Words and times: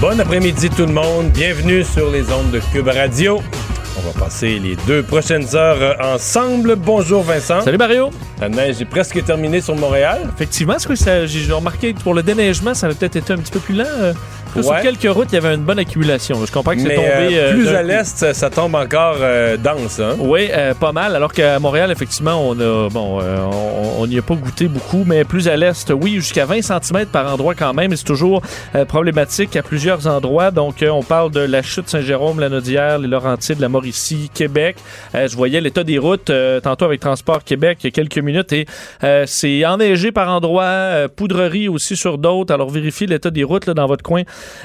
Bon 0.00 0.18
après-midi 0.18 0.70
tout 0.70 0.86
le 0.86 0.92
monde, 0.92 1.30
bienvenue 1.30 1.84
sur 1.84 2.10
les 2.10 2.32
ondes 2.32 2.50
de 2.50 2.60
Cube 2.72 2.88
Radio. 2.88 3.40
On 3.98 4.00
va 4.00 4.18
passer 4.18 4.58
les 4.58 4.76
deux 4.86 5.02
prochaines 5.02 5.54
heures 5.54 5.76
euh, 5.82 6.14
ensemble. 6.14 6.76
Bonjour 6.76 7.22
Vincent. 7.22 7.60
Salut 7.60 7.76
Mario. 7.76 8.08
La 8.40 8.48
neige 8.48 8.80
est 8.80 8.86
presque 8.86 9.22
terminée 9.22 9.60
sur 9.60 9.76
Montréal. 9.76 10.30
Effectivement, 10.34 10.78
ce 10.78 10.88
que 10.88 10.94
j'ai 11.26 11.52
remarqué 11.52 11.92
pour 11.92 12.14
le 12.14 12.22
déneigement, 12.22 12.72
ça 12.72 12.86
avait 12.86 12.94
peut-être 12.94 13.16
été 13.16 13.32
un 13.34 13.36
petit 13.36 13.52
peu 13.52 13.58
plus 13.58 13.74
lent. 13.74 13.84
euh. 13.86 14.14
Là, 14.56 14.62
Sur 14.62 14.72
Ouais. 14.72 14.82
quelques 14.82 15.12
routes, 15.14 15.28
il 15.32 15.36
y 15.36 15.38
avait 15.38 15.54
une 15.54 15.62
bonne 15.64 15.78
accumulation. 15.78 16.44
Je 16.44 16.52
comprends 16.52 16.72
que 16.74 16.80
c'est 16.80 16.94
tombé. 16.94 17.08
euh, 17.08 17.50
euh, 17.50 17.52
plus 17.54 17.68
à 17.68 17.82
l'est, 17.82 18.16
ça, 18.16 18.34
ça 18.34 18.50
tombe 18.50 18.74
encore 18.74 19.16
euh, 19.20 19.56
dense. 19.56 20.00
Hein? 20.00 20.16
Oui, 20.18 20.48
euh, 20.52 20.74
pas 20.74 20.92
mal. 20.92 21.14
Alors 21.16 21.32
qu'à 21.32 21.58
Montréal, 21.58 21.90
effectivement, 21.90 22.40
on 22.48 22.52
a 22.60 22.88
bon, 22.90 23.20
euh, 23.20 23.38
on 23.44 23.80
on 24.02 24.06
n'y 24.06 24.18
a 24.18 24.22
pas 24.22 24.34
goûté 24.34 24.66
beaucoup, 24.66 25.04
mais 25.06 25.24
plus 25.24 25.46
à 25.48 25.56
l'est, 25.56 25.90
oui, 25.90 26.14
jusqu'à 26.14 26.46
20 26.46 26.62
cm 26.62 27.06
par 27.12 27.30
endroit 27.32 27.54
quand 27.54 27.74
même. 27.74 27.94
C'est 27.96 28.04
toujours 28.04 28.40
euh, 28.74 28.84
problématique 28.86 29.56
à 29.56 29.62
plusieurs 29.62 30.06
endroits. 30.06 30.50
Donc, 30.50 30.82
euh, 30.82 30.88
on 30.88 31.02
parle 31.02 31.30
de 31.30 31.40
la 31.40 31.60
chute 31.62 31.88
Saint-Jérôme, 31.88 32.40
la 32.40 32.48
Naudière, 32.48 32.98
les 32.98 33.08
Laurentides, 33.08 33.60
la 33.60 33.68
Mauricie, 33.68 34.30
Québec. 34.32 34.76
Euh, 35.14 35.28
je 35.28 35.36
voyais 35.36 35.60
l'état 35.60 35.84
des 35.84 35.98
routes 35.98 36.30
euh, 36.30 36.60
tantôt 36.60 36.86
avec 36.86 37.00
Transport 37.00 37.44
Québec 37.44 37.78
il 37.82 37.86
y 37.86 37.88
a 37.88 37.90
quelques 37.90 38.18
minutes 38.18 38.52
et 38.52 38.66
euh, 39.04 39.24
c'est 39.26 39.66
enneigé 39.66 40.12
par 40.12 40.28
endroits, 40.30 40.62
euh, 40.64 41.08
poudrerie 41.14 41.68
aussi 41.68 41.94
sur 41.96 42.16
d'autres. 42.18 42.54
Alors, 42.54 42.70
vérifiez 42.70 43.06
l'état 43.06 43.30
des 43.30 43.44
routes 43.44 43.66
là, 43.66 43.74
dans 43.74 43.86
votre 43.86 44.02
coin 44.02 44.22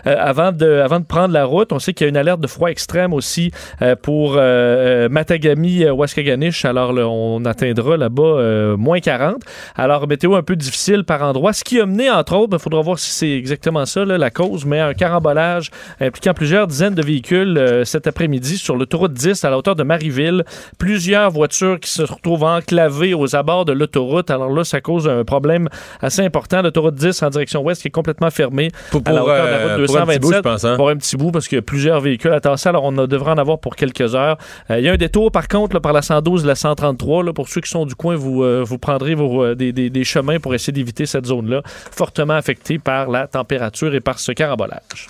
euh, 0.08 0.16
avant, 0.20 0.52
de, 0.52 0.80
avant 0.80 1.00
de 1.00 1.06
prendre 1.06 1.34
la 1.34 1.46
route. 1.46 1.72
On 1.72 1.80
sait 1.80 1.94
qu'il 1.94 2.06
y 2.06 2.08
a 2.08 2.10
une 2.10 2.18
alerte 2.18 2.42
de 2.42 2.48
froid 2.48 2.70
extrême 2.70 3.14
aussi 3.14 3.52
euh, 3.82 3.96
pour 3.96 4.36
euh, 4.38 5.06
euh, 5.06 5.10
Matagami, 5.10 5.84
euh, 5.84 5.94
Waskaganish. 5.94 6.66
Alors, 6.66 6.94
là, 6.94 7.08
on 7.08 7.44
atteindra 7.46 7.98
là-bas 7.98 8.24
euh, 8.24 8.78
moins 8.78 9.00
40. 9.00 9.38
Alors, 9.76 10.08
météo 10.08 10.36
un 10.36 10.44
peu 10.44 10.56
difficile 10.56 11.04
par 11.04 11.22
endroit. 11.22 11.54
Ce 11.54 11.64
qui 11.64 11.80
a 11.80 11.86
mené, 11.86 12.10
entre 12.10 12.36
autres, 12.36 12.58
il 12.58 12.60
faudra 12.60 12.82
voir 12.82 13.00
si 13.00 13.12
c'est 13.12 13.32
exactement 13.32 13.86
ça, 13.86 14.06
là, 14.06 14.18
la 14.18 14.30
cause, 14.30 14.66
mais 14.66 14.80
un 14.80 14.94
carambolage 14.94 15.72
impliquant 16.00 16.34
plusieurs 16.34 16.68
dizaines 16.68 16.96
de 16.96 17.02
véhicules 17.02 17.58
euh, 17.58 17.84
cet 17.86 18.08
après-midi 18.08 18.58
sur 18.58 18.76
l'autoroute 18.76 19.14
10 19.14 19.44
à 19.44 19.50
la 19.50 19.58
hauteur 19.58 19.76
de 19.76 19.84
Marieville. 19.84 20.44
Plusieurs 20.78 21.32
voitures 21.32 21.80
qui 21.80 21.90
se 21.90 22.02
retrouvent 22.02 22.44
enclavées 22.44 23.14
aux 23.14 23.36
abords 23.36 23.66
de 23.66 23.74
l'autoroute. 23.74 24.30
Alors 24.32 24.50
là, 24.50 24.64
ça 24.64 24.82
cause 24.82 25.08
un 25.08 25.24
problème 25.24 25.70
assez 26.02 26.22
important. 26.22 26.62
L'autoroute 26.62 26.96
10 26.96 27.24
en 27.24 27.30
direction 27.30 27.62
ouest 27.64 27.82
qui 27.82 27.88
est 27.88 27.92
complètement 27.92 28.30
fermée 28.30 28.72
Pour, 28.92 29.02
à 29.06 29.12
la 29.12 29.24
hauteur 29.24 29.46
de 29.46 29.65
euh, 29.70 29.76
route 29.78 29.86
pour 29.88 29.98
un 29.98 30.06
petit 30.06 30.20
bout, 30.20 30.32
227 30.32 30.36
je 30.38 30.42
pense. 30.42 30.64
Hein? 30.66 30.76
pour 30.76 30.90
un 30.90 30.96
petit 30.98 31.16
bout 31.18 31.32
parce 31.32 31.48
qu'il 31.48 31.58
y 31.58 31.60
a 31.60 31.62
plusieurs 31.62 32.00
véhicules 32.02 32.32
à 32.32 32.40
tasser. 32.40 32.70
Alors, 32.70 32.84
on 32.84 32.98
a- 32.98 33.08
devrait 33.08 33.32
en 33.32 33.38
avoir 33.38 33.60
pour 33.60 33.76
quelques 33.76 34.16
heures. 34.16 34.38
Euh, 34.72 34.80
il 34.80 34.86
y 34.86 34.90
a 34.90 34.94
un 34.94 34.98
détour, 34.98 35.32
par 35.32 35.48
contre, 35.48 35.76
là, 35.76 35.80
par 35.80 35.94
la 35.94 36.02
112 36.02 36.44
et 36.44 36.48
la 36.48 36.56
133. 36.56 37.24
Là, 37.24 37.34
pour 37.34 37.48
ceux 37.50 37.62
qui 37.62 37.70
sont 37.70 37.86
du 37.86 37.96
coin, 37.96 38.16
vous, 38.16 38.44
euh, 38.44 38.64
vous 38.66 38.78
prendrez 38.78 39.16
vos, 39.16 39.54
des, 39.56 39.72
des- 39.74 39.90
des 39.90 40.04
chemins 40.04 40.40
pour 40.40 40.54
essayer 40.56 40.74
d'éviter 40.74 41.06
cette 41.06 41.26
zone-là, 41.26 41.62
fortement 41.66 42.34
affectée 42.36 42.80
par 42.80 43.10
la 43.10 43.28
température 43.28 43.94
et 43.96 44.00
par 44.02 44.20
ce 44.20 44.32
carambolage. 44.32 45.08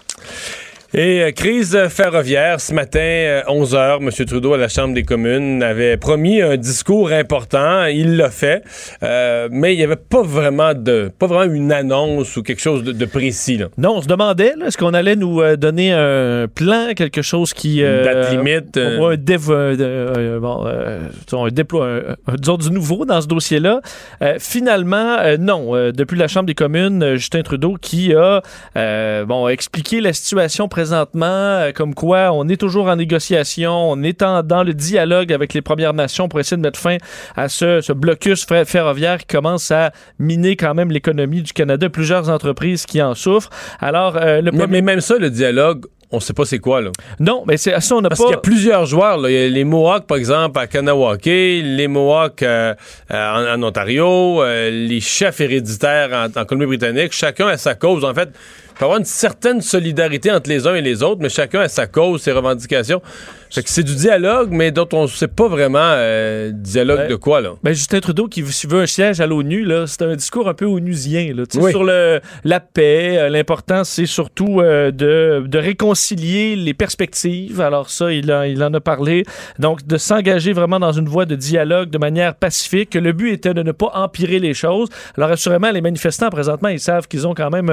Et 0.98 1.22
euh, 1.24 1.32
crise 1.32 1.78
ferroviaire, 1.90 2.62
ce 2.62 2.74
matin, 2.74 3.00
euh, 3.02 3.42
11h, 3.50 3.98
M. 4.02 4.26
Trudeau 4.26 4.54
à 4.54 4.58
la 4.58 4.70
Chambre 4.70 4.94
des 4.94 5.04
communes 5.04 5.62
avait 5.62 5.98
promis 5.98 6.42
un 6.42 6.56
discours 6.56 7.12
important. 7.12 7.84
Il 7.88 8.16
l'a 8.16 8.30
fait. 8.30 8.64
Euh, 9.04 9.50
mais 9.52 9.74
il 9.74 9.78
n'y 9.78 9.84
avait 9.84 9.98
pas 9.98 10.22
vraiment 10.22 10.74
de 10.74 11.12
pas 11.20 11.28
vraiment 11.28 11.54
une 11.54 11.74
annonce 11.74 12.38
ou 12.38 12.44
quelque 12.44 12.62
chose 12.62 12.82
de, 12.84 12.94
de 12.94 13.06
précis. 13.06 13.58
Là. 13.58 13.68
Non, 13.78 13.98
on 13.98 14.02
se 14.04 14.08
demandait, 14.08 14.54
est-ce 14.66 14.78
qu'on 14.78 14.94
allait 14.94 15.18
nous 15.18 15.42
euh, 15.42 15.58
donner 15.58 15.92
un 15.92 16.48
plan, 16.48 16.94
quelque 16.96 17.22
chose 17.22 17.54
qui... 17.54 17.80
Une 17.80 17.86
euh, 17.88 18.06
date 18.06 18.32
limite. 18.32 18.78
euh, 18.78 18.98
un 19.10 19.18
euh, 19.18 19.76
euh, 19.78 20.40
bon, 20.40 20.64
euh, 20.66 21.00
disons, 21.26 21.44
un 21.46 21.50
déploie, 21.50 21.88
un- 21.88 22.32
un- 22.32 22.36
disons 22.40 22.56
du 22.56 22.72
nouveau 22.72 23.04
dans 23.04 23.20
ce 23.20 23.28
dossier-là. 23.28 23.82
Euh, 24.22 24.38
finalement, 24.40 25.18
euh, 25.20 25.36
non. 25.38 25.76
Euh, 25.76 25.92
depuis 25.92 26.18
la 26.18 26.30
Chambre 26.30 26.46
des 26.46 26.56
communes, 26.56 27.04
euh, 27.04 27.16
Justin 27.18 27.42
Trudeau 27.42 27.76
qui 27.82 28.14
a 28.16 28.42
euh, 28.78 29.26
bon, 29.26 29.50
expliqué 29.50 30.00
la 30.00 30.14
situation 30.14 30.70
présentement, 30.90 31.26
euh, 31.26 31.72
comme 31.72 31.96
quoi 31.96 32.32
on 32.32 32.48
est 32.48 32.58
toujours 32.58 32.88
en 32.90 32.96
négociation, 32.96 33.72
on 33.92 34.04
est 34.04 34.22
en- 34.22 34.44
dans 34.44 34.64
le 34.64 34.74
dialogue 34.76 35.34
avec 35.34 35.54
les 35.56 35.64
Premières 35.64 35.94
Nations 35.96 36.28
pour 36.30 36.40
essayer 36.40 36.58
de 36.58 36.62
mettre 36.62 36.80
fin 36.80 36.98
à 37.36 37.50
ce, 37.50 37.82
ce 37.82 37.92
blocus 37.92 38.46
fer- 38.46 38.66
ferroviaire 38.68 39.18
qui 39.18 39.26
commence 39.26 39.72
à 39.72 39.92
miner 40.20 40.56
quand 40.56 40.76
même 40.76 40.92
l'économie 40.92 41.42
du 41.42 41.54
Canada. 41.54 41.90
Plusieurs 41.90 42.30
entreprises 42.30 42.86
qui 42.86 43.02
en 43.02 43.16
souffrent. 43.16 43.50
Alors, 43.80 44.16
euh, 44.18 44.42
le 44.42 44.52
mais, 44.52 44.60
premier- 44.60 44.68
mais 44.74 44.82
même 44.82 45.02
ça, 45.02 45.18
le 45.18 45.32
dialogue, 45.32 45.86
on 46.12 46.20
sait 46.20 46.34
pas 46.34 46.46
c'est 46.46 46.60
quoi. 46.60 46.82
Là. 46.82 46.92
non, 47.20 47.44
mais 47.48 47.58
c'est 47.58 47.78
ça, 47.82 47.96
on 47.96 48.02
n'a 48.02 48.10
Parce 48.10 48.20
pas. 48.22 48.26
qu'il 48.28 48.36
y 48.36 48.38
a 48.38 48.42
plusieurs 48.42 48.86
joueurs. 48.86 49.18
Là. 49.18 49.32
Il 49.32 49.34
y 49.34 49.44
a 49.44 49.50
les 49.50 49.64
Mohawks, 49.64 50.06
par 50.06 50.18
exemple, 50.18 50.60
à 50.60 50.68
Kanawake, 50.68 51.26
les 51.26 51.88
Mohawks 51.88 52.44
euh, 52.44 52.76
euh, 53.12 53.56
en, 53.56 53.60
en 53.60 53.68
Ontario, 53.68 54.44
euh, 54.44 54.70
les 54.70 55.00
chefs 55.02 55.42
héréditaires 55.42 56.10
en, 56.14 56.40
en 56.40 56.46
Colombie-Britannique. 56.46 57.12
Chacun 57.12 57.48
a 57.48 57.58
sa 57.58 57.74
cause. 57.74 58.06
En 58.06 58.14
fait, 58.14 58.30
il 58.78 58.82
y 58.82 58.84
avoir 58.84 58.98
une 58.98 59.06
certaine 59.06 59.62
solidarité 59.62 60.32
entre 60.32 60.50
les 60.50 60.68
uns 60.68 60.76
et 60.76 60.82
les 60.82 61.02
autres, 61.02 61.22
mais 61.22 61.30
chacun 61.30 61.62
a 61.62 61.68
sa 61.70 61.88
cause, 61.88 62.22
ses 62.22 62.34
revendications. 62.34 63.02
Fait 63.52 63.64
que 63.64 63.70
c'est 63.70 63.84
du 63.84 63.96
dialogue, 63.96 64.50
mais 64.52 64.72
dont 64.72 64.88
on 64.94 65.04
ne 65.04 65.08
sait 65.08 65.28
pas 65.28 65.48
vraiment 65.48 65.80
euh, 65.82 66.52
dialogue 66.54 67.00
Ouais. 67.00 67.08
de 67.08 67.16
quoi. 67.16 67.42
là. 67.42 67.52
Ben 67.64 67.74
Justin 67.74 68.00
Trudeau 68.00 68.28
qui 68.28 68.42
veut- 68.42 68.80
un 68.82 68.86
siège 68.86 69.22
à 69.22 69.28
l'ONU, 69.28 69.64
là, 69.64 69.86
c'est 69.88 70.02
un 70.02 70.16
discours 70.16 70.48
un 70.50 70.54
peu 70.54 70.66
onusien. 70.66 71.34
Là, 71.34 71.44
Oui. 71.56 71.72
Sur 71.72 71.84
le, 71.84 72.20
la 72.44 72.60
paix, 72.60 73.18
euh, 73.18 73.30
l'important, 73.30 73.84
c'est 73.84 74.06
surtout 74.06 74.60
euh, 74.60 74.92
de, 74.92 75.44
de 75.48 75.58
réconcilier 75.58 76.56
les 76.56 76.74
perspectives. 76.74 77.62
Alors 77.62 77.90
ça, 77.90 78.12
il, 78.12 78.32
a- 78.32 78.48
il 78.48 78.62
en 78.64 78.74
a 78.74 78.80
parlé. 78.80 79.24
Donc, 79.60 79.86
de 79.86 79.98
s'engager 79.98 80.52
vraiment 80.54 80.80
dans 80.80 80.92
une 80.92 81.08
voie 81.08 81.26
de 81.26 81.36
dialogue 81.36 81.90
de 81.90 81.98
manière 81.98 82.36
pacifique. 82.36 82.90
que 82.90 83.00
Le 83.00 83.12
but 83.14 83.32
était 83.32 83.54
de 83.54 83.64
ne 83.64 83.72
pas 83.72 83.92
empirer 83.94 84.40
les 84.40 84.54
choses. 84.54 84.90
Alors, 85.18 85.30
assurément, 85.32 85.72
les 85.72 85.82
manifestants, 85.82 86.30
présentement, 86.30 86.70
ils 86.70 86.80
savent 86.80 87.08
qu'ils 87.08 87.26
ont 87.28 87.34
quand 87.34 87.50
même... 87.50 87.70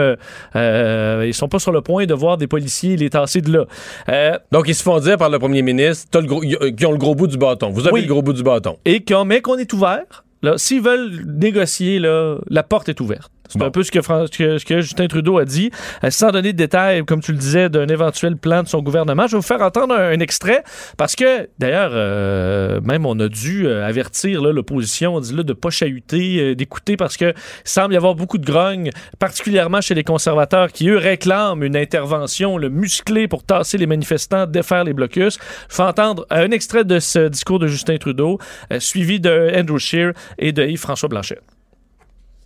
euh, 0.57 1.25
ils 1.27 1.35
sont 1.35 1.49
pas 1.49 1.59
sur 1.59 1.73
le 1.73 1.81
point 1.81 2.07
de 2.07 2.15
voir 2.15 2.37
des 2.37 2.47
policiers 2.47 2.97
les 2.97 3.11
tasser 3.11 3.41
de 3.41 3.53
là. 3.53 4.39
Donc, 4.53 4.69
ils 4.69 4.75
se 4.75 4.83
font 4.83 4.99
dire 5.01 5.17
par 5.17 5.31
le 5.31 5.39
premier 5.39 5.62
ministre 5.63 6.09
t'as 6.11 6.21
le 6.21 6.27
gros- 6.27 6.43
y- 6.45 6.75
qui 6.77 6.87
ont 6.87 6.93
le 6.93 6.99
gros 6.99 7.15
bout 7.15 7.27
du 7.27 7.39
bâton. 7.39 7.71
Vous 7.71 7.83
avez 7.87 7.95
Oui. 7.95 8.03
le 8.03 8.09
gros 8.09 8.23
bout 8.23 8.33
du 8.33 8.43
bâton. 8.43 8.77
et 8.85 9.03
qu'on, 9.05 9.25
mais 9.25 9.41
qu'on 9.41 9.57
est 9.59 9.73
ouvert. 9.73 10.25
S'ils 10.57 10.83
veulent 10.83 11.25
négocier, 11.27 11.99
là, 12.01 12.37
la 12.49 12.63
porte 12.65 12.89
est 12.89 13.01
ouverte. 13.01 13.31
C'est 13.49 13.59
Bon. 13.59 13.67
un 13.67 13.71
peu 13.71 13.83
ce 13.83 13.91
que, 13.91 14.01
Fran- 14.01 14.27
ce 14.27 14.39
que- 14.39 14.59
ce 14.59 14.65
que 14.65 14.81
Justin 14.81 15.09
Trudeau 15.09 15.39
a 15.39 15.45
dit, 15.45 15.71
euh, 16.05 16.11
sans 16.11 16.31
donner 16.31 16.53
de 16.53 16.57
détails, 16.59 17.05
comme 17.05 17.21
tu 17.21 17.33
le 17.33 17.39
disais, 17.39 17.69
d'un 17.69 17.87
éventuel 17.89 18.37
plan 18.37 18.63
de 18.63 18.69
son 18.69 18.81
gouvernement. 18.83 19.27
Je 19.27 19.33
vais 19.33 19.37
vous 19.39 19.43
faire 19.43 19.61
entendre 19.61 19.95
un, 19.95 20.11
un 20.13 20.21
extrait, 20.21 20.63
parce 20.97 21.15
que, 21.17 21.49
d'ailleurs, 21.59 21.91
euh, 21.93 22.81
même 22.83 23.05
on 23.05 23.19
a 23.21 23.29
dû 23.29 23.67
euh, 23.67 23.87
avertir 23.87 24.41
l'opposition, 24.43 25.17
on 25.17 25.21
dit 25.21 25.35
là, 25.35 25.43
de 25.43 25.49
ne 25.49 25.53
pas 25.55 25.71
chahuter, 25.71 26.41
euh, 26.41 26.55
d'écouter, 26.55 26.97
parce 26.97 27.17
que 27.17 27.35
semble 27.65 27.95
y 27.95 27.97
avoir 27.97 28.15
beaucoup 28.15 28.39
de 28.39 28.47
grogne, 28.47 28.91
particulièrement 29.19 29.81
chez 29.81 29.95
les 29.95 30.05
conservateurs, 30.05 30.73
qui, 30.73 30.89
eux, 30.89 30.97
réclament 30.97 31.63
une 31.63 31.77
intervention 31.77 32.57
le 32.59 32.69
musclée 32.71 33.29
pour 33.29 33.45
tasser 33.45 33.77
les 33.77 33.87
manifestants, 33.87 34.47
défaire 34.47 34.85
les 34.85 34.93
blocus. 34.95 35.39
Je 35.69 35.75
fais 35.75 35.83
entendre 35.83 36.27
un 36.31 36.51
extrait 36.53 36.85
de 36.85 36.99
ce 37.01 37.29
discours 37.29 37.59
de 37.59 37.67
Justin 37.67 37.99
Trudeau, 37.99 38.39
euh, 38.73 38.81
suivi 38.81 39.21
de 39.21 39.53
Andrew 39.55 39.79
Scheer 39.79 40.13
et 40.39 40.53
de 40.53 40.65
Yves-François 40.65 41.09
Blanchet. 41.09 41.39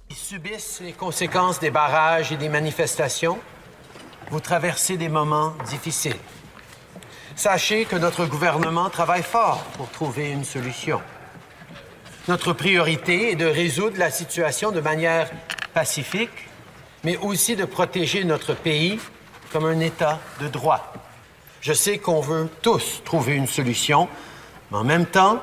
Ils 0.09 0.17
subissent 0.17 0.81
les 0.81 0.93
conséquences 0.93 1.59
des 1.59 1.71
barrages 1.71 2.31
et 2.31 2.37
des 2.37 2.49
manifestations. 2.49 3.39
Vous 4.30 4.39
traversez 4.39 4.97
des 4.97 5.09
moments 5.09 5.54
difficiles. 5.69 6.16
Sachez 7.34 7.84
que 7.86 7.97
notre 7.97 8.25
gouvernement 8.25 8.89
travaille 8.89 9.25
fort 9.25 9.65
pour 9.77 9.91
trouver 9.91 10.30
une 10.30 10.45
solution. 10.45 11.03
Notre 12.28 12.53
priorité 12.53 13.33
est 13.33 13.36
de 13.36 13.47
résoudre 13.47 13.98
la 13.98 14.10
situation 14.10 14.71
de 14.71 14.80
manière 14.80 15.28
pacifique, 15.75 16.48
mais 17.03 17.16
aussi 17.16 17.57
de 17.57 17.65
protéger 17.65 18.25
notre 18.25 18.54
pays 18.54 19.01
comme 19.53 19.65
un 19.65 19.80
État 19.80 20.21
de 20.41 20.48
droit. 20.48 20.92
Je 21.60 21.72
sais 21.72 21.98
qu'on 21.98 22.21
veut 22.21 22.48
tous 22.63 23.03
trouver 23.04 23.34
une 23.34 23.48
solution, 23.48 24.09
mais 24.71 24.78
en 24.78 24.84
même 24.84 25.07
temps, 25.07 25.42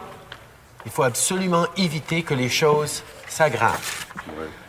il 0.86 0.92
faut 0.92 1.04
absolument 1.04 1.68
éviter 1.76 2.24
que 2.24 2.34
les 2.34 2.50
choses 2.50 3.04
s'aggravent. 3.28 4.08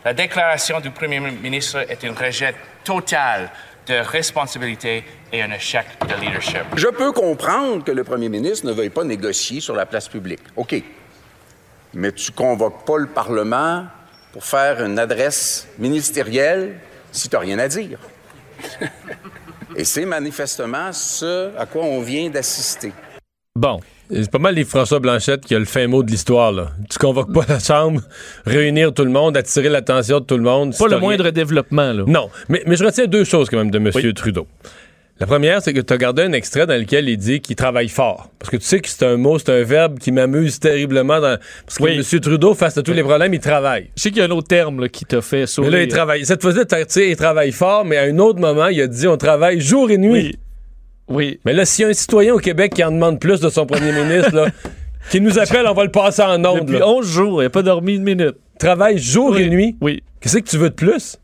La 0.03 0.13
déclaration 0.13 0.79
du 0.79 0.91
Premier 0.91 1.19
ministre 1.19 1.85
est 1.89 2.03
un 2.03 2.13
rejet 2.13 2.55
total 2.83 3.49
de 3.87 3.95
responsabilité 3.95 5.03
et 5.31 5.41
un 5.41 5.51
échec 5.51 5.85
de 6.07 6.13
leadership. 6.21 6.63
Je 6.75 6.87
peux 6.87 7.11
comprendre 7.11 7.83
que 7.83 7.91
le 7.91 8.03
premier 8.03 8.29
ministre 8.29 8.65
ne 8.65 8.71
veuille 8.71 8.89
pas 8.89 9.03
négocier 9.03 9.61
sur 9.61 9.75
la 9.75 9.85
place 9.85 10.07
publique. 10.07 10.41
OK. 10.55 10.75
Mais 11.93 12.11
tu 12.11 12.31
convoques 12.31 12.85
pas 12.85 12.97
le 12.97 13.07
Parlement 13.07 13.85
pour 14.33 14.43
faire 14.43 14.83
une 14.83 14.99
adresse 14.99 15.67
ministérielle 15.77 16.79
si 17.11 17.29
tu 17.29 17.35
n'as 17.35 17.41
rien 17.41 17.59
à 17.59 17.67
dire. 17.67 17.99
Et 19.75 19.83
c'est 19.83 20.05
manifestement 20.05 20.91
ce 20.93 21.57
à 21.57 21.65
quoi 21.65 21.83
on 21.83 22.01
vient 22.01 22.29
d'assister. 22.29 22.91
Bon. 23.57 23.79
C'est 24.11 24.29
pas 24.29 24.37
mal 24.37 24.53
les 24.55 24.65
François 24.65 24.99
Blanchette 24.99 25.45
qui 25.45 25.55
a 25.55 25.59
le 25.59 25.63
fin 25.65 25.87
mot 25.87 26.03
de 26.03 26.11
l'histoire, 26.11 26.51
là. 26.51 26.71
Tu 26.89 26.97
convoques 26.99 27.33
pas 27.33 27.45
la 27.47 27.57
Chambre, 27.59 28.01
réunir 28.45 28.93
tout 28.93 29.05
le 29.05 29.09
monde, 29.11 29.37
attirer 29.37 29.69
l'attention 29.69 30.19
de 30.19 30.25
tout 30.25 30.35
le 30.35 30.43
monde. 30.43 30.75
Pas 30.77 30.87
le 30.89 30.99
moindre 30.99 31.29
développement, 31.29 31.93
là. 31.93 32.03
Non, 32.05 32.29
mais, 32.49 32.61
mais 32.67 32.75
je 32.75 32.83
retiens 32.83 33.05
deux 33.07 33.23
choses 33.23 33.49
quand 33.49 33.57
même 33.57 33.71
de 33.71 33.77
M. 33.77 33.91
Oui. 33.95 34.13
Trudeau. 34.13 34.45
La 35.21 35.25
première, 35.25 35.61
c'est 35.61 35.71
que 35.71 35.79
tu 35.79 35.93
as 35.93 35.97
gardé 35.97 36.23
un 36.23 36.33
extrait 36.33 36.67
dans 36.67 36.77
lequel 36.77 37.07
il 37.07 37.15
dit 37.17 37.39
qu'il 37.39 37.55
travaille 37.55 37.87
fort. 37.87 38.29
Parce 38.37 38.51
que 38.51 38.57
tu 38.57 38.65
sais 38.65 38.81
que 38.81 38.89
c'est 38.89 39.05
un 39.05 39.15
mot, 39.15 39.39
c'est 39.39 39.49
un 39.49 39.63
verbe 39.63 39.97
qui 39.99 40.11
m'amuse 40.11 40.59
terriblement. 40.59 41.21
Dans... 41.21 41.37
Parce 41.65 41.77
que 41.77 41.83
Oui. 41.83 41.97
M. 42.13 42.19
Trudeau, 42.19 42.53
face 42.53 42.77
à 42.77 42.83
tous 42.83 42.91
les 42.91 43.03
problèmes, 43.03 43.33
il 43.33 43.39
travaille. 43.39 43.89
Je 43.95 44.01
sais 44.01 44.09
qu'il 44.09 44.17
y 44.17 44.21
a 44.21 44.25
un 44.25 44.31
autre 44.31 44.49
terme 44.49 44.81
là, 44.81 44.89
qui 44.89 45.05
t'a 45.05 45.21
fait 45.21 45.39
Mais 45.39 45.47
sourire. 45.47 45.71
là, 45.71 45.81
il 45.83 45.87
travaille. 45.87 46.25
Cette 46.25 46.41
fois-ci, 46.41 46.59
tu 46.67 46.75
sais, 46.89 47.09
il 47.11 47.15
travaille 47.15 47.53
fort, 47.53 47.85
mais 47.85 47.95
à 47.97 48.01
un 48.03 48.19
autre 48.19 48.39
moment, 48.41 48.67
il 48.67 48.81
a 48.81 48.87
dit 48.87 49.07
on 49.07 49.15
travaille 49.15 49.61
jour 49.61 49.89
et 49.89 49.97
nuit. 49.97 50.11
Oui. 50.11 50.35
Oui. 51.07 51.39
Mais 51.45 51.53
là, 51.53 51.65
s'il 51.65 51.83
y 51.83 51.85
a 51.85 51.89
un 51.89 51.93
citoyen 51.93 52.33
au 52.33 52.39
Québec 52.39 52.73
qui 52.73 52.83
en 52.83 52.91
demande 52.91 53.19
plus 53.19 53.39
de 53.39 53.49
son 53.49 53.65
premier 53.65 53.91
ministre, 53.91 54.33
là, 54.35 54.47
qui 55.11 55.21
nous 55.21 55.37
appelle, 55.37 55.67
on 55.67 55.73
va 55.73 55.83
le 55.83 55.91
passer 55.91 56.21
en 56.23 56.43
ondes. 56.43 56.61
Depuis 56.61 56.79
là. 56.79 56.87
11 56.87 57.07
jours, 57.07 57.41
il 57.41 57.45
n'a 57.45 57.49
pas 57.49 57.61
dormi 57.61 57.95
une 57.95 58.03
minute. 58.03 58.35
Travaille 58.59 58.97
jour 58.97 59.31
Oui. 59.31 59.43
et 59.43 59.49
nuit. 59.49 59.77
Oui. 59.81 60.01
Qu'est-ce 60.19 60.37
que 60.37 60.49
tu 60.49 60.57
veux 60.57 60.69
de 60.69 60.75
plus? 60.75 61.17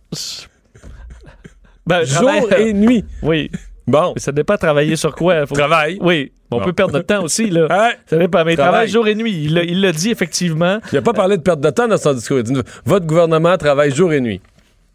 Ben, 1.87 2.03
Jour 2.03 2.29
travaille- 2.47 2.69
et 2.69 2.73
nuit. 2.73 3.05
Oui. 3.23 3.49
Bon. 3.87 4.11
Mais 4.15 4.21
ça 4.21 4.31
dépend 4.31 4.55
travailler 4.57 4.95
sur 4.95 5.15
quoi. 5.15 5.45
Faut- 5.47 5.55
Travaille. 5.55 5.97
Oui. 6.01 6.31
On 6.51 6.57
Bon. 6.59 6.65
peut 6.65 6.73
perdre 6.73 6.93
notre 6.93 7.07
temps 7.07 7.23
aussi, 7.23 7.49
là. 7.49 7.67
Hein? 7.69 7.91
Ça 8.05 8.17
dépend. 8.17 8.43
Mais 8.45 8.53
il 8.53 8.57
Travaille. 8.57 8.87
jour 8.87 9.07
et 9.07 9.15
nuit. 9.15 9.45
Il 9.45 9.53
l'a- 9.55 9.63
il 9.63 9.81
l'a 9.81 9.91
dit, 9.91 10.11
effectivement. 10.11 10.79
Il 10.91 10.95
n'a 10.95 11.01
pas 11.01 11.13
parlé 11.13 11.37
de 11.37 11.41
perte 11.41 11.59
de 11.61 11.69
temps 11.69 11.87
dans 11.87 11.97
son 11.97 12.13
discours. 12.13 12.37
Il 12.37 12.43
dit, 12.43 12.53
votre 12.85 13.05
gouvernement 13.07 13.57
travaille 13.57 13.91
jour 13.93 14.13
et 14.13 14.21
nuit. 14.21 14.41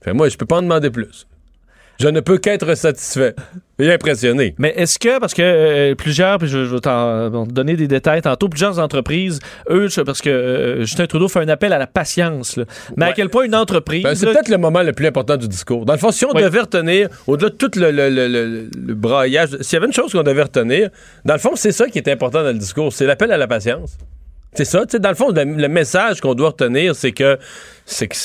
Fait, 0.02 0.12
moi, 0.12 0.28
je 0.28 0.36
peux 0.36 0.46
pas 0.46 0.56
en 0.58 0.62
demander 0.62 0.90
plus. 0.90 1.26
Je 1.98 2.08
ne 2.08 2.20
peux 2.20 2.38
qu'être 2.38 2.74
satisfait 2.74 3.34
et 3.78 3.90
impressionné. 3.92 4.54
Mais 4.58 4.72
est-ce 4.76 4.98
que, 4.98 5.18
parce 5.18 5.34
que 5.34 5.42
euh, 5.42 5.94
plusieurs, 5.94 6.38
puis 6.38 6.48
je, 6.48 6.64
je 6.64 6.74
vais 6.74 6.80
t'en 6.80 7.46
te 7.46 7.52
donner 7.52 7.76
des 7.76 7.88
détails 7.88 8.22
tantôt, 8.22 8.48
plusieurs 8.48 8.78
entreprises, 8.78 9.38
eux, 9.70 9.88
parce 10.04 10.20
que 10.22 10.30
euh, 10.30 10.80
Justin 10.80 11.06
Trudeau 11.06 11.28
fait 11.28 11.40
un 11.40 11.48
appel 11.48 11.72
à 11.72 11.78
la 11.78 11.86
patience, 11.86 12.56
là. 12.56 12.64
mais 12.96 13.06
à 13.06 13.12
quel 13.12 13.28
point 13.28 13.44
une 13.44 13.54
entreprise... 13.54 14.02
Ben, 14.02 14.14
c'est 14.14 14.26
peut-être 14.26 14.48
le 14.48 14.58
moment 14.58 14.82
le 14.82 14.92
plus 14.92 15.06
important 15.06 15.36
du 15.36 15.48
discours. 15.48 15.84
Dans 15.84 15.92
le 15.94 15.98
fond, 15.98 16.10
si 16.10 16.24
on 16.24 16.32
devait 16.32 16.60
retenir, 16.60 17.08
au-delà 17.26 17.50
de 17.50 17.54
tout 17.54 17.70
le, 17.76 17.90
le- 17.90 18.08
le 18.18 18.94
braillage, 18.94 19.50
s'il 19.60 19.74
y 19.74 19.76
avait 19.76 19.86
une 19.86 19.92
chose 19.92 20.12
qu'on 20.12 20.22
devait 20.22 20.42
retenir, 20.42 20.90
dans 21.24 21.34
le 21.34 21.40
fond, 21.40 21.52
c'est 21.54 21.72
ça 21.72 21.86
qui 21.88 21.98
est 21.98 22.08
important 22.08 22.42
dans 22.42 22.52
le 22.52 22.58
discours, 22.58 22.92
c'est 22.92 23.06
l'appel 23.06 23.30
à 23.32 23.36
la 23.36 23.46
patience. 23.46 23.96
C'est 24.52 24.64
ça, 24.64 24.86
tu 24.86 24.92
sais, 24.92 24.98
dans 24.98 25.10
le 25.10 25.14
fond, 25.14 25.30
le, 25.32 25.44
le 25.44 25.68
message 25.68 26.22
qu'on 26.22 26.32
doit 26.34 26.48
retenir, 26.48 26.94
c'est 26.96 27.12
que 27.12 27.38
c'est 27.84 28.08
que 28.08 28.16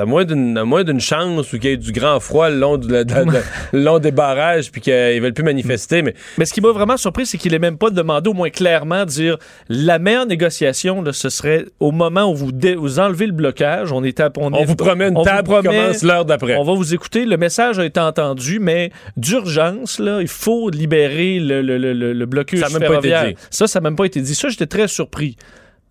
à 0.00 0.04
moins 0.04 0.24
d'une 0.24 0.62
moins 0.62 0.84
d'une 0.84 1.00
chance 1.00 1.50
ou 1.52 1.58
qu'il 1.58 1.70
y 1.70 1.72
ait 1.72 1.76
du 1.78 1.92
grand 1.92 2.20
froid 2.20 2.50
le 2.50 2.58
long, 2.58 2.76
de 2.76 2.92
la- 2.92 3.04
de 3.04 3.14
la- 3.14 3.24
de 3.24 3.32
la- 3.32 3.40
le 3.72 3.80
long 3.82 3.98
des 3.98 4.10
barrages 4.12 4.70
puis 4.70 4.82
qu'ils 4.82 4.92
veulent 5.22 5.32
plus 5.32 5.42
manifester, 5.44 6.02
mais 6.02 6.14
Mais 6.36 6.44
ce 6.44 6.52
qui 6.52 6.60
m'a 6.60 6.70
vraiment 6.72 6.98
surpris, 6.98 7.24
c'est 7.24 7.38
qu'il 7.38 7.52
n'ait 7.52 7.58
même 7.58 7.78
pas 7.78 7.88
demandé 7.88 8.28
au 8.28 8.34
moins 8.34 8.50
clairement 8.50 9.06
dire 9.06 9.38
la 9.70 9.98
meilleure 9.98 10.26
négociation, 10.26 11.00
là, 11.00 11.14
ce 11.14 11.30
serait 11.30 11.64
au 11.80 11.90
moment 11.90 12.30
où 12.30 12.36
vous, 12.36 12.52
dé- 12.52 12.74
vous 12.74 12.98
enlevez 13.00 13.24
le 13.26 13.32
blocage. 13.32 13.90
On, 13.90 14.04
est 14.04 14.20
à- 14.20 14.30
on 14.36 14.52
est- 14.52 14.64
vous 14.66 14.76
promet 14.76 15.08
une 15.08 15.16
on 15.16 15.22
table 15.24 15.48
promet- 15.48 15.62
commence 15.64 16.02
l'heure 16.02 16.26
d'après. 16.26 16.56
On 16.56 16.64
va 16.64 16.74
vous 16.74 16.92
écouter. 16.92 17.24
Le 17.24 17.38
message 17.38 17.78
a 17.78 17.84
été 17.86 17.98
entendu, 17.98 18.58
mais 18.60 18.90
d'urgence, 19.16 19.98
là, 20.00 20.20
il 20.20 20.28
faut 20.28 20.68
libérer 20.68 21.40
le, 21.40 21.62
le, 21.62 21.78
le, 21.78 22.12
le- 22.12 22.26
blocus 22.26 22.60
Ça 22.60 22.68
même 22.78 22.86
pas 22.86 22.98
été 22.98 23.08
dit. 23.30 23.36
Ça, 23.50 23.66
ça 23.66 23.80
n'a 23.80 23.84
même 23.88 23.96
pas 23.96 24.04
été 24.04 24.20
dit. 24.20 24.34
Ça, 24.34 24.48
j'étais 24.50 24.66
très 24.66 24.86
surpris. 24.86 25.36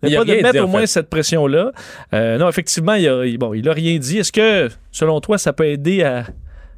Il 0.02 0.10
y 0.10 0.16
a 0.16 0.18
pas 0.20 0.24
de 0.24 0.32
mettre 0.34 0.52
dit, 0.52 0.58
au 0.60 0.66
moins 0.68 0.82
fait. 0.82 0.86
cette 0.86 1.10
pression-là. 1.10 1.72
Euh, 2.14 2.38
non, 2.38 2.48
effectivement, 2.48 2.94
il 2.94 3.08
a, 3.08 3.24
il- 3.26 3.38
bon, 3.38 3.52
il 3.54 3.68
a 3.68 3.72
rien 3.72 3.98
dit. 3.98 4.18
Est-ce 4.18 4.30
que, 4.32 4.68
selon 4.92 5.20
toi, 5.20 5.38
ça 5.38 5.52
peut 5.52 5.66
aider 5.66 6.02
à 6.04 6.24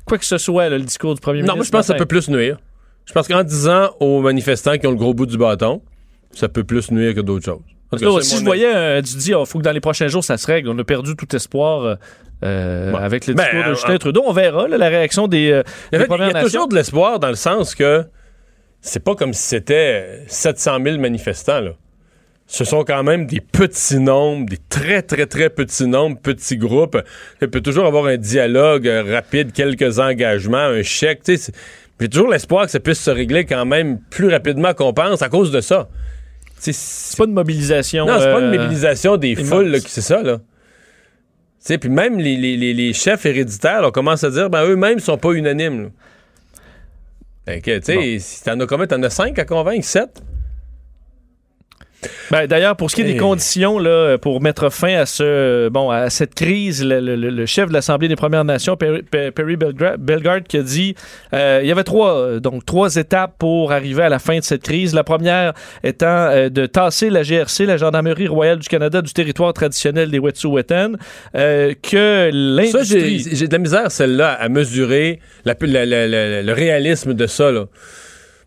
quoi 0.07 0.17
que 0.19 0.25
ce 0.25 0.39
soit, 0.39 0.69
là, 0.69 0.79
le 0.79 0.85
discours 0.85 1.15
du 1.15 1.21
premier 1.21 1.41
Non, 1.43 1.55
ministre? 1.55 1.57
moi, 1.57 1.65
je 1.65 1.71
pense 1.71 1.81
que 1.83 1.93
ça 1.93 1.95
peut 1.99 2.07
plus 2.07 2.29
nuire. 2.29 2.59
Je 3.07 3.13
pense 3.13 3.29
qu'en 3.29 3.43
disant 3.43 3.91
aux 4.01 4.21
manifestants 4.23 4.79
qui 4.79 4.87
ont 4.87 4.91
le 4.93 4.97
gros 4.97 5.13
bout 5.15 5.27
du 5.27 5.37
bâton, 5.37 5.83
ça 6.33 6.49
peut 6.49 6.65
plus 6.65 6.91
nuire 6.91 7.15
que 7.15 7.21
d'autres 7.21 7.45
choses. 7.45 7.61
Si 8.23 8.39
je 8.39 8.45
voyais, 8.45 8.73
euh, 8.75 9.03
tu 9.03 9.17
dis, 9.17 9.33
il 9.33 9.47
faut 9.47 9.59
que 9.59 9.65
dans 9.65 9.73
les 9.73 9.81
prochains 9.81 10.07
jours, 10.07 10.23
ça 10.23 10.37
se 10.37 10.47
règle. 10.47 10.69
On 10.69 10.79
a 10.79 10.85
perdu 10.85 11.17
tout 11.17 11.35
espoir 11.35 11.97
euh, 12.45 12.93
Bon. 12.93 12.97
avec 12.99 13.27
le 13.27 13.35
Ben, 13.35 13.43
discours 13.45 13.65
de 13.69 13.75
Justin 13.75 13.97
Trudeau. 13.99 14.23
On 14.27 14.33
verra 14.33 14.69
là, 14.69 14.79
la 14.79 14.89
réaction 14.89 15.27
des, 15.27 15.51
euh, 15.51 15.63
En 15.93 15.99
des 15.99 16.05
fait, 16.05 16.07
il 16.09 16.11
y 16.11 16.23
a 16.23 16.27
Nations. 16.33 16.43
toujours 16.45 16.69
de 16.69 16.75
l'espoir 16.77 17.19
dans 17.19 17.29
le 17.29 17.35
sens 17.35 17.75
que 17.75 18.05
c'est 18.81 19.03
pas 19.05 19.15
comme 19.17 19.33
si 19.33 19.43
c'était 19.43 20.23
700 20.29 20.79
000 20.85 20.99
manifestants. 20.99 21.61
Là. 21.61 21.73
Ce 22.53 22.65
sont 22.65 22.83
quand 22.83 23.05
même 23.05 23.27
des 23.27 23.41
petits 23.41 24.01
nombres, 24.01 24.45
des 24.51 24.59
très, 24.69 25.03
très, 25.03 25.27
très 25.27 25.51
petits 25.51 25.87
nombres, 25.87 26.19
petits 26.21 26.57
groupes. 26.57 26.99
Il 27.41 27.49
peut 27.49 27.61
toujours 27.61 27.87
avoir 27.87 28.07
un 28.07 28.17
dialogue 28.17 28.89
euh, 28.89 29.05
rapide, 29.15 29.53
quelques 29.53 30.01
engagements, 30.01 30.57
un 30.59 30.83
chèque. 30.83 31.23
J'ai 32.01 32.09
toujours 32.09 32.29
l'espoir 32.29 32.65
que 32.65 32.73
ça 32.73 32.81
puisse 32.81 32.99
se 32.99 33.11
régler 33.11 33.45
quand 33.45 33.65
même 33.67 34.01
plus 34.11 34.29
rapidement 34.29 34.75
qu'on 34.75 34.93
pense 34.93 35.23
à 35.23 35.29
cause 35.29 35.53
de 35.53 35.61
ça. 35.61 35.89
C'est 36.59 37.17
pas 37.17 37.25
une 37.25 37.35
mobilisation. 37.35 38.05
non, 38.07 38.19
c'est 38.19 38.33
pas 38.33 38.41
une 38.41 38.53
euh, 38.53 38.59
mobilisation 38.59 39.17
des 39.17 39.37
foules, 39.37 39.79
c'est 39.87 40.01
ça, 40.01 40.21
là. 40.21 40.39
Tu 40.39 40.45
sais, 41.61 41.79
puis 41.79 41.89
même 41.89 42.19
les, 42.19 42.37
les- 42.37 42.57
les- 42.57 42.75
les 42.75 42.93
chefs 42.93 43.27
héréditaires, 43.27 43.83
on 43.85 43.91
commence 43.93 44.25
à 44.25 44.31
dire, 44.31 44.51
ben 44.51 44.65
eux-mêmes 44.65 44.99
sont 44.99 45.19
pas 45.19 45.31
unanimes. 45.33 45.83
là. 45.85 45.89
Fait 47.47 47.61
que, 47.61 47.79
tu 47.79 47.85
sais, 47.85 48.19
si 48.19 48.43
t'en 48.43 48.59
as 48.59 48.67
combien? 48.67 48.87
T'en 48.89 49.03
as 49.05 49.11
cinq 49.11 49.39
à 49.39 49.45
convaincre? 49.45 49.85
Sept? 49.85 50.21
Ben, 52.31 52.47
D'ailleurs, 52.47 52.77
pour 52.77 52.91
ce 52.91 52.97
qui 52.97 53.03
est 53.03 53.05
des 53.05 53.11
Hey. 53.13 53.17
conditions 53.19 53.79
là, 53.79 54.17
pour 54.17 54.41
mettre 54.41 54.71
fin 54.71 54.95
à 54.97 55.07
ce 55.07 55.69
bon 55.69 55.91
à 55.91 56.09
cette 56.11 56.35
crise, 56.35 56.85
le, 56.85 57.01
le- 57.01 57.17
le 57.17 57.47
chef 57.47 57.69
de 57.69 57.75
l'Assemblée 57.75 58.09
des 58.09 58.17
Premières 58.17 58.45
Nations, 58.45 58.77
Perry, 58.77 59.03
Pe- 59.03 59.31
Perry 59.31 59.57
Bellegarde, 59.99 60.45
qui 60.49 60.57
a 60.57 60.63
dit 60.63 60.95
euh, 61.35 61.61
il 61.63 61.69
y 61.69 61.73
avait 61.73 61.85
trois 61.85 62.41
donc 62.41 62.65
trois 62.65 62.97
étapes 62.97 63.35
pour 63.39 63.73
arriver 63.73 64.03
à 64.03 64.09
la 64.09 64.19
fin 64.19 64.39
de 64.39 64.45
cette 64.45 64.63
crise. 64.63 64.95
La 64.95 65.05
première 65.05 65.53
étant 65.85 66.07
euh, 66.31 66.49
de 66.49 66.67
tasser 66.67 67.11
la 67.11 67.23
GRC, 67.23 67.67
la 67.67 67.77
Gendarmerie 67.77 68.29
royale 68.29 68.59
du 68.61 68.69
Canada, 68.69 69.03
du 69.03 69.13
territoire 69.13 69.53
traditionnel 69.53 70.11
des 70.11 70.19
Wet'suwet'en, 70.19 70.93
euh, 71.35 71.75
que 71.83 72.31
Ça, 72.73 72.83
j'ai 72.83 73.01
l'industrie 73.01 73.27
j'ai 73.37 73.47
de 73.49 73.53
la 73.53 73.59
misère, 73.59 73.91
celle-là, 73.91 74.33
à 74.33 74.49
mesurer 74.49 75.21
la- 75.45 75.55
la- 75.61 75.85
la- 75.87 76.07
la- 76.07 76.43
le 76.43 76.53
réalisme 76.53 77.13
de 77.15 77.27
ça, 77.27 77.51
là. 77.51 77.65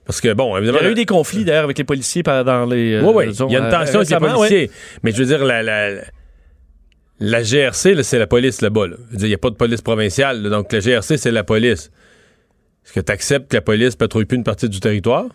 Parce 0.05 0.19
que, 0.19 0.33
bon, 0.33 0.57
il 0.57 0.59
y 0.59 0.63
évidemment... 0.67 0.85
a 0.87 0.91
eu 0.91 0.95
des 0.95 1.05
conflits 1.05 1.45
d'ailleurs 1.45 1.63
avec 1.63 1.77
les 1.77 1.83
policiers 1.85 2.23
dans 2.23 2.65
les. 2.69 2.93
euh, 2.95 3.01
Oui, 3.03 3.13
oui. 3.15 3.27
disons, 3.27 3.47
Il 3.47 3.53
y 3.53 3.55
a 3.55 3.59
une 3.59 3.65
euh, 3.65 3.71
tension 3.71 3.99
avec 3.99 4.09
les 4.09 4.17
policiers. 4.17 4.71
Mais 5.01 5.11
je 5.11 5.17
veux 5.23 5.25
dire, 5.25 5.45
la, 5.45 5.63
la, 5.63 6.01
la 7.19 7.41
GRC, 7.43 8.03
c'est 8.03 8.19
la 8.19 8.27
police 8.27 8.61
là-bas. 8.61 8.87
là. 8.87 8.95
Il 9.13 9.19
n'y 9.23 9.33
a 9.33 9.37
pas 9.37 9.49
de 9.49 9.55
police 9.55 9.81
provinciale. 9.81 10.41
là. 10.43 10.49
donc, 10.49 10.71
la 10.73 10.79
GRC, 10.81 11.17
c'est 11.17 11.31
la 11.31 11.43
police. 11.45 11.89
Est-ce 12.85 12.91
que 12.93 12.99
tu 12.99 13.11
acceptes 13.13 13.49
que 13.49 13.55
la 13.55 13.61
police 13.61 13.95
patrouille 13.95 14.25
plus 14.25 14.35
une 14.35 14.43
partie 14.43 14.67
du 14.67 14.81
territoire? 14.81 15.25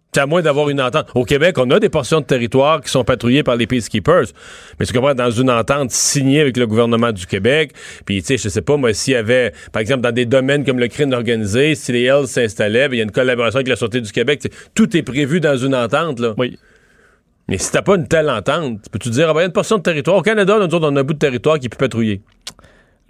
C'est 0.00 0.01
à 0.20 0.26
moins 0.26 0.42
d'avoir 0.42 0.68
une 0.68 0.80
entente. 0.80 1.08
Au 1.14 1.24
Québec, 1.24 1.56
on 1.58 1.70
a 1.70 1.80
des 1.80 1.88
portions 1.88 2.20
de 2.20 2.26
territoire 2.26 2.82
qui 2.82 2.90
sont 2.90 3.02
patrouillées 3.02 3.42
par 3.42 3.56
les 3.56 3.66
peacekeepers. 3.66 4.26
Mais 4.78 4.84
tu 4.84 4.92
comprends, 4.92 5.14
dans 5.14 5.30
une 5.30 5.50
entente 5.50 5.90
signée 5.90 6.40
avec 6.40 6.58
le 6.58 6.66
gouvernement 6.66 7.12
du 7.12 7.26
Québec, 7.26 7.72
puis 8.04 8.20
tu 8.20 8.26
sais, 8.26 8.36
je 8.36 8.50
sais 8.50 8.60
pas, 8.60 8.76
moi, 8.76 8.92
s'il 8.92 9.14
y 9.14 9.16
avait, 9.16 9.52
par 9.72 9.80
exemple, 9.80 10.02
dans 10.02 10.12
des 10.12 10.26
domaines 10.26 10.64
comme 10.64 10.78
le 10.78 10.88
crime 10.88 11.12
organisé, 11.12 11.74
si 11.74 11.92
les 11.92 12.02
Hells 12.02 12.26
s'installaient, 12.26 12.88
ben, 12.88 12.94
il 12.94 12.98
y 12.98 13.00
a 13.00 13.04
une 13.04 13.10
collaboration 13.10 13.56
avec 13.56 13.68
la 13.68 13.76
Sûreté 13.76 14.02
du 14.02 14.12
Québec. 14.12 14.52
Tout 14.74 14.94
est 14.96 15.02
prévu 15.02 15.40
dans 15.40 15.56
une 15.56 15.74
entente, 15.74 16.20
là. 16.20 16.34
Oui. 16.36 16.58
Mais 17.48 17.56
si 17.58 17.72
t'as 17.72 17.82
pas 17.82 17.96
une 17.96 18.06
telle 18.06 18.28
entente, 18.28 18.80
peux-tu 18.90 19.08
dire, 19.08 19.30
ah 19.30 19.32
ben, 19.32 19.40
il 19.40 19.42
y 19.42 19.44
a 19.44 19.46
une 19.46 19.52
portion 19.52 19.78
de 19.78 19.82
territoire. 19.82 20.16
Au 20.16 20.22
Canada, 20.22 20.58
nous 20.58 20.74
autres, 20.74 20.88
on 20.90 20.96
a 20.96 21.00
un 21.00 21.04
bout 21.04 21.14
de 21.14 21.18
territoire 21.18 21.58
qui 21.58 21.70
peut 21.70 21.78
patrouiller. 21.78 22.20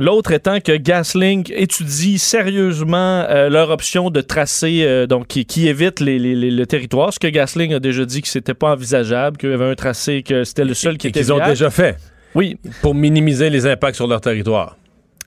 L'autre 0.04 0.32
étant 0.32 0.58
que 0.58 0.76
Gaslink 0.76 1.50
étudie 1.54 2.18
sérieusement 2.18 3.24
euh, 3.30 3.48
leur 3.48 3.70
option 3.70 4.10
de 4.10 4.20
tracé 4.20 4.82
euh, 4.82 5.06
donc 5.06 5.28
qui, 5.28 5.46
qui 5.46 5.68
évite 5.68 6.00
les, 6.00 6.18
les- 6.18 6.34
les- 6.34 6.50
le 6.50 6.66
territoire. 6.66 7.12
Ce 7.12 7.20
que 7.20 7.28
Gaslink 7.28 7.72
a 7.72 7.78
déjà 7.78 8.04
dit 8.04 8.20
que 8.20 8.26
c'était 8.26 8.52
pas 8.54 8.72
envisageable, 8.72 9.36
qu'il 9.36 9.50
y 9.50 9.52
avait 9.52 9.70
un 9.70 9.74
tracé, 9.76 10.24
que 10.24 10.42
c'était 10.42 10.64
le 10.64 10.74
seul 10.74 10.98
qui 10.98 11.06
Et 11.06 11.10
était 11.10 11.20
qu'ils 11.20 11.32
ont 11.32 11.38
déjà 11.46 11.70
fait 11.70 11.98
Oui. 12.34 12.56
pour 12.80 12.96
minimiser 12.96 13.48
les 13.48 13.64
impacts 13.64 13.94
sur 13.94 14.08
leur 14.08 14.20
territoire. 14.20 14.76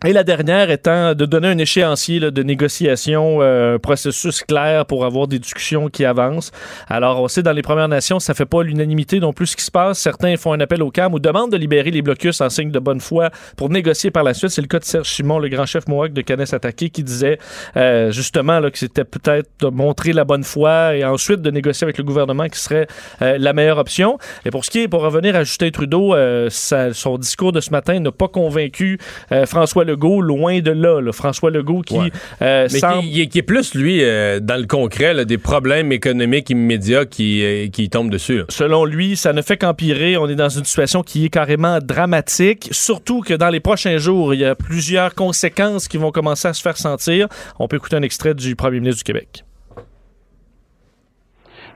Et 0.04 0.12
la 0.14 0.24
dernière 0.24 0.70
étant 0.70 1.16
de 1.16 1.26
donner 1.26 1.48
un 1.48 1.58
échéancier 1.58 2.20
là, 2.20 2.30
de 2.30 2.44
négociation, 2.44 3.38
euh, 3.42 3.80
processus 3.80 4.44
clair 4.44 4.86
pour 4.86 5.06
avoir 5.06 5.28
des 5.28 5.40
discussions 5.40 5.88
qui 5.90 6.04
avancent. 6.04 6.52
Alors, 6.90 7.22
on 7.22 7.28
sait, 7.30 7.42
dans 7.42 7.54
les 7.54 7.62
Premières 7.62 7.88
Nations, 7.88 8.20
ça 8.20 8.34
fait 8.34 8.46
pas 8.46 8.62
l'unanimité 8.62 9.20
non 9.20 9.32
plus 9.32 9.48
ce 9.48 9.56
qui 9.56 9.64
se 9.64 9.72
passe. 9.72 9.98
Certains 9.98 10.36
font 10.36 10.52
un 10.54 10.60
appel 10.60 10.84
au 10.84 10.92
CAM 10.92 11.14
ou 11.14 11.20
demandent 11.20 11.52
de 11.52 11.58
libérer 11.58 11.92
les 11.92 12.02
blocus 12.02 12.42
en 12.42 12.50
signe 12.50 12.72
de 12.72 12.78
bonne 12.80 13.00
foi 13.00 13.30
pour 13.56 13.70
négocier 13.70 14.12
par 14.12 14.24
la 14.24 14.34
suite. 14.34 14.50
C'est 14.52 14.62
le 14.62 14.68
cas 14.68 14.80
de 14.80 14.84
Serge 14.84 15.08
Simon, 15.10 15.40
le 15.40 15.48
grand 15.48 15.66
chef 15.66 15.88
Mohawk 15.88 16.12
de 16.12 16.22
Canes 16.22 16.46
Attaqué, 16.52 16.90
qui 16.90 17.02
disait 17.02 17.40
euh, 17.78 18.12
justement 18.12 18.60
là, 18.60 18.70
que 18.70 18.78
c'était 18.78 19.06
peut-être 19.06 19.50
de 19.62 19.68
montrer 19.68 20.12
la 20.12 20.26
bonne 20.26 20.44
foi 20.44 20.98
et 20.98 21.06
ensuite 21.06 21.42
de 21.42 21.50
négocier 21.50 21.86
avec 21.86 21.98
le 21.98 22.04
gouvernement 22.04 22.48
qui 22.50 22.60
serait 22.60 22.88
euh, 23.22 23.38
la 23.40 23.54
meilleure 23.54 23.78
option. 23.78 24.20
Et 24.46 24.52
pour 24.52 24.66
ce 24.66 24.70
qui 24.70 24.82
est, 24.82 24.88
pour 24.88 25.02
revenir 25.02 25.36
à 25.36 25.44
Justin 25.46 25.72
Trudeau, 25.72 26.14
euh, 26.14 26.50
sa- 26.52 26.94
son 26.94 27.18
discours 27.18 27.54
de 27.54 27.62
ce 27.62 27.72
matin 27.72 28.00
n'a 28.00 28.12
pas 28.12 28.28
convaincu 28.28 29.00
euh, 29.32 29.46
François 29.46 29.85
Legault, 29.86 30.22
loin 30.22 30.60
de 30.60 30.72
là. 30.72 31.00
là. 31.00 31.14
François 31.14 31.50
Legault 31.52 31.82
qui 31.82 31.98
Ouais. 31.98 32.12
euh, 32.42 32.68
Mais 32.70 32.80
semble... 32.80 33.04
qui, 33.04 33.12
qui 33.12 33.22
est- 33.22 33.28
qui 33.28 33.38
est 33.40 33.44
plus, 33.44 33.74
lui, 33.76 34.04
euh, 34.04 34.42
dans 34.42 34.60
le 34.60 34.68
concret, 34.68 35.14
là, 35.14 35.24
des 35.24 35.38
problèmes 35.38 35.94
économiques 35.94 36.50
immédiats 36.50 37.06
qui, 37.06 37.44
euh, 37.46 37.68
qui 37.70 37.90
tombent 37.90 38.10
dessus. 38.12 38.40
là. 38.40 38.44
Selon 38.50 38.84
lui, 38.84 39.16
ça 39.16 39.32
ne 39.32 39.42
fait 39.42 39.56
qu'empirer. 39.56 40.18
On 40.18 40.28
est 40.28 40.36
dans 40.36 40.50
une 40.50 40.66
situation 40.66 41.02
qui 41.04 41.26
est 41.26 41.30
carrément 41.30 41.80
dramatique. 41.80 42.68
Surtout 42.72 43.22
que 43.22 43.34
dans 43.34 43.50
les 43.50 43.62
prochains 43.62 43.98
jours, 43.98 44.34
il 44.34 44.42
y 44.42 44.46
a 44.46 44.56
plusieurs 44.56 45.16
conséquences 45.16 45.88
qui 45.88 45.98
vont 45.98 46.12
commencer 46.12 46.48
à 46.50 46.54
se 46.54 46.62
faire 46.62 46.76
sentir. 46.78 47.28
On 47.60 47.68
peut 47.68 47.78
écouter 47.78 47.96
un 47.96 48.02
extrait 48.02 48.34
du 48.34 48.56
premier 48.56 48.80
ministre 48.80 48.98
du 49.00 49.04
Québec. 49.06 49.44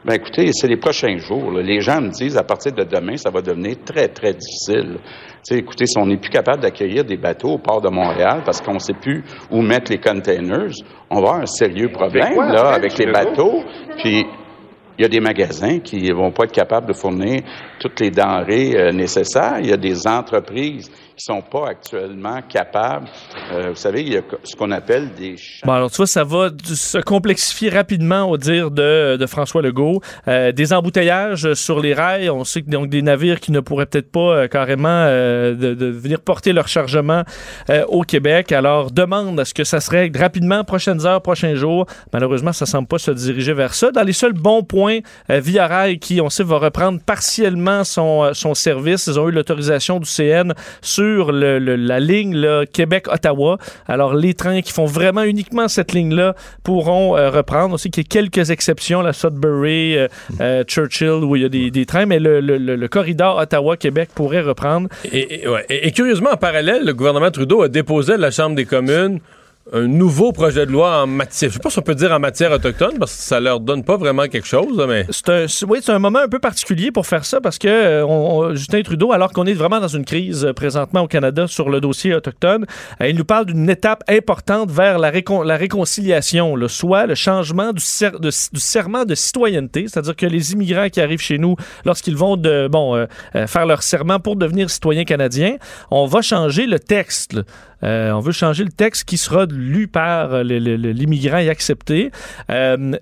Ben 0.06 0.14
écoutez, 0.14 0.52
c'est 0.54 0.68
les 0.68 0.78
prochains 0.78 1.18
jours. 1.18 1.52
là. 1.52 1.62
Les 1.62 1.82
gens 1.82 2.00
me 2.00 2.10
disent 2.10 2.38
à 2.38 2.44
partir 2.44 2.72
de 2.72 2.84
demain, 2.86 3.18
ça 3.18 3.30
va 3.30 3.42
devenir 3.42 3.76
très, 3.86 4.08
très 4.08 4.34
difficile. 4.34 4.98
Tu 5.46 5.56
sais, 5.56 5.60
écoutez, 5.60 5.86
si 5.86 5.98
on 5.98 6.06
n'est 6.06 6.18
plus 6.18 6.30
capable 6.30 6.62
d'accueillir 6.62 7.06
des 7.06 7.18
bateaux 7.18 7.54
au 7.54 7.58
port 7.58 7.82
de 7.82 7.90
Montréal 7.90 8.42
parce 8.46 8.62
qu'on 8.62 8.74
ne 8.74 8.80
sait 8.80 8.94
plus 8.94 9.24
où 9.50 9.62
mettre 9.62 9.92
les 9.92 10.00
containers, 10.00 10.72
on 11.10 11.16
va 11.16 11.30
avoir 11.30 11.42
un 11.42 11.46
sérieux 11.46 11.90
problème 11.90 12.34
quoi, 12.34 12.46
là, 12.48 12.60
après, 12.60 12.76
avec 12.76 12.98
les 12.98 13.12
bateaux. 13.12 13.64
Puis 13.98 14.26
il 14.98 15.04
y 15.04 15.06
a 15.06 15.08
des 15.08 15.22
magasins 15.22 15.80
qui 15.80 16.12
vont 16.12 16.32
pas 16.32 16.44
être 16.44 16.52
capables 16.52 16.88
de 16.88 16.94
fournir 16.94 17.42
toutes 17.80 18.02
les 18.02 18.12
denrées 18.12 18.76
euh, 18.76 18.92
nécessaires. 18.92 19.60
Il 19.62 19.70
y 19.70 19.74
a 19.74 19.78
des 19.78 20.06
entreprises 20.06 20.92
sont 21.20 21.42
pas 21.42 21.70
actuellement 21.70 22.42
capables. 22.42 23.08
Euh, 23.52 23.70
vous 23.70 23.76
savez, 23.76 24.02
il 24.02 24.14
y 24.14 24.18
a 24.18 24.22
ce 24.44 24.56
qu'on 24.56 24.72
appelle 24.72 25.14
des 25.14 25.36
Bon, 25.66 25.74
alors 25.74 25.92
tu 25.92 25.98
vois, 25.98 26.08
ça 26.08 26.24
va 26.24 26.50
se 26.64 26.98
complexifier 27.00 27.70
rapidement 27.70 28.30
au 28.30 28.38
dire 28.38 28.72
de, 28.72 29.18
de 29.18 29.26
François 29.26 29.62
Legault. 29.62 30.02
Euh, 30.28 30.52
des 30.52 30.72
embouteillages 30.74 31.54
sur 31.54 31.80
les 31.80 31.94
rails. 31.94 32.30
On 32.30 32.44
sait 32.44 32.62
que 32.62 32.70
donc 32.70 32.90
des 32.90 33.02
navires 33.02 33.40
qui 33.40 33.52
ne 33.52 33.60
pourraient 33.60 33.86
peut-être 33.86 34.12
pas 34.12 34.20
euh, 34.20 34.48
carrément 34.48 34.88
euh, 34.90 35.56
de, 35.56 35.74
de 35.74 35.88
venir 35.88 36.22
porter 36.22 36.54
leur 36.54 36.68
chargement 36.68 37.24
euh, 37.70 37.84
au 37.88 38.04
Québec. 38.04 38.52
Alors, 38.52 38.92
demande 38.92 39.40
à 39.40 39.46
ce 39.46 39.54
que 39.54 39.64
ça 39.64 39.80
se 39.82 39.92
règle 39.92 40.20
rapidement, 40.20 40.64
prochaines 40.64 41.06
heures, 41.06 41.22
prochains 41.22 41.56
jours. 41.56 41.86
Malheureusement, 42.14 42.54
ça 42.54 42.66
semble 42.66 42.88
pas 42.88 42.98
se 42.98 43.12
diriger 43.12 43.54
vers 43.54 43.74
ça. 43.74 43.92
Dans 43.92 44.04
les 44.04 44.14
seuls 44.14 44.34
bons 44.34 44.64
points, 44.64 45.00
Via 45.30 45.68
Rail, 45.68 46.00
qui, 46.00 46.22
on 46.22 46.30
sait, 46.30 46.44
va 46.44 46.58
reprendre 46.58 47.00
partiellement 47.06 47.84
son, 47.84 48.34
son 48.34 48.54
service. 48.54 49.08
Ils 49.08 49.20
ont 49.20 49.28
eu 49.28 49.32
l'autorisation 49.32 50.00
du 50.00 50.10
CN 50.10 50.54
sur 50.82 51.09
le- 51.18 51.60
la 51.76 52.00
ligne 52.00 52.36
Québec-Ottawa. 52.72 53.58
Alors, 53.88 54.14
les 54.14 54.34
trains 54.34 54.62
qui 54.62 54.72
font 54.72 54.86
vraiment 54.86 55.24
uniquement 55.24 55.68
cette 55.68 55.94
ligne-là 55.94 56.36
pourront 56.64 57.18
euh, 57.18 57.30
reprendre. 57.30 57.74
On 57.74 57.78
sait 57.78 57.90
qu'il 57.90 58.04
y 58.04 58.06
a 58.06 58.10
quelques 58.10 58.50
exceptions, 58.52 59.02
la 59.02 59.14
Sudbury, 59.14 59.98
euh, 59.98 60.08
euh, 60.42 60.64
Churchill, 60.64 61.24
où 61.24 61.36
il 61.36 61.42
y 61.42 61.46
a 61.46 61.50
des, 61.50 61.86
trains, 61.86 62.06
mais 62.06 62.20
le, 62.20 62.88
corridor 62.88 63.38
Ottawa-Québec 63.38 64.10
pourrait 64.16 64.42
reprendre. 64.42 64.90
Et- 65.12 65.44
et 65.70 65.92
curieusement, 65.92 66.32
en 66.34 66.38
parallèle, 66.38 66.86
le 66.86 66.94
gouvernement 66.94 67.32
Trudeau 67.32 67.62
a 67.62 67.68
déposé 67.68 68.14
à 68.14 68.18
la 68.18 68.32
Chambre 68.32 68.56
des 68.56 68.66
communes 68.66 69.20
un 69.72 69.88
nouveau 69.88 70.32
projet 70.32 70.66
de 70.66 70.72
loi 70.72 71.04
en 71.04 71.08
matière, 71.08 71.50
je 71.50 71.56
sais 71.56 71.60
pas 71.60 71.70
si 71.70 71.80
on 71.80 71.84
peut 71.84 71.96
dire 71.96 72.12
en 72.12 72.20
matière 72.20 72.52
autochtone, 72.52 72.98
parce 72.98 73.16
que 73.16 73.22
ça 73.22 73.40
leur 73.40 73.60
donne 73.60 73.84
pas 73.84 73.98
vraiment 73.98 74.28
quelque 74.28 74.48
chose, 74.48 74.84
mais... 74.88 75.06
C'est 75.10 75.30
un, 75.30 75.46
oui, 75.68 75.80
c'est 75.82 75.92
un 75.92 76.00
moment 76.00 76.20
un 76.20 76.28
peu 76.28 76.40
particulier 76.40 76.92
pour 76.92 77.06
faire 77.06 77.26
ça 77.26 77.40
parce 77.42 77.58
que 77.58 77.68
euh, 77.68 78.56
Justin 78.56 78.82
Trudeau, 78.82 79.12
alors 79.12 79.32
qu'on 79.32 79.46
est 79.46 79.54
vraiment 79.54 79.80
dans 79.80 79.88
une 79.88 80.06
crise 80.06 80.46
euh, 80.46 80.54
présentement 80.54 81.02
au 81.02 81.08
Canada 81.08 81.48
sur 81.48 81.70
le 81.70 81.82
dossier 81.82 82.16
autochtone, 82.16 82.66
euh, 83.02 83.10
il 83.10 83.16
nous 83.16 83.26
parle 83.26 83.46
d'une 83.46 83.70
étape 83.70 84.04
importante 84.08 84.72
vers 84.72 84.98
la, 84.98 85.12
récon- 85.12 85.44
la 85.44 85.58
réconciliation, 85.58 86.56
là, 86.56 86.68
soit 86.68 87.06
le 87.06 87.16
changement 87.16 87.72
du, 87.72 87.82
serment 87.82 89.06
de 89.06 89.16
citoyenneté, 89.16 89.86
c'est-à-dire 89.88 90.16
que 90.16 90.26
les 90.26 90.54
immigrants 90.54 90.90
qui 90.90 91.02
arrivent 91.02 91.22
chez 91.22 91.38
nous, 91.38 91.56
lorsqu'ils 91.86 92.16
vont 92.16 92.38
de, 92.38 92.68
bon, 92.68 93.06
faire 93.48 93.66
leur 93.66 93.84
serment 93.84 94.20
pour 94.20 94.36
devenir 94.36 94.70
citoyens 94.70 95.04
canadiens, 95.04 95.58
on 95.92 96.06
va 96.06 96.22
changer 96.22 96.66
le 96.66 96.80
texte. 96.80 97.40
Euh, 97.84 98.12
on 98.12 98.20
veut 98.20 98.32
changer 98.32 98.64
le 98.64 98.72
texte 98.72 99.06
qui 99.06 99.18
sera 99.18 99.46
lu 99.46 99.88
par 99.88 100.44
l'immigrant 100.44 101.38
et 101.38 101.50
accepté, 101.50 102.12
euh, 102.50 102.94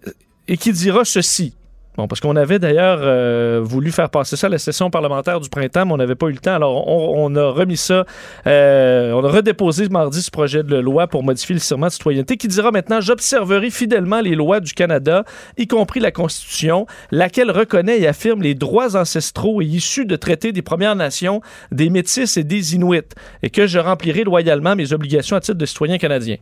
et 0.47 0.57
qui 0.57 0.71
dira 0.71 1.05
ceci. 1.05 1.53
Bon, 1.97 2.07
parce 2.07 2.21
qu'on 2.21 2.35
avait 2.35 2.59
d'ailleurs 2.59 2.99
euh, 3.01 3.59
voulu 3.63 3.91
faire 3.91 4.11
passer 4.11 4.35
ça 4.35 4.45
à 4.45 4.49
la 4.51 4.59
session 4.59 4.91
parlementaire 4.91 5.39
du 5.39 5.49
printemps, 5.49 5.87
mais 5.87 5.93
on 5.93 5.97
n'avait 5.97 6.13
pas 6.13 6.27
eu 6.27 6.31
le 6.33 6.37
temps. 6.37 6.53
Alors, 6.53 6.87
on, 6.87 7.25
on 7.25 7.35
a 7.35 7.49
remis 7.49 7.75
ça, 7.75 8.05
euh, 8.45 9.11
on 9.13 9.23
a 9.23 9.29
redéposé 9.29 9.89
mardi 9.89 10.21
ce 10.21 10.29
projet 10.29 10.61
de 10.61 10.75
loi 10.75 11.07
pour 11.07 11.23
modifier 11.23 11.55
le 11.55 11.59
serment 11.59 11.87
de 11.87 11.93
citoyenneté 11.93 12.37
qui 12.37 12.47
dira 12.47 12.69
maintenant 12.69 13.01
J'observerai 13.01 13.71
fidèlement 13.71 14.21
les 14.21 14.35
lois 14.35 14.59
du 14.59 14.73
Canada, 14.73 15.23
y 15.57 15.65
compris 15.65 15.99
la 15.99 16.11
Constitution, 16.11 16.85
laquelle 17.09 17.49
reconnaît 17.49 17.99
et 17.99 18.07
affirme 18.07 18.43
les 18.43 18.53
droits 18.53 18.95
ancestraux 18.95 19.63
et 19.63 19.65
issus 19.65 20.05
de 20.05 20.15
traités 20.15 20.51
des 20.51 20.61
Premières 20.61 20.95
Nations, 20.95 21.41
des 21.71 21.89
Métis 21.89 22.37
et 22.37 22.43
des 22.43 22.75
Inuits, 22.75 23.01
et 23.41 23.49
que 23.49 23.65
je 23.65 23.79
remplirai 23.79 24.23
loyalement 24.23 24.75
mes 24.75 24.93
obligations 24.93 25.35
à 25.35 25.39
titre 25.39 25.57
de 25.57 25.65
citoyen 25.65 25.97
canadien. 25.97 26.35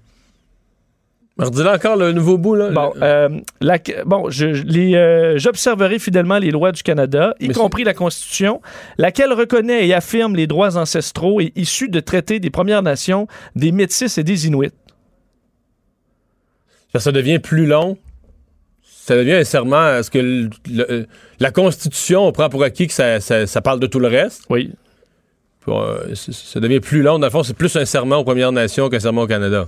Redis-là 1.37 1.75
encore 1.75 1.97
le 1.97 2.13
nouveau 2.13 2.37
bout, 2.37 2.55
là. 2.55 2.69
Bon, 2.69 2.93
euh, 3.01 3.27
la- 3.59 3.77
bon, 4.05 4.29
euh, 4.29 5.33
j'observerai 5.37 5.99
fidèlement 5.99 6.37
les 6.37 6.49
lois 6.51 6.71
du 6.71 6.81
Canada, 6.81 7.35
y 7.41 7.49
compris 7.49 7.83
la 7.83 7.93
Constitution, 7.93 8.61
laquelle 8.97 9.33
reconnaît 9.33 9.85
et 9.85 9.93
affirme 9.93 10.35
les 10.35 10.47
droits 10.47 10.77
ancestraux 10.77 11.41
et 11.41 11.51
issus 11.57 11.89
de 11.89 11.99
traités 11.99 12.39
des 12.39 12.49
Premières 12.49 12.81
Nations, 12.83 13.27
des 13.55 13.73
Métis 13.73 14.17
et 14.17 14.23
des 14.23 14.47
Inuits. 14.47 14.71
Ça, 16.93 16.99
ça 17.01 17.11
devient 17.11 17.39
plus 17.39 17.65
long. 17.65 17.97
Ça 18.83 19.15
devient 19.17 19.33
un 19.33 19.43
serment. 19.43 19.89
Est-ce 19.97 20.09
que 20.09 20.19
le- 20.19 20.49
le- 20.71 21.05
la 21.39 21.51
Constitution, 21.51 22.25
on 22.25 22.31
prend 22.31 22.47
pour 22.49 22.63
acquis 22.63 22.87
que 22.87 22.93
ça, 22.93 23.19
ça- 23.19 23.45
ça 23.45 23.61
parle 23.61 23.81
de 23.81 23.87
tout 23.87 23.99
le 23.99 24.07
reste? 24.07 24.43
Oui. 24.49 24.71
Puis, 25.59 25.73
euh, 25.75 26.15
ça 26.15 26.59
devient 26.61 26.79
plus 26.79 27.01
long. 27.01 27.19
Dans 27.19 27.27
le 27.27 27.31
fond, 27.31 27.43
c'est 27.43 27.53
plus 27.57 27.75
un 27.75 27.85
serment 27.85 28.17
aux 28.19 28.23
Premières 28.23 28.53
Nations 28.53 28.87
qu'un 28.89 28.99
serment 28.99 29.23
au 29.23 29.27
Canada. 29.27 29.67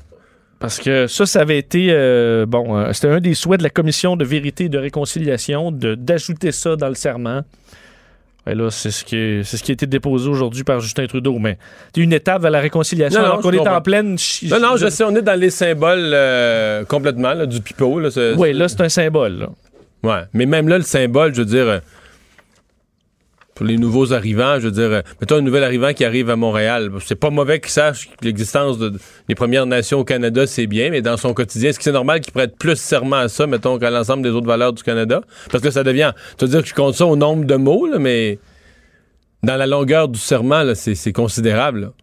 Parce 0.60 0.80
que 0.80 1.06
ça, 1.08 1.26
ça 1.28 1.42
avait 1.42 1.60
été, 1.60 1.88
euh, 1.92 2.46
bon, 2.48 2.78
euh, 2.78 2.92
c'était 2.94 3.10
un 3.10 3.20
des 3.20 3.36
souhaits 3.36 3.60
de 3.60 3.64
la 3.64 3.70
Commission 3.70 4.16
de 4.16 4.26
vérité 4.26 4.66
et 4.66 4.70
de 4.70 4.78
réconciliation 4.80 5.72
de, 5.72 5.94
d'ajouter 5.96 6.52
ça 6.52 6.76
dans 6.76 6.88
le 6.90 6.96
serment. 6.96 7.42
Et 8.50 8.56
là, 8.56 8.72
c'est 8.72 8.92
ce, 8.92 9.04
qui 9.04 9.18
est- 9.18 9.44
c'est 9.44 9.58
ce 9.58 9.64
qui 9.64 9.72
a 9.72 9.74
été 9.74 9.86
déposé 9.86 10.28
aujourd'hui 10.30 10.64
par 10.64 10.80
Justin 10.80 11.06
Trudeau. 11.06 11.38
Mais 11.38 11.58
c'est 11.94 12.02
une 12.02 12.14
étape 12.14 12.42
vers 12.42 12.50
la 12.50 12.62
réconciliation 12.62 13.20
Non, 13.20 13.26
non, 13.26 13.32
alors 13.34 13.44
qu'on 13.44 13.52
est 13.52 13.58
comprends. 13.58 13.76
en 13.76 13.82
pleine... 13.82 14.18
chi- 14.18 14.48
Non, 14.48 14.60
non, 14.60 14.78
je 14.78 14.88
sais, 14.90 15.04
on 15.04 15.14
est 15.16 15.22
dans 15.22 15.38
les 15.40 15.50
symboles 15.50 16.12
euh, 16.14 16.86
complètement, 16.86 17.34
là, 17.34 17.46
du 17.46 17.60
pipeau. 17.62 18.00
Là, 18.00 18.10
c'est- 18.10 18.34
Oui, 18.36 18.54
là, 18.54 18.68
c'est 18.70 18.82
un 18.82 18.90
symbole. 18.90 19.38
là. 19.40 19.50
Ouais. 20.04 20.22
Mais 20.34 20.46
même 20.46 20.70
là, 20.70 20.78
le 20.78 20.84
symbole, 20.86 21.34
je 21.36 21.42
veux 21.42 21.46
dire, 21.46 21.82
pour 23.58 23.66
les 23.66 23.78
nouveaux 23.78 24.14
arrivants, 24.14 24.60
je 24.60 24.66
veux 24.66 24.72
dire, 24.72 24.92
euh, 24.92 25.02
mettons 25.20 25.38
un 25.38 25.42
nouvel 25.42 25.64
arrivant 25.64 25.92
qui 25.92 26.06
arrive 26.06 26.30
à 26.30 26.36
Montréal, 26.36 26.92
c'est 27.04 27.16
pas 27.16 27.32
mauvais 27.32 27.60
qu'il 27.60 27.72
sache 27.72 28.08
que 28.08 28.24
l'existence 28.24 28.78
de- 28.78 28.94
des 29.28 29.34
Premières 29.34 29.66
Nations 29.66 29.98
au 29.98 30.04
Canada, 30.04 30.46
c'est 30.46 30.68
bien, 30.68 30.92
mais 30.92 31.02
dans 31.02 31.18
son 31.18 31.34
quotidien, 31.34 31.72
est-ce 31.72 31.80
que 31.80 31.84
c'est 31.84 31.92
normal 31.92 32.20
qu'il 32.20 32.34
prête 32.34 32.56
plus 32.56 32.76
serment 32.76 33.16
à 33.16 33.30
ça, 33.30 33.48
mettons, 33.48 33.80
qu'à 33.80 33.90
l'ensemble 33.90 34.22
des 34.22 34.30
autres 34.30 34.46
valeurs 34.46 34.74
du 34.74 34.84
Canada? 34.84 35.22
Parce 35.52 35.64
que 35.64 35.72
ça 35.72 35.84
devient, 35.84 36.14
tu 36.38 36.46
veux 36.46 36.52
dire 36.52 36.62
que 36.62 36.68
je 36.68 36.76
compte 36.76 36.94
ça 36.94 37.08
au 37.08 37.16
nombre 37.16 37.46
de 37.46 37.56
mots, 37.56 37.88
mais 37.98 38.38
dans 39.42 39.56
la 39.56 39.66
longueur 39.66 40.08
du 40.08 40.20
serment, 40.20 40.76
c'est, 40.76 41.12
considérable. 41.12 41.94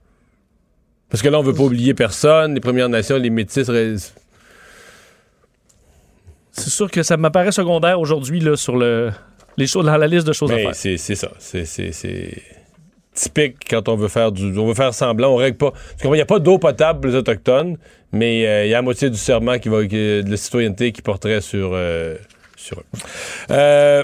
Parce 1.09 1.23
que 1.23 1.29
là, 1.29 1.39
on 1.39 1.43
veut 1.45 1.55
pas 1.55 1.63
oublier 1.63 1.95
personne, 1.95 2.55
les 2.55 2.61
Premières 2.61 2.89
Nations, 2.89 3.17
les 3.17 3.31
Métis, 3.31 3.71
C'est 6.51 6.71
sûr 6.71 6.91
que 6.91 7.05
ça 7.05 7.17
m'apparaît 7.17 7.53
secondaire 7.53 8.01
aujourd'hui 8.01 8.41
là, 8.41 8.57
sur 8.57 8.77
le, 8.77 9.13
les 9.57 9.67
choses, 9.67 9.85
dans 9.87 9.97
la 9.97 10.07
liste 10.07 10.27
de 10.27 10.33
choses 10.33 10.51
à 10.53 10.57
faire. 10.57 10.75
c'est 10.75 10.97
ça. 10.99 11.31
C'est- 11.39 12.43
typique 13.15 13.57
quand 13.71 13.89
on 13.89 13.95
veut 13.97 14.09
faire 14.09 14.33
du. 14.33 14.59
On 14.59 14.67
veut 14.67 14.75
faire 14.75 14.93
semblant, 14.93 15.33
on 15.33 15.37
règle 15.37 15.57
pas. 15.57 15.71
Parce 15.71 16.03
qu'il 16.03 16.11
n'y 16.11 16.21
a 16.21 16.27
pas 16.27 16.41
d'eau 16.41 16.59
potable 16.59 17.01
pour 17.01 17.11
les 17.11 17.17
Autochtones, 17.17 17.77
mais 18.11 18.45
euh, 18.47 18.65
il 18.67 18.71
y 18.71 18.75
a 18.75 18.79
la 18.79 18.83
moitié 18.83 19.09
du 19.09 19.17
serment 19.17 19.59
qui 19.61 19.69
va, 19.69 19.83
qui- 19.87 20.23
de 20.25 20.29
la 20.29 20.37
citoyenneté 20.37 20.91
qui 20.91 21.01
porterait 21.01 21.41
sur, 21.41 21.71
euh, 21.75 22.17
sur 22.57 22.81
eux. 22.81 22.85
Euh, 23.53 24.03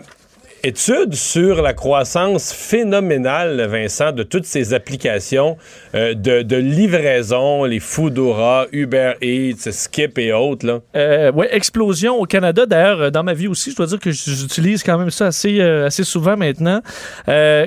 étude 0.62 1.14
sur 1.14 1.62
la 1.62 1.72
croissance 1.72 2.52
phénoménale, 2.52 3.66
Vincent, 3.66 4.12
de 4.12 4.22
toutes 4.22 4.44
ces 4.44 4.74
applications 4.74 5.56
euh, 5.94 6.14
de, 6.14 6.42
de 6.42 6.56
livraison, 6.56 7.64
les 7.64 7.80
Foodora, 7.80 8.66
Uber 8.72 9.14
Eats, 9.22 9.70
Skip 9.70 10.18
et 10.18 10.32
autres. 10.32 10.66
Là. 10.66 10.80
Euh, 10.96 11.32
ouais, 11.32 11.48
explosion 11.54 12.20
au 12.20 12.24
Canada. 12.26 12.66
D'ailleurs, 12.66 13.00
euh, 13.00 13.10
dans 13.10 13.22
ma 13.22 13.34
vie 13.34 13.48
aussi, 13.48 13.70
je 13.70 13.76
dois 13.76 13.86
dire 13.86 13.98
que 13.98 14.10
j'utilise 14.10 14.82
quand 14.82 14.98
même 14.98 15.10
ça 15.10 15.26
assez, 15.26 15.60
euh, 15.60 15.86
assez 15.86 16.04
souvent 16.04 16.36
maintenant. 16.36 16.80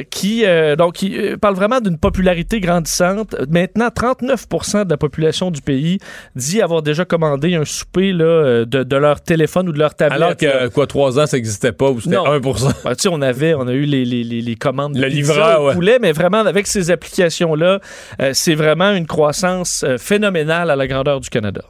qui 0.09 0.43
donc 0.77 0.93
qui 0.93 1.17
parle 1.41 1.55
vraiment 1.55 1.79
d'une 1.79 1.97
popularité 1.97 2.59
grandissante. 2.59 3.35
Maintenant, 3.50 3.88
39% 3.88 4.85
de 4.85 4.89
la 4.89 4.97
population 4.97 5.51
du 5.51 5.62
pays 5.62 5.97
dit 6.35 6.62
avoir 6.62 6.81
déjà 6.81 7.05
commandé 7.05 7.55
un 7.55 7.65
souper 7.65 8.12
là, 8.12 8.65
de, 8.65 8.83
de 8.83 8.95
leur 8.95 9.21
téléphone 9.21 9.69
ou 9.69 9.71
de 9.71 9.79
leur 9.79 9.95
tablette. 9.95 10.21
Alors 10.21 10.38
que, 10.38 10.67
quoi, 10.69 10.88
trois 10.88 11.19
ans, 11.19 11.25
ça 11.25 11.38
n'existait 11.38 11.71
pas, 11.71 11.89
ou 11.89 12.01
c'était 12.01 12.15
Non. 12.15 12.25
1 12.25 12.39
Ben, 12.84 12.96
tu 12.96 13.04
sais, 13.04 13.10
on 13.12 13.22
avait, 13.22 13.54
on 13.54 13.68
a 13.68 13.72
eu 13.74 13.84
les, 13.86 14.04
les, 14.06 14.24
les, 14.24 14.42
les 14.42 14.56
commandes 14.56 14.94
de 14.94 15.02
Le 15.02 15.08
livreur, 15.08 15.62
au 15.62 15.68
ouais. 15.68 15.74
poulet, 15.74 15.98
mais 16.02 16.12
vraiment 16.12 16.40
avec 16.40 16.68
ces 16.68 16.92
applications-là, 16.92 17.80
euh, 18.22 18.32
c'est 18.34 18.56
vraiment 18.56 18.92
une 18.92 19.08
croissance 19.08 19.84
euh, 19.88 19.98
phénoménale 19.98 20.70
à 20.70 20.75
la 20.75 20.88
grandeur 20.88 21.20
du 21.20 21.30
Canada. 21.30 21.62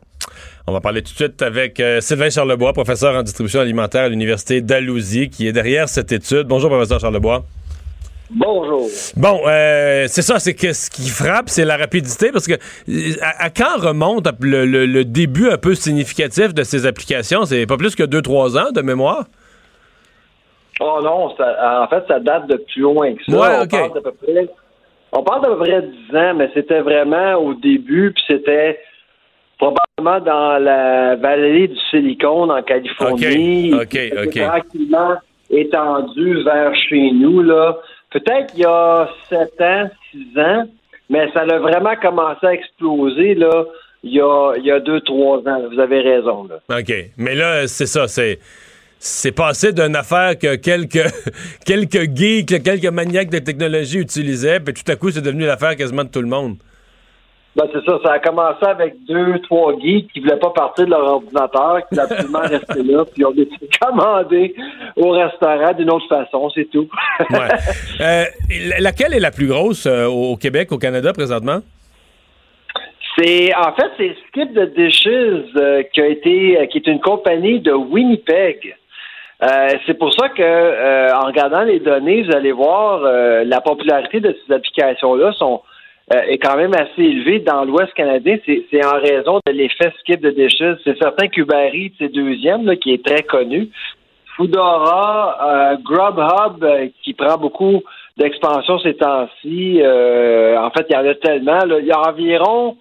On 0.66 0.72
va 0.72 0.80
parler 0.82 1.02
tout 1.02 1.12
de 1.12 1.18
suite 1.18 1.42
avec 1.42 1.80
euh, 1.80 2.00
Sylvain 2.02 2.30
Charlebois, 2.30 2.74
professeur 2.74 3.16
en 3.16 3.24
distribution 3.24 3.60
alimentaire 3.60 4.04
à 4.04 4.10
l'Université 4.10 4.62
d'Alousie, 4.62 5.30
qui 5.30 5.48
est 5.48 5.52
derrière 5.52 5.90
cette 5.90 6.12
étude. 6.12 6.44
Bonjour, 6.48 6.70
professeur 6.70 7.00
Charlebois. 7.00 7.46
Bonjour. 8.32 8.88
Bon, 9.16 9.42
euh, 9.46 10.06
c'est 10.08 10.22
ça, 10.24 10.40
c'est 10.40 10.54
que 10.56 10.74
ce 10.74 10.90
qui 10.90 11.10
frappe, 11.10 11.50
c'est 11.50 11.66
la 11.66 11.78
rapidité, 11.78 12.32
parce 12.32 12.48
que 12.48 12.54
euh, 12.54 13.12
à, 13.22 13.44
à 13.46 13.50
quand 13.52 13.78
remonte 13.78 14.28
le, 14.40 14.66
le- 14.66 14.86
le 14.88 15.06
début 15.06 15.50
un 15.50 15.58
peu 15.58 15.76
significatif 15.76 16.54
de 16.54 16.64
ces 16.64 16.86
applications? 16.88 17.46
C'est 17.46 17.66
pas 17.68 17.78
plus 17.78 17.94
que 17.96 18.02
2-3 18.04 18.58
ans 18.58 18.72
de 18.72 18.82
mémoire? 18.82 19.26
Oh 20.80 21.00
non, 21.04 21.36
ça- 21.36 21.84
en 21.84 21.88
fait, 21.88 22.04
ça 22.08 22.20
date 22.20 22.48
de 22.48 22.58
plus 22.58 22.82
loin 22.82 23.14
que 23.14 23.24
ça. 23.26 23.32
Ouais, 23.32 23.58
on, 23.62 23.68
parle 23.68 23.94
d'à 23.94 24.02
peu 24.02 24.12
près, 24.12 24.48
on 25.12 25.24
parle 25.24 25.42
d'à 25.42 25.48
peu 25.50 25.58
près 25.58 25.82
10 25.82 26.16
ans, 26.18 26.34
mais 26.36 26.50
c'était 26.54 26.82
vraiment 26.82 27.36
au 27.36 27.54
début, 27.54 28.12
puis 28.14 28.24
c'était 28.28 28.80
probablement 29.58 30.26
dans 30.26 30.58
la 30.64 31.16
vallée 31.16 31.68
du 31.68 31.80
Silicon 31.90 32.50
en 32.50 32.62
Californie. 32.64 33.74
Ok, 33.74 33.82
ok, 33.82 34.26
ok. 34.26 34.42
Tranquillement 34.42 35.16
étendu 35.50 36.44
vers 36.44 36.76
chez 36.90 37.12
nous, 37.12 37.42
là. 37.44 37.78
Peut-être 38.10 38.54
il 38.56 38.62
y 38.62 38.66
a 38.66 39.08
7 39.30 39.62
ans, 39.62 39.90
6 40.12 40.40
ans, 40.40 40.64
mais 41.10 41.32
ça 41.34 41.42
a 41.42 41.60
vraiment 41.60 41.96
commencé 42.02 42.46
à 42.46 42.54
exploser, 42.54 43.36
là, 43.36 43.66
il 44.04 44.14
y 44.14 44.22
a, 44.22 44.54
il 44.58 44.66
y 44.66 44.72
a 44.72 44.80
2-3 44.80 45.48
ans. 45.48 45.62
Vous 45.72 45.80
avez 45.80 46.02
raison, 46.02 46.48
là. 46.48 46.78
OK. 46.78 46.94
Mais 47.18 47.36
là, 47.36 47.68
c'est 47.68 47.86
ça, 47.86 48.08
c'est. 48.08 48.40
C'est 49.06 49.34
passé 49.34 49.74
d'une 49.74 49.98
affaire 49.98 50.40
que 50.40 50.56
quelques, 50.56 51.12
quelques 51.66 52.16
geeks, 52.16 52.64
quelques 52.64 52.86
maniaques 52.86 53.30
de 53.30 53.40
technologie 53.40 54.00
utilisaient, 54.00 54.62
puis 54.62 54.74
tout 54.74 54.90
à 54.90 54.96
coup, 54.96 55.12
c'est 55.12 55.22
devenu 55.22 55.46
l'affaire 55.46 55.76
quasiment 55.76 56.06
de 56.06 56.10
tout 56.10 56.22
le 56.22 56.30
monde. 56.30 56.56
Ben, 57.58 57.66
c'est 57.74 57.84
ça, 57.84 58.00
ça 58.02 58.14
a 58.14 58.20
commencé 58.20 58.66
avec 58.66 58.96
deux, 59.06 59.40
trois 59.40 59.78
geeks 59.78 60.10
qui 60.14 60.22
voulaient 60.22 60.40
pas 60.40 60.52
partir 60.52 60.86
de 60.86 60.92
leur 60.92 61.04
ordinateur, 61.04 61.80
qui 61.82 61.96
voulaient 61.96 62.02
absolument 62.14 62.40
rester 62.44 62.84
là, 62.84 63.04
puis 63.14 63.26
on 63.26 63.32
décidé 63.32 63.68
de 63.70 63.78
commander 63.86 64.56
au 64.96 65.10
restaurant 65.10 65.74
d'une 65.74 65.92
autre 65.92 66.08
façon, 66.08 66.50
c'est 66.56 66.70
tout. 66.72 66.88
Ouais. 67.30 67.40
Euh, 68.00 68.24
la- 68.70 68.80
laquelle 68.80 69.14
est 69.14 69.20
la 69.20 69.32
plus 69.32 69.48
grosse 69.48 69.86
euh, 69.86 70.06
au 70.08 70.32
au 70.32 70.38
Québec, 70.38 70.72
au 70.72 70.78
Canada, 70.78 71.12
présentement? 71.12 71.60
c'est, 73.18 73.54
en 73.56 73.74
fait, 73.74 73.92
c'est 73.98 74.16
Skip 74.30 74.54
the 74.54 74.74
Dishes 74.76 75.52
euh, 75.58 75.84
qui 75.94 76.02
a 76.02 76.08
été, 76.08 76.58
euh, 76.58 76.66
qui 76.68 76.78
est 76.78 76.88
une 76.88 77.00
compagnie 77.02 77.60
de 77.60 77.72
Winnipeg. 77.74 78.76
Euh, 79.44 79.68
c'est 79.86 79.98
pour 79.98 80.14
ça 80.14 80.30
que, 80.30 80.42
euh, 80.42 81.10
en 81.14 81.26
regardant 81.26 81.64
les 81.64 81.80
données, 81.80 82.24
vous 82.24 82.36
allez 82.36 82.54
voir 82.54 83.02
euh, 83.04 83.44
la 83.44 83.60
popularité 83.60 84.22
de 84.22 84.38
ces 84.46 84.54
applications-là 84.54 85.34
sont 85.34 85.62
euh, 86.14 86.22
est 86.28 86.38
quand 86.38 86.56
même 86.56 86.74
assez 86.74 87.02
élevée 87.02 87.40
dans 87.40 87.66
l'Ouest 87.66 87.94
canadien. 87.94 88.38
C'est, 88.46 88.86
en 88.86 89.00
raison 89.00 89.40
de 89.46 89.52
l'effet 89.52 89.92
Skip 90.00 90.22
the 90.22 90.36
Dishes. 90.36 90.78
C'est 90.84 90.98
certain 90.98 91.28
qu'Uber 91.28 91.72
Eats 91.74 92.04
est 92.04 92.10
deuxième, 92.10 92.66
là, 92.66 92.76
qui 92.76 92.94
est 92.94 93.06
très 93.06 93.24
connu. 93.24 93.70
Foodora, 94.36 95.38
euh, 95.42 95.78
Grubhub, 95.84 96.92
qui 97.04 97.14
prend 97.14 97.38
beaucoup 97.38 97.84
d'expansion 98.18 98.80
ces 98.80 98.96
temps-ci. 98.96 99.82
Euh, 99.82 100.58
en 100.58 100.72
fait, 100.72 100.86
il 100.90 100.94
y 100.94 100.98
en 100.98 101.06
a 101.06 101.16
tellement. 101.16 101.66
là. 101.66 101.80
Il 101.80 101.86
y 101.86 101.92
a 101.92 102.00
environ 102.02 102.78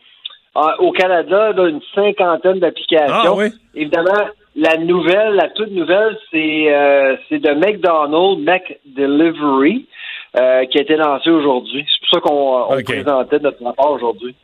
euh, 0.56 0.60
au 0.78 0.92
Canada 0.92 1.52
là, 1.52 1.68
une 1.68 1.80
cinquantaine 1.94 2.58
d'applications. 2.58 3.14
Ah 3.14 3.34
oui? 3.34 3.46
Évidemment, 3.74 4.28
la 4.56 4.76
nouvelle, 4.76 5.34
la 5.34 5.48
toute 5.50 5.70
nouvelle, 5.70 6.16
c'est 6.30 6.72
euh, 6.74 7.16
c'est 7.28 7.38
de 7.38 7.50
McDonald's, 7.54 8.42
Mac 8.44 8.78
Delivery, 8.84 9.86
euh, 10.38 10.64
qui 10.66 10.78
a 10.78 10.82
été 10.82 10.96
lancé 10.96 11.30
aujourd'hui. 11.30 11.84
C'est 11.86 12.00
pour 12.00 12.18
ça 12.18 12.20
qu'on 12.28 12.74
on 12.78 12.82
présentait 12.82 13.38
notre 13.38 13.64
rapport 13.64 13.92
aujourd'hui. 13.92 14.34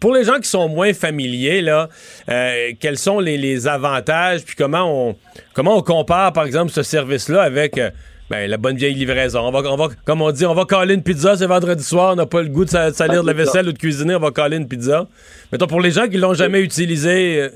Pour 0.00 0.14
les 0.14 0.24
gens 0.24 0.36
qui 0.38 0.48
sont 0.48 0.68
moins 0.68 0.92
familiers, 0.94 1.60
là, 1.60 1.88
euh, 2.30 2.70
quels 2.80 2.96
sont 2.98 3.20
les, 3.20 3.36
les 3.36 3.68
avantages, 3.68 4.44
puis 4.44 4.54
comment 4.56 5.08
on, 5.08 5.16
comment 5.54 5.76
on 5.76 5.82
compare, 5.82 6.32
par 6.32 6.44
exemple, 6.44 6.70
ce 6.72 6.82
service-là 6.82 7.42
avec 7.42 7.76
euh, 7.78 7.90
ben, 8.30 8.48
la 8.48 8.56
bonne 8.56 8.76
vieille 8.76 8.94
livraison? 8.94 9.40
On 9.40 9.50
va, 9.50 9.60
on 9.70 9.76
va, 9.76 9.88
comme 10.06 10.22
on 10.22 10.30
dit, 10.30 10.46
on 10.46 10.54
va 10.54 10.64
caler 10.64 10.94
une 10.94 11.02
pizza, 11.02 11.36
c'est 11.36 11.46
vendredi 11.46 11.84
soir, 11.84 12.12
on 12.12 12.16
n'a 12.16 12.26
pas 12.26 12.40
le 12.42 12.48
goût 12.48 12.64
de 12.64 12.70
sa- 12.70 12.92
salir 12.92 13.22
de 13.22 13.26
la 13.26 13.34
ça. 13.34 13.38
vaisselle 13.38 13.68
ou 13.68 13.72
de 13.72 13.78
cuisiner, 13.78 14.14
on 14.14 14.20
va 14.20 14.30
caler 14.30 14.56
une 14.56 14.68
pizza. 14.68 15.06
Mettons, 15.52 15.66
pour 15.66 15.80
les 15.82 15.90
gens 15.90 16.06
qui 16.08 16.16
l'ont 16.16 16.34
jamais 16.34 16.60
utilisé, 16.60 17.42
euh, 17.42 17.48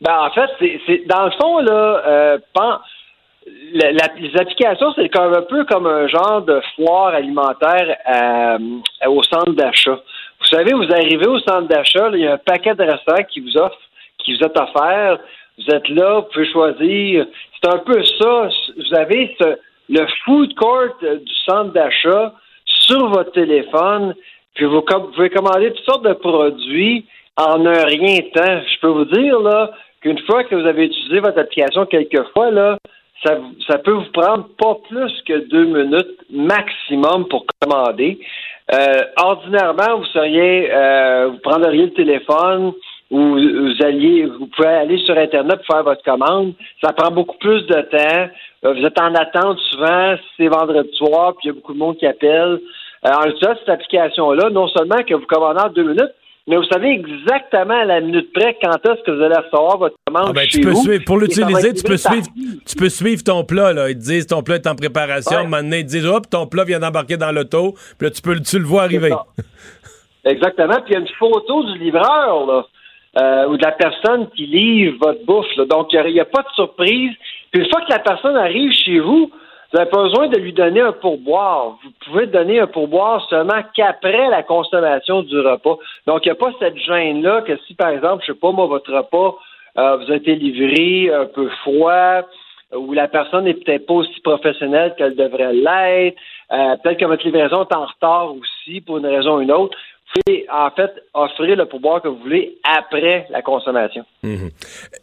Ben, 0.00 0.16
en 0.18 0.30
fait, 0.30 0.50
c'est, 0.86 1.06
dans 1.06 1.26
le 1.26 1.30
fond, 1.32 1.58
là, 1.58 2.02
euh, 2.06 2.38
les 3.74 4.36
applications, 4.38 4.92
c'est 4.94 5.08
comme 5.08 5.34
un 5.34 5.42
peu 5.42 5.64
comme 5.64 5.86
un 5.86 6.06
genre 6.08 6.42
de 6.42 6.60
foire 6.74 7.14
alimentaire 7.14 7.96
à- 8.04 8.58
au 9.08 9.22
centre 9.22 9.52
d'achat. 9.52 9.98
Vous 10.40 10.46
savez, 10.46 10.72
vous 10.72 10.90
arrivez 10.92 11.26
au 11.26 11.38
centre 11.40 11.68
d'achat, 11.68 12.10
il 12.12 12.20
y 12.20 12.26
a 12.26 12.34
un 12.34 12.38
paquet 12.38 12.74
de 12.74 12.82
restaurants 12.82 13.24
qui 13.24 13.40
vous 13.40 13.56
offre, 13.58 13.78
qui 14.18 14.34
vous 14.34 14.40
est 14.40 14.58
offert. 14.58 15.18
Vous 15.58 15.74
êtes 15.74 15.88
là, 15.90 16.20
vous 16.20 16.26
pouvez 16.32 16.50
choisir. 16.50 17.26
C'est 17.62 17.70
un 17.70 17.78
peu 17.78 18.02
ça. 18.02 18.48
Vous 18.76 18.94
avez 18.94 19.36
le 19.88 20.06
food 20.24 20.54
court 20.54 20.96
euh, 21.02 21.16
du 21.16 21.34
centre 21.46 21.72
d'achat 21.72 22.32
sur 22.64 23.08
votre 23.08 23.32
téléphone, 23.32 24.14
puis 24.54 24.64
vous, 24.64 24.82
vous 24.88 25.10
pouvez 25.14 25.30
commander 25.30 25.72
toutes 25.72 25.84
sortes 25.84 26.06
de 26.06 26.14
produits 26.14 27.06
en 27.36 27.64
un 27.66 27.84
rien 27.84 28.18
de 28.18 28.30
temps. 28.32 28.62
Je 28.66 28.80
peux 28.80 28.88
vous 28.88 29.04
dire 29.04 29.38
là 29.40 29.70
qu'une 30.00 30.18
fois 30.20 30.44
que 30.44 30.54
vous 30.54 30.66
avez 30.66 30.86
utilisé 30.86 31.20
votre 31.20 31.38
application 31.38 31.86
quelques 31.86 32.26
fois, 32.32 32.50
là, 32.50 32.78
ça, 33.24 33.38
ça 33.66 33.78
peut 33.78 33.92
vous 33.92 34.10
prendre 34.12 34.48
pas 34.58 34.76
plus 34.88 35.12
que 35.26 35.48
deux 35.48 35.66
minutes 35.66 36.16
maximum 36.30 37.28
pour 37.28 37.44
commander. 37.60 38.18
Euh, 38.72 39.02
ordinairement, 39.16 39.98
vous 39.98 40.04
seriez, 40.06 40.72
euh, 40.72 41.28
vous 41.28 41.38
prendriez 41.38 41.84
le 41.84 41.92
téléphone 41.92 42.72
ou 43.10 43.18
vous 43.18 43.84
alliez, 43.84 44.24
vous 44.26 44.46
pouvez 44.46 44.68
aller 44.68 44.98
sur 44.98 45.18
Internet 45.18 45.56
pour 45.56 45.74
faire 45.74 45.84
votre 45.84 46.02
commande. 46.02 46.54
Ça 46.82 46.92
prend 46.92 47.10
beaucoup 47.10 47.36
plus 47.38 47.66
de 47.66 47.80
temps. 47.82 48.30
Euh, 48.64 48.72
vous 48.72 48.84
êtes 48.84 49.00
en 49.00 49.14
attente 49.14 49.58
souvent, 49.70 50.14
c'est 50.36 50.48
vendredi 50.48 50.90
soir, 50.96 51.34
puis 51.34 51.44
il 51.44 51.46
y 51.48 51.50
a 51.50 51.54
beaucoup 51.54 51.74
de 51.74 51.78
monde 51.78 51.96
qui 51.96 52.06
appelle. 52.06 52.60
Euh, 53.06 53.10
en 53.10 53.24
utilisant 53.24 53.54
cette 53.58 53.68
application-là, 53.68 54.50
non 54.50 54.68
seulement 54.68 55.02
que 55.06 55.14
vous 55.14 55.26
commandez 55.26 55.60
en 55.60 55.68
deux 55.70 55.82
minutes, 55.82 56.14
mais 56.50 56.56
vous 56.56 56.64
savez 56.64 56.90
exactement 56.90 57.80
à 57.80 57.84
la 57.84 58.00
minute 58.00 58.32
près 58.32 58.58
quand 58.60 58.74
est-ce 58.84 59.02
que 59.04 59.12
vous 59.12 59.22
allez 59.22 59.36
recevoir 59.36 59.78
votre 59.78 59.94
commande 60.04 60.30
ah 60.30 60.32
ben, 60.32 60.42
chez 60.48 60.58
tu 60.58 60.60
peux 60.62 60.72
vous? 60.72 60.82
suivre, 60.82 61.04
pour 61.04 61.18
l'utiliser, 61.18 61.72
tu 61.72 61.84
peux 61.84 61.96
suivre, 61.96 62.26
tu 62.66 62.76
peux 62.76 62.88
suivre 62.88 63.22
ton 63.22 63.44
plat, 63.44 63.72
là. 63.72 63.88
Ils 63.88 63.94
te 63.94 64.00
disent 64.02 64.26
ton 64.26 64.42
plat 64.42 64.56
est 64.56 64.66
en 64.66 64.74
préparation, 64.74 65.38
Ouais. 65.42 65.46
maintenant 65.46 65.76
ils 65.76 65.86
te 65.86 65.90
disent, 65.90 66.06
hop, 66.06 66.28
ton 66.28 66.46
plat 66.48 66.64
vient 66.64 66.80
d'embarquer 66.80 67.16
dans 67.16 67.30
l'auto, 67.30 67.74
puis 67.98 68.08
là, 68.08 68.10
tu 68.10 68.20
peux, 68.20 68.38
tu 68.40 68.58
le 68.58 68.64
vois 68.64 68.82
arriver. 68.82 69.12
Exactement. 70.24 70.74
Puis 70.84 70.88
il 70.88 70.92
y 70.94 70.96
a 70.96 71.00
une 71.00 71.08
photo 71.18 71.62
du 71.72 71.78
livreur, 71.78 72.46
là, 72.46 72.66
euh, 73.20 73.48
ou 73.48 73.56
de 73.56 73.62
la 73.62 73.72
personne 73.72 74.28
qui 74.36 74.46
livre 74.46 74.98
votre 75.00 75.24
bouffe. 75.24 75.56
là. 75.56 75.64
Donc, 75.64 75.92
il 75.92 76.12
n'y 76.12 76.20
a, 76.20 76.24
pas 76.24 76.42
de 76.42 76.54
surprise. 76.54 77.12
Puis 77.50 77.62
une 77.62 77.70
fois 77.70 77.80
que 77.82 77.90
la 77.90 77.98
personne 78.00 78.36
arrive 78.36 78.72
chez 78.72 79.00
vous, 79.00 79.30
vous 79.72 79.78
n'avez 79.78 79.90
pas 79.90 80.02
besoin 80.02 80.26
de 80.26 80.36
lui 80.36 80.52
donner 80.52 80.80
un 80.80 80.92
pourboire. 80.92 81.78
Vous 81.84 81.90
pouvez 82.04 82.26
donner 82.26 82.58
un 82.58 82.66
pourboire 82.66 83.24
seulement 83.28 83.62
qu'après 83.74 84.28
la 84.28 84.42
consommation 84.42 85.22
du 85.22 85.38
repas. 85.38 85.78
Donc, 86.06 86.24
il 86.24 86.28
n'y 86.28 86.32
a 86.32 86.34
pas 86.34 86.52
cette 86.58 86.76
gêne-là 86.76 87.42
que 87.42 87.56
si, 87.66 87.74
par 87.74 87.90
exemple, 87.90 88.24
je 88.26 88.32
sais 88.32 88.38
pas, 88.38 88.50
moi, 88.50 88.66
votre 88.66 88.92
repas 88.92 89.36
euh, 89.78 89.96
vous 89.96 90.10
a 90.10 90.16
été 90.16 90.34
livré 90.34 91.14
un 91.14 91.26
peu 91.26 91.48
froid, 91.62 92.22
où 92.74 92.92
la 92.92 93.06
personne 93.06 93.44
n'est 93.44 93.54
peut-être 93.54 93.86
pas 93.86 93.94
aussi 93.94 94.20
professionnelle 94.20 94.94
qu'elle 94.98 95.14
devrait 95.14 95.52
l'être, 95.52 96.16
euh, 96.52 96.76
peut-être 96.82 96.98
que 96.98 97.04
votre 97.04 97.24
livraison 97.24 97.62
est 97.62 97.74
en 97.74 97.86
retard 97.86 98.34
aussi 98.34 98.80
pour 98.80 98.98
une 98.98 99.06
raison 99.06 99.36
ou 99.36 99.40
une 99.40 99.52
autre. 99.52 99.76
Pouvez, 100.12 100.44
en 100.52 100.70
fait, 100.72 100.90
offrir 101.14 101.54
le 101.56 101.66
pourboire 101.66 102.02
que 102.02 102.08
vous 102.08 102.18
voulez 102.18 102.58
après 102.64 103.26
la 103.30 103.42
consommation. 103.42 104.04
Mhm. 104.24 104.50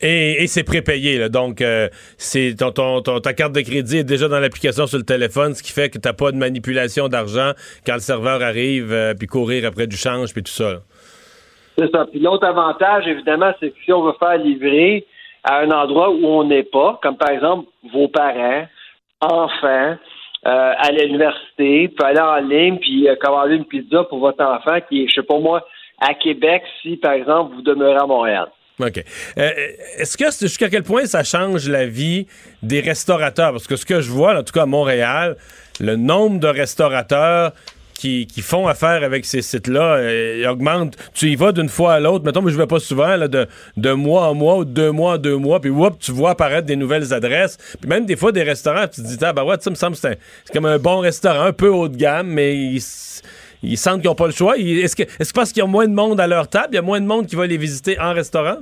Et, 0.02 0.44
et 0.44 0.48
c'est 0.48 0.64
prépayé, 0.66 1.18
là. 1.18 1.30
Donc, 1.30 1.62
euh, 1.62 1.88
c'est 2.18 2.56
ton, 2.60 2.72
ton- 2.72 3.02
ton- 3.02 3.20
ta 3.22 3.34
carte 3.34 3.54
de 3.54 3.62
crédit 3.62 4.00
est 4.00 4.04
déjà 4.04 4.28
dans 4.28 4.40
l'application 4.40 4.86
sur 4.86 4.98
le 4.98 5.06
téléphone, 5.06 5.54
ce 5.54 5.64
qui 5.64 5.72
fait 5.72 5.90
que 5.90 5.98
tu 5.98 6.08
n'as 6.08 6.14
pas 6.14 6.32
de 6.34 6.38
manipulation 6.38 7.08
d'argent 7.08 7.52
quand 7.86 7.94
le 7.94 8.00
serveur 8.02 8.42
arrive, 8.42 8.92
euh, 8.92 9.14
puis 9.14 9.28
courir 9.28 9.66
après 9.66 9.88
du 9.88 9.96
change, 9.96 10.34
puis 10.34 10.44
tout 10.44 10.52
ça. 10.52 10.74
là. 10.74 10.80
C'est 11.78 11.90
ça. 11.92 12.06
Puis 12.12 12.20
l'autre 12.20 12.46
avantage, 12.46 13.08
évidemment, 13.08 13.54
c'est 13.62 13.70
que 13.70 13.76
si 13.86 13.94
on 13.94 14.04
veut 14.04 14.14
faire 14.20 14.38
livrer 14.38 15.06
à 15.44 15.60
un 15.60 15.72
endroit 15.72 16.10
où 16.10 16.26
on 16.26 16.44
n'est 16.44 16.64
pas, 16.64 17.00
comme 17.02 17.16
par 17.16 17.30
exemple 17.30 17.70
vos 17.94 18.10
parents, 18.10 18.66
enfants, 19.22 19.96
euh, 20.46 20.74
à 20.78 20.92
l'université, 20.92 21.88
puis 21.88 22.06
aller 22.06 22.20
en 22.20 22.38
ligne, 22.38 22.78
puis 22.78 23.10
euh, 23.10 23.16
commander 23.20 23.56
une 23.56 23.66
pizza 23.66 24.04
pour 24.04 24.20
votre 24.20 24.44
enfant 24.44 24.78
qui 24.88 25.04
est, 25.04 25.08
je 25.08 25.16
sais 25.16 25.24
pas 25.24 25.40
moi, 25.40 25.66
à 26.00 26.14
Québec, 26.14 26.64
si 26.82 26.98
par 26.98 27.14
exemple 27.14 27.56
vous 27.56 27.62
demeurez 27.62 27.98
à 27.98 28.06
Montréal. 28.06 28.48
OK. 28.80 29.04
Euh, 29.38 29.50
Est-ce 29.98 30.16
que 30.16 30.26
jusqu'à 30.26 30.70
quel 30.70 30.84
point 30.84 31.06
ça 31.06 31.24
change 31.24 31.68
la 31.68 31.88
vie 31.88 32.28
des 32.62 32.80
restaurateurs? 32.80 33.52
Parce 33.52 33.66
que 33.66 33.76
ce 33.76 33.86
que 33.86 34.02
je 34.02 34.12
vois, 34.12 34.38
en 34.38 34.44
tout 34.44 34.54
cas 34.54 34.64
à 34.64 34.68
Montréal, 34.68 35.38
le 35.80 35.96
nombre 35.96 36.40
de 36.40 36.48
restaurateurs 36.48 37.54
qui, 37.98 38.28
font 38.42 38.68
affaire 38.68 39.04
avec 39.04 39.26
ces 39.26 39.42
sites-là 39.42 39.96
euh, 39.98 40.38
il 40.40 40.48
augmente. 40.48 40.96
Tu 41.14 41.28
y 41.28 41.36
vas 41.36 41.52
d'une 41.52 41.70
fois 41.70 41.94
à 41.94 42.00
l'autre. 42.00 42.24
Mettons, 42.26 42.42
mais 42.42 42.52
je 42.52 42.58
vais 42.58 42.68
pas 42.68 42.80
souvent, 42.80 43.16
là, 43.16 43.28
de, 43.28 43.48
de 43.76 43.92
mois 43.92 44.28
en 44.30 44.34
mois 44.34 44.58
ou 44.58 44.66
de 44.66 44.72
deux 44.72 44.92
mois 44.92 45.14
en 45.14 45.18
deux 45.18 45.38
mois. 45.38 45.60
Puis, 45.60 45.70
whoop, 45.70 46.00
tu 46.00 46.12
vois 46.12 46.32
apparaître 46.32 46.66
des 46.68 46.76
nouvelles 46.76 47.14
adresses. 47.14 47.58
Puis 47.80 47.90
même 47.90 48.06
des 48.06 48.16
fois, 48.16 48.32
des 48.32 48.44
restaurants, 48.44 48.88
tu 48.88 49.02
te 49.02 49.08
dis, 49.08 49.18
ah, 49.22 49.34
ben 49.34 49.44
ouais, 49.44 49.56
ça 49.60 49.70
me 49.70 49.76
semble 49.76 49.96
c'est 49.96 50.20
comme 50.54 50.66
un 50.66 50.78
bon 50.80 51.00
restaurant, 51.00 51.42
un 51.42 51.54
peu 51.54 51.70
haut 51.70 51.88
de 51.88 51.98
gamme, 51.98 52.28
mais 52.28 52.56
ils, 52.56 52.82
sentent 53.78 54.02
qu'ils 54.02 54.10
n'ont 54.10 54.16
pas 54.16 54.28
le 54.28 54.34
choix. 54.34 54.58
Ils- 54.58 54.80
Est-ce 54.80 54.96
que, 54.96 55.04
est-ce 55.04 55.34
que 55.34 55.40
parce 55.40 55.52
qu'il 55.52 55.62
y 55.62 55.66
a 55.66 55.68
moins 55.68 55.88
de 55.88 55.94
monde 55.94 56.20
à 56.20 56.28
leur 56.28 56.48
table, 56.48 56.70
il 56.72 56.76
y 56.76 56.80
a 56.80 56.82
moins 56.84 57.02
de 57.02 57.06
monde 57.06 57.26
qui 57.26 57.36
va 57.36 57.48
les 57.48 57.58
visiter 57.58 58.00
en 58.00 58.14
restaurant? 58.14 58.58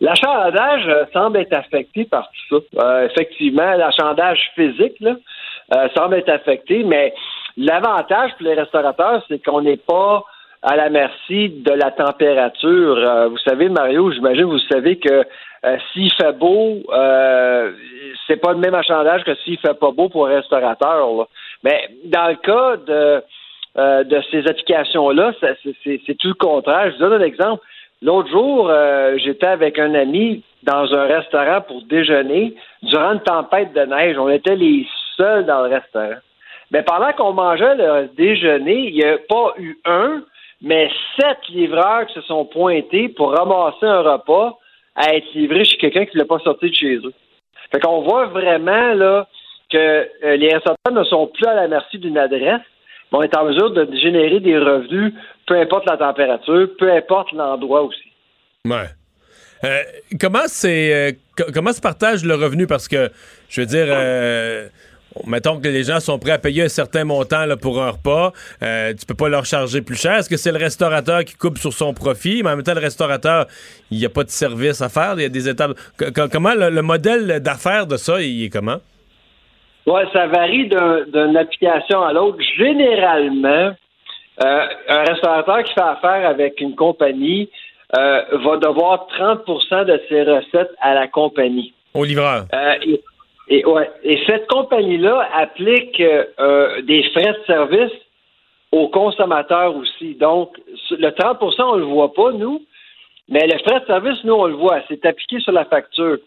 L'achalandage 0.00 0.86
euh, 0.88 1.04
semble 1.12 1.38
être 1.38 1.52
affecté 1.52 2.04
par 2.06 2.28
tout 2.48 2.60
ça. 2.74 2.84
Euh, 2.84 3.06
effectivement, 3.08 3.74
l'achalandage 3.74 4.40
physique, 4.56 4.94
là, 5.00 5.14
euh, 5.76 5.88
semble 5.96 6.16
être 6.16 6.28
affecté, 6.28 6.82
mais 6.82 7.14
l'avantage 7.56 8.32
pour 8.36 8.46
les 8.46 8.54
restaurateurs, 8.54 9.22
c'est 9.28 9.44
qu'on 9.44 9.62
n'est 9.62 9.76
pas 9.76 10.24
à 10.62 10.76
la 10.76 10.90
merci 10.90 11.48
de 11.48 11.72
la 11.72 11.90
température. 11.90 12.96
Euh, 12.96 13.28
vous 13.28 13.38
savez, 13.38 13.68
Mario, 13.68 14.12
j'imagine 14.12 14.44
vous 14.44 14.58
savez 14.70 14.96
que 14.96 15.24
euh, 15.64 15.76
s'il 15.92 16.12
fait 16.12 16.32
beau, 16.32 16.78
euh, 16.92 17.72
c'est 18.26 18.36
pas 18.36 18.52
le 18.52 18.58
même 18.58 18.74
achandage 18.74 19.24
que 19.24 19.34
s'il 19.36 19.58
fait 19.58 19.78
pas 19.78 19.90
beau 19.90 20.08
pour 20.08 20.28
un 20.28 20.36
restaurateur. 20.36 21.26
Mais 21.64 21.88
dans 22.04 22.28
le 22.28 22.36
cas 22.36 22.76
de 22.76 24.22
ces 24.30 24.46
applications-là, 24.48 25.32
c'est 25.40 26.18
tout 26.18 26.28
le 26.28 26.34
contraire. 26.34 26.92
Je 26.92 26.96
vous 26.96 27.10
donne 27.10 27.20
un 27.20 27.24
exemple. 27.24 27.64
L'autre 28.00 28.28
jour, 28.30 28.72
j'étais 29.18 29.46
avec 29.46 29.78
un 29.78 29.94
ami 29.94 30.42
dans 30.64 30.92
un 30.92 31.04
restaurant 31.04 31.60
pour 31.60 31.82
déjeuner 31.82 32.54
durant 32.82 33.12
une 33.12 33.20
tempête 33.20 33.72
de 33.72 33.82
neige. 33.82 34.18
On 34.18 34.28
était 34.28 34.56
les 34.56 34.86
seuls 35.16 35.46
dans 35.46 35.62
le 35.62 35.74
restaurant. 35.74 36.18
Mais 36.72 36.82
pendant 36.82 37.12
qu'on 37.12 37.34
mangeait 37.34 37.76
le 37.76 38.08
déjeuner, 38.16 38.88
il 38.88 38.94
n'y 38.94 39.04
a 39.04 39.18
pas 39.28 39.52
eu 39.58 39.78
un, 39.84 40.22
mais 40.62 40.90
sept 41.20 41.38
livreurs 41.50 42.06
qui 42.06 42.14
se 42.14 42.22
sont 42.22 42.46
pointés 42.46 43.10
pour 43.10 43.32
ramasser 43.32 43.84
un 43.84 44.00
repas 44.00 44.58
à 44.96 45.14
être 45.14 45.32
livré 45.34 45.64
chez 45.64 45.76
quelqu'un 45.76 46.06
qui 46.06 46.16
ne 46.16 46.22
l'a 46.22 46.26
pas 46.26 46.38
sorti 46.38 46.70
de 46.70 46.74
chez 46.74 46.96
eux. 46.96 47.12
Fait 47.70 47.80
qu'on 47.80 48.02
voit 48.02 48.26
vraiment 48.26 48.94
là 48.94 49.28
que 49.70 49.78
euh, 49.78 50.36
les 50.36 50.52
restaurateurs 50.52 50.92
ne 50.92 51.04
sont 51.04 51.26
plus 51.26 51.46
à 51.46 51.54
la 51.54 51.68
merci 51.68 51.98
d'une 51.98 52.18
adresse, 52.18 52.60
mais 53.10 53.18
on 53.18 53.22
est 53.22 53.36
en 53.36 53.44
mesure 53.44 53.70
de 53.70 53.88
générer 53.96 54.40
des 54.40 54.58
revenus, 54.58 55.12
peu 55.46 55.58
importe 55.58 55.88
la 55.88 55.98
température, 55.98 56.68
peu 56.78 56.90
importe 56.90 57.32
l'endroit 57.32 57.82
aussi. 57.82 58.12
Ouais. 58.66 58.88
Euh, 59.64 59.82
comment 60.20 60.46
c'est 60.46 60.92
euh, 60.92 61.12
comment 61.54 61.72
se 61.72 61.80
partage 61.80 62.24
le 62.24 62.34
revenu? 62.34 62.66
Parce 62.66 62.88
que 62.88 63.10
je 63.48 63.60
veux 63.60 63.66
dire 63.66 63.86
mettons 65.26 65.60
que 65.60 65.68
les 65.68 65.84
gens 65.84 66.00
sont 66.00 66.18
prêts 66.18 66.32
à 66.32 66.38
payer 66.38 66.64
un 66.64 66.68
certain 66.68 67.04
montant 67.04 67.44
là, 67.44 67.56
pour 67.56 67.82
un 67.82 67.90
repas, 67.90 68.32
euh, 68.62 68.92
tu 68.98 69.06
peux 69.06 69.14
pas 69.14 69.28
leur 69.28 69.44
charger 69.44 69.82
plus 69.82 70.00
cher. 70.00 70.18
Est-ce 70.18 70.28
que 70.28 70.36
c'est 70.36 70.52
le 70.52 70.58
restaurateur 70.58 71.24
qui 71.24 71.34
coupe 71.34 71.58
sur 71.58 71.72
son 71.72 71.94
profit, 71.94 72.42
mais 72.42 72.50
en 72.50 72.56
même 72.56 72.64
temps, 72.64 72.74
le 72.74 72.80
restaurateur, 72.80 73.46
il 73.90 73.98
n'y 73.98 74.06
a 74.06 74.10
pas 74.10 74.24
de 74.24 74.30
service 74.30 74.80
à 74.80 74.88
faire, 74.88 75.14
il 75.16 75.22
y 75.22 75.26
a 75.26 75.28
des 75.28 75.48
étapes. 75.48 75.72
comment 76.30 76.54
le, 76.54 76.82
modèle 76.82 77.40
d'affaires 77.40 77.86
de 77.86 77.96
ça, 77.96 78.20
il 78.20 78.44
est 78.44 78.50
comment? 78.50 78.78
Oui, 79.86 80.02
ça 80.12 80.26
varie 80.28 80.68
d'une 80.68 81.36
application 81.36 82.02
à 82.02 82.12
l'autre. 82.12 82.38
Généralement, 82.56 83.74
euh, 84.44 84.66
un 84.88 85.04
restaurateur 85.04 85.64
qui 85.64 85.74
fait 85.74 85.80
affaire 85.80 86.28
avec 86.28 86.60
une 86.60 86.74
compagnie 86.74 87.50
euh, 87.96 88.22
va 88.44 88.56
devoir 88.56 89.06
30% 89.18 89.84
de 89.84 90.00
ses 90.08 90.22
recettes 90.22 90.70
à 90.80 90.94
la 90.94 91.08
compagnie. 91.08 91.74
Au 91.92 92.04
livreur. 92.04 92.46
Euh, 92.54 92.74
et, 92.86 93.00
ouais, 93.50 93.90
et 94.04 94.18
cette 94.26 94.46
compagnie-là 94.48 95.28
applique 95.34 96.00
euh, 96.00 96.82
des 96.82 97.02
frais 97.10 97.32
de 97.32 97.44
service 97.46 97.92
aux 98.70 98.88
consommateurs 98.88 99.76
aussi. 99.76 100.14
Donc, 100.14 100.56
le 100.90 101.08
30% 101.08 101.62
on 101.62 101.74
ne 101.74 101.80
le 101.80 101.84
voit 101.84 102.12
pas, 102.14 102.32
nous, 102.32 102.62
mais 103.28 103.46
le 103.46 103.58
frais 103.58 103.80
de 103.80 103.86
service, 103.86 104.22
nous, 104.24 104.34
on 104.34 104.46
le 104.46 104.54
voit. 104.54 104.80
C'est 104.88 105.04
appliqué 105.06 105.40
sur 105.40 105.52
la 105.52 105.64
facture. 105.64 106.18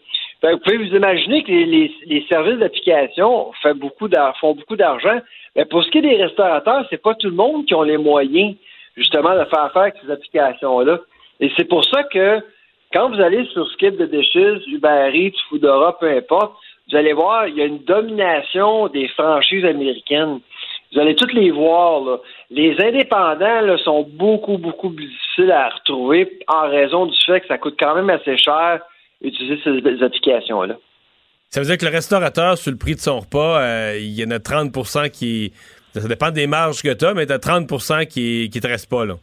vous 0.42 0.58
pouvez 0.58 0.78
vous 0.78 0.94
imaginer 0.96 1.42
que 1.42 1.52
les, 1.52 2.26
services 2.28 2.58
d'application 2.58 3.52
font 3.62 3.74
beaucoup 3.74 4.08
d'argent. 4.08 5.20
Mais 5.54 5.64
pour 5.64 5.82
ce 5.82 5.90
qui 5.90 5.98
est 5.98 6.02
des 6.02 6.22
restaurateurs, 6.22 6.86
c'est 6.90 7.02
pas 7.02 7.14
tout 7.14 7.28
le 7.28 7.34
monde 7.34 7.66
qui 7.66 7.74
ont 7.74 7.82
les 7.82 7.98
moyens, 7.98 8.54
justement, 8.96 9.34
de 9.34 9.44
faire 9.44 9.64
affaire 9.64 9.82
avec 9.82 9.94
ces 10.04 10.10
applications-là. 10.10 11.00
Et 11.40 11.50
c'est 11.56 11.68
pour 11.68 11.84
ça 11.84 12.02
que 12.04 12.40
quand 12.92 13.10
vous 13.10 13.20
allez 13.20 13.44
sur 13.46 13.68
Skip 13.72 13.96
de 13.96 14.06
Dishes, 14.06 14.66
Uber 14.68 15.10
Eats, 15.12 15.38
Foodora, 15.48 15.98
peu 15.98 16.08
importe, 16.10 16.54
vous 16.88 16.96
allez 16.96 17.12
voir, 17.12 17.48
il 17.48 17.56
y 17.56 17.62
a 17.62 17.64
une 17.64 17.82
domination 17.84 18.88
des 18.88 19.08
franchises 19.08 19.64
américaines. 19.64 20.40
Vous 20.92 21.00
allez 21.00 21.16
toutes 21.16 21.32
les 21.32 21.50
voir. 21.50 22.20
Les 22.50 22.76
indépendants 22.80 23.76
sont 23.78 24.06
beaucoup, 24.08 24.56
beaucoup 24.56 24.90
plus 24.90 25.06
difficiles 25.06 25.50
à 25.50 25.68
retrouver 25.70 26.38
en 26.46 26.68
raison 26.68 27.06
du 27.06 27.16
fait 27.26 27.40
que 27.40 27.48
ça 27.48 27.58
coûte 27.58 27.76
quand 27.78 27.94
même 27.96 28.10
assez 28.10 28.36
cher 28.36 28.80
utiliser 29.20 29.60
ces 29.64 30.02
applications-là. 30.02 30.76
Ça 31.50 31.60
veut 31.60 31.66
dire 31.66 31.78
que 31.78 31.86
le 31.86 31.92
restaurateur, 31.92 32.58
sur 32.58 32.70
le 32.70 32.78
prix 32.78 32.94
de 32.94 33.00
son 33.00 33.20
repas, 33.20 33.60
euh, 33.62 33.98
il 33.98 34.18
y 34.18 34.24
en 34.24 34.30
a 34.30 34.38
30% 34.38 35.10
qui. 35.10 35.52
Ça 35.92 36.06
dépend 36.06 36.30
des 36.30 36.46
marges 36.46 36.82
que 36.82 36.92
tu 36.92 37.04
as, 37.06 37.14
mais 37.14 37.26
tu 37.26 37.32
as 37.32 37.38
30% 37.38 38.06
qui 38.06 38.50
ne 38.54 38.60
te 38.60 38.66
reste 38.66 38.90
pas. 38.90 39.06
là. 39.06 39.14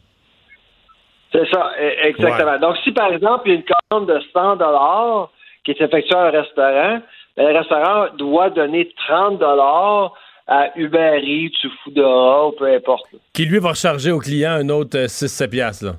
C'est 1.32 1.48
ça, 1.50 1.72
e, 1.78 2.08
exactement. 2.08 2.58
Donc, 2.58 2.76
si 2.82 2.92
par 2.92 3.12
exemple, 3.12 3.42
il 3.46 3.50
y 3.50 3.56
a 3.56 3.58
une 3.58 3.64
commande 3.64 4.08
de 4.08 4.20
100 4.32 5.30
qui 5.64 5.70
est 5.70 5.80
effectuée 5.80 6.16
à 6.16 6.26
un 6.26 6.30
restaurant, 6.30 7.00
le 7.36 7.56
restaurant 7.56 8.06
doit 8.16 8.50
donner 8.50 8.92
30 9.06 9.38
dollars 9.38 10.12
à 10.46 10.68
Uber 10.76 11.20
Eats 11.22 11.66
ou 11.66 11.70
Foodora 11.82 12.48
ou 12.48 12.52
peu 12.52 12.72
importe. 12.72 13.06
Qui 13.32 13.46
lui 13.46 13.58
va 13.58 13.74
charger 13.74 14.12
au 14.12 14.18
client 14.18 14.52
un 14.52 14.68
autre 14.68 14.98
6-7 14.98 15.44
euh, 15.44 15.48
piastres, 15.48 15.84
là. 15.86 15.92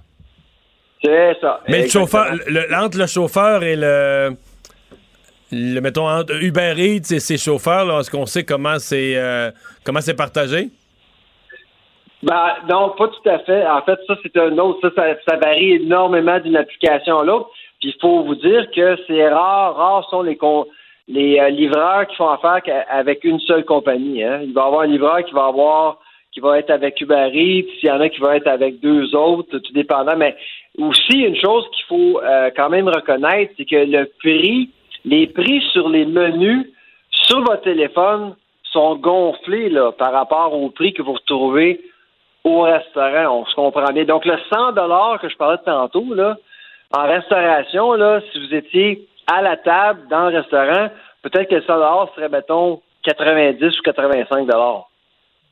C'est 1.04 1.38
ça. 1.40 1.62
Mais 1.68 1.84
le 1.84 1.90
chauffeur, 1.90 2.26
entre 2.74 2.98
le 2.98 3.06
chauffeur 3.06 3.64
et 3.64 3.76
le, 3.76 4.36
le 5.52 5.80
mettons, 5.80 6.10
entre 6.10 6.42
Uber 6.42 6.74
Eats 6.78 7.14
et 7.14 7.20
ses 7.20 7.38
chauffeurs, 7.38 8.00
est-ce 8.00 8.10
qu'on 8.10 8.26
sait 8.26 8.44
comment 8.44 8.80
c'est 8.80 9.16
euh, 9.16 9.52
comment 9.84 10.02
c'est 10.02 10.16
partagé? 10.16 10.70
Ben, 12.24 12.54
non, 12.68 12.96
pas 12.98 13.08
tout 13.10 13.30
à 13.30 13.38
fait. 13.40 13.68
En 13.68 13.84
fait, 13.84 14.00
ça, 14.08 14.16
c'est 14.24 14.36
un 14.38 14.58
autre. 14.58 14.92
Ça, 14.96 15.04
ça, 15.28 15.36
varie 15.38 15.74
énormément 15.74 16.40
d'une 16.40 16.58
application 16.58 17.20
à 17.20 17.24
l'autre. 17.24 17.52
Puis 17.80 17.90
il 17.90 18.02
faut 18.02 18.24
vous 18.24 18.36
dire 18.36 18.66
que 18.76 18.98
c'est 19.06 19.30
rare, 19.30 19.76
rares 19.76 20.10
sont 20.10 20.24
les, 20.24 20.38
con 20.38 20.66
les 21.08 21.40
euh, 21.40 21.50
livreurs 21.50 22.08
qui 22.08 22.16
font 22.16 22.30
affaire 22.30 22.62
avec 22.90 23.24
une 23.24 23.40
seule 23.40 23.66
compagnie. 23.66 24.24
Hein. 24.24 24.42
Il 24.44 24.54
va 24.54 24.64
y 24.64 24.66
avoir 24.66 24.82
un 24.82 24.88
livreur 24.88 25.24
qui 25.24 25.34
va 25.34 25.46
avoir 25.46 26.00
qui 26.36 26.42
va 26.42 26.60
être 26.60 26.70
avec 26.70 27.00
Uber 27.00 27.30
Eats, 27.34 27.72
il 27.82 27.88
y 27.88 27.90
en 27.90 28.02
a 28.02 28.10
qui 28.10 28.20
vont 28.20 28.34
être 28.34 28.48
avec 28.48 28.82
deux 28.82 29.16
autres, 29.16 29.58
tout 29.58 29.72
dépendant. 29.72 30.18
Mais 30.18 30.36
aussi, 30.78 31.20
une 31.20 31.38
chose 31.38 31.66
qu'il 31.72 31.86
faut 31.86 32.20
euh, 32.22 32.50
quand 32.54 32.70
même 32.70 32.90
reconnaître, 32.90 33.54
c'est 33.56 33.64
que 33.64 33.78
le 33.78 34.12
prix, 34.20 34.70
les 35.06 35.28
prix 35.28 35.62
sur 35.72 35.88
les 35.88 36.06
menus 36.06 36.68
sur 37.10 37.40
votre 37.40 37.62
téléphone 37.62 38.36
sont 38.64 38.98
gonflés 38.98 39.70
là, 39.70 39.94
par 39.94 40.12
rapport 40.12 40.54
au 40.54 40.70
prix 40.72 40.92
que 40.92 41.02
vous 41.02 41.14
retrouvez 41.14 41.80
au 42.44 42.62
restaurant. 42.64 43.40
On 43.40 43.46
se 43.46 43.56
comprend 43.56 43.94
bien. 43.94 44.04
Donc, 44.04 44.26
le 44.26 44.38
100 44.54 44.74
que 45.22 45.30
je 45.30 45.38
parlais 45.38 45.58
tantôt, 45.66 46.14
là, 46.14 46.36
en 46.94 47.04
restauration, 47.08 47.94
là, 47.94 48.20
si 48.32 48.46
vous 48.46 48.54
étiez 48.54 49.08
à 49.28 49.42
la 49.42 49.58
table, 49.58 50.02
dans 50.10 50.30
le 50.30 50.38
restaurant, 50.38 50.90
peut-être 51.24 51.50
que 51.50 51.56
le 51.56 51.64
100 51.64 52.16
serait, 52.16 52.30
mettons, 52.30 52.82
90 53.04 53.80
ou 53.80 53.82
85 53.84 54.48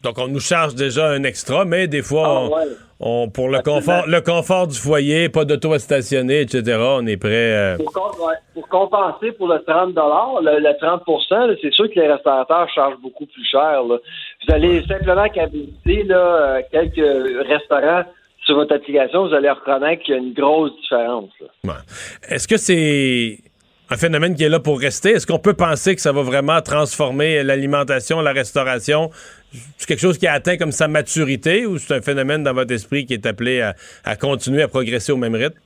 donc, 0.03 0.17
on 0.17 0.27
nous 0.27 0.41
charge 0.41 0.75
déjà 0.75 1.11
un 1.11 1.23
extra, 1.23 1.63
mais 1.63 1.87
des 1.87 2.01
fois, 2.01 2.49
ah, 2.53 2.63
on, 2.99 3.29
pour 3.29 3.47
le 3.47 3.61
confort, 3.61 4.05
le 4.05 4.19
confort 4.19 4.67
du 4.67 4.77
foyer, 4.77 5.29
pas 5.29 5.45
d'auto 5.45 5.71
à 5.71 5.79
stationner, 5.79 6.41
etc., 6.41 6.77
on 6.77 7.07
est 7.07 7.15
prêt. 7.15 7.31
Euh, 7.31 7.77
pour, 8.53 8.67
compenser 8.67 9.31
pour 9.31 9.47
le 9.47 9.63
30 9.65 9.95
le, 9.95 10.73
30% 10.77 11.57
c'est 11.61 11.73
sûr 11.73 11.89
que 11.89 11.99
les 11.99 12.11
restaurateurs 12.11 12.67
chargent 12.75 12.99
beaucoup 13.01 13.25
plus 13.25 13.45
cher. 13.45 13.81
Vous 13.85 13.97
allez 14.49 14.83
simplement 14.85 15.25
visiter 15.49 16.05
euh, 16.11 16.61
quelques 16.69 17.47
restaurants 17.47 18.03
sur 18.45 18.55
votre 18.55 18.75
application, 18.75 19.27
vous 19.27 19.33
allez 19.33 19.49
reconnaître 19.49 20.03
qu'il 20.03 20.15
y 20.15 20.17
a 20.17 20.19
une 20.19 20.33
grosse 20.33 20.75
différence. 20.81 21.29
Est-ce 22.27 22.45
que 22.45 22.57
c'est 22.57 23.37
un 23.93 23.97
phénomène 23.97 24.35
qui 24.35 24.43
est 24.43 24.49
là 24.49 24.59
pour 24.59 24.79
rester. 24.79 25.11
Est-ce 25.11 25.27
qu'on 25.27 25.37
peut 25.37 25.53
penser 25.53 25.93
que 25.93 26.01
ça 26.01 26.11
va 26.11 26.23
vraiment 26.23 26.61
transformer 26.61 27.43
l'alimentation, 27.43 28.21
la 28.21 28.31
restauration? 28.31 29.11
C'est 29.77 29.87
quelque 29.87 30.01
chose 30.01 30.17
qui 30.17 30.25
a 30.25 30.33
atteint 30.33 30.57
comme 30.57 30.71
sa 30.71 30.87
maturité 30.87 31.67
ou 31.67 31.77
c'est 31.77 31.93
un 31.93 32.01
phénomène 32.01 32.43
dans 32.43 32.53
votre 32.53 32.73
esprit 32.73 33.05
qui 33.05 33.13
est 33.13 33.25
appelé 33.27 33.61
à, 33.61 34.15
continuer 34.15 34.63
à 34.63 34.67
progresser 34.67 35.11
au 35.11 35.17
même 35.17 35.35
rythme? 35.35 35.59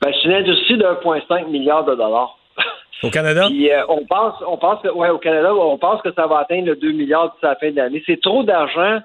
Ben, 0.00 0.10
c'est 0.14 0.28
une 0.28 0.36
industrie 0.36 0.78
de 0.78 0.84
1,5 0.84 1.50
milliard 1.50 1.84
de 1.84 1.94
dollars. 1.94 2.38
Au 3.02 3.10
Canada? 3.10 3.48
Euh, 3.50 3.82
on 3.90 4.06
pense, 4.06 4.34
on 4.46 4.56
pense 4.56 4.80
que, 4.80 4.88
ouais, 4.88 5.10
au 5.10 5.18
Canada, 5.18 5.54
on 5.54 5.76
pense 5.76 6.00
que 6.02 6.12
ça 6.14 6.26
va 6.26 6.38
atteindre 6.38 6.66
le 6.66 6.76
2 6.76 6.92
milliards 6.92 7.32
d'ici 7.32 7.44
la 7.44 7.56
fin 7.56 7.70
de 7.70 7.76
l'année. 7.76 8.02
C'est 8.06 8.20
trop 8.20 8.42
d'argent 8.42 9.00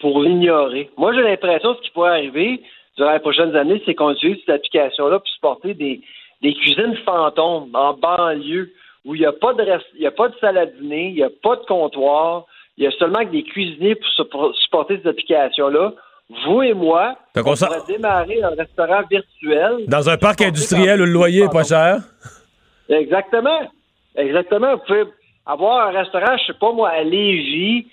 pour 0.00 0.20
l'ignorer. 0.20 0.90
Moi, 0.96 1.14
j'ai 1.14 1.22
l'impression 1.22 1.72
que 1.72 1.78
ce 1.78 1.84
qui 1.84 1.90
pourrait 1.92 2.10
arriver 2.10 2.60
durant 2.96 3.12
les 3.12 3.18
prochaines 3.20 3.56
années, 3.56 3.82
c'est 3.86 3.94
qu'on 3.94 4.12
utilise 4.12 4.38
cette 4.40 4.56
application-là 4.56 5.18
pour 5.18 5.28
supporter 5.28 5.74
des, 5.74 6.00
des 6.42 6.54
cuisines 6.54 6.96
fantômes 7.04 7.70
en 7.74 7.94
banlieue 7.94 8.72
où 9.04 9.14
il 9.14 9.20
n'y 9.20 9.26
a 9.26 9.32
pas 9.32 9.54
de 9.54 9.64
il 9.94 10.02
y 10.02 10.06
a 10.06 10.10
pas 10.10 10.28
de 10.28 10.34
salle 10.40 10.58
à 10.58 10.66
dîner, 10.66 11.08
il 11.08 11.14
n'y 11.14 11.22
a 11.22 11.30
pas 11.42 11.56
de 11.56 11.64
comptoir, 11.64 12.44
il 12.76 12.84
y 12.84 12.86
a 12.86 12.90
seulement 12.92 13.24
que 13.24 13.30
des 13.32 13.42
cuisiniers 13.42 13.96
pour 14.30 14.54
supporter 14.56 15.00
ces 15.02 15.08
applications-là. 15.08 15.92
Vous 16.44 16.62
et 16.62 16.74
moi, 16.74 17.16
on, 17.34 17.42
pourrait 17.42 17.78
démarrer 17.88 18.42
un 18.42 18.50
restaurant 18.50 19.00
virtuel. 19.10 19.86
Dans 19.86 20.10
un 20.10 20.18
parc 20.18 20.42
industriel 20.42 21.00
où 21.00 21.06
le 21.06 21.10
loyer 21.10 21.44
est 21.44 21.52
pas 21.52 21.64
cher. 21.64 22.00
Exactement. 22.88 23.60
Exactement. 24.14 24.76
Vous 24.76 24.82
pouvez 24.86 25.04
avoir 25.46 25.88
un 25.88 25.98
restaurant, 25.98 26.36
je 26.36 26.52
sais 26.52 26.58
pas 26.58 26.72
moi, 26.72 26.90
à 26.90 27.02
Lévis, 27.02 27.86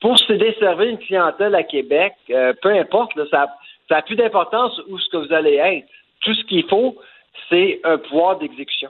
pour 0.00 0.18
se 0.18 0.32
desservir 0.32 0.90
une 0.90 0.98
clientèle 0.98 1.54
à 1.54 1.64
Québec, 1.64 2.14
euh, 2.30 2.52
peu 2.62 2.70
importe, 2.70 3.12
ça 3.30 3.46
n'a 3.90 4.02
plus 4.02 4.16
d'importance 4.16 4.80
où 4.88 4.98
ce 4.98 5.08
que 5.08 5.16
vous 5.16 5.32
allez 5.32 5.54
être. 5.54 5.88
Tout 6.20 6.34
ce 6.34 6.44
qu'il 6.44 6.64
faut, 6.68 6.96
c'est 7.48 7.80
un 7.84 7.98
pouvoir 7.98 8.38
d'exécution. 8.38 8.88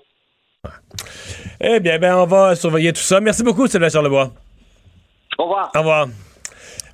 Eh 1.60 1.80
bien, 1.80 1.98
ben, 1.98 2.16
on 2.16 2.26
va 2.26 2.54
surveiller 2.54 2.92
tout 2.92 3.00
ça. 3.00 3.20
Merci 3.20 3.42
beaucoup, 3.42 3.66
Sylvain 3.66 3.88
Charlebois. 3.88 4.32
Au 5.38 5.44
revoir. 5.44 5.70
Au 5.74 5.78
revoir. 5.78 6.06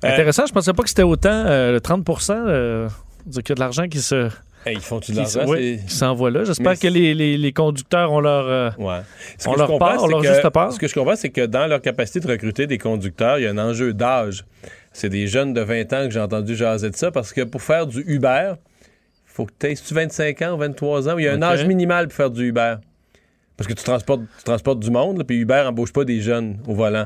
Euh, 0.03 0.07
Intéressant, 0.13 0.45
je 0.45 0.53
pensais 0.53 0.73
pas 0.73 0.83
que 0.83 0.89
c'était 0.89 1.03
autant, 1.03 1.29
euh, 1.45 1.73
le 1.73 1.81
30 1.81 2.07
euh, 2.31 2.87
dire 3.25 3.43
qu'il 3.43 3.49
y 3.49 3.51
a 3.53 3.55
de 3.55 3.59
l'argent 3.59 3.87
qui 3.87 3.99
se 3.99 4.29
hey, 4.65 4.75
ils 4.75 4.79
font-tu 4.81 5.11
de 5.11 5.17
l'argent? 5.17 5.43
oui, 5.47 5.77
c'est- 5.81 5.85
qui 5.87 5.93
s'envoie 5.93 6.31
là. 6.31 6.45
J'espère 6.45 6.79
que 6.79 6.87
les, 6.87 7.13
les- 7.13 7.37
les 7.37 7.51
conducteurs 7.53 8.11
ont 8.13 8.21
leur... 8.21 8.45
euh, 8.47 8.69
Ouais. 8.77 9.01
Ce 9.37 9.49
On 9.49 9.53
que 9.53 9.57
leur 9.57 9.67
je 9.67 9.71
comprends, 9.73 9.87
part, 9.89 10.03
on 10.03 10.05
c'est 10.05 10.11
leur 10.11 10.21
que- 10.21 10.27
juste 10.27 10.49
part. 10.49 10.71
Ce 10.71 10.79
que 10.79 10.87
je 10.87 10.93
comprends, 10.93 11.15
c'est 11.17 11.29
que 11.31 11.45
dans 11.45 11.67
leur 11.67 11.81
capacité 11.81 12.19
de 12.21 12.27
recruter 12.27 12.65
des 12.65 12.77
conducteurs, 12.77 13.39
il 13.39 13.43
y 13.43 13.47
a 13.47 13.51
un 13.51 13.57
enjeu 13.57 13.93
d'âge. 13.93 14.45
C'est 14.93 15.09
des 15.09 15.27
jeunes 15.27 15.53
de 15.53 15.61
20 15.61 15.91
ans 15.93 16.05
que 16.05 16.11
j'ai 16.11 16.19
entendu 16.21 16.55
jaser 16.55 16.89
de 16.89 16.95
ça 16.95 17.11
parce 17.11 17.33
que 17.33 17.41
pour 17.41 17.61
faire 17.61 17.85
du 17.85 18.01
Uber, 18.07 18.53
faut 19.39 19.45
que 19.45 19.53
tu 19.57 19.67
aies 19.67 19.75
25 19.93 20.41
ans 20.41 20.53
ou 20.55 20.57
23 20.57 21.07
ans. 21.09 21.17
Il 21.17 21.23
y 21.23 21.27
a 21.29 21.33
un 21.33 21.41
âge 21.41 21.65
minimal 21.65 22.07
pour 22.07 22.15
faire 22.15 22.29
du 22.29 22.47
Uber? 22.49 22.75
Parce 23.55 23.67
que 23.67 23.73
tu 23.73 23.83
transportes, 23.83 24.21
tu 24.37 24.43
transportes 24.43 24.79
du 24.79 24.91
monde, 24.91 25.17
là, 25.17 25.23
puis 25.23 25.37
Uber 25.37 25.63
embauche 25.67 25.93
pas 25.93 26.03
des 26.05 26.19
jeunes 26.21 26.57
au 26.67 26.73
volant. 26.73 27.05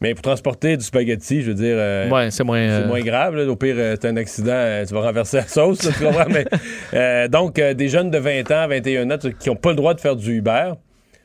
Mais 0.00 0.14
pour 0.14 0.22
transporter 0.22 0.76
du 0.76 0.84
spaghetti, 0.84 1.42
je 1.42 1.48
veux 1.48 1.54
dire, 1.54 1.74
euh, 1.76 2.08
ouais, 2.08 2.30
c'est 2.30 2.44
moins... 2.44 2.58
euh, 2.60 2.86
moins 2.86 3.00
grave. 3.00 3.34
là. 3.34 3.44
Au 3.50 3.56
pire, 3.56 3.74
euh, 3.78 3.96
t'as 3.96 4.10
un 4.10 4.16
accident, 4.16 4.52
euh, 4.52 4.84
tu 4.86 4.94
vas 4.94 5.00
renverser 5.00 5.38
la 5.38 5.48
sauce, 5.48 5.82
là, 5.82 5.90
tu 5.96 6.04
comprends? 6.04 6.26
Mais, 6.92 7.28
donc, 7.28 7.56
des 7.56 7.88
jeunes 7.88 8.10
de 8.10 8.18
20 8.18 8.50
ans, 8.52 8.68
21 8.68 9.10
ans, 9.10 9.18
qui 9.40 9.48
n'ont 9.48 9.56
pas 9.56 9.70
le 9.70 9.76
droit 9.76 9.94
de 9.94 10.00
faire 10.00 10.14
du 10.14 10.36
Uber, 10.36 10.70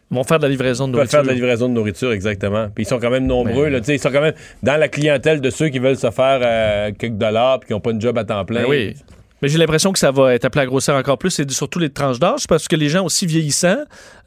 vont 0.09 0.23
faire 0.23 0.37
de 0.39 0.43
la 0.43 0.49
livraison 0.49 0.87
de 0.87 0.93
nourriture. 0.93 1.11
faire 1.11 1.23
de 1.23 1.27
la 1.27 1.33
livraison 1.35 1.69
de 1.69 1.73
nourriture, 1.73 2.11
exactement. 2.11 2.67
Puis 2.73 2.83
ils 2.85 2.87
sont 2.87 2.99
quand 2.99 3.09
même 3.11 3.25
nombreux, 3.27 3.65
Mais- 3.65 3.79
là, 3.79 3.79
ils 3.87 3.99
sont 3.99 4.11
quand 4.11 4.21
même 4.21 4.33
dans 4.63 4.77
la 4.77 4.87
clientèle 4.87 5.39
de 5.41 5.49
ceux 5.51 5.69
qui 5.69 5.77
veulent 5.79 5.97
se 5.97 6.09
faire 6.11 6.91
quelques 6.97 7.17
dollars 7.17 7.59
puis 7.59 7.67
qui 7.67 7.73
n'ont 7.73 7.79
pas 7.79 7.91
une 7.91 8.01
job 8.01 8.17
à 8.17 8.23
temps 8.23 8.43
plein. 8.45 8.61
Ben 8.63 8.69
oui. 8.69 8.95
Mais 9.43 9.49
j'ai 9.49 9.57
l'impression 9.57 9.91
que 9.91 9.99
ça 9.99 10.09
va 10.09 10.33
être 10.33 10.45
appelé 10.45 10.61
à 10.61 10.65
grossir 10.65 10.95
encore 10.95 11.17
plus, 11.17 11.37
et 11.37 11.45
surtout 11.49 11.77
les 11.77 11.89
tranches 11.89 12.17
d'âge, 12.17 12.47
parce 12.47 12.69
que 12.69 12.77
les 12.77 12.87
gens 12.87 13.03
aussi 13.03 13.25
vieillissants, 13.25 13.75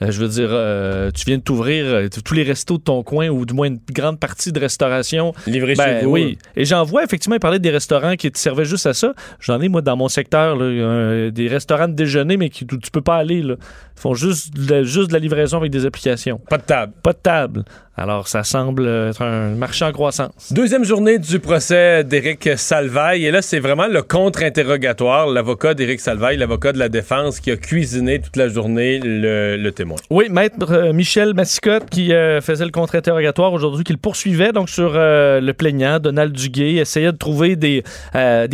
euh, 0.03 0.11
je 0.11 0.21
veux 0.21 0.29
dire, 0.29 0.51
euh, 0.53 1.11
tu 1.11 1.25
viens 1.25 1.39
de 1.39 1.43
t'ouvrir 1.43 1.87
euh, 1.87 2.09
tous 2.23 2.35
les 2.35 2.43
restos 2.43 2.77
de 2.77 2.83
ton 2.83 3.03
coin, 3.03 3.29
ou 3.29 3.47
du 3.47 3.55
moins 3.55 3.69
une 3.69 3.79
grande 3.91 4.21
partie 4.21 4.53
de 4.53 4.61
restauration. 4.61 5.33
Livré 5.47 5.75
Ben 5.75 6.01
chez 6.01 6.05
vous. 6.05 6.11
oui. 6.13 6.37
Et 6.55 6.67
j'en 6.67 6.85
vois 6.85 7.03
effectivement, 7.03 7.37
il 7.37 7.41
parlait 7.41 7.59
des 7.59 7.71
restaurants 7.71 8.15
qui 8.17 8.31
te 8.31 8.39
servaient 8.39 8.67
juste 8.67 8.85
à 8.85 8.93
ça. 8.93 9.15
J'en 9.41 9.59
ai, 9.63 9.69
moi, 9.69 9.81
dans 9.81 9.97
mon 9.97 10.09
secteur, 10.09 10.55
là, 10.55 11.31
des 11.31 11.49
restaurants 11.49 11.89
de 11.89 11.95
déjeuner, 11.95 12.37
mais 12.37 12.51
qui, 12.51 12.65
où 12.71 12.77
tu 12.77 12.91
peux 12.91 13.01
pas 13.01 13.17
aller. 13.17 13.41
Là. 13.41 13.55
Ils 13.97 14.01
font 14.03 14.13
juste 14.13 14.53
de, 14.55 14.71
la- 14.71 14.83
juste 14.83 15.09
de 15.09 15.15
la 15.15 15.19
livraison 15.19 15.57
avec 15.57 15.73
des 15.73 15.87
applications. 15.87 16.39
Pas 16.51 16.59
de 16.59 16.63
table. 16.65 16.93
Pas 17.03 17.15
de 17.15 17.19
table. 17.23 17.65
Alors, 17.97 18.29
ça 18.29 18.45
semble 18.45 18.87
être 18.87 19.23
un 19.23 19.55
marché 19.55 19.83
en 19.87 19.93
croissance. 19.93 20.53
Deuxième 20.53 20.85
journée 20.85 21.19
du 21.19 21.39
procès 21.41 22.05
d'Éric 22.05 22.51
Salvaille. 22.59 23.25
Et 23.25 23.31
là, 23.31 23.41
c'est 23.41 23.59
vraiment 23.59 23.87
le 23.87 24.03
contre-interrogatoire. 24.03 25.06
L'avocat 25.07 25.75
d'Éric 25.75 26.01
Salvaille, 26.01 26.37
l'avocat 26.37 26.73
de 26.73 26.79
la 26.79 26.89
défense, 26.89 27.39
qui 27.39 27.53
a 27.53 27.57
cuisiné 27.57 28.21
toute 28.21 28.37
la 28.37 28.49
journée 28.49 28.99
le, 28.99 29.71
témoin. 29.71 29.97
Oui, 30.11 30.27
maître 30.31 30.73
euh, 30.73 30.93
Michel 30.93 31.33
Massicotte 31.35 31.89
qui 31.91 32.13
euh, 32.13 32.41
faisait 32.41 32.65
le 32.65 32.73
contre-interrogatoire 32.73 33.53
aujourd'hui, 33.53 33.85
qui 33.85 33.93
le 33.93 33.99
poursuivait 33.99 34.51
donc 34.51 34.69
sur 34.69 34.93
euh, 34.95 35.41
le 35.41 35.53
plaignant, 35.53 36.01
Donald 36.01 36.33
Duguay, 36.33 36.77
essayait 36.77 37.13
de 37.13 37.17
trouver 37.17 37.55
des, 37.55 37.83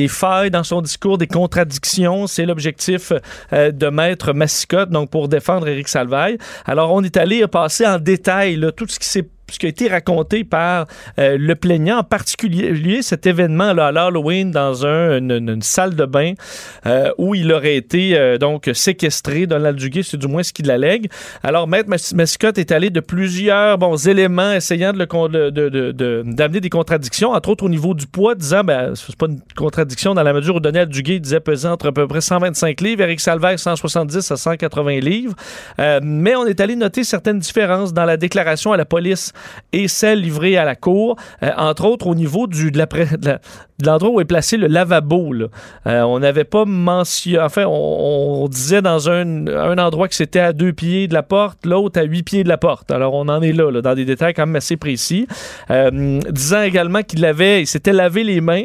failles 0.08 0.50
dans 0.50 0.64
son 0.64 0.82
discours, 0.82 1.16
des 1.16 1.26
contradictions. 1.26 2.26
C'est 2.26 2.44
l'objectif 2.44 3.12
de 3.52 3.88
maître 3.88 4.34
Massicotte, 4.34 4.90
donc 4.90 5.10
pour 5.10 5.28
défendre 5.28 5.68
Éric 5.68 5.88
Salvaille. 5.88 6.36
Alors, 6.66 6.92
on 6.92 7.02
est 7.02 7.16
allé 7.16 7.46
passer 7.46 7.86
en 7.86 7.98
détail 7.98 8.60
tout 8.76 8.86
ce 8.88 8.98
qui 8.98 9.08
s'est 9.08 9.28
ce 9.52 9.58
qui 9.58 9.66
a 9.66 9.68
été 9.68 9.88
raconté 9.88 10.44
par 10.44 10.86
euh, 11.18 11.36
le 11.38 11.54
plaignant, 11.54 11.98
en 11.98 12.04
particulier 12.04 13.02
cet 13.02 13.26
événement 13.26 13.72
là, 13.72 13.86
à 13.88 13.92
l'Halloween 13.92 14.50
dans 14.50 14.86
un- 14.86 15.18
une, 15.18 15.62
salle 15.62 15.94
de 15.94 16.04
bain 16.04 16.32
euh, 16.86 17.10
où 17.18 17.34
il 17.34 17.52
aurait 17.52 17.76
été 17.76 18.16
euh, 18.18 18.38
donc 18.38 18.70
séquestré. 18.72 19.46
Donald 19.46 19.76
Duguay, 19.78 20.02
c'est 20.02 20.16
du 20.16 20.26
moins 20.26 20.42
ce 20.42 20.52
qu'il 20.52 20.70
allègue. 20.70 21.10
Alors, 21.42 21.68
Maître 21.68 21.88
Mas- 21.88 22.14
Mascotte 22.14 22.58
est 22.58 22.72
allé 22.72 22.90
de 22.90 23.00
plusieurs 23.00 23.78
bons 23.78 24.08
éléments 24.08 24.52
essayant 24.52 24.92
de 24.92 25.02
d'amener 26.22 26.60
des 26.60 26.70
contradictions, 26.70 27.32
entre 27.32 27.50
autres 27.50 27.64
au 27.64 27.68
niveau 27.68 27.94
du 27.94 28.06
poids, 28.06 28.34
disant 28.34 28.64
ben, 28.64 28.94
c'est 28.94 29.16
pas 29.16 29.26
une 29.26 29.40
contradiction 29.56 30.14
dans 30.14 30.22
la 30.22 30.32
mesure 30.32 30.56
où 30.56 30.60
Donald 30.60 30.90
Duguay 30.90 31.18
disait 31.20 31.40
peser 31.40 31.68
entre 31.68 31.88
à 31.88 31.92
peu 31.92 32.06
près 32.06 32.20
125 32.20 32.80
livres, 32.80 33.02
Eric 33.02 33.20
Salvaire 33.20 33.58
170 33.58 34.30
à 34.30 34.36
180 34.36 35.00
livres. 35.00 35.34
Mais 36.02 36.34
on 36.36 36.46
est 36.46 36.60
allé 36.60 36.76
noter 36.76 37.04
certaines 37.04 37.38
différences 37.38 37.92
dans 37.92 38.04
la 38.04 38.16
déclaration 38.16 38.72
à 38.72 38.76
la 38.76 38.84
police 38.84 39.32
et 39.72 39.88
celle 39.88 40.20
livrée 40.20 40.56
à 40.56 40.64
la 40.64 40.76
cour, 40.76 41.16
euh, 41.42 41.50
entre 41.56 41.84
autres 41.86 42.06
au 42.06 42.14
niveau 42.14 42.46
du, 42.46 42.70
de 42.70 42.80
l'endroit 43.84 44.10
où 44.10 44.20
est 44.20 44.24
placé 44.24 44.56
le 44.56 44.66
lavabo. 44.66 45.32
Euh, 45.86 46.02
on 46.02 46.18
n'avait 46.18 46.44
pas 46.44 46.64
mentionné, 46.64 47.38
enfin, 47.40 47.64
on, 47.66 48.42
on 48.44 48.48
disait 48.48 48.82
dans 48.82 49.08
un, 49.08 49.46
endroit 49.78 50.08
que 50.08 50.14
c'était 50.14 50.40
à 50.40 50.52
deux 50.52 50.72
pieds 50.72 51.08
de 51.08 51.14
la 51.14 51.22
porte, 51.22 51.64
l'autre 51.66 52.00
à 52.00 52.02
huit 52.04 52.22
pieds 52.22 52.44
de 52.44 52.48
la 52.48 52.58
porte. 52.58 52.90
Alors 52.90 53.14
on 53.14 53.28
en 53.28 53.40
est 53.42 53.52
là, 53.52 53.80
dans 53.80 53.94
des 53.94 54.04
détails 54.04 54.34
quand 54.34 54.46
même 54.46 54.56
assez 54.56 54.76
précis. 54.76 55.26
Euh, 55.70 56.20
disant 56.30 56.62
également 56.62 57.02
qu'il 57.02 57.24
avait, 57.24 57.62
il 57.62 57.66
s'était 57.66 57.92
lavé 57.92 58.24
les 58.24 58.40
mains 58.40 58.64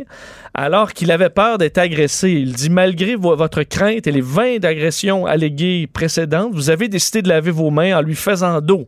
alors 0.53 0.93
qu'il 0.93 1.11
avait 1.11 1.29
peur 1.29 1.59
d'être 1.59 1.77
agressé. 1.77 2.31
Il 2.31 2.53
dit 2.53 2.69
malgré 2.71 3.15
vo- 3.15 3.35
votre 3.35 3.61
crainte 3.63 4.07
et 4.07 4.11
les 4.11 4.21
20 4.21 4.57
d'agressions 4.59 5.25
alléguées 5.27 5.87
précédentes, 5.91 6.51
vous 6.53 6.69
avez 6.71 6.87
décidé 6.87 7.21
de 7.21 7.29
laver 7.29 7.51
vos 7.51 7.69
mains 7.69 7.95
en 7.97 8.01
lui 8.01 8.15
faisant 8.15 8.59
dos. 8.59 8.87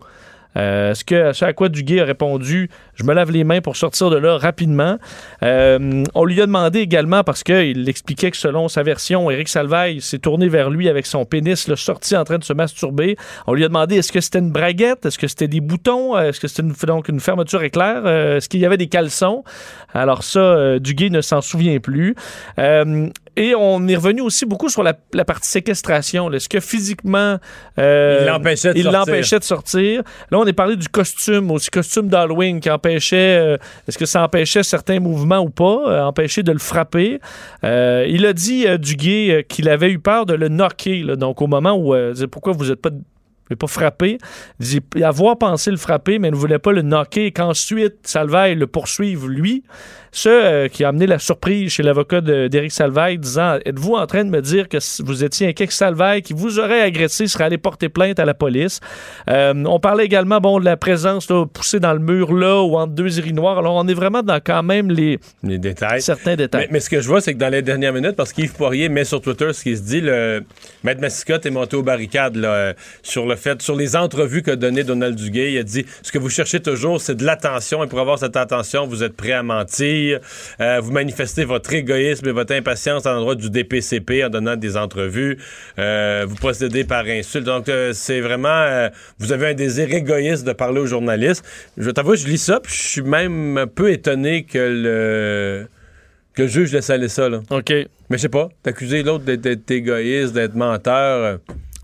Euh, 0.58 0.94
ce, 0.94 1.04
que, 1.04 1.32
ce 1.34 1.46
à 1.46 1.54
quoi 1.54 1.70
Duguay 1.70 2.02
a 2.02 2.06
répondu 2.06 2.70
Je 2.96 3.04
me 3.04 3.14
lave 3.14 3.32
les 3.32 3.44
mains 3.44 3.62
pour 3.62 3.76
sortir 3.76 4.10
de 4.10 4.18
là 4.18 4.38
rapidement. 4.38 4.98
Euh, 5.44 6.04
on 6.16 6.26
lui 6.26 6.42
a 6.42 6.46
demandé 6.46 6.80
également, 6.80 7.24
parce 7.24 7.44
qu'il 7.44 7.88
expliquait 7.88 8.32
que 8.32 8.38
selon 8.38 8.68
sa 8.68 8.84
version, 8.84 9.30
Éric 9.30 9.48
Salvaille 9.48 10.02
s'est 10.02 10.20
tourné 10.20 10.48
vers 10.48 10.70
lui 10.70 10.90
avec 10.90 11.06
son 11.06 11.26
pénis 11.26 11.68
le 11.68 11.76
sorti 11.76 12.16
en 12.18 12.24
train 12.24 12.40
de 12.40 12.44
se 12.44 12.54
masturber. 12.54 13.16
On 13.48 13.54
lui 13.54 13.64
a 13.64 13.68
demandé 13.68 13.98
est-ce 13.98 14.12
que 14.12 14.22
c'était 14.22 14.40
une 14.40 14.52
braguette? 14.52 15.06
Est-ce 15.06 15.20
que 15.20 15.28
c'était 15.28 15.48
des 15.48 15.62
boutons? 15.62 16.16
Euh, 16.18 16.30
Est-ce 16.30 16.40
que 16.40 16.48
c'était 16.48 16.64
une, 16.64 17.20
fermeture 17.20 17.64
éclair? 17.64 18.08
Est-ce 18.08 18.50
qu'il 18.50 18.60
y 18.60 18.66
avait 18.66 18.78
des 18.78 18.88
caleçons? 18.88 19.44
Alors, 19.94 20.24
ça, 20.24 20.80
Duguay 20.80 21.10
ne 21.10 21.22
s'en 21.22 21.42
souvient 21.42 21.80
plus. 21.80 22.16
Et 23.42 23.56
on 23.56 23.88
est 23.88 23.96
revenu 23.96 24.20
aussi 24.20 24.46
beaucoup 24.46 24.68
sur 24.68 24.84
la, 24.84 24.94
la 25.14 25.24
partie 25.24 25.48
séquestration. 25.50 26.30
Est-ce 26.34 26.50
que 26.50 26.60
physiquement. 26.60 27.38
euh, 27.80 28.20
Il 28.22 28.28
l'empêchait 28.28 28.74
de 28.74 28.82
sortir. 28.84 28.92
l'empêchait 28.92 29.40
de 29.40 29.44
sortir. 29.46 30.04
Là, 30.30 30.40
on 30.40 30.46
est 30.46 30.52
parlé 30.54 30.76
du 30.76 30.90
costume, 30.90 31.50
aussi 31.52 31.70
costume 31.70 32.10
d'Halloween 32.10 32.60
qui 32.60 32.70
empêchait. 32.70 33.38
euh, 33.40 33.58
Est-ce 33.88 33.98
que 33.98 34.06
ça 34.06 34.24
empêchait 34.24 34.64
certains 34.64 35.00
mouvements 35.00 35.40
ou 35.40 35.50
pas, 35.50 35.84
euh, 35.88 36.02
empêchait 36.04 36.44
de 36.44 36.52
le 36.52 36.60
frapper? 36.60 37.20
Il 37.64 38.26
a 38.26 38.34
dit, 38.34 38.68
euh, 38.68 38.78
Duguay, 38.78 39.46
qu'il 39.48 39.70
avait 39.70 39.90
eu 39.90 40.00
peur 40.00 40.26
de 40.26 40.34
le 40.34 40.50
knocker. 40.50 41.04
là. 41.04 41.16
donc, 41.16 41.42
au 41.42 41.48
moment 41.48 41.74
où. 41.78 41.96
pourquoi 42.30 42.52
vous 42.52 42.66
n'êtes 42.66 42.82
pas. 42.82 42.90
Ne 43.50 43.56
pas 43.56 43.68
frappé. 43.68 44.18
Il 44.60 44.66
dit 44.66 45.04
avoir 45.04 45.38
pensé 45.38 45.72
le 45.72 45.78
frapper, 45.78 46.20
mais 46.20 46.32
ne 46.32 46.36
voulait 46.36 46.60
pas 46.60 46.72
le 46.72 46.82
knocker 46.82 47.26
et 47.26 47.32
qu'ensuite 47.32 47.96
Salvaille 48.04 48.56
le 48.56 48.68
poursuive 48.68 49.28
lui. 49.28 49.64
Ce 50.12 50.28
euh, 50.28 50.68
qui 50.70 50.84
a 50.84 50.88
amené 50.88 51.06
la 51.06 51.20
surprise 51.20 51.72
chez 51.72 51.84
l'avocat 51.84 52.22
d'Éric 52.22 52.72
Salvaille, 52.72 53.20
disant 53.20 53.60
Êtes-vous 53.64 53.94
en 53.94 54.08
train 54.08 54.24
de 54.26 54.32
me 54.32 54.42
dire 54.42 54.68
que 54.68 54.78
vous 55.04 55.24
étiez 55.24 55.48
inquiet 55.50 55.68
que 55.68 55.74
Salvaille, 55.74 56.24
qui 56.24 56.34
vous 56.34 56.58
aurait 56.60 56.82
agressé, 56.82 57.28
serait 57.28 57.44
allé 57.44 57.60
porter 57.60 57.90
plainte 57.90 58.18
à 58.20 58.26
la 58.26 58.34
police? 58.34 58.80
Euh, 59.30 59.54
On 59.68 59.80
parlait 59.80 60.06
également 60.06 60.40
bon, 60.40 60.60
de 60.60 60.66
la 60.66 60.78
présence 60.78 61.30
là, 61.30 61.46
poussée 61.46 61.80
dans 61.80 61.94
le 61.94 62.00
mur 62.00 62.34
là 62.34 62.64
ou 62.64 62.76
entre 62.78 62.94
deux 62.94 63.20
urinoirs. 63.20 63.60
Alors 63.60 63.76
on 63.76 63.88
est 63.88 63.94
vraiment 63.94 64.24
dans 64.24 64.40
quand 64.44 64.64
même 64.64 64.90
les 64.90 65.20
Les 65.44 65.60
détails. 65.60 66.02
certains 66.02 66.36
détails. 66.36 66.66
Mais, 66.66 66.74
mais 66.74 66.80
ce 66.80 66.90
que 66.90 67.02
je 67.02 67.08
vois, 67.08 67.22
c'est 67.22 67.34
que 67.36 67.40
dans 67.40 67.50
les 67.50 67.62
dernières 67.62 67.94
minutes, 67.94 68.16
parce 68.16 68.34
qu'Yves 68.34 68.54
Poirier 68.54 68.90
met 68.90 69.04
sur 69.06 69.22
Twitter 69.22 69.54
ce 69.54 69.62
qui 69.62 69.78
se 69.78 69.84
dit, 69.84 70.02
le 70.02 70.44
Maître 70.84 71.02
Massicotte 71.02 71.46
est 71.46 71.52
monté 71.52 71.76
aux 71.76 71.84
barricades 71.84 72.36
là, 72.36 72.50
euh, 72.50 72.74
sur 73.04 73.28
le 73.28 73.36
fait, 73.40 73.62
sur 73.62 73.76
les 73.76 73.96
entrevues 73.96 74.44
qu'a 74.44 74.56
donné 74.56 74.84
Donald 74.84 75.16
Duguay. 75.16 75.54
Il 75.54 75.58
a 75.58 75.64
dit 75.64 75.86
ce 76.04 76.12
que 76.12 76.20
vous 76.20 76.30
cherchez 76.30 76.60
toujours, 76.60 77.02
c'est 77.02 77.16
de 77.16 77.26
l'attention, 77.26 77.84
et 77.84 77.88
pour 77.88 78.00
avoir 78.00 78.20
cette 78.20 78.38
attention, 78.38 78.86
vous 78.86 79.04
êtes 79.04 79.16
prêt 79.16 79.32
à 79.32 79.42
mentir. 79.44 80.20
Euh, 80.62 80.80
vous 80.82 80.92
manifestez 80.92 81.46
votre 81.46 81.74
égoïsme 81.74 82.28
et 82.28 82.32
votre 82.32 82.54
impatience 82.54 83.06
à 83.06 83.14
l'endroit 83.14 83.36
du 83.36 83.50
DPCP 83.50 84.24
en 84.24 84.30
donnant 84.30 84.56
des 84.56 84.78
entrevues. 84.78 85.38
Euh, 85.80 86.26
vous 86.28 86.36
procédez 86.36 86.84
par 86.84 87.06
insulte. 87.06 87.46
Donc, 87.46 87.70
euh, 87.70 87.94
c'est 87.94 88.22
vraiment. 88.22 88.90
vous 89.18 89.32
avez 89.32 89.48
un 89.48 89.54
désir 89.54 89.92
égoïste 89.92 90.46
de 90.46 90.54
parler 90.54 90.82
aux 90.82 90.86
journalistes. 90.86 91.44
Je 91.78 91.90
t'avoue, 91.90 92.16
je 92.16 92.28
lis 92.28 92.38
ça, 92.38 92.60
puis 92.60 92.74
je 92.74 92.88
suis 92.88 93.02
même 93.02 93.58
un 93.58 93.68
peu 93.68 93.92
étonné 93.92 94.44
que 94.44 94.58
le 94.58 95.68
que 96.34 96.44
le 96.44 96.48
juge 96.48 96.72
laisse 96.74 96.90
aller 96.90 97.10
ça. 97.10 97.30
Là. 97.30 97.42
OK. 97.50 97.72
Mais 98.10 98.18
je 98.18 98.24
sais 98.24 98.30
pas, 98.30 98.50
d'accuser 98.64 99.04
l'autre 99.04 99.24
d'être 99.26 99.72
égoïste, 99.72 100.34
d'être 100.34 100.56
menteur. 100.56 101.40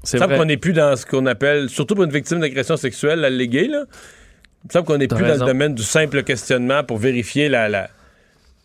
C'est 0.06 0.18
semble 0.18 0.38
qu'on 0.38 0.46
n'est 0.46 0.58
plus 0.58 0.74
dans 0.74 0.96
ce 0.96 1.06
qu'on 1.06 1.26
appelle, 1.26 1.70
surtout 1.70 1.96
pour 1.96 2.04
une 2.04 2.12
victime 2.12 2.39
d'agression 2.39 2.78
sexuelle 2.78 3.26
alléguée, 3.26 3.68
là. 3.68 3.84
Il 4.63 4.68
me 4.70 4.72
semble 4.72 4.88
qu'on 4.88 4.98
n'est 4.98 5.08
plus 5.08 5.24
raison. 5.24 5.39
dans 5.39 5.46
le 5.46 5.52
domaine 5.52 5.76
du 5.76 5.84
simple 5.84 6.24
questionnement 6.24 6.84
pour 6.84 6.98
vérifier 6.98 7.50
la, 7.50 7.70
la, 7.70 7.88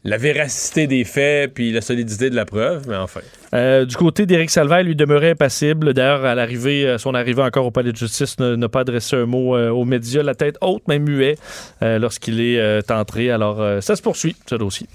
la 0.04 0.16
véracité 0.16 0.86
des 0.86 1.04
faits 1.04 1.52
puis 1.52 1.72
la 1.72 1.82
solidité 1.82 2.30
de 2.30 2.36
la 2.36 2.46
preuve, 2.46 2.88
mais 2.88 2.96
enfin. 2.96 3.20
Euh, 3.52 3.84
du 3.84 3.96
côté 3.96 4.24
d'Éric 4.24 4.48
Salvaire, 4.48 4.82
lui 4.82 4.96
demeurait 4.96 5.32
impassible. 5.32 5.92
D'ailleurs, 5.92 6.24
à 6.24 6.34
l'arrivée, 6.34 6.86
euh, 6.86 6.96
son 6.98 7.14
arrivée 7.14 7.42
encore 7.42 7.66
au 7.66 7.70
palais 7.70 7.92
de 7.92 7.96
justice 7.96 8.38
n'a 8.38 8.56
n'a 8.56 8.68
pas 8.70 8.80
adressé 8.80 9.16
un 9.16 9.26
mot 9.26 9.56
euh, 9.56 9.68
aux 9.68 9.84
médias, 9.84 10.22
la 10.22 10.34
tête 10.34 10.56
haute, 10.62 10.88
même 10.88 11.02
muet, 11.02 11.36
euh, 11.82 11.98
lorsqu'il 11.98 12.40
est 12.40 12.90
entré. 12.90 13.30
Alors, 13.30 13.82
ça 13.82 13.94
se 13.94 14.00
poursuit, 14.02 14.36
ce 14.48 14.54
dossier. 14.54 14.86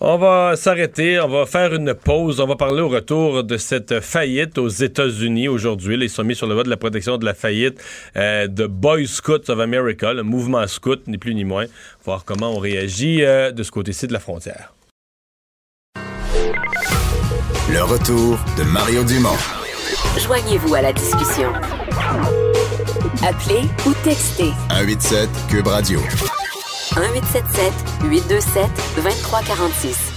On 0.00 0.16
va 0.16 0.54
s'arrêter, 0.54 1.18
on 1.18 1.26
va 1.26 1.44
faire 1.44 1.74
une 1.74 1.92
pause, 1.92 2.38
on 2.38 2.46
va 2.46 2.54
parler 2.54 2.82
au 2.82 2.88
retour 2.88 3.42
de 3.42 3.56
cette 3.56 4.00
faillite 4.00 4.56
aux 4.56 4.68
États-Unis 4.68 5.48
aujourd'hui. 5.48 5.96
Ils 6.00 6.08
sont 6.08 6.22
mis 6.22 6.36
sur 6.36 6.46
le 6.46 6.54
voie 6.54 6.62
de 6.62 6.70
la 6.70 6.76
protection 6.76 7.18
de 7.18 7.24
la 7.24 7.34
faillite 7.34 7.82
euh, 8.16 8.46
de 8.46 8.66
Boy 8.68 9.08
Scouts 9.08 9.50
of 9.50 9.58
America, 9.58 10.12
le 10.12 10.22
mouvement 10.22 10.64
scout, 10.68 11.00
ni 11.08 11.18
plus 11.18 11.34
ni 11.34 11.44
moins. 11.44 11.64
Voir 12.04 12.24
comment 12.24 12.52
on 12.52 12.58
réagit 12.58 13.24
euh, 13.24 13.50
de 13.50 13.64
ce 13.64 13.72
côté-ci 13.72 14.06
de 14.06 14.12
la 14.12 14.20
frontière. 14.20 14.72
Le 17.70 17.82
retour 17.82 18.38
de 18.56 18.62
Mario 18.72 19.02
Dumont. 19.02 19.36
Joignez-vous 20.16 20.74
à 20.76 20.82
la 20.82 20.92
discussion. 20.92 21.52
Appelez 23.26 23.62
ou 23.84 23.92
textez 24.04 24.52
187 24.70 25.28
Cube 25.50 25.66
Radio. 25.66 26.00
1877 26.98 27.72
827 28.02 28.70
2346. 28.96 30.07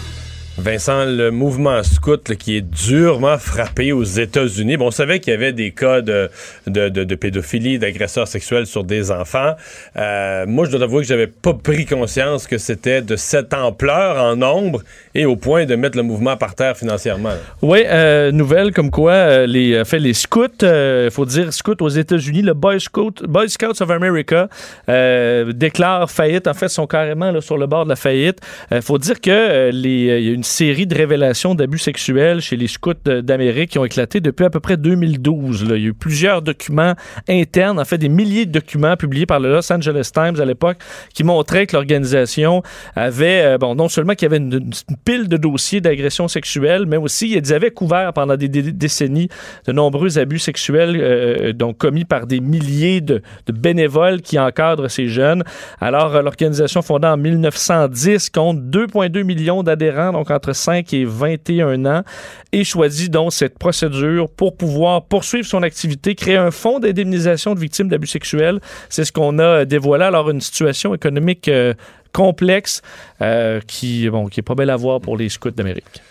Vincent, 0.58 1.06
le 1.06 1.32
mouvement 1.32 1.82
scout 1.82 2.36
qui 2.36 2.58
est 2.58 2.62
durement 2.62 3.38
frappé 3.38 3.94
aux 3.94 4.04
États-Unis. 4.04 4.76
Bon, 4.76 4.88
on 4.88 4.92
savait 4.92 5.22
qu'il 5.22 5.32
y 5.32 5.34
avait 5.34 5.54
des 5.54 5.72
cas 5.72 6.02
de, 6.02 6.30
de, 6.68 7.16
pédophilie, 7.16 7.80
d'agresseurs 7.80 8.28
sexuels 8.28 8.66
sur 8.66 8.84
des 8.84 9.12
enfants. 9.12 9.56
Euh, 9.96 10.46
moi, 10.46 10.66
je 10.66 10.72
dois 10.72 10.84
avouer 10.84 11.04
que 11.04 11.08
j'avais 11.08 11.28
pas 11.28 11.54
pris 11.54 11.86
conscience 11.86 12.48
que 12.48 12.58
c'était 12.58 13.02
de 13.02 13.16
cette 13.16 13.54
ampleur 13.54 14.22
en 14.22 14.36
nombre 14.36 14.82
et 15.16 15.26
au 15.26 15.38
point 15.38 15.66
de 15.66 15.76
mettre 15.76 15.96
le 15.96 16.04
mouvement 16.04 16.36
par 16.36 16.54
terre 16.54 16.76
financièrement. 16.76 17.34
Oui, 17.62 17.84
euh, 17.86 18.34
nouvelle 18.34 18.74
comme 18.74 18.92
quoi 18.92 19.14
euh, 19.14 19.46
les, 19.48 19.86
fait, 19.86 20.00
les 20.00 20.14
scouts, 20.14 20.48
il 20.62 21.10
faut 21.12 21.26
dire 21.26 21.54
scouts 21.54 21.76
aux 21.80 21.90
États-Unis, 21.90 22.42
le 22.42 22.54
Boy, 22.54 22.82
Scout, 22.82 23.24
Boy 23.24 23.50
Scouts 23.50 23.82
of 23.82 23.90
America 23.90 24.50
déclare 24.88 26.12
faillite. 26.12 26.48
En 26.48 26.54
fait, 26.54 26.68
sont 26.68 26.88
carrément 26.88 27.40
sur 27.40 27.58
le 27.58 27.68
bord 27.68 27.86
de 27.86 27.90
la 27.90 27.96
faillite. 27.96 28.40
Il 28.70 28.82
faut 28.82 28.98
dire 28.98 29.22
que 29.22 29.70
les, 29.72 30.22
y 30.22 30.30
a 30.30 30.34
une 30.34 30.41
série 30.44 30.88
de 30.88 30.96
révélations 30.96 31.56
d'abus 31.56 31.78
sexuels 31.80 32.42
chez 32.42 32.56
les 32.56 32.68
scouts 32.68 32.94
euh, 33.08 33.22
d'Amérique 33.22 33.72
qui 33.72 33.80
ont 33.80 33.86
éclaté 33.86 34.20
depuis 34.22 34.46
à 34.46 34.50
peu 34.50 34.60
près 34.60 34.78
2012. 34.78 35.70
là. 35.70 35.76
Il 35.78 35.82
y 35.82 35.86
a 35.86 35.90
eu 35.90 35.94
plusieurs 35.94 36.42
documents 36.42 36.94
internes, 37.30 37.80
en 37.80 37.86
fait 37.86 37.98
des 37.98 38.10
milliers 38.10 38.46
de 38.46 38.52
documents 38.52 38.96
publiés 38.98 39.26
par 39.26 39.40
le 39.40 39.52
Los 39.52 39.72
Angeles 39.72 40.10
Times 40.14 40.40
à 40.40 40.46
l'époque 40.46 40.78
qui 41.14 41.24
montraient 41.24 41.68
que 41.68 41.76
l'organisation 41.76 42.64
avait, 42.96 43.42
euh, 43.44 43.58
bon, 43.58 43.76
non 43.76 43.90
seulement 43.90 44.14
qu'il 44.14 44.26
y 44.26 44.34
avait 44.34 44.38
une, 44.38 44.54
une 44.90 44.98
pile 45.06 45.28
de 45.28 45.38
dossiers 45.38 45.82
d'agression 45.82 46.28
sexuelle, 46.28 46.86
mais 46.88 46.98
aussi 46.98 47.32
ils 47.32 47.54
avaient 47.54 47.72
couvert 47.72 48.14
pendant 48.14 48.38
des, 48.38 48.48
dé- 48.48 48.72
décennies 48.72 49.30
de 49.68 49.72
nombreux 49.72 50.18
abus 50.18 50.40
sexuels 50.40 50.98
euh, 51.00 51.54
donc 51.54 51.78
commis 51.78 52.06
par 52.06 52.26
des 52.28 52.40
milliers 52.40 53.02
de, 53.02 53.22
de 53.46 53.52
bénévoles 53.52 54.22
qui 54.22 54.40
encadrent 54.40 54.90
ces 54.90 55.08
jeunes. 55.08 55.44
Alors, 55.80 56.16
euh, 56.16 56.22
l'organisation 56.22 56.82
fondée 56.82 57.08
en 57.08 57.18
1910 57.18 58.30
compte 58.30 58.60
2,2 58.62 59.24
millions 59.24 59.64
d'adhérents, 59.64 60.12
donc 60.14 60.31
entre 60.32 60.54
5 60.54 60.94
et 60.94 61.06
21 61.06 61.86
ans, 61.86 62.04
et 62.52 62.64
choisit 62.64 63.12
donc 63.12 63.34
cette 63.34 63.58
procédure 63.60 64.30
pour 64.30 64.56
pouvoir 64.58 65.04
poursuivre 65.06 65.46
son 65.48 65.64
activité, 65.64 66.16
créer 66.16 66.38
un 66.38 66.52
fonds 66.52 66.80
d'indemnisation 66.80 67.54
de 67.54 67.60
victimes 67.60 67.88
d'abus 67.90 68.08
sexuels. 68.08 68.60
C'est 68.90 69.06
ce 69.06 69.12
qu'on 69.12 69.40
a 69.40 69.44
euh, 69.44 69.66
dévoilé. 69.66 70.04
Alors, 70.06 70.30
une 70.30 70.42
situation 70.42 70.94
économique 70.96 71.48
euh, 71.48 71.74
complexe 72.14 72.82
euh, 73.22 73.62
qui, 73.68 74.10
bon, 74.10 74.28
qui 74.28 74.40
est 74.40 74.44
pas 74.44 74.56
belle 74.56 74.70
à 74.70 74.76
voir 74.76 75.00
pour 75.02 75.18
les 75.18 75.30
scouts 75.30 75.52
d'Amérique. 75.52 76.02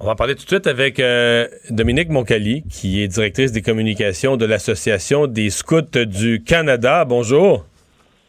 On 0.00 0.06
va 0.06 0.12
en 0.12 0.16
parler 0.16 0.34
tout 0.34 0.42
de 0.44 0.48
suite 0.48 0.66
avec 0.66 0.98
euh, 0.98 1.46
Dominique 1.70 2.08
Moncali, 2.08 2.64
qui 2.68 3.02
est 3.02 3.08
directrice 3.08 3.52
des 3.52 3.62
communications 3.62 4.36
de 4.36 4.44
l'Association 4.46 5.26
des 5.28 5.48
scouts 5.50 5.82
du 6.06 6.42
Canada. 6.42 7.04
Bonjour. 7.04 7.64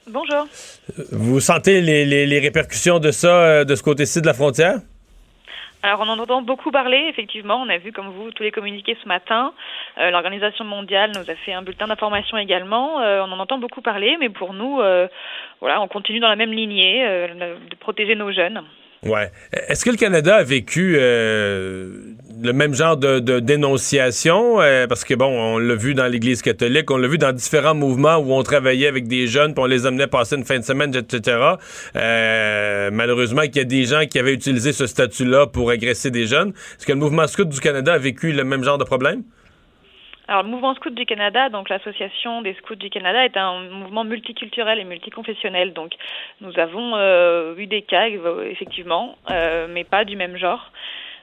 Bonjour. 0.07 0.45
Vous 1.11 1.39
sentez 1.39 1.81
les, 1.81 2.05
les- 2.05 2.27
les 2.27 2.39
répercussions 2.39 2.99
de 2.99 3.09
ça 3.11 3.63
de 3.65 3.73
ce 3.73 3.81
côté-ci 3.81 4.21
de 4.21 4.27
la 4.27 4.33
frontière? 4.33 4.79
Alors, 5.85 5.99
on 5.99 6.07
en 6.07 6.17
entend 6.17 6.41
beaucoup 6.41 6.71
parler, 6.71 7.07
effectivement. 7.09 7.55
On 7.61 7.67
a 7.67 7.77
vu, 7.77 7.91
comme 7.91 8.07
vous, 8.07 8.31
tous 8.31 8.41
les 8.41 8.51
communiqués 8.51 8.97
ce 9.03 9.07
matin. 9.07 9.53
Euh, 9.97 10.11
L'Organisation 10.11 10.63
mondiale 10.63 11.11
nous 11.13 11.29
a 11.29 11.35
fait 11.35 11.51
un 11.51 11.61
bulletin 11.61 11.87
d'information 11.87 12.37
également. 12.37 13.01
Euh, 13.01 13.21
on 13.21 13.31
en 13.33 13.39
entend 13.39 13.57
beaucoup 13.57 13.81
parler, 13.81 14.15
mais 14.17 14.29
pour 14.29 14.53
nous, 14.53 14.79
euh, 14.79 15.09
voilà, 15.59 15.81
on 15.81 15.89
continue 15.89 16.21
dans 16.21 16.29
la 16.29 16.37
même 16.37 16.53
lignée 16.53 17.03
de 17.05 17.75
protéger 17.75 18.15
nos 18.15 18.31
jeunes. 18.31 18.63
Ouais. 19.05 19.31
Est-ce 19.67 19.83
que 19.83 19.89
le 19.89 19.97
Canada 19.97 20.37
a 20.37 20.43
vécu 20.43 20.95
euh, 20.97 21.89
le 22.41 22.53
même 22.53 22.73
genre 22.73 22.95
de, 22.95 23.19
dénonciation? 23.39 24.61
Euh, 24.61 24.87
parce 24.87 25.03
que, 25.03 25.13
bon, 25.13 25.27
on 25.27 25.57
l'a 25.57 25.75
vu 25.75 25.93
dans 25.93 26.07
l'Église 26.07 26.41
catholique, 26.41 26.89
on 26.89 26.97
l'a 26.97 27.07
vu 27.07 27.17
dans 27.17 27.33
différents 27.33 27.75
mouvements 27.75 28.17
où 28.17 28.33
on 28.33 28.43
travaillait 28.43 28.87
avec 28.87 29.07
des 29.07 29.27
jeunes, 29.27 29.53
puis 29.53 29.63
on 29.63 29.67
les 29.67 29.85
amenait 29.85 30.07
passer 30.07 30.35
une 30.35 30.45
fin 30.45 30.57
de 30.57 30.63
semaine, 30.63 30.95
etc. 30.95 31.37
Euh, 31.95 32.89
malheureusement, 32.93 33.41
qu'il 33.41 33.57
y 33.57 33.61
a 33.61 33.65
des 33.65 33.85
gens 33.85 34.05
qui 34.09 34.19
avaient 34.19 34.33
utilisé 34.33 34.71
ce 34.71 34.87
statut-là 34.87 35.47
pour 35.47 35.69
agresser 35.69 36.09
des 36.09 36.25
jeunes. 36.25 36.49
Est-ce 36.49 36.85
que 36.85 36.93
le 36.93 36.99
mouvement 36.99 37.27
scout 37.27 37.49
du 37.49 37.59
Canada 37.59 37.93
a 37.93 37.97
vécu 37.97 38.31
le 38.31 38.43
même 38.43 38.63
genre 38.63 38.77
de 38.77 38.85
problème? 38.85 39.23
Alors, 40.33 40.45
le 40.45 40.49
mouvement 40.49 40.73
scout 40.73 40.95
du 40.95 41.05
Canada, 41.05 41.49
donc 41.49 41.69
l'association 41.69 42.41
des 42.41 42.55
scouts 42.55 42.73
du 42.73 42.89
Canada, 42.89 43.23
est 43.23 43.37
un 43.37 43.69
mouvement 43.69 44.03
multiculturel 44.03 44.79
et 44.79 44.83
multiconfessionnel. 44.83 45.73
Donc, 45.73 45.91
nous 46.41 46.57
avons 46.57 46.95
euh, 46.95 47.53
eu 47.55 47.67
des 47.67 47.83
cas, 47.83 48.07
effectivement, 48.49 49.15
euh, 49.29 49.67
mais 49.69 49.83
pas 49.83 50.05
du 50.05 50.15
même 50.15 50.35
genre. 50.35 50.71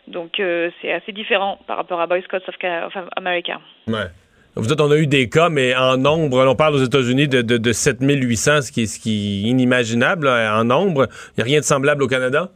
Donc, 0.07 0.38
euh, 0.38 0.70
c'est 0.81 0.92
assez 0.92 1.11
différent 1.11 1.59
par 1.66 1.77
rapport 1.77 2.01
à 2.01 2.07
Boy 2.07 2.23
Scouts 2.23 2.37
of, 2.37 2.55
of 2.62 3.09
America. 3.16 3.59
Ouais. 3.88 4.07
Vous 4.55 4.68
dites, 4.68 4.81
on 4.81 4.92
a 4.92 4.96
eu 4.96 5.09
des 5.09 5.29
cas, 5.29 5.49
mais 5.49 5.75
en 5.75 5.96
nombre, 5.96 6.46
on 6.46 6.55
parle 6.55 6.77
aux 6.77 6.85
États-Unis 6.85 7.27
de, 7.27 7.42
de, 7.42 7.57
de 7.57 7.73
7800, 7.73 8.62
ce 8.62 8.70
qui, 8.70 8.83
est, 8.83 8.87
ce 8.87 9.01
qui 9.01 9.11
est 9.44 9.49
inimaginable 9.49 10.29
là, 10.29 10.57
en 10.57 10.62
nombre. 10.62 11.09
Il 11.31 11.38
n'y 11.38 11.42
a 11.42 11.46
rien 11.46 11.59
de 11.59 11.64
semblable 11.64 12.05
au 12.05 12.07
Canada? 12.07 12.49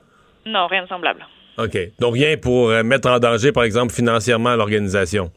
Non, 0.47 0.69
rien 0.69 0.85
de 0.85 0.89
semblable. 0.89 1.27
OK. 1.59 1.77
Donc, 1.99 2.15
rien 2.15 2.37
pour 2.37 2.69
mettre 2.85 3.11
en 3.11 3.19
danger, 3.19 3.51
par 3.51 3.65
exemple, 3.65 3.93
financièrement 3.93 4.55
l'organisation? 4.55 5.33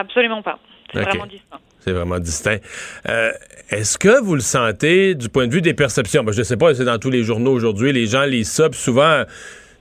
Absolument 0.00 0.42
pas. 0.42 0.58
C'est 0.92 1.02
vraiment 1.02 1.26
distinct. 1.26 1.58
C'est 1.80 1.92
vraiment 1.92 2.18
distinct. 2.18 2.58
Euh, 3.08 3.32
Est-ce 3.70 3.98
que 3.98 4.20
vous 4.22 4.34
le 4.34 4.40
sentez 4.40 5.14
du 5.14 5.28
point 5.28 5.46
de 5.46 5.52
vue 5.52 5.62
des 5.62 5.74
perceptions? 5.74 6.24
Ben, 6.24 6.32
je 6.32 6.38
ne 6.38 6.44
sais 6.44 6.56
pas, 6.56 6.74
c'est 6.74 6.84
dans 6.84 6.98
tous 6.98 7.10
les 7.10 7.22
journaux 7.22 7.52
aujourd'hui, 7.52 7.92
les 7.92 8.06
gens 8.06 8.24
lisent 8.24 8.50
ça, 8.50 8.68
puis 8.68 8.80
souvent, 8.80 9.22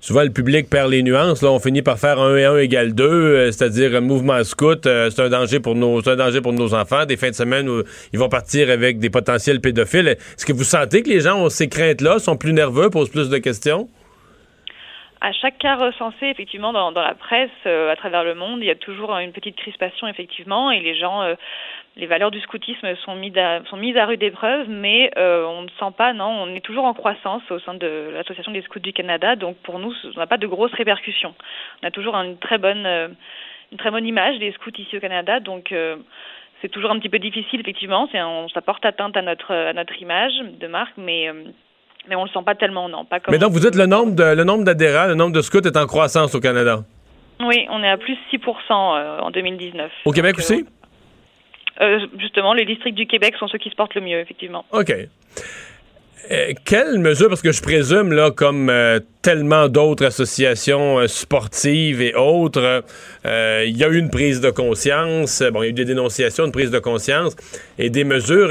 souvent 0.01 0.23
le 0.23 0.29
public 0.29 0.69
perd 0.69 0.91
les 0.91 1.01
nuances. 1.03 1.41
Là, 1.41 1.51
on 1.51 1.59
finit 1.59 1.81
par 1.81 1.97
faire 1.97 2.19
1 2.19 2.35
et 2.37 2.45
1 2.45 2.57
égale 2.57 2.93
2, 2.93 3.03
euh, 3.05 3.51
c'est-à-dire 3.51 3.95
un 3.95 4.01
mouvement 4.01 4.43
scout, 4.43 4.85
euh, 4.85 5.09
c'est 5.09 5.21
un 5.21 5.29
danger 5.29 5.59
pour 5.59 5.75
nos 5.75 6.07
un 6.07 6.15
danger 6.15 6.41
pour 6.41 6.53
nos 6.53 6.73
enfants, 6.73 7.05
des 7.05 7.17
fins 7.17 7.29
de 7.29 7.35
semaine 7.35 7.67
où 7.69 7.83
ils 8.13 8.19
vont 8.19 8.29
partir 8.29 8.69
avec 8.69 8.99
des 8.99 9.09
potentiels 9.09 9.61
pédophiles. 9.61 10.09
Est-ce 10.09 10.45
que 10.45 10.53
vous 10.53 10.63
sentez 10.63 11.01
que 11.01 11.09
les 11.09 11.21
gens 11.21 11.43
ont 11.43 11.49
ces 11.49 11.69
craintes-là, 11.69 12.19
sont 12.19 12.37
plus 12.37 12.53
nerveux, 12.53 12.89
posent 12.89 13.09
plus 13.09 13.29
de 13.29 13.37
questions? 13.39 13.89
À 15.21 15.33
chaque 15.33 15.57
cas 15.57 15.75
recensé, 15.75 16.27
effectivement, 16.27 16.71
dans, 16.71 16.91
la 16.91 17.13
presse, 17.13 17.49
euh, 17.65 17.91
à 17.91 17.97
travers 17.97 18.23
le 18.23 18.35
monde, 18.35 18.59
il 18.61 18.67
y 18.67 18.69
a 18.69 18.75
toujours 18.75 19.13
euh, 19.13 19.19
une 19.19 19.33
petite 19.33 19.57
crispation, 19.57 20.07
effectivement, 20.07 20.71
et 20.71 20.79
les 20.79 20.95
gens, 20.95 21.21
euh, 21.23 21.35
les 21.97 22.05
valeurs 22.05 22.31
du 22.31 22.39
scoutisme 22.39 22.95
sont 23.03 23.15
mises 23.15 23.35
à, 23.37 24.05
rude 24.05 24.23
épreuve, 24.23 24.69
mais 24.69 25.11
euh, 25.17 25.43
on 25.45 25.63
ne 25.63 25.69
sent 25.77 25.93
pas, 25.97 26.13
non, 26.13 26.29
on 26.29 26.55
est 26.55 26.61
toujours 26.61 26.85
en 26.85 26.93
croissance 26.93 27.43
au 27.51 27.59
sein 27.59 27.73
de 27.73 28.11
l'Association 28.13 28.53
des 28.53 28.61
scouts 28.61 28.79
du 28.79 28.93
Canada, 28.93 29.35
donc 29.35 29.57
pour 29.57 29.79
nous, 29.79 29.93
on 30.15 30.19
n'a 30.19 30.27
pas 30.27 30.37
de 30.37 30.47
grosses 30.47 30.73
répercussions. 30.73 31.35
On 31.83 31.87
a 31.87 31.91
toujours 31.91 32.15
une 32.15 32.37
très 32.37 32.57
bonne, 32.57 32.87
une 33.73 33.77
très 33.77 33.91
bonne 33.91 34.07
image 34.07 34.39
des 34.39 34.53
scouts 34.53 34.71
ici 34.77 34.95
au 34.95 35.01
Canada, 35.01 35.41
donc 35.41 35.73
c'est 36.61 36.69
toujours 36.69 36.91
un 36.91 36.99
petit 36.99 37.09
peu 37.09 37.19
difficile, 37.19 37.59
effectivement, 37.59 38.07
ça 38.53 38.61
porte 38.61 38.85
atteinte 38.85 39.17
à 39.17 39.21
notre, 39.21 39.53
à 39.53 39.73
notre 39.73 40.01
image 40.01 40.39
de 40.61 40.67
marque, 40.67 40.95
mais 40.95 41.29
mais 42.07 42.15
on 42.15 42.23
le 42.23 42.29
sent 42.29 42.39
pas 42.45 42.55
tellement, 42.55 42.87
non. 42.89 43.05
Pas 43.05 43.19
comme 43.19 43.31
Mais 43.33 43.37
donc, 43.39 43.51
vous 43.51 43.59
dites 43.59 43.75
le 43.75 43.85
nombre 43.85 44.13
de- 44.13 44.35
le 44.35 44.43
nombre 44.43 44.63
d'adhérents, 44.63 45.07
le 45.07 45.15
nombre 45.15 45.33
de 45.33 45.41
scouts 45.41 45.59
est 45.65 45.77
en 45.77 45.85
croissance 45.87 46.33
au 46.35 46.39
Canada. 46.39 46.83
Oui, 47.41 47.65
on 47.69 47.81
est 47.83 47.89
à 47.89 47.97
plus 47.97 48.17
6% 48.31 48.95
euh, 48.97 49.19
en 49.19 49.31
2019. 49.31 49.91
Au 50.05 50.11
Québec 50.11 50.35
Donc, 50.37 50.39
euh, 50.51 50.53
aussi? 50.55 50.65
euh, 51.81 51.99
Justement, 52.17 52.53
les 52.53 52.65
districts 52.65 52.97
du 52.97 53.05
Québec 53.07 53.35
sont 53.39 53.47
ceux 53.47 53.57
qui 53.57 53.69
se 53.69 53.75
portent 53.75 53.95
le 53.95 54.01
mieux, 54.01 54.19
effectivement. 54.19 54.65
OK. 54.71 54.93
Euh, 56.31 56.53
quelle 56.63 56.99
mesure, 56.99 57.27
parce 57.27 57.41
que 57.41 57.51
je 57.51 57.61
présume, 57.61 58.13
là, 58.13 58.29
comme 58.29 58.69
euh, 58.69 58.99
tellement 59.23 59.67
d'autres 59.67 60.05
associations 60.05 60.99
euh, 60.99 61.07
sportives 61.07 62.01
et 62.01 62.13
autres, 62.13 62.83
euh, 63.25 63.65
il 63.67 63.75
y 63.75 63.83
a 63.83 63.87
eu 63.87 63.97
une 63.97 64.11
prise 64.11 64.39
de 64.39 64.51
conscience, 64.51 65.41
bon, 65.51 65.63
il 65.63 65.65
y 65.65 65.67
a 65.67 65.69
eu 65.71 65.73
des 65.73 65.85
dénonciations, 65.85 66.45
une 66.45 66.51
prise 66.51 66.69
de 66.69 66.77
conscience 66.77 67.35
et 67.79 67.89
des 67.89 68.03
mesures. 68.03 68.49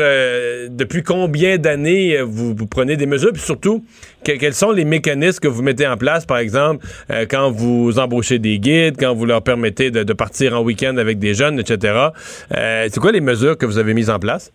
depuis 0.71 1.05
combien 1.05 1.57
d'années 1.57 2.21
vous, 2.23 2.55
prenez 2.67 2.97
des 2.97 3.07
mesures, 3.07 3.33
puis 3.33 3.43
surtout, 3.43 3.85
que- 4.25 4.33
quels 4.33 4.55
sont 4.55 4.73
les 4.73 4.85
mécanismes 4.85 5.39
que 5.39 5.49
vous 5.49 5.63
mettez 5.63 5.87
en 5.87 5.97
place, 5.97 6.27
par 6.27 6.39
exemple, 6.39 6.85
quand 7.31 7.51
vous 7.51 7.99
embauchez 7.99 8.39
des 8.41 8.59
guides, 8.59 8.97
quand 8.99 9.15
vous 9.15 9.25
leur 9.27 9.43
permettez 9.43 9.91
de, 9.91 10.13
partir 10.13 10.59
en 10.59 10.63
week-end 10.63 10.97
avec 10.97 11.19
des 11.19 11.35
jeunes, 11.35 11.61
etc. 11.61 12.09
C'est 12.51 12.99
quoi 12.99 13.13
les 13.13 13.21
mesures 13.21 13.57
que 13.57 13.67
vous 13.67 13.79
avez 13.79 13.95
mises 13.95 14.11
en 14.11 14.19
place? 14.19 14.53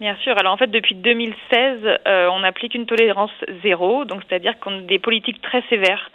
Bien 0.00 0.16
sûr. 0.22 0.34
Alors 0.38 0.54
en 0.54 0.56
fait, 0.56 0.70
depuis 0.70 0.94
2016, 0.94 1.98
euh, 2.08 2.28
on 2.32 2.42
applique 2.42 2.74
une 2.74 2.86
tolérance 2.86 3.30
zéro, 3.62 4.06
donc 4.06 4.22
c'est-à-dire 4.26 4.58
qu'on 4.58 4.78
a 4.78 4.80
des 4.80 4.98
politiques 4.98 5.42
très 5.42 5.62
sévères 5.68 6.10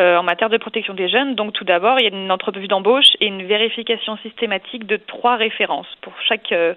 euh, 0.00 0.16
en 0.16 0.22
matière 0.22 0.48
de 0.48 0.56
protection 0.56 0.94
des 0.94 1.10
jeunes. 1.10 1.34
Donc 1.34 1.52
tout 1.52 1.64
d'abord, 1.64 2.00
il 2.00 2.04
y 2.04 2.06
a 2.06 2.16
une 2.16 2.32
entrevue 2.32 2.66
d'embauche 2.66 3.10
et 3.20 3.26
une 3.26 3.44
vérification 3.44 4.16
systématique 4.22 4.86
de 4.86 4.96
trois 4.96 5.36
références 5.36 5.86
pour 6.00 6.14
chaque 6.26 6.50
euh, 6.52 6.72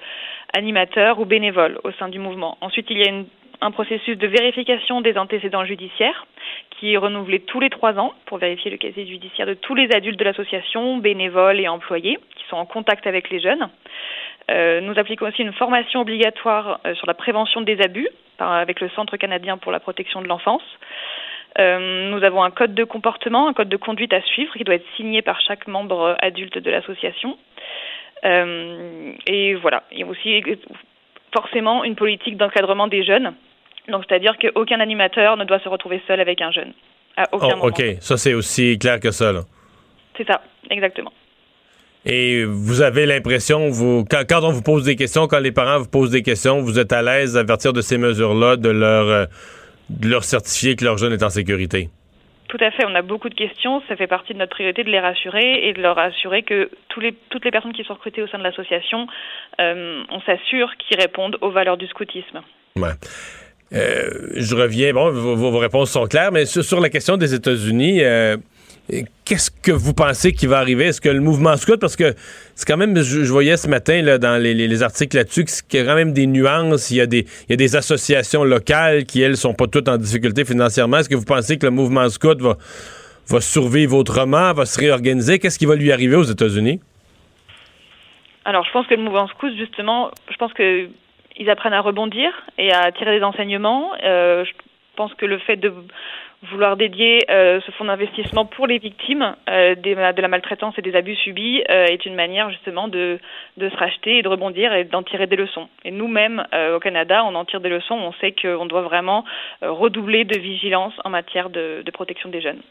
animateur 0.54 1.20
ou 1.22 1.26
bénévole 1.26 1.80
au 1.86 1.92
sein 1.94 2.10
du 2.10 2.20
mouvement. 2.20 2.58
Ensuite, 2.60 2.88
il 2.90 2.98
y 2.98 3.08
a 3.08 3.14
un 3.62 3.72
processus 3.72 4.18
de 4.18 4.28
vérification 4.28 5.00
des 5.00 5.18
antécédents 5.18 5.64
judiciaires 5.64 6.28
qui 6.72 6.94
est 6.94 6.98
renouvelé 6.98 7.40
tous 7.40 7.62
les 7.62 7.70
trois 7.70 7.98
ans 7.98 8.14
pour 8.26 8.38
vérifier 8.38 8.70
le 8.70 8.78
casier 8.78 9.08
judiciaire 9.08 9.48
de 9.48 9.54
tous 9.54 9.76
les 9.76 9.94
adultes 9.94 10.20
de 10.20 10.26
l'association, 10.26 10.98
bénévoles 10.98 11.62
et 11.62 11.70
employés 11.70 12.20
qui 12.36 12.44
sont 12.50 12.58
en 12.58 12.66
contact 12.66 13.08
avec 13.08 13.30
les 13.30 13.40
jeunes. 13.40 13.70
Euh, 14.50 14.82
nous 14.82 14.98
appliquons 14.98 15.28
aussi 15.28 15.42
une 15.42 15.54
formation 15.54 16.02
obligatoire 16.02 16.80
euh, 16.86 16.96
sur 16.96 17.08
la 17.08 17.14
prévention 17.14 17.62
des 17.62 17.80
abus 17.82 18.08
par, 18.38 18.52
avec 18.52 18.82
le 18.82 18.90
Centre 18.90 19.18
canadien 19.18 19.58
pour 19.58 19.72
la 19.72 19.80
protection 19.80 20.22
de 20.22 20.28
l'enfance. 20.28 20.64
Euh, 21.60 22.10
nous 22.10 22.24
avons 22.24 22.44
un 22.44 22.52
code 22.52 22.74
de 22.74 22.84
comportement, 22.84 23.48
un 23.48 23.54
code 23.54 23.70
de 23.70 23.78
conduite 23.78 24.14
à 24.14 24.22
suivre 24.22 24.54
qui 24.54 24.64
doit 24.64 24.76
être 24.76 24.86
signé 24.96 25.22
par 25.22 25.40
chaque 25.42 25.68
membre 25.68 26.16
adulte 26.22 26.58
de 26.58 26.72
l'association. 26.72 27.38
Euh, 28.26 29.14
et 29.28 29.56
voilà, 29.56 29.84
il 29.92 30.00
y 30.00 30.04
a 30.04 30.06
aussi 30.06 30.44
forcément 31.34 31.84
une 31.84 31.96
politique 31.96 32.38
d'encadrement 32.38 32.88
des 32.88 33.04
jeunes. 33.04 33.34
Donc, 33.88 34.04
c'est-à-dire 34.08 34.38
qu'aucun 34.38 34.80
animateur 34.80 35.38
ne 35.38 35.44
doit 35.44 35.60
se 35.60 35.70
retrouver 35.70 36.02
seul 36.08 36.20
avec 36.20 36.42
un 36.42 36.52
jeune. 36.52 36.74
À 37.18 37.24
aucun 37.32 37.48
Oh, 37.48 37.50
moment. 37.52 37.66
OK, 37.66 37.82
ça 38.00 38.18
c'est 38.18 38.34
aussi 38.34 38.78
clair 38.78 39.00
que 39.00 39.12
ça. 39.12 39.32
Là. 39.32 39.42
C'est 40.16 40.28
ça, 40.28 40.42
exactement. 40.70 41.12
Et 42.12 42.44
vous 42.46 42.82
avez 42.82 43.06
l'impression, 43.06 43.70
vous, 43.70 44.04
quand, 44.10 44.24
quand 44.28 44.44
on 44.44 44.52
vous 44.52 44.64
pose 44.64 44.84
des 44.84 44.96
questions, 44.96 45.28
quand 45.28 45.40
les 45.40 45.52
parents 45.52 45.80
vous 45.80 45.88
posent 45.90 46.12
des 46.12 46.24
questions, 46.24 46.60
vous 46.62 46.80
êtes 46.80 46.92
à 46.92 47.02
l'aise 47.02 47.38
à 47.38 47.44
partir 47.44 47.72
de 47.72 47.82
ces 47.82 47.98
mesures-là 47.98 48.56
de 48.58 48.70
leur, 48.70 49.08
euh, 49.08 49.26
de 49.90 50.10
leur 50.10 50.24
certifier 50.24 50.76
que 50.76 50.84
leur 50.86 50.98
jeune 50.98 51.14
est 51.14 51.24
en 51.24 51.30
sécurité? 51.30 51.90
Tout 52.48 52.58
à 52.62 52.72
fait, 52.72 52.84
on 52.88 52.96
a 52.96 53.04
beaucoup 53.04 53.30
de 53.30 53.36
questions. 53.36 53.84
Ça 53.88 53.96
fait 53.96 54.08
partie 54.08 54.34
de 54.34 54.40
notre 54.40 54.56
priorité 54.56 54.84
de 54.84 54.90
les 54.90 55.00
rassurer 55.00 55.68
et 55.68 55.74
de 55.74 55.82
leur 55.82 56.00
assurer 56.00 56.42
que 56.42 56.72
tous 56.90 57.00
les, 57.00 57.14
toutes 57.30 57.46
les 57.46 57.52
personnes 57.52 57.74
qui 57.74 57.84
sont 57.84 57.94
recrutées 57.94 58.24
au 58.24 58.28
sein 58.28 58.40
de 58.40 58.44
l'association, 58.44 59.06
euh, 59.62 60.02
on 60.10 60.20
s'assure 60.22 60.72
qu'ils 60.80 61.00
répondent 61.00 61.38
aux 61.42 61.52
valeurs 61.52 61.78
du 61.78 61.86
scoutisme. 61.86 62.42
Ouais. 62.76 62.90
Euh, 63.72 64.10
je 64.36 64.56
reviens, 64.56 64.94
bon, 64.94 65.12
vos, 65.12 65.36
vos- 65.36 65.52
vos 65.52 65.60
réponses 65.60 65.92
sont 65.92 66.08
claires, 66.08 66.32
mais 66.32 66.48
sur, 66.48 66.64
sur 66.64 66.80
la 66.80 66.90
question 66.90 67.18
des 67.18 67.36
États-Unis, 67.36 68.00
euh, 68.02 68.38
qu'est-ce 69.26 69.52
que 69.52 69.72
vous 69.72 69.94
pensez 69.94 70.34
qui 70.34 70.48
va 70.48 70.58
arriver? 70.58 70.86
Est-ce 70.86 71.02
que 71.02 71.10
le 71.10 71.20
mouvement 71.20 71.56
scout, 71.58 71.80
parce 71.80 71.96
que 71.96 72.14
c'est 72.56 72.68
quand 72.68 72.78
même, 72.78 73.00
je, 73.02 73.32
voyais 73.32 73.58
ce 73.58 73.68
matin 73.68 74.02
là, 74.02 74.18
dans 74.18 74.42
les, 74.42 74.54
les- 74.54 74.68
les 74.68 74.84
articles 74.84 75.16
là-dessus, 75.16 75.46
qu'il 75.46 75.80
y 75.80 75.84
a 75.84 75.86
quand 75.86 75.96
même 75.96 76.14
des 76.14 76.28
nuances, 76.28 76.92
il 76.92 76.98
y 76.98 77.02
a 77.02 77.06
des, 77.06 77.76
associations 77.76 78.44
locales 78.44 79.06
qui, 79.06 79.22
elles, 79.22 79.38
sont 79.38 79.54
pas 79.54 79.68
toutes 79.68 79.88
en 79.88 79.98
difficulté 79.98 80.46
financièrement. 80.46 80.98
Est-ce 80.98 81.10
que 81.10 81.16
vous 81.16 81.26
pensez 81.26 81.58
que 81.58 81.66
le 81.66 81.72
mouvement 81.72 82.10
scout 82.10 82.42
va, 82.42 83.42
survivre 83.42 83.96
autrement, 83.98 84.54
va 84.54 84.66
se 84.66 84.80
réorganiser? 84.80 85.40
Qu'est-ce 85.40 85.60
qui 85.60 85.68
va 85.68 85.76
lui 85.76 85.92
arriver 85.92 86.16
aux 86.16 86.24
États-Unis? 86.24 86.80
Alors, 88.46 88.66
je 88.66 88.72
pense 88.72 88.88
que 88.88 88.96
le 88.96 89.04
mouvement 89.04 89.28
scout, 89.28 89.54
justement, 89.58 90.10
je 90.32 90.38
pense 90.38 90.54
que 90.54 90.88
ils 91.38 91.50
apprennent 91.50 91.74
à 91.74 91.82
rebondir 91.82 92.32
et 92.58 92.72
à 92.72 92.92
tirer 92.92 93.18
des 93.18 93.24
enseignements. 93.24 93.92
Euh, 94.04 94.44
je 94.44 94.52
pense 94.98 95.14
que 95.14 95.26
le 95.26 95.40
fait 95.40 95.56
de 95.56 95.72
vouloir 96.52 96.78
dédier 96.78 97.26
euh, 97.30 97.60
ce 97.66 97.72
fonds 97.72 97.86
d'investissement 97.86 98.46
pour 98.46 98.66
les 98.66 98.78
victimes 98.78 99.36
euh, 99.50 99.76
de 99.76 100.22
la 100.22 100.28
maltraitance 100.28 100.74
et 100.78 100.82
des 100.82 100.96
abus 100.96 101.16
subis 101.16 101.64
euh, 101.70 101.86
est 101.86 102.06
une 102.06 102.16
manière 102.16 102.50
justement 102.50 102.88
de, 102.88 103.20
de 103.58 103.70
se 103.70 103.76
racheter 103.76 104.20
et 104.20 104.22
de 104.22 104.28
rebondir 104.28 104.74
et 104.74 104.86
d'en 104.86 105.04
tirer 105.04 105.28
des 105.28 105.36
leçons. 105.36 105.68
Et 105.84 105.92
nous-mêmes, 105.92 106.44
au 106.76 106.80
Canada, 106.80 107.24
on 107.26 107.36
en 107.36 107.46
tire 107.46 107.60
des 107.60 107.70
leçons. 107.70 107.96
On 107.96 108.14
sait 108.14 108.34
qu'on 108.34 108.66
doit 108.66 108.82
vraiment 108.82 109.26
redoubler 109.62 110.24
de 110.24 110.40
vigilance 110.40 110.94
en 111.04 111.10
matière 111.10 111.50
de, 111.50 111.84
protection 111.92 112.30
des 112.30 112.42
jeunes. 112.42 112.62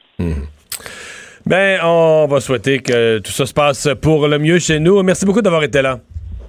Ben, 1.47 1.81
on 1.83 2.27
va 2.27 2.41
souhaiter 2.41 2.81
que 2.81 3.19
tout 3.19 3.31
ça 3.31 3.47
se 3.47 3.55
passe 3.55 3.89
pour 4.01 4.29
le 4.29 4.39
mieux 4.39 4.59
chez 4.59 4.81
nous. 4.81 5.03
Merci 5.03 5.27
beaucoup 5.27 5.43
d'avoir 5.43 5.63
été 5.63 5.83
là. 5.83 5.99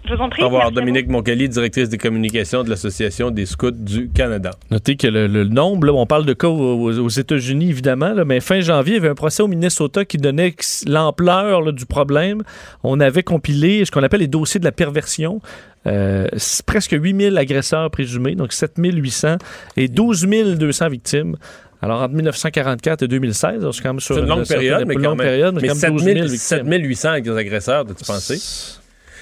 Je 0.10 0.16
vous 0.16 0.22
en 0.22 0.30
prie. 0.30 0.42
Au 0.42 0.46
revoir. 0.46 0.72
Dominique 0.72 1.08
Moncali, 1.08 1.48
directrice 1.48 1.90
des 1.90 1.98
communications 1.98 2.64
de 2.64 2.70
l'Association 2.70 3.30
des 3.30 3.46
scouts 3.46 3.72
du 3.72 4.10
Canada. 4.10 4.52
Notez 4.72 4.96
que 4.96 5.08
le, 5.08 5.28
le 5.28 5.44
nombre, 5.44 5.88
là, 5.88 5.94
on 5.94 6.06
parle 6.06 6.26
de 6.26 6.34
cas 6.34 6.48
aux, 6.48 7.00
aux 7.00 7.10
États-Unis, 7.10 7.70
évidemment, 7.70 8.14
là, 8.14 8.26
mais 8.26 8.40
fin 8.40 8.60
janvier, 8.60 8.94
il 8.94 8.98
y 8.98 9.00
avait 9.00 9.10
un 9.10 9.16
procès 9.16 9.44
au 9.44 9.48
Minnesota 9.48 10.06
qui 10.06 10.18
donnait 10.18 10.56
l'ampleur 10.88 11.72
du 11.74 11.86
problème. 11.86 12.42
On 12.84 13.00
avait 13.00 13.24
compilé 13.24 13.86
ce 13.86 13.92
qu'on 13.92 14.02
appelle 14.02 14.22
les 14.22 14.28
dossiers 14.28 14.60
de 14.60 14.66
la 14.66 14.72
perversion. 14.72 15.42
Euh, 15.88 16.28
presque 16.66 16.92
8000 16.92 17.38
agresseurs 17.38 17.90
présumés, 17.92 18.36
donc 18.36 18.52
7800 18.52 19.38
et 19.78 19.88
12 19.88 20.28
200 20.58 20.90
victimes. 20.90 21.36
Alors, 21.82 22.02
entre 22.02 22.14
1944 22.14 23.04
et 23.04 23.08
2016, 23.08 23.62
alors, 23.62 23.74
c'est 23.74 23.82
quand 23.82 23.94
même 23.94 24.00
sur 24.02 24.18
une 24.18 24.26
longue 24.26 24.46
période, 24.46 24.86
mais 24.86 24.96
quand 24.96 25.02
longue 25.02 25.18
même. 25.20 25.28
période, 25.28 25.56
mais, 25.56 25.62
mais 25.62 25.68
quand 25.70 25.82
même 25.82 25.92
12 25.94 26.04
000 26.04 26.18
7000 26.18 26.24
victimes. 26.24 26.38
7800 26.38 27.10
agresseurs, 27.38 27.86
as-tu 27.90 28.04
pensé? 28.04 28.79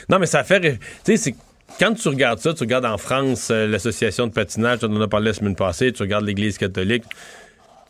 Non, 0.10 0.20
mais 0.20 0.26
ça 0.26 0.44
fait. 0.44 0.60
Tu 0.62 0.78
sais, 1.04 1.18
c'est. 1.18 1.36
Quand 1.80 1.94
tu 1.94 2.08
regardes 2.08 2.40
ça, 2.40 2.54
tu 2.54 2.64
regardes 2.64 2.86
en 2.86 2.98
France 2.98 3.50
euh, 3.52 3.68
l'association 3.68 4.28
de 4.28 4.32
patinage, 4.32 4.80
on 4.84 4.96
en 4.96 5.02
a 5.02 5.08
parlé 5.08 5.28
la 5.28 5.34
semaine 5.34 5.56
passée, 5.56 5.92
tu 5.92 6.02
regardes 6.02 6.26
l'Église 6.26 6.58
catholique, 6.58 7.04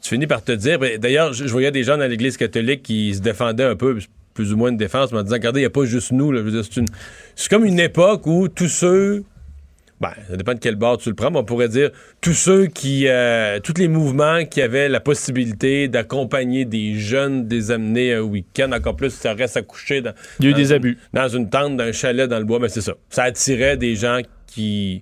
tu 0.01 0.09
finis 0.09 0.25
par 0.25 0.43
te 0.43 0.51
dire. 0.51 0.79
ben, 0.79 0.97
D'ailleurs, 0.97 1.31
je, 1.31 1.45
voyais 1.45 1.71
des 1.71 1.83
gens 1.83 1.95
dans 1.95 2.09
l'Église 2.09 2.37
catholique 2.37 2.81
qui 2.81 3.13
se 3.13 3.21
défendaient 3.21 3.63
un 3.63 3.75
peu, 3.75 3.99
plus 4.33 4.51
ou 4.51 4.57
moins 4.57 4.71
de 4.71 4.77
défense, 4.77 5.11
mais 5.11 5.19
en 5.19 5.23
disant 5.23 5.35
regardez, 5.35 5.59
il 5.59 5.63
n'y 5.63 5.67
a 5.67 5.69
pas 5.69 5.85
juste 5.85 6.11
nous. 6.11 6.33
c'est 7.35 7.49
comme 7.49 7.65
une 7.65 7.79
époque 7.79 8.25
où 8.25 8.47
tous 8.47 8.67
ceux. 8.67 9.23
Ben, 9.99 10.11
ça 10.29 10.37
dépend 10.37 10.53
de 10.53 10.59
quel 10.59 10.75
bord 10.75 10.99
tu 10.99 11.09
le 11.09 11.15
prends, 11.15 11.31
mais 11.31 11.39
on 11.39 11.43
pourrait 11.43 11.69
dire 11.69 11.89
tous 12.21 12.33
ceux 12.33 12.67
qui. 12.67 13.07
euh, 13.07 13.59
tous 13.59 13.73
les 13.77 13.87
mouvements 13.87 14.45
qui 14.45 14.61
avaient 14.61 14.89
la 14.89 14.99
possibilité 14.99 15.87
d'accompagner 15.87 16.65
des 16.65 16.93
jeunes, 16.93 17.47
des 17.47 17.71
amener 17.71 18.13
un 18.13 18.21
week-end, 18.21 18.71
encore 18.73 18.95
plus 18.95 19.09
si 19.09 19.17
ça 19.21 19.33
reste 19.33 19.57
à 19.57 19.63
coucher 19.63 20.01
dans. 20.01 20.13
Il 20.39 20.45
y 20.45 20.47
a 20.49 20.51
eu 20.51 20.53
des 20.53 20.69
une- 20.69 20.75
abus. 20.75 20.97
Dans 21.13 21.27
une 21.27 21.49
tente, 21.49 21.77
dans 21.77 21.83
un 21.85 21.91
chalet, 21.91 22.29
dans 22.29 22.37
le 22.37 22.45
bois, 22.45 22.59
mais 22.59 22.69
c'est 22.69 22.81
ça. 22.81 22.93
Ça 23.09 23.23
attirait 23.23 23.75
des 23.77 23.95
gens 23.95 24.19
qui. 24.45 25.01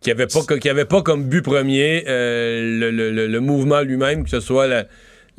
qui 0.00 0.10
avaient 0.10 0.26
pas, 0.26 0.56
qui 0.58 0.68
avaient 0.70 0.86
pas 0.86 1.02
comme 1.02 1.24
but 1.24 1.42
premier 1.42 2.04
euh, 2.08 2.78
le, 2.80 2.90
le- 2.90 3.10
le- 3.10 3.26
le 3.26 3.40
mouvement 3.40 3.82
lui-même, 3.82 4.24
que 4.24 4.30
ce 4.30 4.40
soit 4.40 4.66
la, 4.66 4.86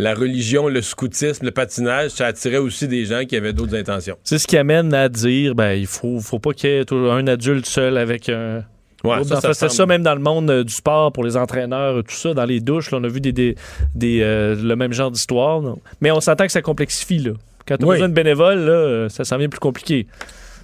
la 0.02 0.14
religion, 0.16 0.68
le 0.68 0.82
scoutisme, 0.82 1.46
le 1.46 1.52
patinage, 1.52 2.12
ça 2.12 2.26
attirait 2.26 2.58
aussi 2.58 2.88
des 2.88 3.06
gens 3.06 3.24
qui 3.26 3.36
avaient 3.36 3.54
d'autres 3.54 3.76
intentions. 3.76 4.18
C'est 4.24 4.38
ce 4.40 4.48
qui 4.48 4.58
amène 4.58 4.94
à 4.94 5.10
dire, 5.10 5.54
ben, 5.56 5.74
il 5.74 5.86
faut, 5.88 6.20
faut 6.20 6.40
pas 6.40 6.54
qu'il 6.54 6.70
y 6.70 6.74
ait 6.74 6.86
un 6.94 7.28
adulte 7.28 7.66
seul 7.66 7.98
avec 7.98 8.28
un. 8.30 8.64
Ouais, 9.04 9.24
ça, 9.24 9.42
ça 9.42 9.54
c'est 9.54 9.68
semble- 9.68 9.72
ça 9.72 9.86
même 9.88 10.04
dans 10.04 10.14
le 10.14 10.22
monde 10.22 10.50
euh, 10.52 10.64
du 10.64 10.72
sport 10.74 11.12
pour 11.12 11.24
les 11.24 11.36
entraîneurs, 11.36 12.04
tout 12.04 12.14
ça, 12.16 12.34
dans 12.36 12.46
les 12.46 12.60
douches. 12.60 12.92
là, 12.92 13.00
on 13.00 13.04
a 13.04 13.08
vu 13.08 13.20
des, 13.20 13.32
des, 13.32 13.56
des, 13.96 14.22
euh, 14.22 14.56
le 14.56 14.76
même 14.76 14.94
genre 14.94 15.10
d'histoire. 15.10 15.62
Mais 16.02 16.12
on 16.12 16.20
s'entend 16.22 16.46
que 16.46 16.52
ça 16.52 16.62
complexifie. 16.62 17.18
Là. 17.18 17.32
Quand 17.68 17.78
tu 17.78 17.84
as 17.84 17.88
Oui. 17.88 17.96
besoin 17.96 18.10
de 18.10 18.14
bénévoles, 18.14 18.60
là, 18.60 18.72
euh, 18.72 19.10
ça 19.10 19.24
s'en 19.24 19.38
vient 19.38 19.50
plus 19.50 19.60
compliqué. 19.60 20.06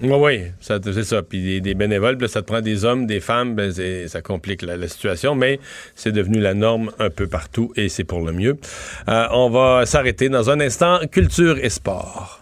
Oui, 0.01 0.43
c'est 0.59 1.03
ça. 1.03 1.23
Puis 1.23 1.41
des, 1.43 1.61
des 1.61 1.73
bénévoles, 1.73 2.17
puis 2.17 2.27
là, 2.27 2.31
ça 2.31 2.41
te 2.41 2.47
prend 2.47 2.61
des 2.61 2.85
hommes, 2.85 3.07
des 3.07 3.19
femmes, 3.19 3.55
ben, 3.55 3.71
ça 4.07 4.21
complique 4.21 4.61
la, 4.61 4.77
la 4.77 4.87
situation, 4.87 5.33
mais 5.35 5.59
c'est 5.95 6.11
devenu 6.11 6.39
la 6.39 6.53
norme 6.53 6.91
un 6.99 7.09
peu 7.09 7.27
partout 7.27 7.71
et 7.75 7.89
c'est 7.89 8.03
pour 8.03 8.21
le 8.21 8.31
mieux. 8.31 8.57
Euh, 9.09 9.27
on 9.31 9.49
va 9.49 9.85
s'arrêter 9.85 10.29
dans 10.29 10.49
un 10.49 10.59
instant. 10.59 10.99
Culture 11.11 11.57
et 11.63 11.69
sport. 11.69 12.41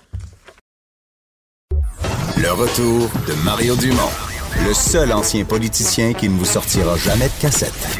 Le 2.38 2.52
retour 2.52 3.10
de 3.28 3.34
Mario 3.46 3.76
Dumont, 3.78 4.12
le 4.68 4.74
seul 4.74 5.12
ancien 5.14 5.46
politicien 5.46 6.14
qui 6.14 6.28
ne 6.28 6.38
vous 6.38 6.46
sortira 6.46 6.98
jamais 6.98 7.28
de 7.28 7.42
cassette. 7.42 8.00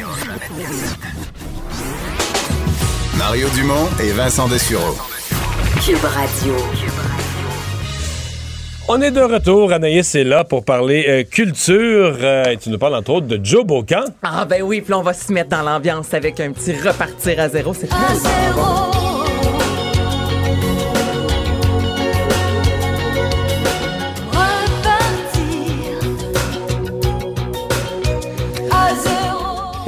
Mario 3.16 3.48
Dumont 3.56 3.88
et 4.02 4.12
Vincent 4.12 4.48
Dessureau. 4.48 4.96
Cube 5.84 6.04
Radio. 6.04 6.54
On 8.88 9.02
est 9.02 9.10
de 9.10 9.20
retour. 9.20 9.72
Anaïs 9.72 10.14
est 10.14 10.22
là 10.22 10.44
pour 10.44 10.64
parler 10.64 11.04
euh, 11.08 11.24
culture. 11.24 12.16
Euh, 12.22 12.44
et 12.44 12.56
tu 12.56 12.70
nous 12.70 12.78
parles 12.78 12.94
entre 12.94 13.10
autres 13.10 13.26
de 13.26 13.44
Joe 13.44 13.64
Bocan. 13.64 14.04
Ah 14.22 14.44
ben 14.44 14.62
oui, 14.62 14.80
puis 14.80 14.92
là, 14.92 14.98
on 14.98 15.02
va 15.02 15.12
se 15.12 15.32
mettre 15.32 15.50
dans 15.50 15.62
l'ambiance 15.62 16.14
avec 16.14 16.38
un 16.38 16.52
petit 16.52 16.72
repartir 16.72 17.40
à 17.40 17.48
zéro. 17.48 17.74
C'est 17.74 17.88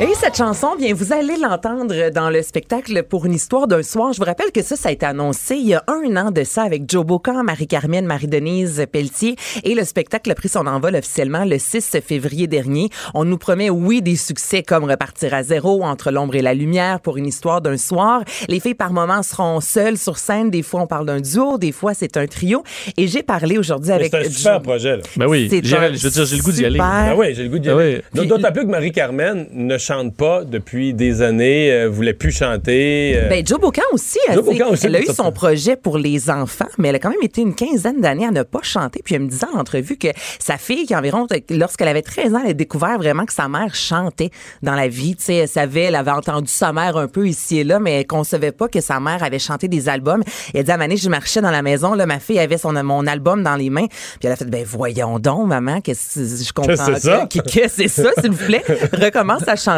Et 0.01 0.14
cette 0.14 0.36
chanson, 0.36 0.76
bien, 0.78 0.94
vous 0.94 1.12
allez 1.12 1.36
l'entendre 1.36 2.11
dans 2.11 2.30
le 2.30 2.40
spectacle 2.42 3.03
pour 3.03 3.26
une 3.26 3.32
histoire 3.34 3.66
d'un 3.66 3.82
soir. 3.82 4.12
Je 4.12 4.18
vous 4.18 4.24
rappelle 4.26 4.53
que 4.53 4.62
ça, 4.62 4.76
ça 4.76 4.90
a 4.90 4.92
été 4.92 5.05
annoncé 5.05 5.57
il 5.57 5.66
y 5.66 5.74
a 5.74 5.82
un 5.88 6.16
an 6.16 6.30
de 6.30 6.44
ça 6.44 6.62
avec 6.62 6.84
Joe 6.88 7.05
Bocan, 7.05 7.42
Marie-Carmen, 7.42 8.07
Marie-Denise 8.07 8.86
Pelletier. 8.92 9.34
Et 9.64 9.74
le 9.74 9.82
spectacle 9.82 10.30
a 10.30 10.36
pris 10.36 10.49
son 10.49 10.68
envol 10.68 10.94
officiellement 10.94 11.44
le 11.44 11.59
6 11.59 11.96
février 12.07 12.46
dernier. 12.46 12.90
On 13.12 13.24
nous 13.24 13.38
promet, 13.38 13.70
oui, 13.70 14.01
des 14.01 14.14
succès 14.14 14.62
comme 14.62 14.84
Repartir 14.84 15.34
à 15.34 15.42
zéro, 15.42 15.82
Entre 15.82 16.12
l'ombre 16.12 16.36
et 16.36 16.42
la 16.42 16.55
lumière 16.55 17.01
pour 17.01 17.16
une 17.16 17.26
histoire 17.26 17.61
d'un 17.61 17.76
soir. 17.76 18.22
Les 18.49 18.61
filles, 18.61 18.74
par 18.74 18.92
moments, 18.92 19.24
seront 19.24 19.61
seules 19.61 19.99
sur 19.99 20.18
scène. 20.18 20.49
Des 20.51 20.62
fois, 20.62 20.82
on 20.82 20.86
parle 20.86 21.07
d'un 21.07 21.20
duo. 21.20 21.59
Des 21.59 21.72
fois, 21.72 21.92
c'est 21.94 22.16
un 22.16 22.28
trio. 22.28 22.62
Et 22.96 23.09
j'ai 23.09 23.24
parlé 23.24 23.59
aujourd'hui 23.59 23.90
avec 23.90 24.12
C'est 24.12 24.26
un 24.26 24.30
super 24.30 24.55
Joe- 24.55 24.62
projet. 24.62 24.99
Ben 25.16 25.26
oui, 25.26 25.49
C'est 25.51 25.64
j'irai- 25.64 25.86
un 25.86 25.94
je 25.94 26.05
veux 26.05 26.11
dire, 26.11 26.24
j'ai 26.24 26.36
le 26.36 26.42
goût 26.44 26.53
d'y 26.53 26.64
aller. 26.64 26.78
Ah 26.80 27.14
oui, 27.16 27.34
j'ai 27.34 27.42
le 27.42 27.49
goût 27.49 27.59
d'y 27.59 27.68
Ah 27.68 27.76
aller. 27.76 28.01
oui. 28.14 28.26
D'autant 28.28 28.53
plus 28.53 28.62
que 28.62 28.70
Marie-Carmen 28.70 29.49
ne 29.53 29.76
chante 29.89 30.14
pas 30.14 30.45
depuis 30.45 30.93
des 30.95 31.22
années, 31.22 31.72
euh, 31.72 31.89
voulait 31.89 32.12
plus 32.12 32.30
chanter. 32.32 33.14
euh, 33.16 33.28
Ben, 33.28 33.47
Joe 33.47 33.59
Bocan 33.59 33.82
aussi, 33.93 34.18
elle, 34.28 34.36
Bocan 34.41 34.70
aussi, 34.70 34.86
elle 34.86 34.97
a 34.97 35.01
eu 35.01 35.07
ça- 35.07 35.14
son 35.14 35.32
projet 35.32 35.76
pour 35.76 35.97
les 35.99 36.28
enfants, 36.30 36.68
mais 36.76 36.89
elle 36.89 36.97
a 36.97 36.99
quand 36.99 37.11
même 37.11 37.22
été 37.22 37.41
une 37.41 37.55
quinzaine 37.55 38.01
d'années 38.01 38.26
à 38.26 38.30
ne 38.30 38.43
pas 38.43 38.61
chanter. 38.62 39.01
Puis 39.05 39.14
elle 39.14 39.22
me 39.22 39.28
disait 39.28 39.47
en 39.55 39.59
entrevue 39.59 39.97
que 39.97 40.09
sa 40.39 40.59
fille, 40.59 40.84
qui 40.86 40.95
environ, 40.95 41.26
lorsqu'elle 41.51 41.89
avait 41.89 42.03
13 42.03 42.34
ans, 42.34 42.41
elle 42.45 42.51
a 42.51 42.55
découvert 42.55 42.99
vraiment 42.99 43.24
que 43.24 43.32
sa 43.32 43.49
mère 43.49 43.74
chantait 43.74 44.30
dans 44.62 44.74
la 44.74 44.89
vie. 44.89 45.16
Tu 45.16 45.24
sais, 45.24 45.34
elle 45.36 45.49
savait, 45.49 45.84
elle 45.84 45.95
avait 45.95 46.11
entendu 46.11 46.51
sa 46.53 46.72
mère 46.72 46.97
un 46.99 47.09
peu 47.09 47.26
ici 47.26 47.61
et 47.61 47.64
là, 47.64 47.78
mais 47.78 48.01
elle 48.01 48.07
concevait 48.07 48.53
pas 48.53 48.68
que 48.68 48.80
sa 48.80 49.01
mère 49.01 49.22
avait 49.22 49.39
chanté 49.39 49.68
des 49.68 49.89
albums. 49.89 50.22
Et 50.55 50.59
elle 50.59 50.64
dit, 50.64 50.70
à 50.70 50.76
donné, 50.76 50.97
je 50.97 51.09
marchais 51.09 51.41
dans 51.41 51.51
la 51.51 51.62
maison, 51.62 51.95
là, 51.95 52.05
ma 52.07 52.18
fille 52.18 52.39
avait 52.39 52.59
son, 52.59 52.72
mon 52.84 53.07
album 53.07 53.43
dans 53.43 53.57
les 53.57 53.70
mains, 53.70 53.86
puis 53.86 54.24
elle 54.24 54.32
a 54.32 54.36
fait, 54.36 54.45
ben 54.45 54.64
voyons 54.66 55.18
donc, 55.18 55.47
maman, 55.47 55.80
qu'est-ce 55.80 56.20
que 56.20 56.45
je 56.45 56.53
comprends. 56.53 56.74
Qu'est-ce 57.28 57.59
que 57.59 57.68
c'est 57.68 57.89
ça, 57.89 58.11
s'il 58.20 58.30
vous 58.32 58.45
plaît? 58.45 58.62
Recommence 58.93 59.47
à 59.49 59.57
chanter. 59.57 59.78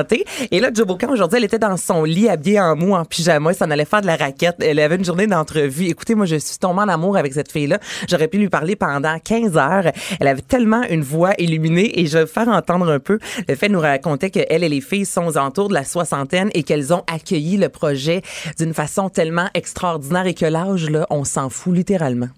Et 0.50 0.60
là, 0.60 0.70
Joe 0.72 0.86
Bocan, 0.86 1.10
aujourd'hui, 1.10 1.38
elle 1.38 1.44
était 1.44 1.58
dans 1.58 1.76
son 1.76 2.04
lit, 2.04 2.28
habillée 2.28 2.60
en 2.60 2.76
mou, 2.76 2.94
en 2.94 3.04
pyjama. 3.04 3.50
Elle 3.50 3.56
s'en 3.56 3.70
allait 3.70 3.84
faire 3.84 4.00
de 4.00 4.06
la 4.06 4.16
raquette. 4.16 4.56
Elle 4.60 4.78
avait 4.78 4.96
une 4.96 5.04
journée 5.04 5.26
d'entrevue. 5.26 5.86
Écoutez, 5.86 6.14
moi, 6.14 6.26
je 6.26 6.36
suis 6.36 6.58
tombée 6.58 6.82
en 6.82 6.88
amour 6.88 7.16
avec 7.16 7.32
cette 7.32 7.50
fille-là. 7.50 7.78
J'aurais 8.08 8.28
pu 8.28 8.38
lui 8.38 8.48
parler 8.48 8.76
pendant 8.76 9.18
15 9.18 9.56
heures. 9.56 9.92
Elle 10.20 10.28
avait 10.28 10.42
tellement 10.42 10.82
une 10.88 11.02
voix 11.02 11.32
illuminée 11.38 12.00
et 12.00 12.06
je 12.06 12.18
vais 12.18 12.26
faire 12.26 12.48
entendre 12.48 12.90
un 12.90 12.98
peu. 12.98 13.18
Le 13.48 13.54
fait 13.54 13.68
nous 13.68 13.80
racontait 13.80 14.30
qu'elle 14.30 14.64
et 14.64 14.68
les 14.68 14.80
filles 14.80 15.06
sont 15.06 15.26
aux 15.26 15.38
alentours 15.38 15.68
de 15.68 15.74
la 15.74 15.84
soixantaine 15.84 16.50
et 16.54 16.62
qu'elles 16.62 16.92
ont 16.92 17.02
accueilli 17.12 17.56
le 17.56 17.68
projet 17.68 18.22
d'une 18.58 18.74
façon 18.74 19.08
tellement 19.08 19.48
extraordinaire 19.54 20.26
et 20.26 20.34
que 20.34 20.46
l'âge, 20.46 20.88
là, 20.90 21.06
on 21.10 21.24
s'en 21.24 21.50
fout 21.50 21.74
littéralement. 21.74 22.28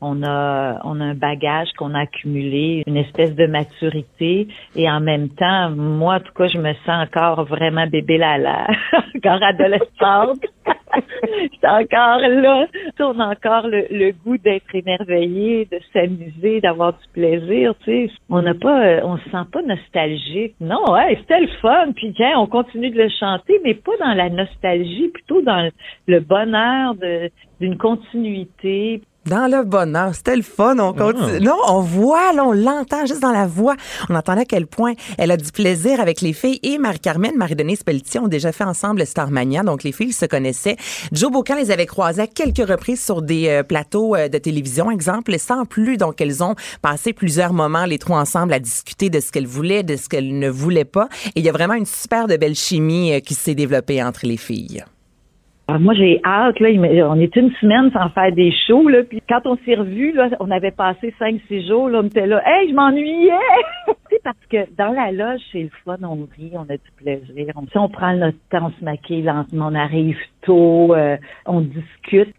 On 0.00 0.22
a, 0.22 0.80
on 0.84 1.00
a 1.00 1.04
un 1.04 1.14
bagage 1.14 1.68
qu'on 1.78 1.94
a 1.94 2.00
accumulé, 2.00 2.82
une 2.86 2.96
espèce 2.96 3.34
de 3.34 3.46
maturité 3.46 4.48
et 4.74 4.90
en 4.90 5.00
même 5.00 5.30
temps, 5.30 5.70
moi, 5.70 6.16
en 6.16 6.20
tout 6.20 6.32
cas, 6.34 6.48
je 6.48 6.58
me 6.58 6.72
sens 6.84 7.06
encore 7.06 7.44
vraiment 7.44 7.86
bébé 7.86 8.18
Lala, 8.18 8.66
encore 9.16 9.42
adolescente. 9.42 10.44
J'étais 11.52 11.66
encore 11.66 12.18
là. 12.18 12.66
On 13.00 13.20
a 13.20 13.26
encore 13.28 13.68
le, 13.68 13.86
le 13.90 14.12
goût 14.12 14.38
d'être 14.38 14.74
émerveillé, 14.74 15.66
de 15.70 15.78
s'amuser, 15.92 16.60
d'avoir 16.60 16.92
du 16.92 17.08
plaisir, 17.12 17.74
tu 17.84 18.08
sais. 18.08 18.12
On 18.28 18.42
n'a 18.42 18.54
pas, 18.54 18.84
euh, 18.84 19.00
on 19.04 19.16
se 19.18 19.24
sent 19.24 19.46
pas 19.52 19.62
nostalgique. 19.62 20.54
Non, 20.60 20.92
ouais, 20.92 21.16
c'était 21.20 21.40
le 21.40 21.48
fun. 21.60 21.92
Puis 21.94 22.12
tiens, 22.14 22.38
on 22.38 22.46
continue 22.46 22.90
de 22.90 23.02
le 23.02 23.08
chanter, 23.08 23.60
mais 23.64 23.74
pas 23.74 23.96
dans 24.00 24.14
la 24.14 24.30
nostalgie, 24.30 25.08
plutôt 25.08 25.42
dans 25.42 25.70
le 26.06 26.20
bonheur 26.20 26.94
d'une 27.60 27.78
continuité. 27.78 29.02
Dans 29.26 29.50
le 29.50 29.64
bonheur, 29.64 30.14
c'était 30.14 30.36
le 30.36 30.42
fun. 30.42 30.78
On 30.78 30.92
continue. 30.92 31.40
Non, 31.40 31.56
on 31.66 31.80
voit, 31.80 32.32
là, 32.32 32.44
on 32.44 32.52
l'entend 32.52 33.06
juste 33.06 33.20
dans 33.20 33.32
la 33.32 33.46
voix. 33.46 33.74
On 34.08 34.14
entendait 34.14 34.42
à 34.42 34.44
quel 34.44 34.68
point 34.68 34.92
elle 35.18 35.32
a 35.32 35.36
du 35.36 35.50
plaisir 35.50 36.00
avec 36.00 36.20
les 36.20 36.32
filles. 36.32 36.60
Et 36.62 36.78
Marie-Carmen, 36.78 37.36
Marie-Denise 37.36 37.82
Pelletier 37.82 38.20
ont 38.20 38.28
déjà 38.28 38.52
fait 38.52 38.62
ensemble 38.62 39.00
le 39.00 39.04
Starmania. 39.04 39.64
Donc, 39.64 39.82
les 39.82 39.90
filles 39.90 40.12
se 40.12 40.26
connaissaient. 40.26 40.76
Joe 41.10 41.32
Bocan 41.32 41.56
les 41.56 41.72
avait 41.72 41.86
croisées 41.86 42.22
à 42.22 42.26
quelques 42.28 42.68
reprises 42.68 43.04
sur 43.04 43.20
des 43.20 43.48
euh, 43.48 43.62
plateaux 43.64 44.14
euh, 44.14 44.28
de 44.28 44.38
télévision, 44.38 44.92
exemple, 44.92 45.36
sans 45.40 45.64
plus. 45.64 45.96
Donc, 45.96 46.20
elles 46.20 46.44
ont 46.44 46.54
passé 46.80 47.12
plusieurs 47.12 47.52
moments, 47.52 47.84
les 47.84 47.98
trois 47.98 48.20
ensemble, 48.20 48.52
à 48.52 48.60
discuter 48.60 49.10
de 49.10 49.18
ce 49.18 49.32
qu'elles 49.32 49.48
voulaient, 49.48 49.82
de 49.82 49.96
ce 49.96 50.08
qu'elles 50.08 50.38
ne 50.38 50.48
voulaient 50.48 50.84
pas. 50.84 51.08
Et 51.34 51.40
il 51.40 51.44
y 51.44 51.48
a 51.48 51.52
vraiment 51.52 51.74
une 51.74 51.86
super 51.86 52.28
de 52.28 52.36
belle 52.36 52.54
chimie 52.54 53.12
euh, 53.12 53.18
qui 53.18 53.34
s'est 53.34 53.56
développée 53.56 54.00
entre 54.04 54.24
les 54.24 54.36
filles. 54.36 54.84
Ah, 55.68 55.78
moi, 55.78 55.94
j'ai 55.94 56.20
hâte, 56.24 56.60
là. 56.60 56.68
On 57.10 57.18
est 57.18 57.34
une 57.34 57.50
semaine 57.60 57.90
sans 57.92 58.08
faire 58.10 58.32
des 58.32 58.52
shows, 58.66 58.88
là. 58.88 59.02
Puis 59.02 59.20
quand 59.28 59.40
on 59.46 59.56
s'est 59.64 59.74
revus, 59.74 60.12
là, 60.12 60.30
on 60.38 60.50
avait 60.50 60.70
passé 60.70 61.12
cinq, 61.18 61.40
six 61.48 61.66
jours, 61.66 61.88
là. 61.88 62.00
On 62.02 62.06
était 62.06 62.26
là. 62.26 62.40
Hey, 62.46 62.70
je 62.70 62.74
m'ennuyais! 62.74 63.32
sais, 64.10 64.20
parce 64.22 64.36
que 64.50 64.74
dans 64.76 64.92
la 64.92 65.12
loge, 65.12 65.40
c'est 65.52 65.62
le 65.62 65.70
fun, 65.84 65.96
on 66.02 66.26
rit, 66.36 66.52
on 66.54 66.68
a 66.70 66.76
du 66.76 66.90
plaisir. 66.96 67.54
On, 67.56 67.66
on 67.74 67.88
prend 67.88 68.14
notre 68.14 68.38
temps, 68.50 68.66
on 68.66 68.78
se 68.78 68.84
maquille 68.84 69.22
lentement, 69.22 69.68
on 69.70 69.74
arrive 69.74 70.18
tôt, 70.42 70.94
euh, 70.94 71.16
on 71.46 71.60
discute. 71.60 72.34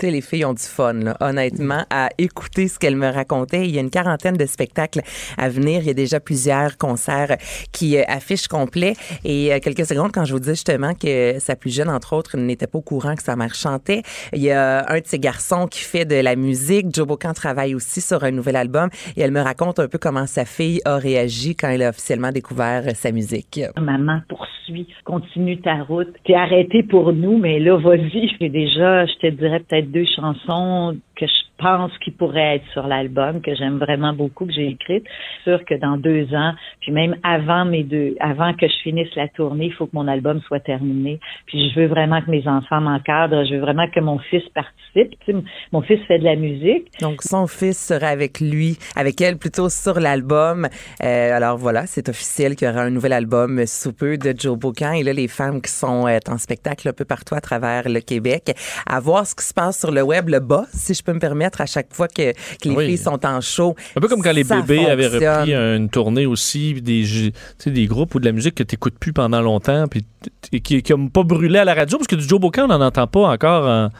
Sais, 0.00 0.12
les 0.12 0.20
filles 0.20 0.44
ont 0.44 0.54
du 0.54 0.62
fun, 0.62 0.92
là, 0.92 1.16
honnêtement, 1.20 1.84
à 1.90 2.10
écouter 2.18 2.68
ce 2.68 2.78
qu'elles 2.78 2.94
me 2.94 3.08
racontaient. 3.08 3.66
Il 3.66 3.74
y 3.74 3.78
a 3.78 3.80
une 3.80 3.90
quarantaine 3.90 4.36
de 4.36 4.46
spectacles 4.46 5.00
à 5.36 5.48
venir. 5.48 5.80
Il 5.80 5.86
y 5.88 5.90
a 5.90 5.94
déjà 5.94 6.20
plusieurs 6.20 6.78
concerts 6.78 7.36
qui 7.72 7.98
euh, 7.98 8.04
affichent 8.06 8.46
complet. 8.46 8.94
Et 9.24 9.52
euh, 9.52 9.58
quelques 9.60 9.86
secondes, 9.86 10.12
quand 10.12 10.24
je 10.24 10.34
vous 10.34 10.38
dis 10.38 10.50
justement 10.50 10.94
que 10.94 11.40
sa 11.40 11.56
plus 11.56 11.74
jeune, 11.74 11.88
entre 11.88 12.12
autres, 12.12 12.36
n'était 12.36 12.68
pas 12.68 12.78
au 12.78 12.82
courant 12.82 13.16
que 13.16 13.24
sa 13.24 13.34
mère 13.34 13.56
chantait, 13.56 14.02
il 14.32 14.42
y 14.42 14.52
a 14.52 14.88
un 14.88 15.00
de 15.00 15.06
ses 15.06 15.18
garçons 15.18 15.66
qui 15.66 15.80
fait 15.80 16.04
de 16.04 16.14
la 16.14 16.36
musique. 16.36 16.94
Joe 16.94 17.06
Bocan 17.06 17.32
travaille 17.32 17.74
aussi 17.74 18.00
sur 18.00 18.22
un 18.22 18.30
nouvel 18.30 18.54
album. 18.54 18.90
Et 19.16 19.22
elle 19.22 19.32
me 19.32 19.40
raconte 19.40 19.80
un 19.80 19.88
peu 19.88 19.98
comment 19.98 20.26
sa 20.26 20.44
fille 20.44 20.80
a 20.84 20.96
réagi 20.96 21.56
quand 21.56 21.70
elle 21.70 21.82
a 21.82 21.88
officiellement 21.88 22.30
découvert 22.30 22.84
euh, 22.86 22.94
sa 22.94 23.10
musique. 23.10 23.60
Maman, 23.76 24.20
poursuit, 24.28 24.86
continue 25.04 25.60
ta 25.60 25.82
route. 25.82 26.14
T'es 26.24 26.34
arrêté 26.34 26.84
pour 26.84 27.12
nous, 27.12 27.38
mais 27.38 27.58
là, 27.58 27.76
vas-y. 27.78 28.30
J'ai 28.40 28.48
déjà, 28.48 29.06
je 29.06 29.14
te 29.14 29.26
dirais 29.26 29.60
peut-être 29.60 29.87
deux 29.88 30.06
chansons 30.16 30.96
que 31.16 31.26
je 31.26 31.48
pense 31.58 31.90
qui 31.98 32.10
pourraient 32.10 32.56
être 32.56 32.66
sur 32.72 32.86
l'album, 32.86 33.40
que 33.42 33.54
j'aime 33.54 33.78
vraiment 33.78 34.12
beaucoup, 34.12 34.46
que 34.46 34.52
j'ai 34.52 34.68
écrites. 34.68 35.04
Sûr 35.44 35.64
que 35.64 35.74
dans 35.74 35.96
deux 35.96 36.32
ans, 36.34 36.52
puis 36.80 36.92
même 36.92 37.16
avant 37.22 37.64
mes 37.64 37.82
deux, 37.82 38.14
avant 38.20 38.54
que 38.54 38.66
je 38.66 38.76
finisse 38.82 39.14
la 39.16 39.28
tournée, 39.28 39.66
il 39.66 39.72
faut 39.72 39.86
que 39.86 39.94
mon 39.94 40.08
album 40.08 40.40
soit 40.46 40.60
terminé. 40.60 41.18
Puis 41.46 41.70
je 41.70 41.80
veux 41.80 41.86
vraiment 41.86 42.22
que 42.22 42.30
mes 42.30 42.46
enfants 42.46 42.80
m'encadrent. 42.80 43.44
Je 43.44 43.54
veux 43.54 43.60
vraiment 43.60 43.88
que 43.88 44.00
mon 44.00 44.18
fils 44.18 44.44
participe. 44.54 45.18
Tu 45.26 45.34
mon 45.72 45.82
fils 45.82 46.00
fait 46.06 46.18
de 46.18 46.24
la 46.24 46.36
musique. 46.36 46.88
Donc, 47.00 47.22
son 47.22 47.46
fils 47.46 47.78
sera 47.78 48.08
avec 48.08 48.40
lui, 48.40 48.78
avec 48.96 49.20
elle 49.20 49.36
plutôt 49.36 49.68
sur 49.68 50.00
l'album. 50.00 50.68
Euh, 51.02 51.36
alors 51.36 51.58
voilà, 51.58 51.86
c'est 51.86 52.08
officiel 52.08 52.56
qu'il 52.56 52.68
y 52.68 52.70
aura 52.70 52.82
un 52.82 52.90
nouvel 52.90 53.12
album 53.12 53.66
sous 53.66 53.92
peu 53.92 54.16
de 54.16 54.32
Joe 54.36 54.56
Bocan. 54.58 54.92
Et 54.92 55.02
là, 55.02 55.12
les 55.12 55.28
femmes 55.28 55.60
qui 55.60 55.70
sont 55.70 56.06
euh, 56.06 56.18
en 56.28 56.38
spectacle 56.38 56.88
un 56.88 56.92
peu 56.92 57.04
partout 57.04 57.34
à 57.34 57.40
travers 57.40 57.88
le 57.88 58.00
Québec, 58.00 58.54
à 58.86 59.00
voir 59.00 59.26
ce 59.26 59.34
qui 59.34 59.44
se 59.44 59.54
passe 59.54 59.77
sur 59.78 59.90
le 59.92 60.02
web, 60.02 60.28
le 60.28 60.40
bas, 60.40 60.66
si 60.74 60.92
je 60.94 61.02
peux 61.02 61.12
me 61.12 61.18
permettre, 61.20 61.60
à 61.60 61.66
chaque 61.66 61.92
fois 61.94 62.08
que, 62.08 62.32
que 62.32 62.68
les 62.68 62.74
Oui. 62.74 62.86
filles 62.86 62.98
sont 62.98 63.24
en 63.24 63.40
show. 63.40 63.74
Un 63.96 64.00
peu 64.00 64.08
comme 64.08 64.22
quand 64.22 64.32
les 64.32 64.44
bébés 64.44 64.86
avaient 64.86 65.06
repris 65.06 65.54
une 65.54 65.88
tournée 65.88 66.26
aussi, 66.26 66.74
des, 66.82 67.32
des 67.66 67.86
groupes 67.86 68.14
ou 68.14 68.20
de 68.20 68.24
la 68.24 68.32
musique 68.32 68.54
que 68.56 68.62
tu 68.62 68.74
n'écoutes 68.74 68.98
plus 68.98 69.12
pendant 69.12 69.40
longtemps, 69.40 69.86
puis 69.88 70.04
et 70.52 70.60
qui 70.60 70.82
n'ont 70.90 71.08
pas 71.08 71.22
brûlé 71.22 71.58
à 71.60 71.64
la 71.64 71.74
radio, 71.74 71.96
parce 71.98 72.08
que 72.08 72.16
du 72.16 72.26
Joe 72.26 72.40
Bocan, 72.40 72.64
on 72.64 72.68
n'en 72.68 72.80
entend 72.86 73.06
pas 73.06 73.28
encore. 73.28 73.66
en- 73.68 73.90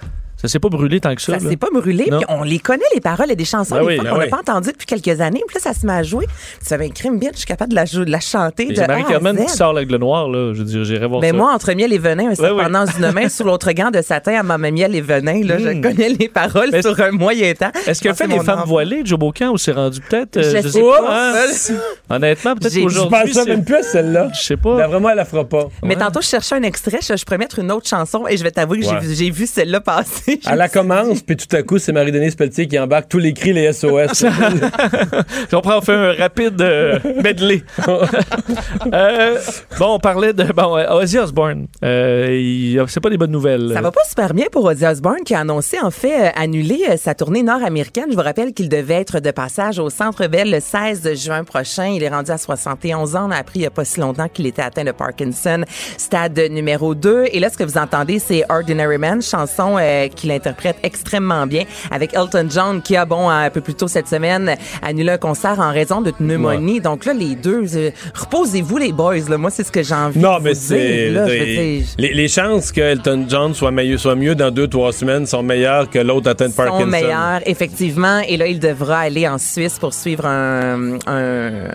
Ça 0.40 0.46
s'est 0.48 0.60
pas 0.60 0.68
brûlé 0.68 1.00
tant 1.00 1.14
que 1.14 1.20
ça. 1.20 1.36
Ça 1.38 1.44
là. 1.44 1.50
s'est 1.50 1.56
pas 1.56 1.66
brûlé, 1.72 2.04
puis 2.04 2.24
on 2.28 2.42
les 2.44 2.60
connaît, 2.60 2.84
les 2.94 3.00
paroles 3.00 3.30
et 3.30 3.36
des 3.36 3.44
chansons, 3.44 3.74
Ben 3.74 3.80
des 3.82 3.86
oui, 3.88 3.94
fois 3.96 4.04
ben 4.04 4.10
qu'on 4.10 4.18
n'a 4.18 4.24
oui. 4.24 4.30
pas 4.30 4.38
entendues 4.38 4.70
depuis 4.72 4.86
quelques 4.86 5.20
années. 5.20 5.42
Puis 5.48 5.56
là, 5.56 5.60
ça 5.60 5.78
se 5.78 5.84
met 5.84 5.92
à 5.92 6.02
jouer. 6.04 6.26
Ça 6.62 6.78
fait 6.78 6.84
un 6.86 6.90
crime 6.90 7.18
bien, 7.18 7.30
je 7.32 7.38
suis 7.38 7.46
capable 7.46 7.70
de 7.70 7.74
la, 7.74 7.84
de 7.84 8.10
la 8.10 8.20
chanter 8.20 8.66
de 8.66 8.80
à 8.80 8.86
Marie-Carmen 8.86 9.36
qui 9.44 9.48
sort 9.52 9.72
l'aigle 9.72 9.96
noir, 9.96 10.28
là. 10.28 10.52
Je 10.54 10.58
veux 10.60 10.64
dire, 10.64 10.84
j'irai 10.84 11.06
voir 11.08 11.20
Ben 11.20 11.32
ça. 11.32 11.36
moi, 11.36 11.52
entre 11.52 11.72
miel 11.74 11.92
et 11.92 11.98
venin, 11.98 12.30
un 12.30 12.34
pendant 12.36 12.86
une 12.86 13.10
main 13.12 13.28
sous 13.28 13.42
l'autre 13.42 13.72
gant 13.72 13.90
de 13.90 14.00
satin 14.00 14.38
à 14.38 14.42
maman 14.44 14.70
miel 14.70 14.94
et 14.94 15.00
venin, 15.00 15.42
là, 15.44 15.58
je 15.58 15.68
Hmm. 15.70 15.80
connais 15.80 16.08
les 16.10 16.28
paroles 16.28 16.68
Mais 16.72 16.82
sur 16.82 16.98
un 17.00 17.10
moyen 17.10 17.52
temps. 17.54 17.70
Est-ce 17.86 18.00
fait 18.00 18.14
que 18.14 18.22
les 18.30 18.36
mon 18.36 18.42
femmes 18.44 18.58
enfant- 18.60 18.66
voilées, 18.68 19.02
Joe 19.04 19.18
Bocan, 19.18 19.50
ou 19.50 19.58
c'est 19.58 19.72
rendu 19.72 20.00
peut-être. 20.00 20.36
euh, 20.36 20.42
Je 20.56 20.62
je 20.62 20.68
sais 20.68 20.80
pas. 20.80 21.02
pas. 21.02 21.32
hein? 21.34 21.46
Honnêtement, 22.10 22.54
peut-être 22.54 22.72
J'ai- 22.72 22.80
Je 22.80 22.84
qu'aujourd'hui. 22.84 23.32
pense 23.34 23.46
même 23.46 23.64
plus, 23.64 23.82
celle-là. 23.82 24.30
Je 24.34 24.40
sais 24.40 24.56
pas. 24.56 24.86
Moi, 24.98 25.10
elle 25.10 25.16
la 25.16 25.24
fera 25.24 25.44
pas. 25.44 25.68
Mais 25.82 25.96
tantôt, 25.96 26.20
je 26.22 26.28
cherchais 26.28 26.54
un 26.54 26.62
extrait, 26.62 27.00
je, 27.02 27.24
pourrais 27.24 27.38
mettre 27.38 27.58
une 27.58 27.70
autre 27.72 27.88
chanson 27.88 28.26
et 28.28 28.36
je 28.36 28.42
vais 28.44 28.50
t'avouer 28.52 28.78
que 28.78 28.84
j'ai 28.84 28.90
Ouais. 28.92 29.00
vu- 29.00 29.14
j'ai 29.14 29.30
vu 29.30 29.46
celle-là 29.46 29.80
passer. 29.80 30.27
Elle 30.50 30.58
la 30.58 30.68
commence, 30.68 31.22
puis 31.22 31.36
tout 31.36 31.54
à 31.56 31.62
coup, 31.62 31.78
c'est 31.78 31.92
Marie-Denise 31.92 32.34
Pelletier 32.34 32.66
qui 32.66 32.78
embarque 32.78 33.08
tous 33.08 33.18
les 33.18 33.32
cris, 33.32 33.52
les 33.52 33.72
SOS. 33.72 34.24
on 35.52 35.60
prend, 35.60 35.78
on 35.78 35.80
fait 35.80 35.94
un 35.94 36.12
rapide 36.12 36.60
euh, 36.60 36.98
medley. 37.22 37.62
Euh, 38.92 39.38
bon, 39.78 39.94
on 39.94 39.98
parlait 39.98 40.32
de 40.32 40.44
bon, 40.44 40.76
euh, 40.76 40.86
Ozzy 40.90 41.18
Osbourne. 41.18 41.66
Euh, 41.84 42.84
c'est 42.88 43.00
pas 43.00 43.10
des 43.10 43.18
bonnes 43.18 43.30
nouvelles. 43.30 43.70
Ça 43.74 43.80
va 43.80 43.90
pas 43.90 44.04
super 44.08 44.32
bien 44.32 44.46
pour 44.50 44.64
Ozzy 44.64 44.86
Osbourne 44.86 45.22
qui 45.24 45.34
a 45.34 45.40
annoncé 45.40 45.78
en 45.80 45.90
fait 45.90 46.28
euh, 46.28 46.30
annuler 46.34 46.96
sa 46.96 47.14
tournée 47.14 47.42
nord-américaine. 47.42 48.06
Je 48.10 48.16
vous 48.16 48.22
rappelle 48.22 48.52
qu'il 48.52 48.68
devait 48.68 48.94
être 48.94 49.20
de 49.20 49.30
passage 49.30 49.78
au 49.78 49.90
Centre 49.90 50.26
Bell 50.26 50.50
le 50.50 50.60
16 50.60 51.14
juin 51.14 51.44
prochain. 51.44 51.86
Il 51.88 52.02
est 52.02 52.08
rendu 52.08 52.30
à 52.30 52.38
71 52.38 53.16
ans. 53.16 53.28
On 53.28 53.30
a 53.30 53.36
appris 53.36 53.60
il 53.60 53.62
y 53.62 53.66
a 53.66 53.70
pas 53.70 53.84
si 53.84 54.00
longtemps 54.00 54.28
qu'il 54.28 54.46
était 54.46 54.62
atteint 54.62 54.84
de 54.84 54.92
Parkinson, 54.92 55.64
stade 55.96 56.38
numéro 56.50 56.94
2. 56.94 57.26
Et 57.32 57.40
là, 57.40 57.50
ce 57.50 57.58
que 57.58 57.64
vous 57.64 57.78
entendez, 57.78 58.18
c'est 58.18 58.44
Ordinary 58.48 58.98
Man, 58.98 59.22
chanson 59.22 59.76
euh, 59.78 60.08
qu'il 60.18 60.30
interprète 60.30 60.76
extrêmement 60.82 61.46
bien 61.46 61.64
avec 61.90 62.14
Elton 62.14 62.46
John 62.50 62.82
qui 62.82 62.96
a, 62.96 63.04
bon, 63.06 63.30
un 63.30 63.48
peu 63.50 63.60
plus 63.60 63.74
tôt 63.74 63.88
cette 63.88 64.08
semaine, 64.08 64.56
annulé 64.82 65.12
un 65.12 65.18
concert 65.18 65.58
en 65.60 65.72
raison 65.72 66.02
de 66.02 66.10
pneumonie. 66.10 66.80
Donc 66.80 67.04
là, 67.04 67.14
les 67.14 67.34
deux, 67.36 67.64
euh, 67.76 67.90
reposez-vous 68.14 68.76
les 68.76 68.92
boys. 68.92 69.28
Là. 69.28 69.38
Moi, 69.38 69.50
c'est 69.50 69.64
ce 69.64 69.72
que 69.72 69.82
j'ai 69.82 69.94
envie 69.94 70.18
Non, 70.18 70.38
de 70.38 70.42
mais 70.44 70.54
c'est. 70.54 71.10
Les, 71.98 72.12
les 72.12 72.28
chances 72.28 72.72
que 72.72 72.80
Elton 72.80 73.26
John 73.28 73.54
soit 73.54 73.70
mieux, 73.70 73.96
soit 73.98 74.14
mieux 74.16 74.34
dans 74.34 74.50
deux, 74.50 74.68
trois 74.68 74.92
semaines 74.92 75.26
sont 75.26 75.42
meilleures 75.42 75.88
que 75.88 75.98
l'autre 76.00 76.30
atteint 76.30 76.48
de 76.48 76.52
Parkinson. 76.52 76.80
sont 76.80 76.86
meilleurs, 76.86 77.40
effectivement. 77.46 78.20
Et 78.28 78.36
là, 78.36 78.46
il 78.46 78.58
devra 78.58 78.98
aller 79.00 79.28
en 79.28 79.38
Suisse 79.38 79.78
pour 79.78 79.94
suivre 79.94 80.26
un, 80.26 80.98
un, 81.06 81.68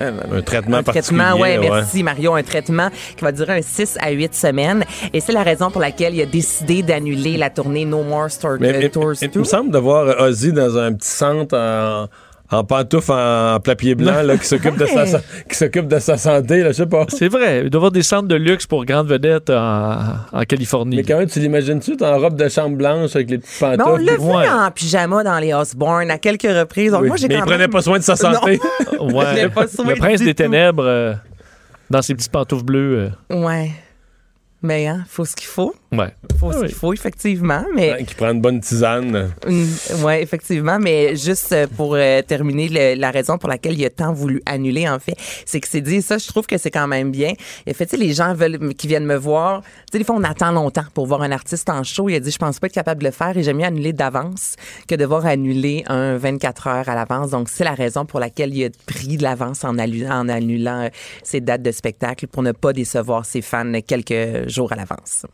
Un 0.00 0.42
traitement 0.42 0.76
un 0.78 0.82
traitement, 0.82 1.34
ouais, 1.34 1.58
ouais. 1.58 1.70
merci 1.70 2.02
Mario, 2.02 2.34
un 2.34 2.42
traitement 2.42 2.90
qui 3.16 3.24
va 3.24 3.32
durer 3.32 3.58
un 3.58 3.62
6 3.62 3.96
à 4.00 4.10
8 4.10 4.34
semaines. 4.34 4.84
Et 5.12 5.20
c'est 5.20 5.32
la 5.32 5.42
raison 5.42 5.70
pour 5.70 5.80
laquelle 5.80 6.14
il 6.14 6.20
a 6.22 6.26
décidé 6.26 6.82
d'annuler 6.82 7.36
la 7.36 7.50
tournée 7.50 7.84
No 7.84 8.02
More 8.02 8.28
Mais, 8.60 8.68
euh, 8.74 8.78
mais- 8.80 8.88
Tours 8.90 9.12
mais 9.20 9.28
il 9.28 9.30
2. 9.30 9.40
me 9.40 9.44
semble 9.44 9.70
de 9.70 9.78
voir 9.78 10.20
Ozzy 10.20 10.52
dans 10.52 10.76
un 10.76 10.92
petit 10.92 11.08
centre 11.08 11.56
en, 11.56 12.08
en 12.50 12.62
pantoufles 12.64 13.12
en, 13.12 13.58
plat 13.60 13.74
pied 13.74 13.94
blanc 13.94 14.22
là, 14.22 14.36
qui 14.36 14.46
s'occupe 14.46 14.76
de, 14.76 14.86
sa, 14.86 15.04
qui 15.48 15.56
s'occupe 15.56 15.88
de 15.88 15.98
sa 15.98 16.16
santé, 16.16 16.62
là, 16.62 16.68
je 16.68 16.76
sais 16.76 16.86
pas. 16.86 17.04
C'est 17.08 17.28
vrai. 17.28 17.62
Il 17.64 17.70
doit 17.70 17.78
y 17.78 17.80
avoir 17.80 17.90
des 17.92 18.02
centres 18.02 18.28
de 18.28 18.36
luxe 18.36 18.66
pour 18.66 18.84
grandes 18.84 19.08
vedettes 19.08 19.50
en, 19.50 19.98
en 20.32 20.42
Californie. 20.44 20.96
Mais 20.96 21.02
quand 21.02 21.18
même, 21.18 21.28
tu 21.28 21.40
l'imagines-tu, 21.40 21.96
en 22.02 22.18
robe 22.18 22.36
de 22.36 22.48
chambre 22.48 22.76
blanche 22.76 23.16
avec 23.16 23.30
les 23.30 23.38
petites 23.38 23.60
Mais 23.60 23.74
on 23.74 23.76
pantoufles? 23.76 24.04
l'a 24.04 24.16
vu 24.16 24.48
en 24.48 24.70
pyjama 24.70 25.24
dans 25.24 25.38
les 25.38 25.52
Osborne 25.54 26.10
à 26.10 26.18
quelques 26.18 26.42
reprises. 26.42 26.92
Donc 26.92 27.02
Oui, 27.02 27.08
moi, 27.08 27.16
j'ai 27.16 27.28
mais 27.28 27.34
quand 27.34 27.40
il 27.40 27.46
prenait 27.46 27.58
même- 27.58 27.70
pas 27.70 27.82
soin 27.82 27.98
de 27.98 28.04
sa 28.04 28.16
santé. 28.16 28.60
Ouais. 29.00 29.24
Il 29.34 29.38
avait 29.40 29.48
pas 29.48 29.66
soin 29.68 29.84
Le 29.86 29.94
prince 29.96 30.20
du 30.20 30.26
des 30.26 30.34
tout. 30.34 30.42
ténèbres 30.44 30.84
euh, 30.86 31.12
dans 31.90 32.00
ses 32.02 32.14
petites 32.14 32.32
pantoufles 32.32 32.64
bleues. 32.64 33.10
Ouais. 33.30 33.70
Mais 34.62 34.86
hein, 34.86 35.04
faut 35.08 35.24
ce 35.24 35.36
qu'il 35.36 35.46
faut. 35.48 35.74
Ouais. 35.98 36.14
Faut 36.38 36.50
Ah 36.50 36.54
ce 36.54 36.58
oui. 36.60 36.66
qu'il 36.68 36.76
faut, 36.76 36.92
effectivement. 36.92 37.64
Mais 37.74 37.92
Ouais, 37.92 38.04
qui 38.04 38.14
prend 38.14 38.30
une 38.30 38.40
bonne 38.40 38.60
tisane. 38.60 39.30
oui, 39.46 40.12
effectivement. 40.20 40.78
Mais 40.78 41.16
juste 41.16 41.52
euh, 41.52 41.66
pour 41.76 41.94
euh, 41.94 42.22
terminer, 42.22 42.68
le- 42.68 43.00
la 43.00 43.10
raison 43.10 43.38
pour 43.38 43.48
laquelle 43.48 43.78
il 43.78 43.84
a 43.84 43.90
tant 43.90 44.12
voulu 44.12 44.42
annuler, 44.46 44.88
en 44.88 44.98
fait, 44.98 45.14
c'est 45.44 45.60
que 45.60 45.68
c'est 45.68 45.80
dit, 45.80 46.02
ça, 46.02 46.18
je 46.18 46.26
trouve 46.26 46.46
que 46.46 46.58
c'est 46.58 46.70
quand 46.70 46.86
même 46.88 47.10
bien. 47.10 47.32
Il 47.66 47.70
a 47.70 47.74
fait, 47.74 47.86
tu 47.86 47.92
sais, 47.92 47.96
les 47.96 48.12
gens 48.12 48.34
veulent, 48.34 48.74
qui 48.74 48.86
viennent 48.86 49.06
me 49.06 49.16
voir, 49.16 49.62
tu 49.62 49.68
sais, 49.92 49.98
des 49.98 50.04
fois, 50.04 50.16
on 50.18 50.24
attend 50.24 50.52
longtemps 50.52 50.84
pour 50.94 51.06
voir 51.06 51.22
un 51.22 51.32
artiste 51.32 51.68
en 51.70 51.82
show. 51.82 52.08
Il 52.08 52.14
a 52.16 52.20
dit, 52.20 52.30
je 52.30 52.38
pense 52.38 52.58
pas 52.58 52.66
être 52.66 52.72
capable 52.72 53.00
de 53.00 53.06
le 53.06 53.12
faire 53.12 53.36
et 53.36 53.42
j'aime 53.42 53.56
mieux 53.58 53.64
annuler 53.64 53.92
d'avance 53.92 54.56
que 54.88 54.94
devoir 54.94 55.24
annuler 55.26 55.84
un 55.86 56.16
24 56.16 56.66
heures 56.66 56.88
à 56.88 56.94
l'avance. 56.94 57.30
Donc, 57.30 57.48
c'est 57.48 57.64
la 57.64 57.74
raison 57.74 58.04
pour 58.04 58.20
laquelle 58.20 58.54
il 58.54 58.64
a 58.66 58.68
pris 58.86 59.16
de 59.16 59.22
l'avance 59.22 59.64
en, 59.64 59.76
en 59.78 60.28
annulant 60.28 60.82
euh, 60.82 60.88
ses 61.22 61.40
dates 61.40 61.62
de 61.62 61.72
spectacle 61.72 62.26
pour 62.26 62.42
ne 62.42 62.52
pas 62.52 62.72
décevoir 62.72 63.24
ses 63.24 63.42
fans 63.42 63.72
quelques 63.86 64.48
jours 64.48 64.72
à 64.72 64.76
l'avance. 64.76 65.24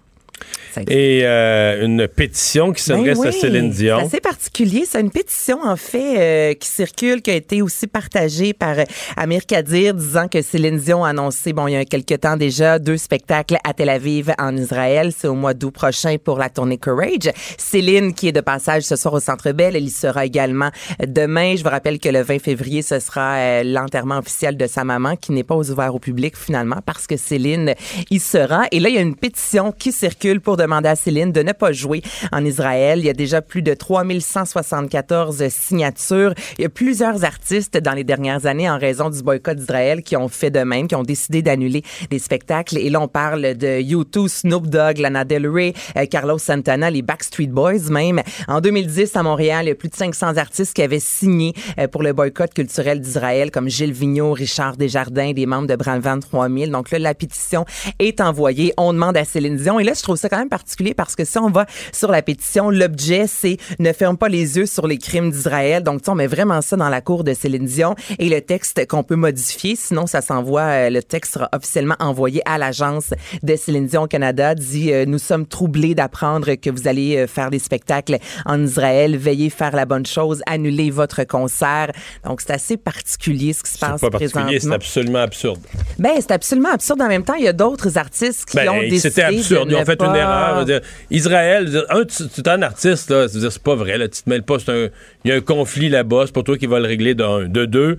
Et 0.88 1.20
euh, 1.24 1.84
une 1.84 2.08
pétition 2.08 2.72
qui 2.72 2.82
s'adresse 2.82 3.18
ben 3.18 3.28
à 3.28 3.32
Céline 3.32 3.70
Dion. 3.70 3.98
C'est 4.00 4.06
assez 4.06 4.20
particulier. 4.20 4.84
C'est 4.88 5.00
une 5.00 5.10
pétition, 5.10 5.58
en 5.62 5.76
fait, 5.76 6.18
euh, 6.18 6.54
qui 6.54 6.68
circule, 6.68 7.20
qui 7.20 7.30
a 7.30 7.34
été 7.34 7.62
aussi 7.62 7.86
partagée 7.86 8.52
par 8.54 8.78
euh, 8.78 8.84
Amir 9.16 9.44
Kadir, 9.46 9.94
disant 9.94 10.28
que 10.28 10.40
Céline 10.40 10.78
Dion 10.78 11.04
a 11.04 11.10
annoncé, 11.10 11.52
bon, 11.52 11.66
il 11.68 11.72
y 11.72 11.76
a 11.76 11.84
quelques 11.84 12.20
temps 12.20 12.36
déjà, 12.36 12.78
deux 12.78 12.96
spectacles 12.96 13.58
à 13.64 13.74
Tel 13.74 13.88
Aviv, 13.88 14.32
en 14.38 14.56
Israël. 14.56 15.12
C'est 15.16 15.28
au 15.28 15.34
mois 15.34 15.54
d'août 15.54 15.72
prochain 15.72 16.16
pour 16.22 16.38
la 16.38 16.48
tournée 16.48 16.78
Courage. 16.78 17.30
Céline, 17.58 18.14
qui 18.14 18.28
est 18.28 18.32
de 18.32 18.40
passage 18.40 18.84
ce 18.84 18.96
soir 18.96 19.14
au 19.14 19.20
Centre 19.20 19.52
Bell, 19.52 19.76
elle 19.76 19.84
y 19.84 19.90
sera 19.90 20.24
également 20.24 20.70
demain. 21.06 21.54
Je 21.56 21.62
vous 21.62 21.70
rappelle 21.70 21.98
que 21.98 22.08
le 22.08 22.22
20 22.22 22.38
février, 22.38 22.82
ce 22.82 22.98
sera 22.98 23.36
euh, 23.36 23.62
l'enterrement 23.64 24.18
officiel 24.18 24.56
de 24.56 24.66
sa 24.66 24.84
maman, 24.84 25.16
qui 25.16 25.32
n'est 25.32 25.44
pas 25.44 25.56
ouvert 25.56 25.94
au 25.94 25.98
public, 25.98 26.36
finalement, 26.36 26.78
parce 26.84 27.06
que 27.06 27.16
Céline 27.16 27.74
y 28.10 28.18
sera. 28.18 28.64
Et 28.70 28.80
là, 28.80 28.88
il 28.88 28.94
y 28.94 28.98
a 28.98 29.02
une 29.02 29.16
pétition 29.16 29.72
qui 29.72 29.92
circule 29.92 30.31
pour 30.40 30.56
demander 30.56 30.88
à 30.88 30.96
Céline 30.96 31.32
de 31.32 31.42
ne 31.42 31.52
pas 31.52 31.72
jouer 31.72 32.02
en 32.32 32.44
Israël. 32.44 32.98
Il 32.98 33.04
y 33.04 33.10
a 33.10 33.14
déjà 33.14 33.42
plus 33.42 33.62
de 33.62 33.74
3174 33.74 35.48
signatures. 35.48 36.34
Il 36.58 36.62
y 36.62 36.64
a 36.64 36.68
plusieurs 36.68 37.24
artistes 37.24 37.76
dans 37.76 37.92
les 37.92 38.04
dernières 38.04 38.46
années 38.46 38.68
en 38.70 38.78
raison 38.78 39.10
du 39.10 39.22
boycott 39.22 39.56
d'Israël 39.56 40.02
qui 40.02 40.16
ont 40.16 40.28
fait 40.28 40.50
de 40.50 40.60
même, 40.60 40.88
qui 40.88 40.94
ont 40.94 41.02
décidé 41.02 41.42
d'annuler 41.42 41.82
des 42.10 42.18
spectacles. 42.18 42.78
Et 42.78 42.90
là, 42.90 43.00
on 43.00 43.08
parle 43.08 43.54
de 43.54 43.80
U2, 43.82 44.28
Snoop 44.28 44.66
Dogg, 44.66 44.98
Lana 44.98 45.24
Del 45.24 45.48
Rey, 45.48 45.72
euh, 45.96 46.06
Carlos 46.06 46.38
Santana, 46.38 46.90
les 46.90 47.02
Backstreet 47.02 47.48
Boys 47.48 47.90
même. 47.90 48.22
En 48.48 48.60
2010, 48.60 49.16
à 49.16 49.22
Montréal, 49.22 49.66
il 49.66 49.68
y 49.68 49.72
a 49.72 49.74
plus 49.74 49.88
de 49.88 49.94
500 49.94 50.36
artistes 50.36 50.74
qui 50.74 50.82
avaient 50.82 51.00
signé 51.00 51.52
euh, 51.78 51.88
pour 51.88 52.02
le 52.02 52.12
boycott 52.12 52.52
culturel 52.54 53.00
d'Israël, 53.00 53.50
comme 53.50 53.68
Gilles 53.68 53.92
Vigneault, 53.92 54.32
Richard 54.32 54.76
Desjardins, 54.76 55.32
des 55.32 55.46
membres 55.46 55.68
de 55.68 55.76
Brandvan 55.76 56.20
3000. 56.20 56.70
Donc 56.70 56.90
là, 56.90 56.98
la 56.98 57.14
pétition 57.14 57.64
est 57.98 58.20
envoyée. 58.20 58.72
On 58.76 58.92
demande 58.92 59.16
à 59.16 59.24
Céline 59.24 59.56
Dion. 59.56 59.78
Et 59.78 59.84
là, 59.84 59.92
je 59.94 60.02
trouve 60.02 60.16
ça 60.22 60.28
quand 60.28 60.38
même 60.38 60.48
particulier 60.48 60.94
parce 60.94 61.14
que 61.16 61.24
si 61.24 61.38
on 61.38 61.50
va 61.50 61.66
sur 61.92 62.10
la 62.10 62.22
pétition, 62.22 62.70
l'objet, 62.70 63.26
c'est 63.26 63.56
ne 63.78 63.92
ferme 63.92 64.16
pas 64.16 64.28
les 64.28 64.56
yeux 64.56 64.66
sur 64.66 64.86
les 64.86 64.98
crimes 64.98 65.30
d'Israël. 65.30 65.82
Donc, 65.82 66.00
tu 66.00 66.06
sais, 66.06 66.10
on 66.10 66.14
met 66.14 66.26
vraiment 66.26 66.60
ça 66.62 66.76
dans 66.76 66.88
la 66.88 67.00
cour 67.00 67.24
de 67.24 67.34
Céline 67.34 67.66
Dion 67.66 67.94
et 68.18 68.28
le 68.28 68.40
texte 68.40 68.86
qu'on 68.86 69.02
peut 69.02 69.16
modifier. 69.16 69.76
Sinon, 69.76 70.06
ça 70.06 70.20
s'envoie, 70.20 70.62
euh, 70.62 70.90
le 70.90 71.02
texte 71.02 71.34
sera 71.34 71.48
officiellement 71.52 71.96
envoyé 71.98 72.40
à 72.46 72.58
l'agence 72.58 73.12
de 73.42 73.56
Céline 73.56 73.86
Dion 73.86 74.06
Canada. 74.06 74.54
Dit, 74.54 74.92
euh, 74.92 75.04
nous 75.06 75.18
sommes 75.18 75.46
troublés 75.46 75.94
d'apprendre 75.94 76.54
que 76.54 76.70
vous 76.70 76.86
allez 76.88 77.16
euh, 77.16 77.26
faire 77.26 77.50
des 77.50 77.58
spectacles 77.58 78.18
en 78.46 78.62
Israël. 78.64 79.16
Veuillez 79.18 79.50
faire 79.50 79.74
la 79.74 79.84
bonne 79.84 80.06
chose. 80.06 80.42
Annulez 80.46 80.90
votre 80.90 81.24
concert. 81.24 81.90
Donc, 82.24 82.40
c'est 82.40 82.52
assez 82.52 82.76
particulier 82.76 83.52
ce 83.52 83.62
qui 83.62 83.70
se 83.72 83.78
C'est 83.78 83.86
passe 83.86 84.00
pas 84.00 84.10
particulier, 84.10 84.30
c'est 84.60 84.68
présentement. 84.68 84.74
absolument 84.76 85.18
absurde. 85.18 85.60
Ben, 85.98 86.12
c'est 86.20 86.30
absolument 86.30 86.70
absurde. 86.72 87.00
En 87.02 87.08
même 87.08 87.24
temps, 87.24 87.34
il 87.34 87.44
y 87.44 87.48
a 87.48 87.52
d'autres 87.52 87.98
artistes 87.98 88.44
qui 88.44 88.56
Ben, 88.56 88.68
ont 88.68 88.80
décidé 88.80 89.00
c'était 89.00 89.22
absurde. 89.22 89.68
de 89.68 89.74
Ils 89.74 89.76
ont 89.76 89.84
fait 89.84 90.00
une 90.00 90.11
erreur. 90.14 90.54
Je 90.54 90.58
veux 90.60 90.64
dire, 90.64 90.80
Israël, 91.10 91.66
je 91.66 91.72
veux 91.72 91.80
dire, 91.80 91.86
un, 91.90 92.04
tu, 92.04 92.28
tu 92.28 92.40
es 92.40 92.48
un 92.48 92.62
artiste, 92.62 93.10
là. 93.10 93.28
C'est 93.28 93.62
pas 93.62 93.74
vrai. 93.74 93.98
Là, 93.98 94.08
tu 94.08 94.22
te 94.22 94.30
mêles 94.30 94.42
pas. 94.42 94.56
Il 94.66 94.90
y 95.24 95.32
a 95.32 95.36
un 95.36 95.40
conflit 95.40 95.88
là-bas. 95.88 96.24
C'est 96.26 96.34
pas 96.34 96.42
toi 96.42 96.58
qui 96.58 96.66
vas 96.66 96.80
le 96.80 96.86
régler 96.86 97.14
de 97.14 97.24
un. 97.24 97.48
De 97.48 97.64
deux, 97.64 97.98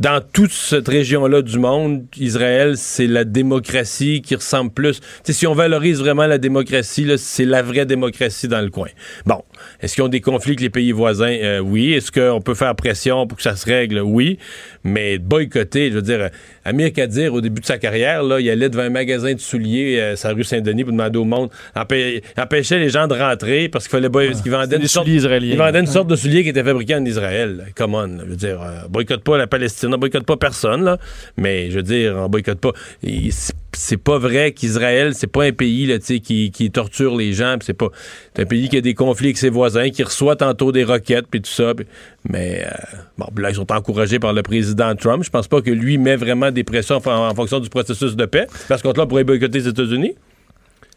dans 0.00 0.20
toute 0.32 0.50
cette 0.50 0.88
région-là 0.88 1.42
du 1.42 1.58
monde, 1.58 2.04
Israël, 2.18 2.72
c'est 2.76 3.06
la 3.06 3.24
démocratie 3.24 4.22
qui 4.22 4.34
ressemble 4.34 4.70
plus. 4.72 5.00
Si 5.28 5.46
on 5.46 5.52
valorise 5.52 6.00
vraiment 6.00 6.26
la 6.26 6.38
démocratie, 6.38 7.06
c'est 7.18 7.44
la 7.44 7.60
vraie 7.62 7.84
démocratie 7.86 8.48
dans 8.48 8.60
le 8.62 8.70
coin. 8.70 8.88
Bon. 9.26 9.42
Est-ce 9.82 9.94
qu'ils 9.94 10.04
ont 10.04 10.08
des 10.08 10.22
conflits 10.22 10.52
avec 10.52 10.60
les 10.62 10.70
pays 10.70 10.92
voisins? 10.92 11.36
Euh, 11.42 11.58
oui. 11.58 11.92
Est-ce 11.92 12.10
qu'on 12.10 12.40
peut 12.40 12.54
faire 12.54 12.74
pression 12.74 13.26
pour 13.26 13.36
que 13.36 13.42
ça 13.42 13.56
se 13.56 13.66
règle? 13.66 14.00
Oui. 14.00 14.38
Mais 14.84 15.18
boycotter, 15.18 15.90
je 15.90 15.96
veux 15.96 16.02
dire, 16.02 16.30
Amir 16.64 16.92
Kadir, 16.94 17.34
au 17.34 17.42
début 17.42 17.60
de 17.60 17.66
sa 17.66 17.76
carrière, 17.76 18.22
là, 18.22 18.40
il 18.40 18.48
allait 18.48 18.70
devant 18.70 18.84
un 18.84 18.90
magasin 18.90 19.34
de 19.34 19.38
souliers, 19.40 19.98
euh, 20.00 20.16
sa 20.16 20.30
rue 20.32 20.44
Saint-Denis, 20.44 20.84
pour 20.84 20.92
demander 20.92 21.18
au 21.18 21.24
monde, 21.24 21.50
empê- 21.76 22.22
empêchait 22.38 22.78
les 22.78 22.88
gens 22.88 23.06
de 23.06 23.14
rentrer 23.14 23.68
parce 23.68 23.84
qu'il 23.84 23.92
fallait 23.92 24.08
boy- 24.08 24.28
parce 24.28 24.40
qu'ils 24.40 24.50
vendaient 24.52 24.76
des 24.78 24.82
une 24.82 24.88
sorte, 24.88 25.04
souliers 25.06 25.18
israéliens. 25.18 25.52
ils 25.52 25.58
vendaient 25.58 25.80
une 25.80 25.86
sorte 25.86 26.08
de 26.08 26.16
souliers 26.16 26.42
qui 26.42 26.48
était 26.48 26.64
fabriqué 26.64 26.94
en 26.94 27.04
Israël. 27.04 27.56
là. 27.58 27.64
Come 27.76 27.94
on, 27.94 28.06
là. 28.06 28.22
je 28.24 28.30
veux 28.30 28.36
dire, 28.36 28.62
euh, 28.62 28.88
boycotte 28.88 29.22
pas 29.24 29.36
la 29.36 29.46
Palestine, 29.46 29.89
on 29.94 29.98
boycotte 29.98 30.24
pas 30.24 30.36
personne, 30.36 30.96
mais 31.36 31.70
je 31.70 31.76
veux 31.76 31.82
dire, 31.82 32.14
on 32.16 32.28
boycotte 32.28 32.60
pas. 32.60 32.72
C'est- 33.30 33.96
pas 33.96 34.18
vrai 34.18 34.52
qu'Israël, 34.52 35.14
c'est 35.14 35.26
pas 35.26 35.44
un 35.44 35.52
pays 35.52 35.86
là, 35.86 35.98
qui, 35.98 36.50
qui 36.50 36.70
torture 36.70 37.16
les 37.16 37.32
gens, 37.32 37.56
c'est 37.60 37.74
pas 37.74 37.88
un 38.38 38.44
pays 38.44 38.68
qui 38.68 38.76
a 38.76 38.80
des 38.80 38.94
conflits 38.94 39.28
avec 39.28 39.38
ses 39.38 39.50
voisins, 39.50 39.90
qui 39.90 40.02
reçoit 40.02 40.36
tantôt 40.36 40.72
des 40.72 40.84
roquettes 40.84 41.26
puis 41.30 41.40
tout 41.40 41.50
ça. 41.50 41.72
mais 42.28 42.64
euh, 42.64 42.70
bon, 43.18 43.26
là 43.36 43.50
ils 43.50 43.56
sont 43.56 43.70
encouragés 43.72 44.18
par 44.18 44.32
le 44.32 44.42
président 44.42 44.94
Trump. 44.96 45.22
Je 45.24 45.30
pense 45.30 45.48
pas 45.48 45.62
que 45.62 45.70
lui 45.70 45.98
met 45.98 46.16
vraiment 46.16 46.50
des 46.50 46.64
pressions 46.64 46.96
en, 46.96 47.34
fonction 47.34 47.60
du 47.60 47.68
processus 47.68 48.16
de 48.16 48.26
paix. 48.26 48.46
Parce 48.68 48.82
qu'on 48.82 48.92
là 48.92 49.06
pourrait 49.06 49.24
boycotter 49.24 49.58
les 49.60 49.68
États-Unis. 49.68 50.14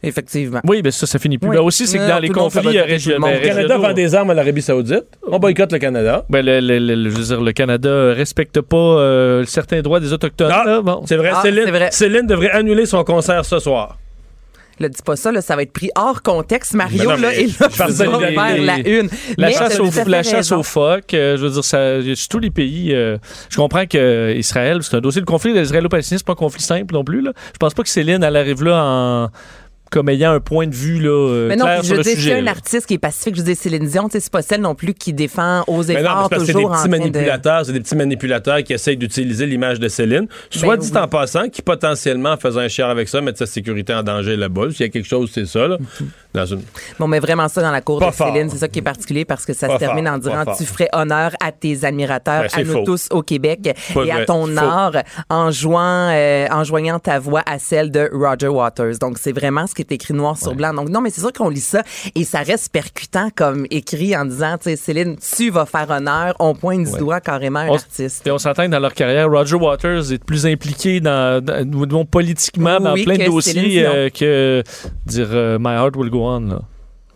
Effectivement. 0.03 0.59
Oui, 0.67 0.81
mais 0.83 0.91
ça, 0.91 1.07
ça 1.07 1.17
finit 1.17 1.37
plus. 1.37 1.49
Oui. 1.49 1.55
Là 1.55 1.63
aussi, 1.63 1.87
c'est 1.87 1.97
que 1.97 2.03
Non, 2.03 2.09
dans 2.09 2.19
les 2.19 2.29
conflits 2.29 2.79
régionaux. 2.81 3.27
Le 3.27 3.39
Canada 3.47 3.77
vend 3.77 3.93
des 3.93 4.13
armes 4.15 4.29
à 4.31 4.33
l'Arabie 4.33 4.61
Saoudite. 4.61 5.05
On 5.25 5.39
boycotte 5.39 5.71
le 5.71 5.79
Canada. 5.79 6.25
Ben, 6.29 6.45
le, 6.45 6.59
le- 6.59 6.79
le- 6.79 7.09
je 7.09 7.15
veux 7.15 7.23
dire, 7.23 7.41
le 7.41 7.51
Canada 7.53 8.13
respecte 8.13 8.59
pas 8.61 8.75
euh, 8.77 9.45
certains 9.45 9.81
droits 9.81 9.99
des 9.99 10.11
Autochtones. 10.13 10.51
Ah. 10.53 10.81
Bon. 10.83 11.03
C'est 11.05 11.15
vrai, 11.15 11.31
Ah, 11.33 11.41
Céline, 11.41 11.69
vrai. 11.71 11.89
Céline 11.91 12.27
devrait 12.27 12.51
annuler 12.51 12.85
son 12.85 13.03
concert 13.03 13.45
ce 13.45 13.59
soir. 13.59 13.97
Là, 14.79 14.89
dis 14.89 15.03
pas 15.05 15.15
ça, 15.15 15.31
là, 15.31 15.39
ça 15.39 15.55
va 15.55 15.61
être 15.61 15.71
pris 15.71 15.91
hors 15.95 16.23
contexte, 16.23 16.73
Mario, 16.73 16.97
Ben 17.07 17.15
non, 17.15 17.21
là, 17.21 17.29
vas 17.69 17.89
solidarité. 17.91 18.33
faire 18.33 18.61
la 18.63 18.77
une. 18.79 19.07
La 19.37 19.47
Mais 19.47 19.53
chasse, 19.53 19.79
au, 19.79 19.89
la 20.07 20.23
chasse 20.23 20.33
raison. 20.33 20.57
aux 20.57 20.63
phoques, 20.63 21.13
euh, 21.13 21.37
je 21.37 21.43
veux 21.43 21.51
dire, 21.51 21.63
ça, 21.63 21.97
tous 22.27 22.39
les 22.39 22.49
pays, 22.49 22.91
euh, 22.91 23.17
je 23.51 23.55
comprends 23.57 23.85
que 23.85 23.99
euh, 23.99 24.33
Israël, 24.33 24.79
c'est 24.81 24.97
un 24.97 24.99
dossier. 24.99 25.21
Le 25.21 25.27
conflit 25.27 25.51
israélo-palestinien, 25.51 26.17
c'est 26.17 26.25
pas 26.25 26.33
un 26.33 26.35
conflit 26.35 26.63
simple 26.63 26.91
non 26.95 27.03
plus. 27.03 27.21
Là. 27.21 27.33
Je 27.53 27.57
pense 27.59 27.75
pas 27.75 27.83
que 27.83 27.89
Céline, 27.89 28.23
elle 28.23 28.35
arrive 28.35 28.63
là 28.63 28.83
en, 28.83 29.29
comme 29.93 30.09
ayant 30.09 30.31
un 30.31 30.39
point 30.39 30.65
de 30.65 30.73
vue 30.73 30.99
là, 30.99 31.09
euh, 31.09 31.47
Mais 31.47 31.55
non, 31.55 31.65
clair 31.65 31.79
puis 31.79 31.87
sur 31.87 31.95
je 31.97 32.01
le 32.01 32.15
sujet. 32.15 32.33
un 32.33 32.41
là. 32.41 32.51
artiste 32.51 32.87
qui 32.87 32.95
est 32.95 32.97
pacifique. 32.97 33.35
Je 33.35 33.43
dis, 33.43 33.55
Céline 33.55 33.85
Dion, 33.87 34.05
tu 34.05 34.13
sais, 34.13 34.21
c'est 34.21 34.31
pas 34.31 34.41
celle 34.41 34.61
non 34.61 34.73
plus 34.73 34.95
qui 34.95 35.13
défend 35.13 35.63
aux 35.67 35.83
Mais 35.83 35.93
non, 35.93 35.99
mais 35.99 35.99
efforts 36.01 36.23
c'est 36.23 36.29
parce 36.29 36.29
que 36.29 36.39
c'est 36.39 36.45
des 36.47 36.53
toujours 36.53 36.71
en 36.71 36.75
petits 36.75 36.83
de... 36.85 36.89
manipulateurs, 36.89 37.65
c'est 37.65 37.73
des 37.73 37.79
petits 37.79 37.95
manipulateurs 37.95 38.63
qui 38.63 38.73
essayent 38.73 38.97
d'utiliser 38.97 39.45
l'image 39.45 39.79
de 39.79 39.87
Céline, 39.87 40.27
soit 40.49 40.77
Ben 40.77 40.81
dit 40.83 40.91
oui. 40.91 40.97
en 40.97 41.07
passant, 41.07 41.47
qui 41.49 41.61
potentiellement, 41.61 42.31
en 42.31 42.37
faisant 42.37 42.61
un 42.61 42.67
chiard 42.69 42.89
avec 42.89 43.07
ça, 43.07 43.21
mettent 43.21 43.37
sa 43.37 43.45
sécurité 43.45 43.93
en 43.93 44.01
danger 44.01 44.35
là-bas. 44.35 44.71
S'il 44.71 44.81
y 44.81 44.89
a 44.89 44.89
quelque 44.89 45.07
chose, 45.07 45.29
c'est 45.31 45.45
ça, 45.45 45.67
là. 45.67 45.77
Dans 46.33 46.45
une... 46.45 46.61
Bon, 46.99 47.07
mais 47.07 47.19
vraiment 47.19 47.47
ça 47.47 47.61
dans 47.61 47.71
la 47.71 47.81
cour 47.81 47.99
Pas 47.99 48.09
de. 48.09 48.15
Céline, 48.15 48.49
c'est 48.49 48.57
ça 48.57 48.67
qui 48.67 48.79
est 48.79 48.83
particulier 48.83 49.23
parce 49.25 49.45
que 49.45 49.53
ça 49.53 49.67
Pas 49.67 49.73
se 49.75 49.79
termine 49.79 50.05
fort, 50.05 50.15
en 50.15 50.17
disant 50.17 50.43
tu 50.57 50.65
ferais 50.65 50.89
honneur 50.93 51.31
à 51.43 51.51
tes 51.51 51.83
admirateurs, 51.85 52.43
Ben, 52.53 52.59
à 52.61 52.63
nous 52.63 52.73
faux. 52.73 52.83
tous 52.85 53.07
au 53.11 53.21
Québec 53.21 53.75
Pas 53.93 54.03
et 54.05 54.11
à 54.11 54.25
ton 54.25 54.47
faux. 54.47 54.57
art 54.57 54.93
en 55.29 55.51
jouant, 55.51 56.09
euh, 56.11 56.47
en 56.51 56.63
joignant 56.63 56.97
ta 56.99 57.19
voix 57.19 57.43
à 57.45 57.59
celle 57.59 57.91
de 57.91 58.09
Roger 58.11 58.47
Waters. 58.47 58.97
Donc 58.99 59.17
c'est 59.19 59.31
vraiment 59.31 59.67
ce 59.67 59.75
qui 59.75 59.81
est 59.83 59.91
écrit 59.91 60.13
noir 60.15 60.37
sur 60.37 60.55
blanc. 60.55 60.73
Donc 60.73 60.89
non, 60.89 61.01
mais 61.01 61.09
c'est 61.11 61.21
sûr 61.21 61.31
qu'on 61.33 61.49
lit 61.49 61.59
ça 61.59 61.83
et 62.15 62.23
ça 62.23 62.39
reste 62.39 62.71
percutant 62.71 63.29
comme 63.35 63.67
écrit 63.69 64.15
en 64.17 64.25
disant, 64.25 64.57
tu 64.57 64.69
sais, 64.71 64.75
Céline, 64.75 65.17
tu 65.17 65.49
vas 65.51 65.65
faire 65.67 65.89
honneur, 65.89 66.35
on 66.39 66.55
pointe 66.55 66.83
du 66.91 66.97
doigt 66.97 67.21
carrément 67.21 67.59
un 67.59 67.69
On- 67.69 67.75
artiste. 67.75 68.25
Et 68.25 68.31
on 68.31 68.37
s'entend 68.39 68.65
que 68.65 68.71
dans 68.71 68.79
leur 68.79 68.93
carrière, 68.93 69.29
Roger 69.29 69.55
Waters 69.55 70.11
est 70.11 70.23
plus 70.23 70.45
impliqué 70.47 70.99
dans, 70.99 71.43
dans- 71.43 71.63
disons, 71.63 72.05
politiquement 72.05 72.79
dans 72.79 72.93
Oui, 72.93 73.03
plein 73.03 73.13
de 73.15 73.19
Céline 73.19 73.33
dossiers 73.35 73.85
euh, 73.85 74.09
que 74.09 74.63
dire 75.05 75.27
euh, 75.31 75.57
My 75.59 75.73
Heart 75.75 75.95
Will 75.95 76.09
Go 76.09 76.22
Là. 76.39 76.61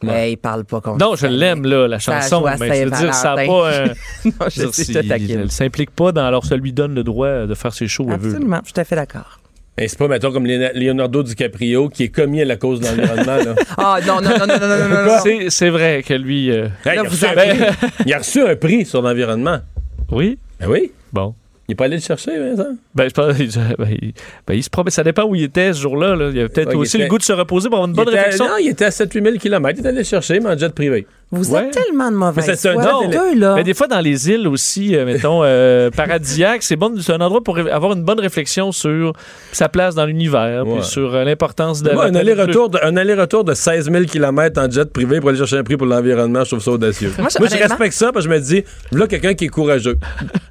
Mais 0.03 0.31
il 0.33 0.37
parle 0.37 0.63
pas 0.63 0.79
comme 0.79 0.99
Non, 0.99 1.15
je 1.15 1.25
l'aime, 1.25 1.65
là, 1.65 1.87
la 1.87 1.97
chanson, 1.97 2.43
mais 2.59 2.67
je 2.79 2.83
veux 2.85 2.91
dire, 2.91 3.13
ça 3.15 3.35
n'a 3.35 3.45
pas 3.47 3.71
un. 3.71 3.85
non, 4.25 4.31
je 4.47 4.71
sais, 4.71 4.93
je 4.93 5.33
elle 5.33 5.51
s'implique 5.51 5.89
pas 5.91 6.11
dans. 6.11 6.25
Alors, 6.25 6.45
ça 6.45 6.55
lui 6.55 6.71
donne 6.71 6.93
le 6.93 7.03
droit 7.03 7.47
de 7.47 7.53
faire 7.55 7.73
ses 7.73 7.87
shows. 7.87 8.07
Absolument, 8.11 8.59
je 8.61 8.65
suis 8.65 8.73
tout 8.73 8.81
à 8.81 8.83
fait 8.83 8.95
d'accord. 8.95 9.39
Et 9.79 9.87
c'est 9.87 9.97
pas, 9.99 10.07
mettons, 10.07 10.31
comme 10.31 10.45
Leonardo 10.47 11.21
DiCaprio 11.21 11.89
qui 11.89 12.03
est 12.03 12.09
commis 12.09 12.41
à 12.41 12.45
la 12.45 12.55
cause 12.57 12.79
de 12.79 12.85
l'environnement, 12.87 13.37
là. 13.37 13.55
Ah 13.77 13.99
non, 14.05 14.21
non, 14.21 14.29
non, 14.39 14.47
non, 14.47 14.59
non, 14.59 14.67
non, 14.67 14.89
non, 14.89 15.05
non. 15.05 15.19
C'est- 15.23 15.49
C'est 15.51 15.69
vrai 15.69 16.03
que 16.03 16.13
lui. 16.15 16.49
euh, 16.51 16.65
Hey, 16.65 16.69
Là, 16.85 16.93
il, 16.95 16.99
a 16.99 17.03
vous 17.03 17.09
reçu 17.11 17.25
un 17.25 17.29
avez- 17.29 17.57
prix. 17.73 17.87
il 18.07 18.13
a 18.13 18.17
reçu 18.17 18.41
un 18.41 18.55
prix 18.55 18.85
sur 18.85 19.01
l'environnement. 19.03 19.59
Oui? 20.11 20.37
Ben 20.59 20.67
oui. 20.67 20.91
Bon. 21.13 21.35
Il 21.67 21.71
n'est 21.71 21.75
pas 21.75 21.85
allé 21.85 21.97
le 21.97 22.01
chercher, 22.01 22.31
Vincent? 22.39 22.77
Ben, 22.95 23.09
je 23.09 23.13
pense, 23.13 23.35
ben, 23.77 23.87
il, 24.01 24.13
ben, 24.47 24.53
il 24.53 24.63
se 24.63 24.69
promet, 24.69 24.89
ça 24.89 25.03
dépend 25.03 25.23
où 25.25 25.35
il 25.35 25.43
était 25.43 25.73
ce 25.73 25.81
jour-là. 25.81 26.15
là. 26.15 26.29
Il 26.29 26.37
y 26.37 26.39
avait 26.39 26.47
peut-être 26.49 26.69
Ouais, 26.69 26.75
aussi 26.75 26.95
était- 26.95 27.03
le 27.03 27.09
goût 27.09 27.17
de 27.17 27.23
se 27.23 27.33
reposer 27.33 27.67
pour 27.67 27.77
avoir 27.79 27.89
une 27.89 27.95
bonne 27.95 28.07
était, 28.07 28.17
réflexion. 28.17 28.47
Non, 28.47 28.57
il 28.57 28.69
était 28.69 28.85
à 28.85 28.89
7-8 28.91 29.21
000 29.23 29.37
km. 29.37 29.77
Il 29.79 29.85
est 29.85 29.89
allé 29.89 29.97
le 29.97 30.03
chercher, 30.05 30.39
mais 30.39 30.49
en 30.49 30.57
jet 30.57 30.73
privé. 30.73 31.05
Vous 31.29 31.51
Ouais. 31.53 31.65
êtes 31.65 31.71
tellement 31.71 32.09
de 32.09 32.15
mauvaise 32.15 32.47
Mais 32.47 32.55
c'est 32.55 32.69
un 32.69 32.75
mais- 32.77 33.07
deux, 33.09 33.37
là. 33.37 33.55
Mais 33.55 33.63
des 33.65 33.73
fois, 33.73 33.87
dans 33.87 33.99
les 33.99 34.29
îles 34.29 34.47
aussi, 34.47 34.95
euh, 34.95 35.05
mettons, 35.05 35.41
euh, 35.43 35.89
paradisiaques, 35.95 36.63
c'est 36.63 36.77
bon, 36.77 36.93
c'est 37.01 37.11
un 37.11 37.19
endroit 37.19 37.43
pour 37.43 37.57
avoir 37.59 37.91
une 37.93 38.03
bonne 38.03 38.21
réflexion 38.21 38.71
sur 38.71 39.11
sa 39.51 39.67
place 39.67 39.93
dans 39.93 40.05
l'univers, 40.05 40.65
Ouais. 40.65 40.75
puis 40.79 40.85
sur 40.85 41.13
euh, 41.13 41.25
l'importance 41.25 41.83
de 41.83 41.91
Moi, 41.91 42.05
un 42.05 42.15
aller-retour 42.15 42.69
de, 42.69 42.79
un 42.81 42.95
aller-retour 42.95 43.43
de 43.43 43.53
16 43.53 43.91
000 43.91 44.05
km 44.05 44.61
en 44.61 44.71
jet 44.71 44.89
privé 44.91 45.19
pour 45.19 45.29
aller 45.29 45.37
chercher 45.37 45.57
un 45.57 45.63
prix 45.63 45.75
pour 45.75 45.87
l'environnement, 45.87 46.45
je 46.45 46.51
trouve 46.51 46.63
ça 46.63 46.71
audacieux. 46.71 47.11
Moi, 47.17 47.27
Moi, 47.39 47.49
je- 47.51 47.57
respecte 47.57 47.93
ça 47.93 48.11
parce 48.13 48.25
que 48.25 48.31
je 48.31 48.35
me 48.37 48.41
dis, 48.41 48.63
là, 48.93 49.05
quelqu'un 49.07 49.33
qui 49.33 49.45
est 49.45 49.49
courageux. 49.49 49.97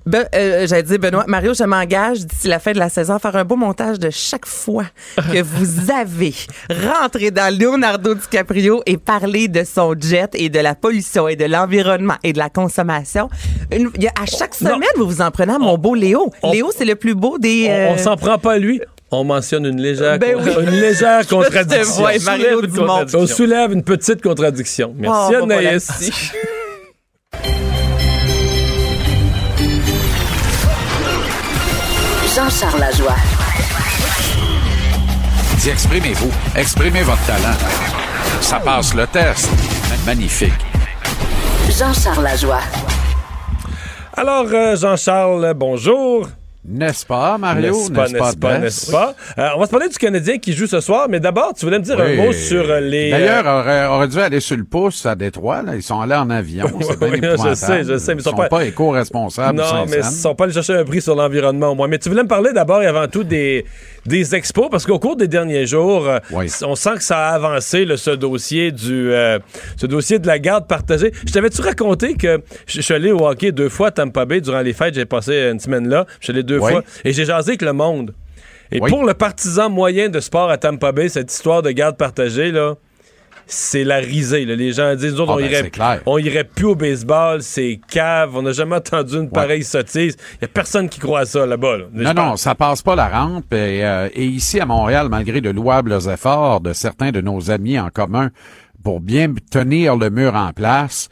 Ben, 0.06 0.24
euh, 0.36 0.68
J'allais 0.68 0.84
dire, 0.84 0.98
Benoît, 1.00 1.24
Mario, 1.26 1.52
je 1.52 1.64
m'engage 1.64 2.24
d'ici 2.24 2.46
la 2.46 2.60
fin 2.60 2.70
de 2.72 2.78
la 2.78 2.88
saison 2.88 3.14
à 3.14 3.18
faire 3.18 3.34
un 3.34 3.44
beau 3.44 3.56
montage 3.56 3.98
de 3.98 4.10
chaque 4.10 4.46
fois 4.46 4.84
que 5.16 5.42
vous 5.42 5.90
avez 6.00 6.32
rentré 6.70 7.32
dans 7.32 7.52
Leonardo 7.52 8.14
DiCaprio 8.14 8.82
et 8.86 8.98
parlé 8.98 9.48
de 9.48 9.64
son 9.64 9.94
jet 9.98 10.30
et 10.34 10.48
de 10.48 10.60
la 10.60 10.65
pollution 10.74 11.28
et 11.28 11.36
de 11.36 11.44
l'environnement 11.44 12.16
et 12.22 12.32
de 12.32 12.38
la 12.38 12.48
consommation. 12.50 13.28
Une- 13.72 13.90
il 13.96 14.02
y 14.04 14.06
a- 14.08 14.12
à 14.20 14.26
chaque 14.26 14.54
semaine, 14.54 14.80
vous 14.96 15.06
vous 15.06 15.20
en 15.22 15.30
prenez 15.30 15.52
à 15.54 15.58
mon 15.58 15.76
beau 15.78 15.94
Léo. 15.94 16.30
on- 16.42 16.52
Léo, 16.52 16.70
c'est 16.76 16.84
le 16.84 16.96
plus 16.96 17.14
beau 17.14 17.38
des... 17.38 17.66
On, 17.68 17.72
euh, 17.72 17.88
on 17.94 17.98
s'en 17.98 18.16
prend 18.16 18.38
pas 18.38 18.54
à 18.54 18.58
lui. 18.58 18.80
On 19.12 19.22
mentionne 19.22 19.66
une 19.66 19.80
légère, 19.80 20.18
Ben 20.18 20.34
oui. 20.36 20.50
une 20.64 20.70
légère 20.80 21.26
contradiction. 21.30 21.92
vois, 22.02 22.12
Mario 22.24 22.44
Soulève 22.44 22.58
une 22.64 22.70
Dumont. 22.72 22.86
contradiction. 22.86 23.20
On 23.20 23.26
soulève 23.26 23.72
une 23.72 23.82
petite 23.84 24.20
contradiction. 24.22 24.94
Merci, 24.98 25.34
Oh, 25.40 25.44
Anaïs. 25.44 25.88
là-dessus. 25.88 26.32
Jean-Charles 32.34 32.80
Lajoie. 32.80 33.14
Dis, 35.58 35.70
exprimez-vous. 35.70 36.30
Exprimez 36.54 37.02
votre 37.02 37.24
talent. 37.26 37.56
Ça 38.40 38.60
passe 38.60 38.94
le 38.94 39.06
test. 39.06 39.48
Magnifique. 40.06 40.52
Jean-Charles 41.68 42.22
Lajoie. 42.22 42.60
Alors, 44.16 44.46
euh, 44.52 44.76
Jean-Charles, 44.76 45.52
bonjour. 45.56 46.28
N'est-ce 46.68 47.06
pas, 47.06 47.38
Mario? 47.38 47.72
N'est-ce 47.72 47.90
pas, 47.92 48.08
n'est-ce 48.08 48.36
pas, 48.36 48.58
Bess? 48.58 48.60
n'est-ce 48.62 48.90
pas? 48.90 49.14
Euh, 49.38 49.48
on 49.56 49.60
va 49.60 49.66
se 49.66 49.70
parler 49.70 49.88
du 49.88 49.96
Canadien 49.96 50.38
qui 50.38 50.52
joue 50.52 50.66
ce 50.66 50.80
soir, 50.80 51.06
mais 51.08 51.20
d'abord, 51.20 51.52
tu 51.56 51.64
voulais 51.64 51.78
me 51.78 51.84
dire 51.84 51.96
Oui. 51.98 52.18
un 52.20 52.24
mot 52.26 52.32
sur 52.32 52.70
euh, 52.70 52.80
les... 52.80 53.10
D'ailleurs, 53.10 53.46
euh, 53.46 53.60
aurait, 53.60 53.86
aurait 53.86 54.08
dû 54.08 54.18
aller 54.18 54.40
sur 54.40 54.56
le 54.56 54.64
pouce 54.64 55.04
à 55.06 55.14
Détroit. 55.14 55.62
Là. 55.62 55.76
Ils 55.76 55.82
sont 55.82 56.00
allés 56.00 56.14
en 56.14 56.28
avion. 56.30 56.66
C'est 56.80 57.02
Oui, 57.02 57.20
je 57.22 57.54
sais, 57.54 57.84
je 57.84 57.98
sais, 57.98 58.14
mais 58.14 58.20
ils 58.20 58.24
sont 58.24 58.30
sont 58.30 58.36
pas- 58.36 58.48
pas, 58.48 58.64
éco-responsables. 58.64 59.58
Non, 59.58 59.86
mais 59.88 59.98
ils 59.98 60.04
sont 60.04 60.34
pas 60.34 60.44
allés 60.44 60.52
chercher 60.52 60.74
un 60.74 60.84
prix 60.84 61.00
sur 61.02 61.14
l'environnement 61.14 61.68
au 61.70 61.74
moins. 61.74 61.88
Mais 61.88 61.98
tu 61.98 62.08
voulais 62.08 62.22
me 62.22 62.28
parler 62.28 62.52
d'abord 62.52 62.82
et 62.82 62.86
avant 62.86 63.06
tout 63.08 63.24
des, 63.24 63.64
des 64.06 64.34
expos, 64.34 64.68
parce 64.70 64.86
qu'au 64.86 64.98
cours 64.98 65.16
des 65.16 65.28
derniers 65.28 65.66
jours, 65.66 66.08
on 66.32 66.74
sent 66.74 66.94
que 66.96 67.02
ça 67.02 67.28
a 67.28 67.34
avancé, 67.34 67.86
ce 67.96 68.10
dossier 68.10 68.72
du 68.72 69.12
euh, 69.12 69.38
ce 69.76 69.86
dossier 69.86 70.18
de 70.18 70.26
la 70.26 70.38
garde 70.38 70.66
partagée. 70.66 71.12
Je 71.26 71.32
t'avais-tu 71.32 71.60
raconté 71.60 72.14
que 72.14 72.40
je 72.66 72.76
je 72.76 72.82
suis 72.82 72.94
allé 72.94 73.10
au 73.10 73.26
hockey 73.26 73.50
deux 73.52 73.68
fois 73.70 73.88
à 73.88 73.90
Tampa 73.90 74.26
Bay 74.26 74.40
durant 74.40 74.60
les 74.60 74.72
fêtes, 74.74 74.94
j'ai 74.94 75.06
passé 75.06 75.48
une 75.50 75.58
semaine 75.58 75.88
là, 75.88 76.04
je 76.20 76.26
suis 76.26 76.30
allé 76.32 76.42
deux 76.42 76.55
Oui. 76.58 76.72
fois, 76.72 76.82
et 77.04 77.12
j'ai 77.12 77.24
jasé 77.24 77.50
avec 77.52 77.62
le 77.62 77.72
monde. 77.72 78.14
Et 78.72 78.80
Oui. 78.80 78.90
pour 78.90 79.04
le 79.04 79.14
partisan 79.14 79.70
moyen 79.70 80.08
de 80.08 80.18
sport 80.20 80.50
à 80.50 80.58
Tampa 80.58 80.90
Bay, 80.92 81.08
cette 81.08 81.32
histoire 81.32 81.62
de 81.62 81.70
garde 81.70 81.96
partagée, 81.96 82.50
là, 82.50 82.74
c'est 83.48 83.84
la 83.84 83.98
risée. 83.98 84.44
là. 84.44 84.56
Les 84.56 84.72
gens 84.72 84.92
disent, 84.96 85.14
Ah, 85.18 85.22
on, 85.28 85.36
ben, 85.36 85.44
irait, 85.46 85.70
on 86.06 86.18
irait 86.18 86.42
plus 86.42 86.64
au 86.66 86.74
baseball, 86.74 87.42
c'est 87.42 87.78
cave, 87.88 88.34
on 88.34 88.42
n'a 88.42 88.50
jamais 88.50 88.74
entendu 88.74 89.14
une 89.18 89.30
pareille 89.30 89.62
sottise. 89.62 90.16
Il 90.32 90.38
n'y 90.42 90.46
a 90.46 90.48
personne 90.48 90.88
qui 90.88 90.98
croit 90.98 91.20
à 91.20 91.24
ça 91.26 91.46
là-bas. 91.46 91.76
là. 91.78 91.84
Non, 91.92 92.12
non, 92.14 92.36
ça 92.36 92.56
passe 92.56 92.82
pas 92.82 92.96
la 92.96 93.08
rampe. 93.08 93.52
Et, 93.52 93.84
euh, 93.84 94.08
et 94.14 94.24
ici, 94.24 94.58
à 94.58 94.66
Montréal, 94.66 95.06
malgré 95.08 95.40
de 95.40 95.50
louables 95.50 95.96
efforts 96.12 96.60
de 96.60 96.72
certains 96.72 97.12
de 97.12 97.20
nos 97.20 97.52
amis 97.52 97.78
en 97.78 97.90
commun 97.90 98.30
pour 98.82 99.00
bien 99.00 99.32
tenir 99.52 99.94
le 99.96 100.10
mur 100.10 100.34
en 100.34 100.52
place, 100.52 101.08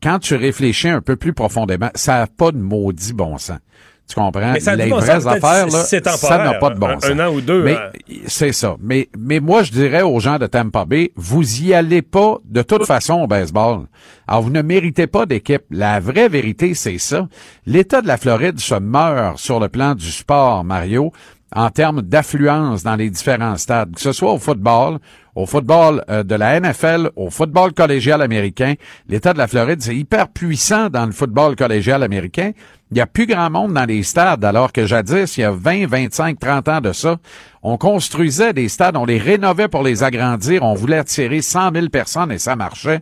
quand 0.00 0.20
tu 0.20 0.36
réfléchis 0.36 0.88
un 0.88 1.00
peu 1.00 1.16
plus 1.16 1.32
profondément, 1.32 1.90
ça 1.96 2.18
n'a 2.18 2.26
pas 2.28 2.52
de 2.52 2.58
maudit 2.58 3.12
bon 3.12 3.38
sens. 3.38 3.58
Tu 4.08 4.14
comprends? 4.16 4.52
Mais 4.52 4.60
ça 4.60 4.76
Les 4.76 4.90
vraies 4.90 5.26
affaires, 5.26 5.66
là, 5.68 5.84
ça 5.84 6.38
n'a 6.38 6.54
pas 6.54 6.70
de 6.70 6.78
bon 6.78 6.88
un- 6.88 7.00
sens. 7.00 7.10
un 7.10 7.18
an 7.20 7.32
ou 7.32 7.40
deux, 7.40 7.62
Mais 7.62 7.76
hein. 7.76 7.90
c'est 8.26 8.52
ça. 8.52 8.76
Mais, 8.80 9.08
mais 9.18 9.40
moi, 9.40 9.62
je 9.62 9.72
dirais 9.72 10.02
aux 10.02 10.20
gens 10.20 10.38
de 10.38 10.46
Tampa 10.46 10.84
Bay, 10.84 11.12
vous 11.16 11.62
y 11.62 11.72
allez 11.72 12.02
pas 12.02 12.38
de 12.44 12.60
toute 12.62 12.84
façon 12.84 13.14
au 13.22 13.26
baseball. 13.26 13.86
Alors, 14.28 14.42
vous 14.42 14.50
ne 14.50 14.60
méritez 14.60 15.06
pas 15.06 15.24
d'équipe. 15.24 15.62
La 15.70 15.98
vraie 16.00 16.28
vérité, 16.28 16.74
c'est 16.74 16.98
ça. 16.98 17.26
L'État 17.64 18.02
de 18.02 18.06
la 18.08 18.18
Floride 18.18 18.58
se 18.60 18.74
meurt 18.74 19.38
sur 19.38 19.60
le 19.60 19.68
plan 19.68 19.94
du 19.94 20.10
sport, 20.10 20.62
Mario, 20.64 21.10
en 21.54 21.70
termes 21.70 22.02
d'affluence 22.02 22.82
dans 22.82 22.96
les 22.96 23.08
différents 23.10 23.56
stades, 23.56 23.94
que 23.94 24.00
ce 24.00 24.12
soit 24.12 24.32
au 24.32 24.38
football, 24.38 24.98
au 25.34 25.46
football 25.46 26.04
euh, 26.10 26.22
de 26.22 26.34
la 26.34 26.60
NFL, 26.60 27.10
au 27.16 27.30
football 27.30 27.72
collégial 27.72 28.20
américain. 28.22 28.74
L'État 29.08 29.32
de 29.32 29.38
la 29.38 29.48
Floride, 29.48 29.80
c'est 29.80 29.96
hyper 29.96 30.28
puissant 30.28 30.88
dans 30.88 31.06
le 31.06 31.12
football 31.12 31.56
collégial 31.56 32.02
américain. 32.02 32.52
Il 32.90 32.98
y 32.98 33.00
a 33.00 33.06
plus 33.06 33.26
grand 33.26 33.48
monde 33.48 33.72
dans 33.72 33.86
les 33.86 34.02
stades, 34.02 34.44
alors 34.44 34.70
que 34.70 34.84
jadis, 34.84 35.38
il 35.38 35.40
y 35.40 35.44
a 35.44 35.50
20, 35.50 35.86
25, 35.86 36.38
30 36.38 36.68
ans 36.68 36.80
de 36.82 36.92
ça, 36.92 37.16
on 37.62 37.78
construisait 37.78 38.52
des 38.52 38.68
stades, 38.68 38.96
on 38.96 39.06
les 39.06 39.16
rénovait 39.16 39.68
pour 39.68 39.82
les 39.82 40.02
agrandir, 40.02 40.62
on 40.62 40.74
voulait 40.74 40.98
attirer 40.98 41.40
100 41.40 41.72
000 41.72 41.88
personnes 41.88 42.32
et 42.32 42.38
ça 42.38 42.54
marchait 42.54 43.00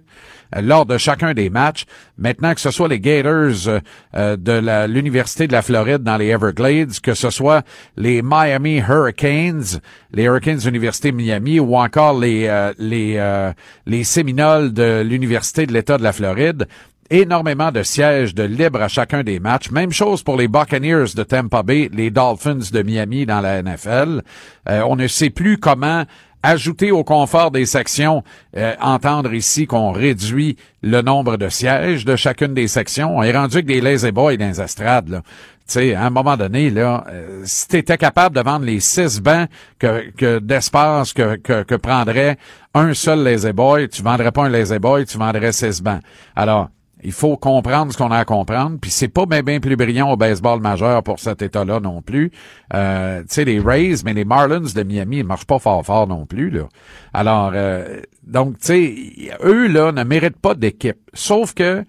lors 0.61 0.87
de 0.87 0.99
chacun 0.99 1.35
des 1.35 1.51
matchs. 1.51 1.85
Maintenant, 2.19 2.55
que 2.55 2.61
ce 2.61 2.71
soit 2.71 2.89
les 2.89 3.01
Gators 3.01 3.69
euh, 3.69 3.81
euh, 4.15 4.37
de 4.37 4.87
l'Université 4.87 5.47
de 5.47 5.53
la 5.53 5.63
Floride 5.63 6.03
dans 6.03 6.17
les 6.17 6.29
Everglades, 6.29 7.01
que 7.03 7.15
ce 7.15 7.31
soit 7.31 7.65
les 7.97 8.23
Miami 8.23 8.79
Hurricanes, 8.79 9.81
les 10.13 10.25
Hurricanes 10.25 10.59
de 10.59 11.11
Miami, 11.11 11.61
ou 11.61 11.77
encore 11.77 12.19
les, 12.19 12.47
euh, 12.47 12.73
les, 12.79 13.15
euh, 13.17 13.53
les 13.87 14.03
de 14.03 15.03
l'Université 15.03 15.67
de 15.67 15.73
l'État 15.73 15.99
de 15.99 16.03
la 16.03 16.13
Floride, 16.13 16.67
énormément 17.11 17.73
de 17.73 17.83
sièges 17.83 18.35
de 18.35 18.45
libre 18.45 18.81
à 18.81 18.89
chacun 18.89 19.23
des 19.23 19.41
matchs. 19.41 19.71
Même 19.71 19.93
chose 19.93 20.23
pour 20.23 20.37
les 20.37 20.49
Buccaneers 20.49 21.13
de 21.15 21.23
Tampa 21.25 21.63
Bay, 21.63 21.91
les 21.93 22.11
Dolphins 22.11 22.71
de 22.73 22.83
Miami 22.83 23.27
dans 23.27 23.41
la 23.41 23.63
NFL. 23.63 24.23
Euh, 24.69 24.83
on 24.87 24.97
ne 24.97 25.09
sait 25.09 25.31
plus 25.31 25.59
comment 25.59 26.05
ajouter 26.43 26.91
au 26.91 27.05
confort 27.05 27.51
des 27.51 27.67
sections, 27.67 28.23
euh, 28.57 28.75
entendre 28.81 29.33
ici 29.35 29.67
qu'on 29.67 29.93
réduit 29.93 30.57
le 30.83 31.03
nombre 31.03 31.37
de 31.37 31.49
sièges 31.49 32.05
de 32.05 32.17
chacune 32.17 32.55
des 32.55 32.69
sections. 32.69 33.17
On 33.17 33.23
est 33.23 33.37
rendu 33.37 33.57
avec 33.57 33.67
des 33.67 33.81
lazy 33.81 34.11
boys 34.11 34.37
dans 34.37 34.49
les 34.49 34.61
estrades, 34.61 35.09
là. 35.09 35.23
Tu 35.67 35.75
sais, 35.75 35.95
à 35.95 36.07
un 36.07 36.11
moment 36.11 36.37
donné, 36.37 36.69
là, 36.69 37.05
euh, 37.09 37.43
si 37.45 37.69
tu 37.69 37.77
étais 37.77 37.97
capable 37.97 38.35
de 38.35 38.41
vendre 38.41 38.65
les 38.65 38.81
six 38.81 39.21
bancs 39.21 39.49
que, 39.79 40.11
que 40.17 40.41
d'espace 40.41 41.13
que, 41.13 41.37
que, 41.37 41.63
que 41.63 41.75
prendrait 41.77 42.39
un 42.75 42.93
seul 42.93 43.23
lazy 43.23 43.53
boy, 43.53 43.89
tu 43.89 44.03
vendrais 44.03 44.33
pas 44.33 44.47
un 44.47 44.49
lazy 44.49 44.81
boy, 44.81 45.07
tu 45.07 45.17
vendrais 45.17 45.53
six 45.53 45.81
bancs. 45.81 46.03
Alors, 46.35 46.71
il 47.03 47.13
faut 47.13 47.37
comprendre 47.37 47.93
ce 47.93 47.99
qu'on 47.99 48.11
a 48.11 48.19
à 48.19 48.25
comprendre. 48.25 48.79
Puis 48.81 48.91
c'est 48.91 49.09
pas 49.09 49.27
bien 49.27 49.61
plus 49.61 49.77
brillant 49.77 50.11
au 50.11 50.17
baseball 50.17 50.61
majeur 50.61 51.03
pour 51.03 51.19
cet 51.19 51.43
état-là 51.43 51.81
non 51.81 52.03
plus. 52.03 52.31
Euh, 52.75 53.21
tu 53.21 53.27
sais, 53.29 53.45
les 53.45 53.61
Rays, 53.61 53.97
mais 54.05 54.15
les 54.15 54.25
Marlins 54.25 54.61
de 54.61 54.83
Miami, 54.83 55.19
ils 55.19 55.25
marchent 55.25 55.47
pas 55.47 55.59
fort 55.59 55.85
fort 55.85 56.07
non 56.07 56.27
plus. 56.27 56.51
Là. 56.51 56.69
Alors, 57.15 57.53
euh, 57.55 58.01
donc, 58.27 58.59
tu 58.59 58.67
sais, 58.67 58.95
eux, 59.43 59.67
là, 59.67 59.93
ne 59.93 60.05
méritent 60.05 60.41
pas 60.41 60.55
d'équipe. 60.55 60.99
Sauf 61.15 61.55
que 61.55 61.85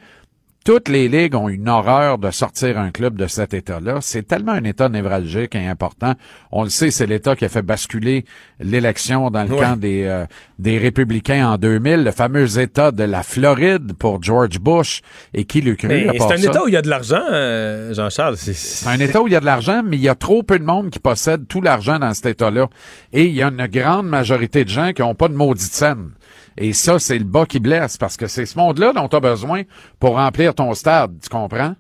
toutes 0.63 0.89
les 0.89 1.07
ligues 1.07 1.33
ont 1.35 1.49
une 1.49 1.67
horreur 1.67 2.19
de 2.19 2.29
sortir 2.29 2.77
un 2.77 2.91
club 2.91 3.15
de 3.15 3.25
cet 3.27 3.53
état-là. 3.53 3.97
C'est 4.01 4.27
tellement 4.27 4.51
un 4.51 4.63
état 4.63 4.89
névralgique 4.89 5.55
et 5.55 5.65
important. 5.67 6.13
On 6.51 6.63
le 6.63 6.69
sait, 6.69 6.91
c'est 6.91 7.07
l'état 7.07 7.35
qui 7.35 7.45
a 7.45 7.49
fait 7.49 7.63
basculer 7.63 8.25
l'élection 8.59 9.31
dans 9.31 9.43
le 9.43 9.51
Ouais. 9.53 9.59
camp 9.59 9.75
des, 9.77 10.03
euh, 10.05 10.25
des 10.59 10.77
républicains 10.77 11.47
en 11.53 11.57
2000, 11.57 12.03
le 12.03 12.11
fameux 12.11 12.59
état 12.59 12.91
de 12.91 13.03
la 13.03 13.23
Floride 13.23 13.93
pour 13.97 14.21
George 14.21 14.59
Bush. 14.59 15.01
Et 15.33 15.45
qui 15.45 15.61
l'eût 15.61 15.75
cru 15.77 15.87
Mais 15.87 16.07
à 16.07 16.13
c'est 16.13 16.23
un 16.33 16.37
ça? 16.37 16.49
état 16.51 16.63
où 16.63 16.67
il 16.67 16.73
y 16.73 16.77
a 16.77 16.81
de 16.83 16.89
l'argent, 16.89 17.23
euh, 17.31 17.93
Jean-Charles. 17.93 18.37
C'est- 18.37 18.53
C'est 18.53 18.87
un 18.87 18.99
État 18.99 19.21
où 19.21 19.27
il 19.27 19.33
y 19.33 19.35
a 19.35 19.39
de 19.39 19.45
l'argent, 19.45 19.81
mais 19.83 19.97
il 19.97 20.03
y 20.03 20.09
a 20.09 20.15
trop 20.15 20.43
peu 20.43 20.59
de 20.59 20.63
monde 20.63 20.91
qui 20.91 20.99
possède 20.99 21.47
tout 21.47 21.61
l'argent 21.61 21.97
dans 21.97 22.13
cet 22.13 22.27
État-là. 22.27 22.67
Et 23.13 23.25
il 23.25 23.33
y 23.33 23.41
a 23.41 23.47
une 23.47 23.65
grande 23.67 24.07
majorité 24.07 24.63
de 24.63 24.69
gens 24.69 24.91
qui 24.93 25.01
n'ont 25.01 25.15
pas 25.15 25.27
de 25.27 25.33
maudite 25.35 25.71
scène. 25.73 26.11
Et 26.57 26.73
ça, 26.73 26.99
c'est 26.99 27.17
le 27.17 27.23
bas 27.23 27.45
qui 27.45 27.59
blesse, 27.59 27.97
parce 27.97 28.17
que 28.17 28.27
c'est 28.27 28.45
ce 28.45 28.57
monde-là 28.57 28.93
dont 28.93 29.07
tu 29.07 29.15
as 29.15 29.19
besoin 29.21 29.63
pour 29.99 30.15
remplir 30.15 30.53
ton 30.53 30.73
stade, 30.73 31.13
tu 31.21 31.29
comprends? 31.29 31.75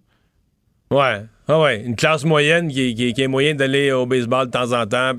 Ouais. 0.89 1.21
Ah 1.47 1.59
ouais. 1.59 1.81
Une 1.83 1.95
classe 1.95 2.23
moyenne 2.23 2.69
qui, 2.69 2.95
qui, 2.95 3.13
qui 3.13 3.21
est 3.21 3.27
moyen 3.27 3.53
d'aller 3.55 3.91
au 3.91 4.05
baseball 4.05 4.45
de 4.47 4.51
temps 4.51 4.71
en 4.71 4.85
temps. 4.85 5.11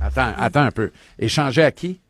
Attends, 0.00 0.32
attends 0.38 0.62
un 0.62 0.70
peu. 0.70 0.90
Échanger 1.18 1.62
à 1.62 1.70
qui? 1.72 2.00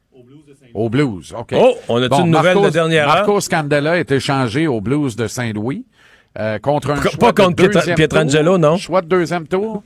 Au 0.73 0.89
Blues, 0.89 1.35
OK. 1.37 1.53
Oh, 1.57 1.75
on 1.89 2.01
a-tu 2.01 2.21
une 2.21 2.31
nouvelle 2.31 2.63
de 2.63 2.71
dernière 2.71 3.09
heure? 3.09 3.17
Marco 3.17 3.41
Scandella 3.41 3.99
est 3.99 4.13
échangé 4.13 4.69
au 4.69 4.81
Blues 4.81 5.17
de 5.17 5.27
Saint-Louis 5.27 5.85
euh, 6.39 6.61
contre 6.61 6.91
un 6.91 6.95
Pas 7.01 7.11
choix 7.11 7.33
contre 7.33 7.57
de 7.57 7.67
Pietra- 7.69 7.95
Pietrangelo, 7.97 8.53
tour. 8.53 8.59
non? 8.61 8.77
Choix 8.77 9.03
de 9.03 9.09
deuxième 9.09 9.49
tour. 9.49 9.83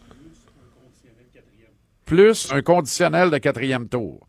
Plus 2.05 2.53
un 2.53 2.61
conditionnel 2.61 3.31
de 3.31 3.39
quatrième 3.39 3.89
tour. 3.89 4.27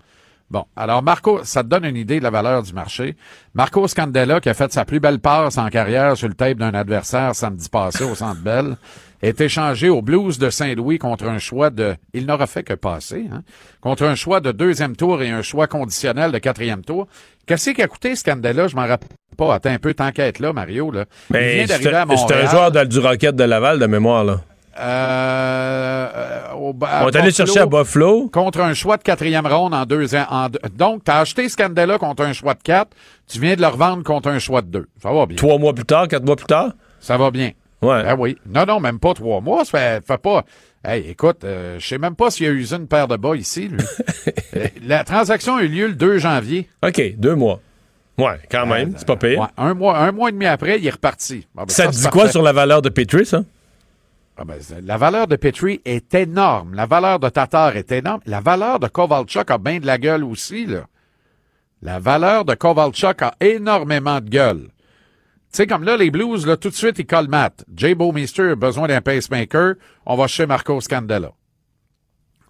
Bon, 0.55 0.63
alors 0.77 1.03
Marco, 1.03 1.41
ça 1.43 1.63
te 1.63 1.67
donne 1.67 1.83
une 1.83 1.97
idée 1.97 2.19
de 2.19 2.23
la 2.23 2.29
valeur 2.29 2.63
du 2.63 2.71
marché. 2.71 3.17
Marco 3.53 3.85
Scandella, 3.89 4.39
qui 4.39 4.47
a 4.47 4.53
fait 4.53 4.71
sa 4.71 4.85
plus 4.85 5.01
belle 5.01 5.19
passe 5.19 5.57
en 5.57 5.67
carrière 5.67 6.15
sur 6.15 6.29
le 6.29 6.33
tape 6.33 6.57
d'un 6.59 6.73
adversaire 6.73 7.35
samedi 7.35 7.67
passé 7.67 8.05
au 8.05 8.15
Centre 8.15 8.39
Bell, 8.41 8.77
est 9.21 9.41
échangé 9.41 9.89
au 9.89 10.01
Blues 10.01 10.39
de 10.39 10.49
Saint-Louis 10.49 10.97
contre 10.97 11.25
un 11.27 11.39
choix 11.39 11.71
de... 11.71 11.97
Il 12.13 12.25
n'aura 12.25 12.47
fait 12.47 12.63
que 12.63 12.73
passer, 12.73 13.25
hein, 13.33 13.41
contre 13.81 14.03
un 14.05 14.15
choix 14.15 14.39
de 14.39 14.53
deuxième 14.53 14.95
tour 14.95 15.21
et 15.21 15.29
un 15.29 15.41
choix 15.41 15.67
conditionnel 15.67 16.31
de 16.31 16.37
quatrième 16.37 16.85
tour. 16.85 17.07
Qu'est-ce 17.45 17.71
qui 17.71 17.81
a 17.81 17.87
coûté 17.89 18.15
Scandella? 18.15 18.69
Je 18.69 18.77
m'en 18.77 18.87
rappelle 18.87 19.09
pas. 19.35 19.55
Attends 19.55 19.71
un 19.71 19.77
peu, 19.77 19.93
être 19.97 20.39
là, 20.39 20.53
Mario. 20.53 20.89
Là. 20.89 21.03
Il 21.31 21.33
Mais 21.33 21.55
vient 21.55 21.65
d'arriver 21.65 21.89
à 21.95 22.01
c'était 22.03 22.15
c'était 22.15 22.33
Montréal. 22.33 22.45
un 22.47 22.49
joueur 22.49 22.71
de- 22.71 22.83
du 22.85 22.99
Rocket 22.99 23.35
de 23.35 23.43
Laval 23.43 23.77
de 23.77 23.87
mémoire, 23.87 24.23
là. 24.23 24.39
Euh, 24.77 26.07
euh, 26.15 26.53
au- 26.55 26.75
à 26.85 27.05
On 27.05 27.09
est 27.09 27.15
allé 27.15 27.31
chercher 27.31 27.59
à 27.61 27.65
Buffalo. 27.65 28.29
Contre 28.29 28.59
un 28.61 28.73
choix 28.73 28.97
de 28.97 29.03
quatrième 29.03 29.45
ronde 29.47 29.73
en 29.73 29.85
deux 29.85 30.15
ans. 30.15 30.25
en 30.29 30.49
deux- 30.49 30.59
donc, 30.75 31.03
tu 31.03 31.11
as 31.11 31.19
acheté 31.19 31.47
Scandella 31.49 31.97
contre 31.97 32.23
un 32.23 32.33
choix 32.33 32.53
de 32.53 32.61
quatre. 32.61 32.91
Tu 33.27 33.39
viens 33.39 33.55
de 33.55 33.61
le 33.61 33.67
revendre 33.67 34.03
contre 34.03 34.29
un 34.29 34.39
choix 34.39 34.61
de 34.61 34.67
deux. 34.67 34.87
Ça 35.01 35.11
va 35.11 35.25
bien. 35.25 35.37
Trois 35.37 35.57
mois 35.57 35.73
plus 35.73 35.85
tard, 35.85 36.07
quatre 36.07 36.25
mois 36.25 36.35
plus 36.35 36.45
tard? 36.45 36.71
Ça 36.99 37.17
va 37.17 37.31
bien. 37.31 37.51
Ouais. 37.81 38.03
Ben 38.03 38.15
oui. 38.17 38.37
Non, 38.45 38.65
non, 38.65 38.79
même 38.79 38.99
pas 38.99 39.13
trois 39.13 39.41
mois. 39.41 39.65
Ça 39.65 39.71
fait, 39.77 40.05
fait 40.05 40.17
pas. 40.17 40.43
Hey, 40.83 41.09
écoute, 41.09 41.43
euh, 41.43 41.77
je 41.79 41.87
sais 41.87 41.97
même 41.97 42.15
pas 42.15 42.29
s'il 42.29 42.45
a 42.47 42.51
usé 42.51 42.75
une 42.75 42.87
paire 42.87 43.07
de 43.07 43.15
bas 43.17 43.35
ici, 43.35 43.67
lui. 43.67 43.79
Euh, 44.55 44.67
La 44.87 45.03
transaction 45.03 45.57
a 45.57 45.63
eu 45.63 45.67
lieu 45.67 45.87
le 45.87 45.93
2 45.95 46.17
janvier. 46.17 46.69
OK, 46.85 47.01
deux 47.17 47.35
mois. 47.35 47.59
Ouais, 48.17 48.39
quand 48.49 48.65
même, 48.65 48.93
c'est 48.95 49.05
pas 49.05 49.17
pire. 49.17 49.39
Ouais, 49.41 49.47
un 49.57 49.73
mois, 49.73 49.97
un 49.97 50.13
mois 50.13 50.29
et 50.29 50.31
demi 50.31 50.45
après, 50.45 50.79
il 50.79 50.87
est 50.87 50.91
reparti. 50.91 51.45
Ah, 51.57 51.65
ben, 51.65 51.73
ça 51.73 51.87
te 51.87 51.91
dit 51.91 52.07
quoi 52.07 52.29
sur 52.29 52.41
la 52.41 52.53
valeur 52.53 52.81
de 52.81 52.87
Petrie, 52.87 53.25
ça? 53.25 53.41
Ah 54.37 54.43
ben, 54.43 54.59
la 54.83 54.97
valeur 54.97 55.27
de 55.27 55.37
Petrie 55.37 55.81
est 55.85 56.13
énorme. 56.13 56.73
La 56.73 56.85
valeur 56.85 57.19
de 57.19 57.29
Tatar 57.29 57.77
est 57.77 57.91
énorme. 57.91 58.19
La 58.25 58.41
valeur 58.41 58.79
de 58.79 58.87
Kovalchuk 58.87 59.49
a 59.49 59.57
bien 59.57 59.79
de 59.79 59.85
la 59.85 59.97
gueule 59.97 60.25
aussi, 60.25 60.65
là. 60.65 60.87
La 61.81 61.99
valeur 61.99 62.43
de 62.43 62.53
Kovalchuk 62.53 63.21
a 63.21 63.35
énormément 63.39 64.19
de 64.19 64.29
gueule. 64.29 64.69
Tu 65.51 65.61
sais, 65.61 65.67
comme 65.67 65.83
là, 65.83 65.95
les 65.95 66.11
Blues, 66.11 66.45
là, 66.45 66.57
tout 66.57 66.69
de 66.69 66.75
suite, 66.75 66.99
ils 66.99 67.05
colmatent. 67.05 67.63
Jay 67.73 67.95
Bowmeister 67.95 68.51
a 68.51 68.55
besoin 68.55 68.87
d'un 68.87 68.99
pacemaker. 68.99 69.75
On 70.05 70.17
va 70.17 70.27
chez 70.27 70.45
Marco 70.45 70.81
Scandella. 70.81 71.31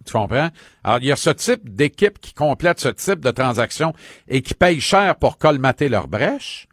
Tu 0.04 0.12
comprends? 0.12 0.50
Alors, 0.82 0.98
il 1.00 1.06
y 1.06 1.12
a 1.12 1.16
ce 1.16 1.30
type 1.30 1.72
d'équipe 1.72 2.18
qui 2.20 2.34
complète 2.34 2.80
ce 2.80 2.88
type 2.88 3.20
de 3.20 3.30
transaction 3.30 3.92
et 4.26 4.42
qui 4.42 4.54
paye 4.54 4.80
cher 4.80 5.16
pour 5.16 5.38
colmater 5.38 5.88
leur 5.88 6.08
brèche. 6.08 6.66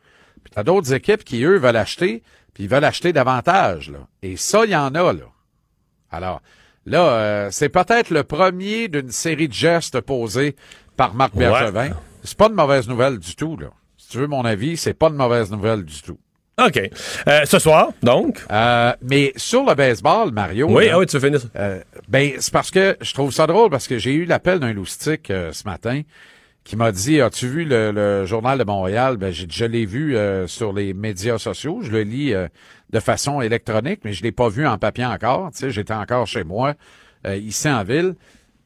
Puis 0.43 0.53
t'as 0.55 0.63
d'autres 0.63 0.93
équipes 0.93 1.23
qui, 1.23 1.43
eux, 1.43 1.57
veulent 1.57 1.75
acheter, 1.75 2.23
puis 2.53 2.63
ils 2.63 2.69
veulent 2.69 2.83
acheter 2.85 3.13
davantage, 3.13 3.89
là. 3.91 3.99
Et 4.21 4.35
ça, 4.37 4.65
il 4.65 4.71
y 4.71 4.75
en 4.75 4.93
a, 4.95 5.13
là. 5.13 5.25
Alors, 6.11 6.41
là, 6.85 7.01
euh, 7.09 7.47
c'est 7.51 7.69
peut-être 7.69 8.09
le 8.11 8.23
premier 8.23 8.87
d'une 8.87 9.11
série 9.11 9.47
de 9.47 9.53
gestes 9.53 9.99
posés 10.01 10.55
par 10.95 11.13
Marc 11.15 11.33
Ouais. 11.35 11.45
Bergevin. 11.45 11.89
C'est 12.23 12.37
pas 12.37 12.49
de 12.49 12.53
mauvaise 12.53 12.87
nouvelle 12.87 13.17
du 13.19 13.35
tout, 13.35 13.57
là. 13.57 13.67
Si 13.97 14.09
tu 14.09 14.17
veux 14.19 14.27
mon 14.27 14.45
avis, 14.45 14.77
c'est 14.77 14.93
pas 14.93 15.09
de 15.09 15.15
mauvaise 15.15 15.49
nouvelle 15.51 15.83
du 15.83 16.01
tout. 16.01 16.19
OK. 16.63 16.79
Euh, 17.27 17.45
ce 17.45 17.57
soir, 17.57 17.89
donc? 18.03 18.39
Euh, 18.51 18.93
mais 19.01 19.33
sur 19.35 19.65
le 19.65 19.73
baseball, 19.73 20.31
Mario. 20.31 20.67
Oui, 20.69 20.85
là, 20.85 20.91
ah 20.95 20.99
oui, 20.99 21.07
tu 21.07 21.17
veux 21.17 21.25
finir 21.25 21.41
ça. 21.41 21.47
euh, 21.55 21.81
ben, 22.07 22.33
c'est 22.37 22.53
parce 22.53 22.69
que 22.69 22.95
je 23.01 23.11
trouve 23.15 23.31
ça 23.33 23.47
drôle 23.47 23.71
parce 23.71 23.87
que 23.87 23.97
j'ai 23.97 24.13
eu 24.13 24.25
l'appel 24.25 24.59
d'un 24.59 24.71
loustique 24.71 25.31
euh, 25.31 25.51
ce 25.51 25.63
matin 25.67 26.03
qui 26.63 26.75
m'a 26.75 26.91
dit 26.91 27.19
As-tu 27.21 27.47
vu 27.47 27.65
le, 27.65 27.91
le 27.91 28.25
journal 28.25 28.57
de 28.57 28.63
Montréal? 28.63 29.17
Ben, 29.17 29.31
j'ai- 29.31 29.47
je 29.49 29.65
l'ai 29.65 29.85
vu 29.85 30.15
euh, 30.15 30.47
sur 30.47 30.73
les 30.73 30.93
médias 30.93 31.37
sociaux. 31.37 31.79
Je 31.81 31.91
le 31.91 32.01
lis 32.03 32.33
euh, 32.33 32.47
de 32.91 32.99
façon 32.99 33.41
électronique, 33.41 34.01
mais 34.03 34.13
je 34.13 34.23
l'ai 34.23 34.31
pas 34.31 34.49
vu 34.49 34.65
en 34.67 34.77
papier 34.77 35.05
encore. 35.05 35.51
Tu 35.51 35.59
sais, 35.59 35.71
j'étais 35.71 35.93
encore 35.93 36.25
chez 36.27 36.43
moi, 36.43 36.75
euh, 37.27 37.35
ici 37.35 37.69
en 37.69 37.83
ville. 37.83 38.15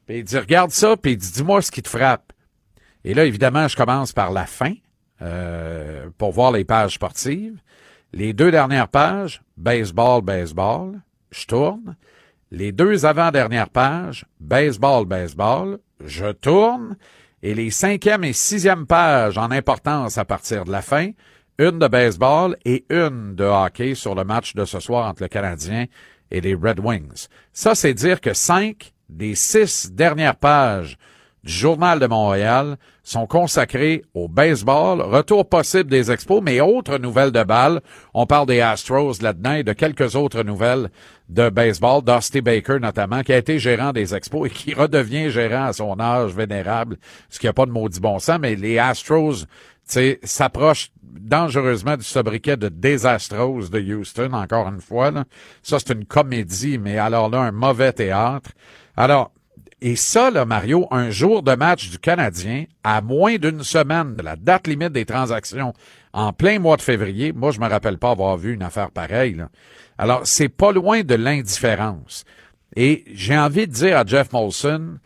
Puis 0.06 0.20
il 0.20 0.24
dit 0.24 0.38
Regarde 0.38 0.72
ça, 0.72 0.96
puis 0.98 1.14
il 1.14 1.18
dit 1.18 1.32
Dis-moi 1.32 1.62
ce 1.62 1.72
qui 1.72 1.82
te 1.82 1.90
frappe. 1.90 2.32
Et 3.04 3.14
là, 3.14 3.26
évidemment, 3.26 3.68
je 3.68 3.76
commence 3.76 4.12
par 4.14 4.32
la 4.32 4.46
fin 4.46 4.74
euh, 5.22 6.08
pour 6.18 6.32
voir 6.32 6.52
les 6.52 6.66
pages 6.66 6.94
sportives. 6.96 7.58
Les 8.14 8.34
deux 8.34 8.52
dernières 8.52 8.88
pages, 8.88 9.42
baseball, 9.58 10.22
baseball, 10.24 11.00
je 11.32 11.46
tourne. 11.46 11.96
Les 12.52 12.72
deux 12.72 13.06
avant-dernières 13.06 13.70
pages, 13.70 14.26
baseball, 14.40 15.06
baseball, 15.06 15.80
je 16.06 16.32
tourne. 16.32 16.96
Et 17.44 17.54
les 17.54 17.70
cinquième 17.70 18.24
et 18.24 18.34
sixième 18.34 18.88
pages 18.88 19.38
en 19.38 19.52
importance 19.52 20.18
à 20.18 20.26
partir 20.26 20.66
de 20.66 20.72
la 20.72 20.82
fin, 20.82 21.12
une 21.60 21.78
de 21.78 21.88
baseball 21.88 22.58
et 22.66 22.86
une 22.90 23.36
de 23.36 23.44
hockey 23.44 23.94
sur 23.94 24.16
le 24.16 24.24
match 24.24 24.56
de 24.56 24.66
ce 24.66 24.80
soir 24.80 25.08
entre 25.08 25.22
le 25.22 25.28
Canadien 25.28 25.86
et 26.32 26.42
les 26.42 26.56
Red 26.56 26.80
Wings. 26.80 27.28
Ça, 27.54 27.76
c'est 27.76 27.94
dire 27.94 28.22
que 28.22 28.34
cinq 28.34 28.94
des 29.10 29.36
six 29.36 29.92
dernières 29.92 30.36
pages 30.36 30.98
du 31.44 31.54
Journal 31.54 32.00
de 32.00 32.08
Montréal 32.08 32.78
sont 33.08 33.26
consacrés 33.26 34.04
au 34.14 34.28
baseball, 34.28 35.00
retour 35.02 35.48
possible 35.48 35.90
des 35.90 36.12
expos, 36.12 36.42
mais 36.44 36.60
autres 36.60 36.98
nouvelles 36.98 37.32
de 37.32 37.44
balles. 37.44 37.80
On 38.14 38.26
parle 38.26 38.48
des 38.48 38.60
Astros 38.60 39.22
là-dedans 39.22 39.54
et 39.54 39.64
de 39.64 39.72
quelques 39.72 40.16
autres 40.16 40.44
nouvelles 40.44 40.90
de 41.30 41.50
baseball, 41.50 42.04
Dusty 42.04 42.42
Baker 42.42 42.80
notamment, 42.82 43.24
qui 43.24 43.32
a 43.32 43.38
été 43.38 43.60
gérant 43.60 43.94
des 43.94 44.14
expos 44.14 44.50
et 44.50 44.54
qui 44.54 44.74
redevient 44.74 45.30
gérant 45.30 45.68
à 45.68 45.74
son 45.74 45.98
âge 46.02 46.34
vénérable, 46.34 46.98
ce 47.30 47.40
qui 47.40 47.46
n'a 47.46 47.54
pas 47.54 47.66
de 47.66 47.72
maudit 47.72 48.02
bon 48.02 48.20
sens, 48.20 48.40
mais 48.42 48.56
les 48.56 48.78
Astros, 48.78 49.46
s'approchent 50.24 50.92
dangereusement 51.02 51.96
du 51.96 52.04
sobriquet 52.04 52.58
de 52.58 52.68
désastros 52.68 53.70
de 53.70 53.80
Houston, 53.80 54.34
encore 54.34 54.68
une 54.68 54.82
fois. 54.82 55.12
Là. 55.12 55.24
Ça, 55.64 55.80
c'est 55.80 55.94
une 55.94 56.04
comédie, 56.04 56.78
mais 56.78 56.98
alors 56.98 57.30
là, 57.30 57.40
un 57.40 57.54
mauvais 57.54 57.94
théâtre. 57.94 58.52
Alors, 58.98 59.32
et 59.80 59.96
ça, 59.96 60.32
là, 60.32 60.46
Mario, 60.46 60.88
un 60.90 61.12
jour 61.12 61.44
de 61.44 61.54
match 61.54 61.90
du 61.92 62.00
Canadien, 62.00 62.66
à 62.84 63.02
moins 63.02 63.36
d'une 63.36 63.64
semaine 63.64 64.16
de 64.16 64.24
la 64.24 64.36
date 64.36 64.68
limite 64.68 64.92
des 64.92 65.06
transactions, 65.06 65.74
en 66.14 66.34
plein 66.34 66.58
mois 66.58 66.78
de 66.78 66.82
février, 66.82 67.32
moi, 67.32 67.52
je 67.52 67.60
me 67.60 67.68
rappelle 67.68 68.00
pas 68.00 68.10
avoir 68.10 68.38
vu 68.38 68.56
une 68.56 68.64
affaire 68.64 68.90
pareille. 68.90 69.38
Alors, 70.00 70.22
c'est 70.26 70.50
pas 70.50 70.72
loin 70.72 71.04
de 71.04 71.14
l'indifférence. 71.14 72.26
Et 72.76 73.04
j'ai 73.14 73.38
envie 73.38 73.68
de 73.68 73.72
dire 73.72 73.98
à 73.98 74.06
Jeff 74.06 74.32
Molson, 74.34 74.98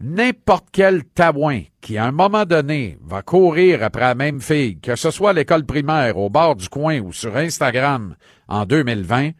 n'importe 0.00 0.66
quel 0.72 1.04
tabouin 1.04 1.62
qui, 1.80 1.96
à 1.96 2.06
un 2.06 2.12
moment 2.12 2.44
donné, 2.44 2.98
va 3.04 3.22
courir 3.22 3.84
après 3.84 4.02
la 4.02 4.16
même 4.16 4.40
fille, 4.40 4.80
que 4.80 4.96
ce 4.96 5.12
soit 5.12 5.30
à 5.30 5.34
l'école 5.34 5.64
primaire, 5.64 6.18
au 6.18 6.30
bord 6.30 6.56
du 6.56 6.68
coin 6.68 6.98
ou 6.98 7.12
sur 7.12 7.36
Instagram 7.36 8.16
en 8.48 8.66
2020, 8.66 9.30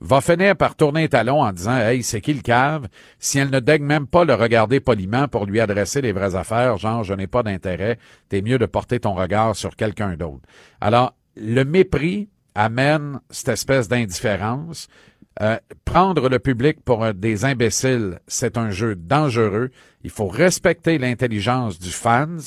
va 0.00 0.20
finir 0.20 0.56
par 0.56 0.76
tourner 0.76 1.04
un 1.04 1.08
talon 1.08 1.42
en 1.42 1.52
disant 1.52 1.76
Hey, 1.76 2.02
c'est 2.02 2.20
qui 2.20 2.34
le 2.34 2.42
cave? 2.42 2.88
Si 3.18 3.38
elle 3.38 3.50
ne 3.50 3.60
daigne 3.60 3.84
même 3.84 4.06
pas 4.06 4.24
le 4.24 4.34
regarder 4.34 4.80
poliment 4.80 5.28
pour 5.28 5.46
lui 5.46 5.60
adresser 5.60 6.00
les 6.00 6.12
vraies 6.12 6.34
affaires, 6.34 6.76
genre 6.76 7.04
je 7.04 7.14
n'ai 7.14 7.26
pas 7.26 7.42
d'intérêt, 7.42 7.98
t'es 8.28 8.42
mieux 8.42 8.58
de 8.58 8.66
porter 8.66 9.00
ton 9.00 9.14
regard 9.14 9.56
sur 9.56 9.76
quelqu'un 9.76 10.16
d'autre. 10.16 10.42
Alors, 10.80 11.14
le 11.36 11.64
mépris 11.64 12.28
amène 12.54 13.20
cette 13.30 13.48
espèce 13.48 13.88
d'indifférence. 13.88 14.88
Euh, 15.42 15.58
prendre 15.84 16.30
le 16.30 16.38
public 16.38 16.82
pour 16.82 17.12
des 17.12 17.44
imbéciles, 17.44 18.20
c'est 18.26 18.56
un 18.56 18.70
jeu 18.70 18.94
dangereux. 18.94 19.70
Il 20.02 20.08
faut 20.08 20.28
respecter 20.28 20.96
l'intelligence 20.96 21.78
du 21.78 21.90
fans 21.90 22.38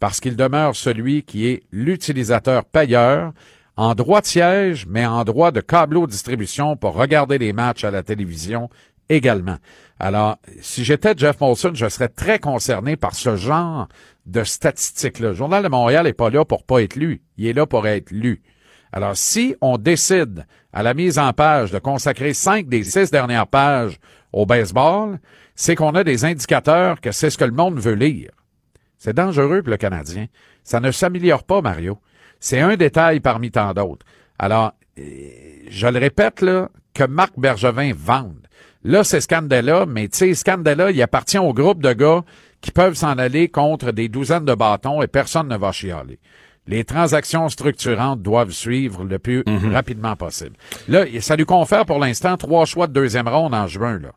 parce 0.00 0.18
qu'il 0.18 0.34
demeure 0.34 0.74
celui 0.74 1.24
qui 1.24 1.46
est 1.46 1.62
l'utilisateur 1.72 2.64
payeur 2.64 3.34
en 3.78 3.94
droit 3.94 4.20
de 4.20 4.26
siège, 4.26 4.86
mais 4.88 5.06
en 5.06 5.22
droit 5.22 5.52
de 5.52 5.60
câbleau 5.60 6.08
distribution 6.08 6.76
pour 6.76 6.94
regarder 6.94 7.38
les 7.38 7.52
matchs 7.52 7.84
à 7.84 7.92
la 7.92 8.02
télévision 8.02 8.68
également. 9.08 9.56
Alors, 10.00 10.38
si 10.60 10.82
j'étais 10.82 11.14
Jeff 11.16 11.40
Molson, 11.40 11.70
je 11.74 11.88
serais 11.88 12.08
très 12.08 12.40
concerné 12.40 12.96
par 12.96 13.14
ce 13.14 13.36
genre 13.36 13.86
de 14.26 14.42
statistiques-là. 14.42 15.28
Le 15.28 15.34
Journal 15.34 15.62
de 15.62 15.68
Montréal 15.68 16.06
n'est 16.06 16.12
pas 16.12 16.28
là 16.28 16.44
pour 16.44 16.64
pas 16.64 16.82
être 16.82 16.96
lu. 16.96 17.22
Il 17.36 17.46
est 17.46 17.52
là 17.52 17.66
pour 17.66 17.86
être 17.86 18.10
lu. 18.10 18.42
Alors, 18.92 19.16
si 19.16 19.54
on 19.60 19.78
décide 19.78 20.44
à 20.72 20.82
la 20.82 20.92
mise 20.92 21.20
en 21.20 21.32
page 21.32 21.70
de 21.70 21.78
consacrer 21.78 22.34
cinq 22.34 22.68
des 22.68 22.82
six 22.82 23.12
dernières 23.12 23.46
pages 23.46 24.00
au 24.32 24.44
baseball, 24.44 25.20
c'est 25.54 25.76
qu'on 25.76 25.94
a 25.94 26.02
des 26.02 26.24
indicateurs 26.24 27.00
que 27.00 27.12
c'est 27.12 27.30
ce 27.30 27.38
que 27.38 27.44
le 27.44 27.52
monde 27.52 27.78
veut 27.78 27.94
lire. 27.94 28.32
C'est 28.98 29.14
dangereux 29.14 29.62
pour 29.62 29.70
le 29.70 29.76
Canadien. 29.76 30.26
Ça 30.64 30.80
ne 30.80 30.90
s'améliore 30.90 31.44
pas, 31.44 31.62
Mario. 31.62 31.98
C'est 32.40 32.60
un 32.60 32.76
détail 32.76 33.20
parmi 33.20 33.50
tant 33.50 33.72
d'autres. 33.74 34.06
Alors, 34.38 34.72
euh, 34.98 35.02
je 35.68 35.86
le 35.86 35.98
répète, 35.98 36.40
là, 36.40 36.68
que 36.94 37.04
Marc 37.04 37.32
Bergevin 37.36 37.92
vende. 37.94 38.46
Là, 38.84 39.04
c'est 39.04 39.20
Scandella, 39.20 39.86
mais 39.86 40.08
tu 40.08 40.18
sais, 40.18 40.34
Scandella, 40.34 40.90
il 40.90 41.02
appartient 41.02 41.38
au 41.38 41.52
groupe 41.52 41.82
de 41.82 41.92
gars 41.92 42.22
qui 42.60 42.70
peuvent 42.70 42.94
s'en 42.94 43.18
aller 43.18 43.48
contre 43.48 43.92
des 43.92 44.08
douzaines 44.08 44.44
de 44.44 44.54
bâtons 44.54 45.02
et 45.02 45.08
personne 45.08 45.48
ne 45.48 45.56
va 45.56 45.72
chialer. 45.72 46.18
Les 46.66 46.84
transactions 46.84 47.48
structurantes 47.48 48.22
doivent 48.22 48.50
suivre 48.50 49.04
le 49.04 49.18
plus 49.18 49.42
rapidement 49.72 50.16
possible. 50.16 50.56
Là, 50.86 51.04
ça 51.20 51.34
lui 51.34 51.46
confère 51.46 51.86
pour 51.86 51.98
l'instant 51.98 52.36
trois 52.36 52.66
choix 52.66 52.86
de 52.86 52.92
deuxième 52.92 53.28
ronde 53.28 53.54
en 53.54 53.66
juin, 53.66 53.98
là. 53.98 54.12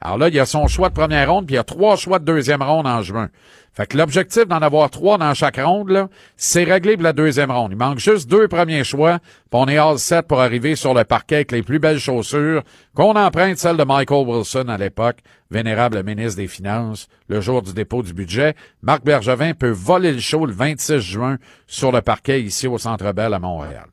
Alors 0.00 0.18
là, 0.18 0.28
il 0.28 0.34
y 0.34 0.40
a 0.40 0.46
son 0.46 0.66
choix 0.68 0.90
de 0.90 0.94
première 0.94 1.32
ronde, 1.32 1.46
puis 1.46 1.54
il 1.54 1.56
y 1.56 1.60
a 1.60 1.64
trois 1.64 1.96
choix 1.96 2.18
de 2.18 2.24
deuxième 2.24 2.62
ronde 2.62 2.86
en 2.86 3.02
juin. 3.02 3.30
Fait 3.72 3.86
que 3.86 3.96
l'objectif 3.98 4.46
d'en 4.46 4.62
avoir 4.62 4.90
trois 4.90 5.18
dans 5.18 5.34
chaque 5.34 5.58
ronde, 5.58 6.08
c'est 6.36 6.64
réglé 6.64 6.94
pour 6.94 7.04
la 7.04 7.12
deuxième 7.12 7.50
ronde. 7.50 7.72
Il 7.72 7.76
manque 7.76 7.98
juste 7.98 8.28
deux 8.28 8.48
premiers 8.48 8.84
choix, 8.84 9.18
puis 9.18 9.48
on 9.52 9.68
est 9.68 9.78
all 9.78 9.98
set 9.98 10.26
pour 10.26 10.40
arriver 10.40 10.76
sur 10.76 10.94
le 10.94 11.04
parquet 11.04 11.36
avec 11.36 11.52
les 11.52 11.62
plus 11.62 11.78
belles 11.78 11.98
chaussures, 11.98 12.62
qu'on 12.94 13.16
emprunte 13.16 13.58
celle 13.58 13.76
de 13.76 13.84
Michael 13.84 14.26
Wilson 14.26 14.68
à 14.68 14.78
l'époque, 14.78 15.18
vénérable 15.50 16.02
ministre 16.02 16.40
des 16.40 16.48
Finances, 16.48 17.08
le 17.28 17.40
jour 17.40 17.62
du 17.62 17.72
dépôt 17.72 18.02
du 18.02 18.14
budget. 18.14 18.54
Marc 18.82 19.04
Bergevin 19.04 19.52
peut 19.52 19.70
voler 19.70 20.12
le 20.12 20.20
show 20.20 20.46
le 20.46 20.52
26 20.52 21.00
juin 21.00 21.36
sur 21.66 21.92
le 21.92 22.00
parquet 22.00 22.42
ici 22.42 22.66
au 22.66 22.78
Centre 22.78 23.12
Bell 23.12 23.34
à 23.34 23.38
Montréal. 23.38 23.86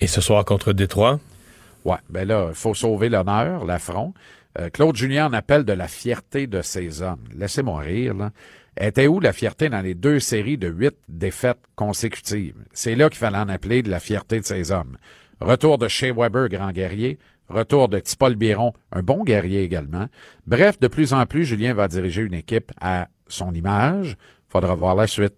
Et 0.00 0.06
ce 0.06 0.20
soir 0.20 0.44
contre 0.44 0.72
Détroit? 0.72 1.18
Ouais, 1.84 1.96
ben 2.10 2.26
là, 2.28 2.46
il 2.50 2.54
faut 2.54 2.74
sauver 2.74 3.08
l'honneur, 3.08 3.64
l'affront. 3.64 4.14
Euh, 4.58 4.68
Claude 4.70 4.96
Julien 4.96 5.26
en 5.28 5.32
appelle 5.32 5.64
de 5.64 5.72
la 5.72 5.88
fierté 5.88 6.46
de 6.46 6.62
ses 6.62 7.02
hommes. 7.02 7.24
Laissez-moi 7.34 7.80
rire, 7.80 8.14
là. 8.14 8.30
Était 8.80 9.06
où 9.06 9.20
la 9.20 9.32
fierté 9.34 9.68
dans 9.68 9.82
les 9.82 9.94
deux 9.94 10.18
séries 10.18 10.56
de 10.56 10.68
huit 10.68 10.94
défaites 11.08 11.60
consécutives? 11.76 12.54
C'est 12.72 12.94
là 12.94 13.10
qu'il 13.10 13.18
fallait 13.18 13.36
en 13.38 13.48
appeler 13.50 13.82
de 13.82 13.90
la 13.90 14.00
fierté 14.00 14.40
de 14.40 14.44
ses 14.46 14.72
hommes. 14.72 14.96
Retour 15.40 15.76
de 15.76 15.88
Shea 15.88 16.12
Weber, 16.12 16.48
grand 16.48 16.70
guerrier. 16.72 17.18
Retour 17.48 17.88
de 17.88 17.98
Tipol 17.98 18.34
Biron, 18.34 18.72
un 18.92 19.02
bon 19.02 19.24
guerrier 19.24 19.62
également. 19.62 20.06
Bref, 20.46 20.78
de 20.80 20.88
plus 20.88 21.12
en 21.12 21.26
plus, 21.26 21.44
Julien 21.44 21.74
va 21.74 21.86
diriger 21.88 22.22
une 22.22 22.32
équipe 22.34 22.72
à 22.80 23.08
son 23.28 23.52
image. 23.52 24.16
Faudra 24.48 24.74
voir 24.74 24.94
la 24.94 25.06
suite. 25.06 25.34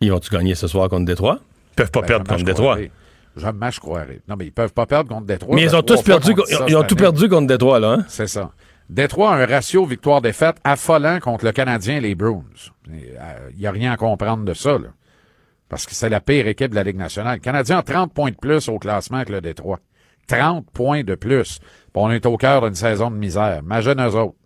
Ils 0.00 0.10
vont-tu 0.10 0.30
gagner 0.30 0.54
ce 0.54 0.66
soir 0.66 0.88
contre 0.90 1.06
Détroit? 1.06 1.38
Ils 1.72 1.76
peuvent 1.76 1.90
pas 1.90 2.00
Ben, 2.02 2.06
perdre 2.06 2.26
contre 2.28 2.44
Détroit. 2.44 2.74
croirais. 2.74 2.90
Jamais 3.36 3.70
je 3.70 3.80
croirais. 3.80 4.20
Non, 4.28 4.36
mais 4.38 4.46
ils 4.46 4.52
peuvent 4.52 4.72
pas 4.72 4.86
perdre 4.86 5.10
contre 5.10 5.26
Détroit. 5.26 5.54
Mais 5.54 5.62
ils 5.62 5.76
ont 5.76 5.82
tous 5.82 6.02
perdu, 6.02 6.34
ils 6.68 6.76
ont 6.76 6.84
tout 6.84 6.96
perdu 6.96 7.28
contre 7.28 7.46
Détroit, 7.46 7.78
là, 7.80 7.92
hein? 7.92 8.04
C'est 8.08 8.26
ça. 8.26 8.50
Détroit 8.88 9.32
a 9.32 9.42
un 9.42 9.46
ratio 9.46 9.84
victoire-défaite 9.84 10.56
affolant 10.64 11.18
contre 11.20 11.44
le 11.44 11.52
Canadien 11.52 11.96
et 11.96 12.00
les 12.00 12.14
Bruins. 12.14 12.44
Il 12.88 13.58
n'y 13.58 13.66
a 13.66 13.70
rien 13.72 13.92
à 13.92 13.96
comprendre 13.96 14.44
de 14.44 14.54
ça, 14.54 14.72
là. 14.78 14.88
Parce 15.68 15.84
que 15.84 15.94
c'est 15.94 16.08
la 16.08 16.20
pire 16.20 16.46
équipe 16.46 16.70
de 16.70 16.76
la 16.76 16.84
Ligue 16.84 16.96
nationale. 16.96 17.38
Le 17.38 17.40
Canadien 17.40 17.78
a 17.78 17.82
30 17.82 18.14
points 18.14 18.30
de 18.30 18.36
plus 18.36 18.68
au 18.68 18.78
classement 18.78 19.24
que 19.24 19.32
le 19.32 19.40
Détroit. 19.40 19.80
30 20.28 20.70
points 20.70 21.02
de 21.02 21.16
plus. 21.16 21.58
Puis 21.58 21.90
on 21.94 22.10
est 22.10 22.24
au 22.24 22.36
cœur 22.36 22.62
d'une 22.62 22.76
saison 22.76 23.10
de 23.10 23.16
misère. 23.16 23.60
Imagine 23.64 24.00
eux 24.00 24.14
autres. 24.14 24.36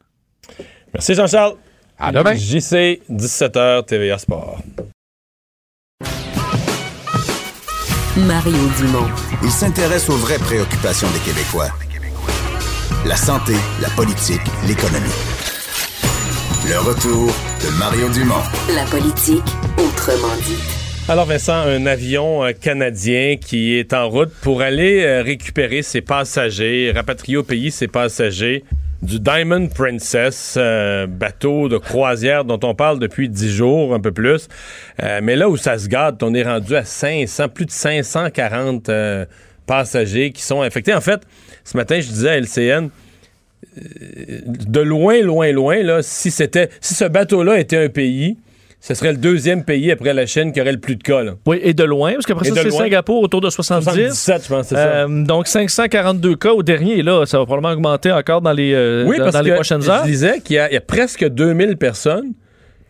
Merci 0.95 1.15
Jean-Charles. 1.15 1.57
À 1.99 2.11
demain. 2.11 2.35
JC, 2.35 3.03
17h, 3.11 3.85
TVA 3.85 4.17
Sport. 4.17 4.63
Mario 8.27 8.69
Dumont. 8.79 9.09
Il 9.43 9.51
s'intéresse 9.51 10.09
aux 10.09 10.17
vraies 10.17 10.39
préoccupations 10.39 11.09
des 11.13 11.21
Québécois. 11.21 11.69
La 13.07 13.17
santé, 13.17 13.55
la 13.81 13.89
politique, 13.91 14.41
l'économie. 14.67 15.09
Le 16.69 16.79
retour 16.81 17.33
de 17.63 17.79
Mario 17.79 18.09
Dumont. 18.11 18.43
La 18.75 18.85
politique, 18.85 19.45
autrement 19.79 20.35
dit. 20.45 20.59
Alors 21.09 21.27
Vincent, 21.27 21.55
un 21.55 21.87
avion 21.87 22.45
euh, 22.45 22.53
canadien 22.53 23.37
qui 23.37 23.75
est 23.75 23.95
en 23.95 24.09
route 24.09 24.33
pour 24.43 24.61
aller 24.61 25.03
euh, 25.03 25.23
récupérer 25.23 25.83
ses 25.83 26.03
passagers, 26.03 26.93
rapatrier 26.95 27.39
au 27.39 27.43
pays 27.43 27.71
ses 27.71 27.89
passagers 27.89 28.65
du 29.03 29.19
Diamond 29.19 29.69
Princess, 29.69 30.57
euh, 30.59 31.07
bateau 31.07 31.69
de 31.69 31.79
croisière 31.79 32.45
dont 32.45 32.61
on 32.63 32.75
parle 32.75 32.99
depuis 32.99 33.29
dix 33.29 33.51
jours, 33.51 33.95
un 33.95 34.01
peu 34.01 34.13
plus. 34.13 34.49
Euh, 35.03 35.21
mais 35.23 35.37
là 35.37 35.49
où 35.49 35.57
ça 35.57 35.79
se 35.79 35.89
garde, 35.89 36.23
on 36.23 36.35
est 36.35 36.43
rendu 36.43 36.77
à 36.77 36.85
500, 36.85 37.49
plus 37.49 37.67
de 37.67 37.71
540 37.71 38.89
euh, 38.89 39.25
passagers 39.67 40.33
qui 40.33 40.43
sont 40.43 40.61
infectés. 40.63 40.95
En 40.95 41.01
fait, 41.01 41.23
ce 41.65 41.77
matin, 41.77 42.01
je 42.01 42.09
disais 42.09 42.31
à 42.31 42.37
LCN, 42.37 42.91
de 43.77 44.81
loin, 44.81 45.23
loin, 45.23 45.53
loin, 45.53 45.83
là, 45.83 46.03
si 46.03 46.31
c'était, 46.31 46.69
si 46.81 46.95
ce 46.95 47.05
bateau-là 47.05 47.59
était 47.59 47.77
un 47.77 47.89
pays, 47.89 48.37
ce 48.81 48.95
serait 48.95 49.13
le 49.13 49.19
deuxième 49.19 49.63
pays 49.65 49.91
après 49.93 50.15
la 50.15 50.25
Chine 50.27 50.53
qui 50.53 50.61
aurait 50.61 50.73
le 50.73 50.81
plus 50.81 50.97
de 50.97 51.03
cas. 51.03 51.23
Là. 51.23 51.33
Oui, 51.47 51.61
et 51.63 51.75
de 51.75 51.85
loin, 51.85 52.15
parce 52.15 52.25
qu'après 52.27 52.49
ça, 52.49 52.55
c'est. 52.63 52.71
Singapour 52.71 53.23
autour 53.23 53.41
de 53.43 53.51
70. 53.51 53.85
77, 53.85 54.43
je 54.45 54.49
pense, 54.49 54.67
c'est 54.69 54.75
ça. 54.75 54.81
Euh, 54.81 55.25
donc 55.25 55.47
542 55.49 56.35
cas 56.37 56.53
au 56.53 56.63
dernier, 56.63 57.03
là, 57.03 57.27
ça 57.27 57.39
va 57.39 57.45
probablement 57.45 57.75
augmenter 57.75 58.11
encore 58.11 58.41
dans 58.41 58.53
les, 58.53 58.73
euh, 58.73 59.05
Oui, 59.07 59.19
dans, 59.19 59.25
parce 59.25 59.35
dans 59.37 59.43
les 59.43 59.51
que 59.51 59.55
prochaines 59.55 59.83
je 59.83 59.91
heures. 59.91 60.05
disais 60.05 60.41
qu'il 60.43 60.55
y, 60.57 60.75
y 60.75 60.77
a 60.77 60.81
presque 60.81 61.27
2000 61.29 61.77
personnes 61.77 62.33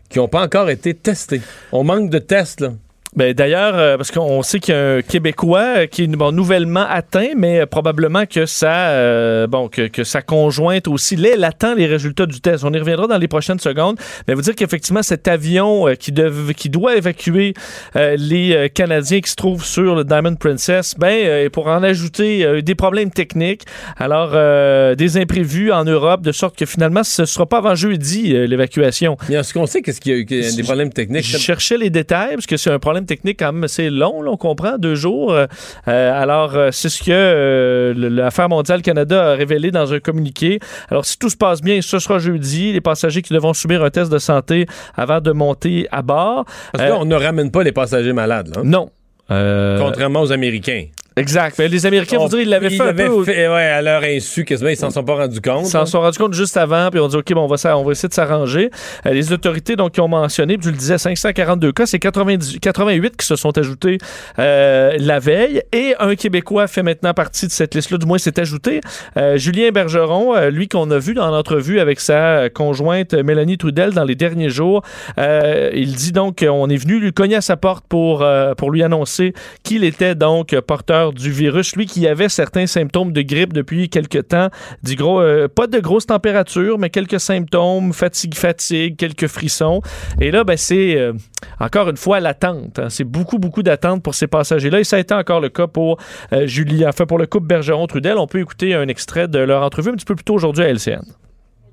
qui 0.09 0.19
n'ont 0.19 0.29
pas 0.29 0.43
encore 0.43 0.71
été 0.71 0.95
testées. 0.95 1.41
On 1.73 1.83
manque 1.85 2.09
de 2.11 2.19
tests, 2.19 2.61
là. 2.61 2.73
Ben, 3.17 3.33
D'ailleurs, 3.35 3.75
euh, 3.77 3.97
parce 3.97 4.11
qu'on 4.13 4.43
sait 4.43 4.61
qu'il 4.61 4.73
y 4.75 4.77
a 4.77 4.95
un 4.97 5.03
Québécois 5.03 5.87
qui 5.89 6.05
est 6.05 6.07
bon, 6.07 6.31
nouvellement 6.31 6.87
atteint, 6.89 7.31
mais 7.37 7.61
euh, 7.61 7.67
probablement 7.67 8.25
que 8.25 8.47
sa, 8.47 8.91
euh, 8.91 9.47
bon, 9.49 9.69
que, 9.69 9.89
que 9.89 10.05
sa 10.05 10.23
conjointe 10.23 10.87
aussi, 10.87 11.17
là, 11.17 11.31
elle 11.35 11.43
attend 11.45 11.75
les 11.75 11.87
résultats 11.87 12.27
du 12.27 12.41
test. 12.41 12.63
On 12.65 12.73
y 12.73 12.79
reviendra 12.79 13.09
dans 13.09 13.19
les 13.19 13.27
prochaines 13.27 13.59
secondes. 13.59 13.97
Mais 14.29 14.35
vous 14.35 14.43
dire 14.43 14.55
qu'effectivement, 14.55 15.03
cet 15.03 15.27
avion 15.27 15.89
euh, 15.89 15.95
qui, 15.95 16.13
dev- 16.13 16.53
qui 16.55 16.69
doit 16.71 16.97
évacuer 16.97 17.55
euh, 17.97 18.15
les 18.17 18.55
euh, 18.55 18.69
Canadiens 18.69 19.21
qui 19.21 19.31
se 19.31 19.35
trouvent 19.37 19.65
sur 19.65 19.97
le 19.97 20.05
Diamond 20.05 20.37
Princess, 20.37 20.95
ben, 20.97 21.09
euh, 21.09 21.51
pour 21.51 21.67
en 21.67 21.83
ajouter 21.83 22.45
euh, 22.45 22.63
des 22.63 22.77
problèmes 22.77 23.11
techniques, 23.11 23.63
alors 23.99 24.31
euh, 24.35 24.95
des 24.95 25.17
imprévus 25.17 25.73
en 25.73 25.85
Europe, 25.85 26.23
de 26.23 26.31
sorte 26.33 26.57
que 26.57 26.65
finalement, 26.67 27.03
ce 27.03 27.23
ne 27.23 27.27
sera 27.27 27.47
pas 27.47 27.59
avant 27.59 27.75
jeudi 27.75 28.37
euh, 28.37 28.47
l'évacuation. 28.47 29.17
Mais 29.29 29.35
est-ce 29.35 29.53
qu'on 29.53 29.67
sait 29.67 29.83
qu'est-ce 29.83 30.01
qu'il 30.01 30.13
y 30.13 30.15
a 30.15 30.19
eu 30.19 30.27
qu'il 30.27 30.45
y 30.45 30.47
a 30.47 30.53
des 30.53 30.63
problèmes 30.63 30.93
techniques? 30.93 31.25
Je 31.27 31.39
cherchais 31.39 31.77
les 31.77 31.91
détails 31.91 32.35
parce 32.35 32.47
que 32.47 32.57
c'est 32.57 32.71
un 32.71 32.79
problème 32.79 33.00
technique 33.07 33.39
quand 33.41 33.53
même 33.53 33.65
assez 33.65 33.91
long, 33.91 34.23
là, 34.23 34.31
on 34.31 34.37
comprend, 34.37 34.79
deux 34.79 34.95
jours. 34.95 35.33
Euh, 35.33 35.47
euh, 35.89 36.23
alors, 36.23 36.55
euh, 36.55 36.71
c'est 36.73 36.89
ce 36.89 37.03
que 37.03 37.11
euh, 37.11 37.95
l'Affaire 37.97 38.49
mondiale 38.49 38.83
Canada 38.83 39.33
a 39.33 39.35
révélé 39.35 39.71
dans 39.71 39.93
un 39.93 40.01
communiqué. 40.01 40.59
Alors, 40.91 41.05
si 41.05 41.19
tout 41.19 41.29
se 41.31 41.37
passe 41.37 41.61
bien, 41.61 41.81
ce 41.83 41.99
sera 41.99 42.19
jeudi. 42.19 42.73
Les 42.73 42.81
passagers 42.81 43.23
qui 43.23 43.33
devront 43.33 43.55
subir 43.55 43.83
un 43.83 43.91
test 43.91 44.11
de 44.13 44.19
santé 44.19 44.67
avant 44.97 45.21
de 45.21 45.33
monter 45.33 45.87
à 45.91 46.03
bord. 46.03 46.45
Parce 46.73 46.85
que 46.85 46.89
là, 46.91 46.99
on 46.99 47.05
ne 47.05 47.15
ramène 47.17 47.51
pas 47.51 47.63
les 47.63 47.73
passagers 47.73 48.13
malades, 48.13 48.55
là. 48.55 48.63
Non. 48.65 48.91
Euh, 49.31 49.79
Contrairement 49.79 50.23
aux 50.23 50.33
Américains. 50.33 50.87
Exact. 51.21 51.57
Mais 51.59 51.69
les 51.69 51.87
Américains, 51.87 52.19
vous 52.19 52.25
On- 52.25 52.29
dire, 52.29 52.41
ils 52.41 52.49
l'avaient 52.49 52.71
fait 52.71 52.81
un 52.81 52.95
peu. 52.95 53.25
fait, 53.25 53.49
ouais, 53.49 53.63
à 53.63 53.83
leur 53.83 54.03
insu, 54.03 54.45
quasiment, 54.45 54.71
ils 54.71 54.77
s'en 54.77 54.91
sont 54.91 55.05
pas 55.05 55.15
rendus 55.15 55.41
compte. 55.41 55.67
Ils 55.67 55.71
s'en 55.71 55.81
là. 55.81 55.87
sont 55.87 56.01
rendus 56.01 56.19
compte 56.19 56.35
juste 56.35 56.57
avant, 56.57 56.91
puis 56.91 57.01
on 57.01 57.09
dit, 57.09 57.17
OK, 57.17 57.33
bon, 57.33 57.43
on, 57.43 57.47
va, 57.47 57.77
on 57.79 57.85
va 57.85 57.93
essayer 57.93 58.09
de 58.09 58.15
s'arranger. 58.15 58.71
Euh, 59.07 59.11
les 59.13 59.33
autorités, 59.33 59.77
donc, 59.77 59.93
qui 59.93 60.01
ont 60.01 60.09
mentionné, 60.09 60.57
puis 60.57 60.67
tu 60.67 60.73
le 60.73 60.79
disais, 60.79 60.99
542 60.99 61.73
cas, 61.73 61.87
c'est 61.87 61.99
90 61.99 62.59
88 62.61 63.17
qui 63.17 63.27
se 63.27 63.37
sont 63.37 63.57
ajoutés 63.59 63.99
euh, 64.39 64.95
la 64.99 65.19
veille, 65.19 65.63
et 65.73 65.95
un 65.99 66.15
Québécois 66.15 66.67
fait 66.67 66.83
maintenant 66.83 67.15
partie 67.15 67.47
de 67.47 67.53
cette 67.53 67.75
liste-là, 67.75 67.99
du 67.99 68.07
moins 68.07 68.19
s'est 68.19 68.39
ajouté. 68.41 68.81
Euh, 69.17 69.37
Julien 69.37 69.71
Bergeron, 69.71 70.49
lui 70.49 70.69
qu'on 70.69 70.91
a 70.91 70.99
vu 70.99 71.15
dans 71.15 71.31
l'entrevue 71.31 71.81
avec 71.81 72.01
sa 72.01 72.49
conjointe 72.51 73.15
Mélanie 73.15 73.59
Trudel 73.59 73.93
dans 73.93 74.05
les 74.05 74.15
derniers 74.15 74.51
jours, 74.51 74.83
il 75.19 75.95
dit 75.95 76.13
donc 76.13 76.39
qu'on 76.45 76.69
est 76.69 76.77
venu 76.77 76.99
lui 76.99 77.13
cogner 77.13 77.37
à 77.37 77.41
sa 77.41 77.57
porte 77.57 77.85
pour, 77.89 78.27
pour 78.57 78.71
lui 78.71 78.83
annoncer 78.83 79.33
qu'il 79.63 79.85
était 79.85 80.15
donc 80.15 80.59
porteur 80.61 81.10
du 81.13 81.31
virus. 81.31 81.77
Lui 81.77 81.87
qui 81.87 82.07
avait 82.07 82.29
certains 82.29 82.67
symptômes 82.67 83.13
de 83.13 83.23
grippe 83.23 83.53
depuis 83.53 83.89
quelques 83.89 84.29
temps, 84.29 84.49
gros, 84.85 85.21
euh, 85.21 85.49
pas 85.49 85.67
de 85.67 85.79
grosse 85.79 86.07
température, 86.07 86.79
mais 86.79 86.91
quelques 86.91 87.21
symptômes, 87.21 87.93
fatigue, 87.93 88.35
fatigue, 88.35 88.97
quelques 88.97 89.27
frissons. 89.27 89.81
Et 90.21 90.31
là, 90.31 90.45
ben, 90.45 90.57
c'est 90.57 90.97
euh, 90.97 91.13
encore 91.59 91.89
une 91.89 91.97
fois 91.97 92.21
l'attente. 92.21 92.79
hein. 92.79 92.89
C'est 92.91 93.05
beaucoup, 93.05 93.39
beaucoup 93.39 93.63
d'attente 93.63 94.03
pour 94.03 94.15
ces 94.15 94.27
passagers-là. 94.27 94.81
Et 94.81 94.85
ça 94.85 94.97
a 94.97 94.99
été 94.99 95.15
encore 95.15 95.41
le 95.41 95.49
cas 95.49 95.67
pour 95.67 95.99
euh, 96.33 96.47
Julie, 96.47 96.87
enfin 96.87 97.07
pour 97.07 97.19
le 97.19 97.27
couple 97.27 97.47
Bergeron-Trudel. 97.47 98.17
On 98.19 98.27
peut 98.27 98.41
écouter 98.41 98.75
un 98.75 98.89
extrait 98.89 99.29
de 99.29 99.39
leur 99.39 99.63
entrevue 99.63 99.91
un 99.91 99.95
petit 99.95 100.07
peu 100.07 100.15
plus 100.15 100.25
tôt 100.25 100.35
aujourd'hui 100.35 100.65
à 100.65 100.69
LCN. 100.69 101.03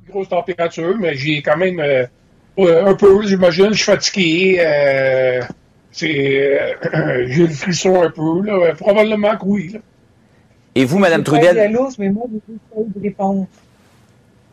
grosse 0.09 0.29
température, 0.29 0.95
mais 0.99 1.15
j'ai 1.15 1.41
quand 1.41 1.57
même 1.57 1.79
un 2.57 2.93
peu, 2.95 3.25
j'imagine, 3.27 3.69
je 3.71 3.77
suis 3.77 3.91
fatigué. 3.91 4.59
C'est, 5.97 6.59
euh, 6.93 7.25
j'ai 7.27 7.43
le 7.47 7.53
frisson 7.53 8.01
un 8.03 8.09
peu, 8.09 8.41
là. 8.43 8.73
Probablement 8.75 9.35
que 9.37 9.45
oui. 9.45 9.69
là. 9.73 9.79
Et 10.75 10.85
vous, 10.85 10.99
Madame 10.99 11.23
J'ai 11.25 11.31
pas 11.31 11.37
eu 11.37 11.45
Trudel? 11.45 11.71
de 11.73 11.77
mais 11.99 12.09
moi, 12.09 12.25
j'ai 12.29 12.53
pas 12.75 12.81
eu 12.81 12.85
de 12.95 13.01
réponse. 13.03 13.47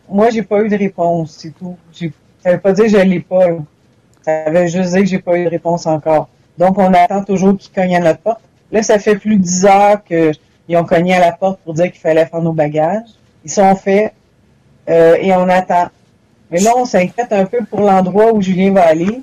Moi, 0.08 0.30
j'ai 0.30 0.42
pas 0.42 0.62
eu 0.62 0.68
de 0.68 0.76
réponse, 0.76 1.36
c'est 1.38 1.50
tout. 1.58 1.76
J'ai- 1.92 2.12
Ça 2.42 2.52
veut 2.52 2.60
pas 2.60 2.72
dire 2.72 2.84
que 2.84 2.90
je 2.90 2.96
l'ai 2.98 3.20
pas, 3.20 3.48
là. 3.48 3.56
Ça 4.22 4.50
veut 4.50 4.66
juste 4.66 4.90
dire 4.92 5.00
que 5.00 5.06
j'ai 5.06 5.18
pas 5.18 5.36
eu 5.38 5.44
de 5.44 5.50
réponse 5.50 5.86
encore. 5.86 6.28
Donc, 6.58 6.78
on 6.78 6.92
attend 6.94 7.22
toujours 7.24 7.56
qu'ils 7.58 7.72
cognent 7.72 7.96
à 7.96 8.00
notre 8.00 8.20
porte. 8.20 8.40
Là, 8.72 8.82
ça 8.82 8.98
fait 8.98 9.16
plus 9.16 9.36
de 9.36 9.42
10 9.42 9.66
heures 9.66 10.02
qu'ils 10.04 10.76
ont 10.76 10.84
cogné 10.84 11.14
à 11.14 11.20
la 11.20 11.32
porte 11.32 11.60
pour 11.60 11.74
dire 11.74 11.90
qu'il 11.90 12.00
fallait 12.00 12.26
faire 12.26 12.40
nos 12.40 12.52
bagages. 12.52 13.08
Ils 13.44 13.50
sont 13.50 13.74
faits, 13.76 14.12
euh, 14.88 15.16
et 15.20 15.32
on 15.34 15.48
attend. 15.48 15.88
Mais 16.50 16.60
là, 16.60 16.72
on 16.76 16.84
s'inquiète 16.84 17.32
un 17.32 17.44
peu 17.46 17.58
pour 17.68 17.80
l'endroit 17.80 18.32
où 18.32 18.40
Julien 18.40 18.72
va 18.72 18.86
aller. 18.86 19.20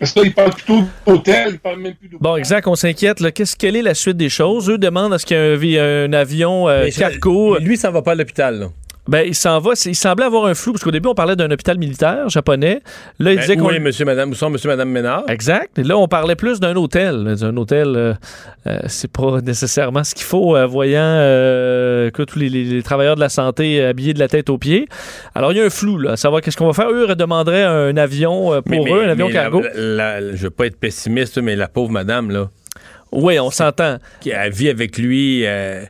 Parce 0.00 0.12
que 0.12 0.20
là, 0.20 0.26
ils 0.26 0.34
parlent 0.34 0.50
plutôt 0.54 0.82
d'hôtel, 1.06 1.48
ils 1.52 1.58
parlent 1.60 1.78
même 1.78 1.94
plus 1.94 2.08
d'hôtel. 2.08 2.22
Bon, 2.22 2.34
exact, 2.36 2.66
on 2.66 2.74
s'inquiète. 2.74 3.20
là. 3.20 3.30
Qu'est-ce 3.30 3.54
quelle 3.54 3.76
est 3.76 3.82
la 3.82 3.94
suite 3.94 4.16
des 4.16 4.30
choses? 4.30 4.68
Eux 4.70 4.78
demandent 4.78 5.12
à 5.12 5.18
ce 5.18 5.26
qu'il 5.26 5.36
y 5.36 5.40
ait 5.40 5.52
un, 5.52 5.56
vi- 5.56 5.78
un 5.78 6.12
avion 6.14 6.68
euh, 6.68 6.88
cargo? 6.96 7.58
lui, 7.58 7.76
ça 7.76 7.90
va 7.90 8.00
pas 8.02 8.12
à 8.12 8.14
l'hôpital, 8.14 8.58
là. 8.60 8.66
Ben, 9.10 9.24
il 9.26 9.34
s'en 9.34 9.58
va. 9.58 9.72
Il 9.86 9.96
semblait 9.96 10.24
avoir 10.24 10.46
un 10.46 10.54
flou, 10.54 10.72
parce 10.72 10.84
qu'au 10.84 10.92
début, 10.92 11.08
on 11.08 11.14
parlait 11.14 11.34
d'un 11.34 11.50
hôpital 11.50 11.76
militaire 11.78 12.28
japonais. 12.28 12.80
Là, 13.18 13.32
il 13.32 13.36
Ben, 13.36 13.40
disait 13.40 13.56
qu'on. 13.56 13.70
est 13.70 13.80
monsieur, 13.80 14.04
madame, 14.04 14.30
où 14.30 14.34
sont 14.34 14.50
monsieur, 14.50 14.68
madame 14.68 14.88
Ménard? 14.88 15.24
Exact. 15.28 15.76
Et 15.78 15.82
là, 15.82 15.98
on 15.98 16.06
parlait 16.06 16.36
plus 16.36 16.60
d'un 16.60 16.76
hôtel. 16.76 17.34
Un 17.42 17.56
hôtel, 17.56 17.88
euh, 17.96 18.14
euh, 18.68 18.78
c'est 18.86 19.10
pas 19.10 19.40
nécessairement 19.44 20.04
ce 20.04 20.14
qu'il 20.14 20.24
faut, 20.24 20.54
euh, 20.56 20.64
voyant 20.64 21.00
euh, 21.02 22.10
que 22.12 22.22
tous 22.22 22.38
les, 22.38 22.48
les- 22.48 22.62
les 22.64 22.82
travailleurs 22.84 23.16
de 23.16 23.20
la 23.20 23.28
santé 23.28 23.82
habillés 23.84 24.14
de 24.14 24.20
la 24.20 24.28
tête 24.28 24.48
aux 24.48 24.58
pieds. 24.58 24.86
Alors, 25.34 25.50
il 25.52 25.58
y 25.58 25.60
a 25.60 25.64
un 25.64 25.70
flou, 25.70 25.98
là, 25.98 26.12
à 26.12 26.16
savoir 26.16 26.40
qu'est-ce 26.40 26.56
qu'on 26.56 26.68
va 26.70 26.72
faire. 26.72 26.90
Eux 26.90 27.12
demanderaient 27.16 27.64
un 27.64 27.96
avion 27.96 28.52
euh, 28.54 28.60
pour 28.60 28.84
Mais- 28.84 28.92
eux, 28.92 29.02
un 29.04 29.08
avion 29.08 29.26
mais 29.26 29.32
cargo. 29.32 29.62
la- 29.74 30.20
la- 30.20 30.36
je 30.36 30.42
veux 30.44 30.50
pas 30.50 30.66
être 30.66 30.78
pessimiste, 30.78 31.38
mais 31.38 31.56
la 31.56 31.66
pauvre 31.66 31.90
madame, 31.90 32.30
là. 32.30 32.48
Oui, 33.12 33.40
on 33.40 33.50
s'entend. 33.50 33.98
Qui 34.20 34.32
a 34.32 34.48
vit 34.48 34.68
avec 34.68 34.96
lui. 34.96 35.42
euh, 35.44 35.82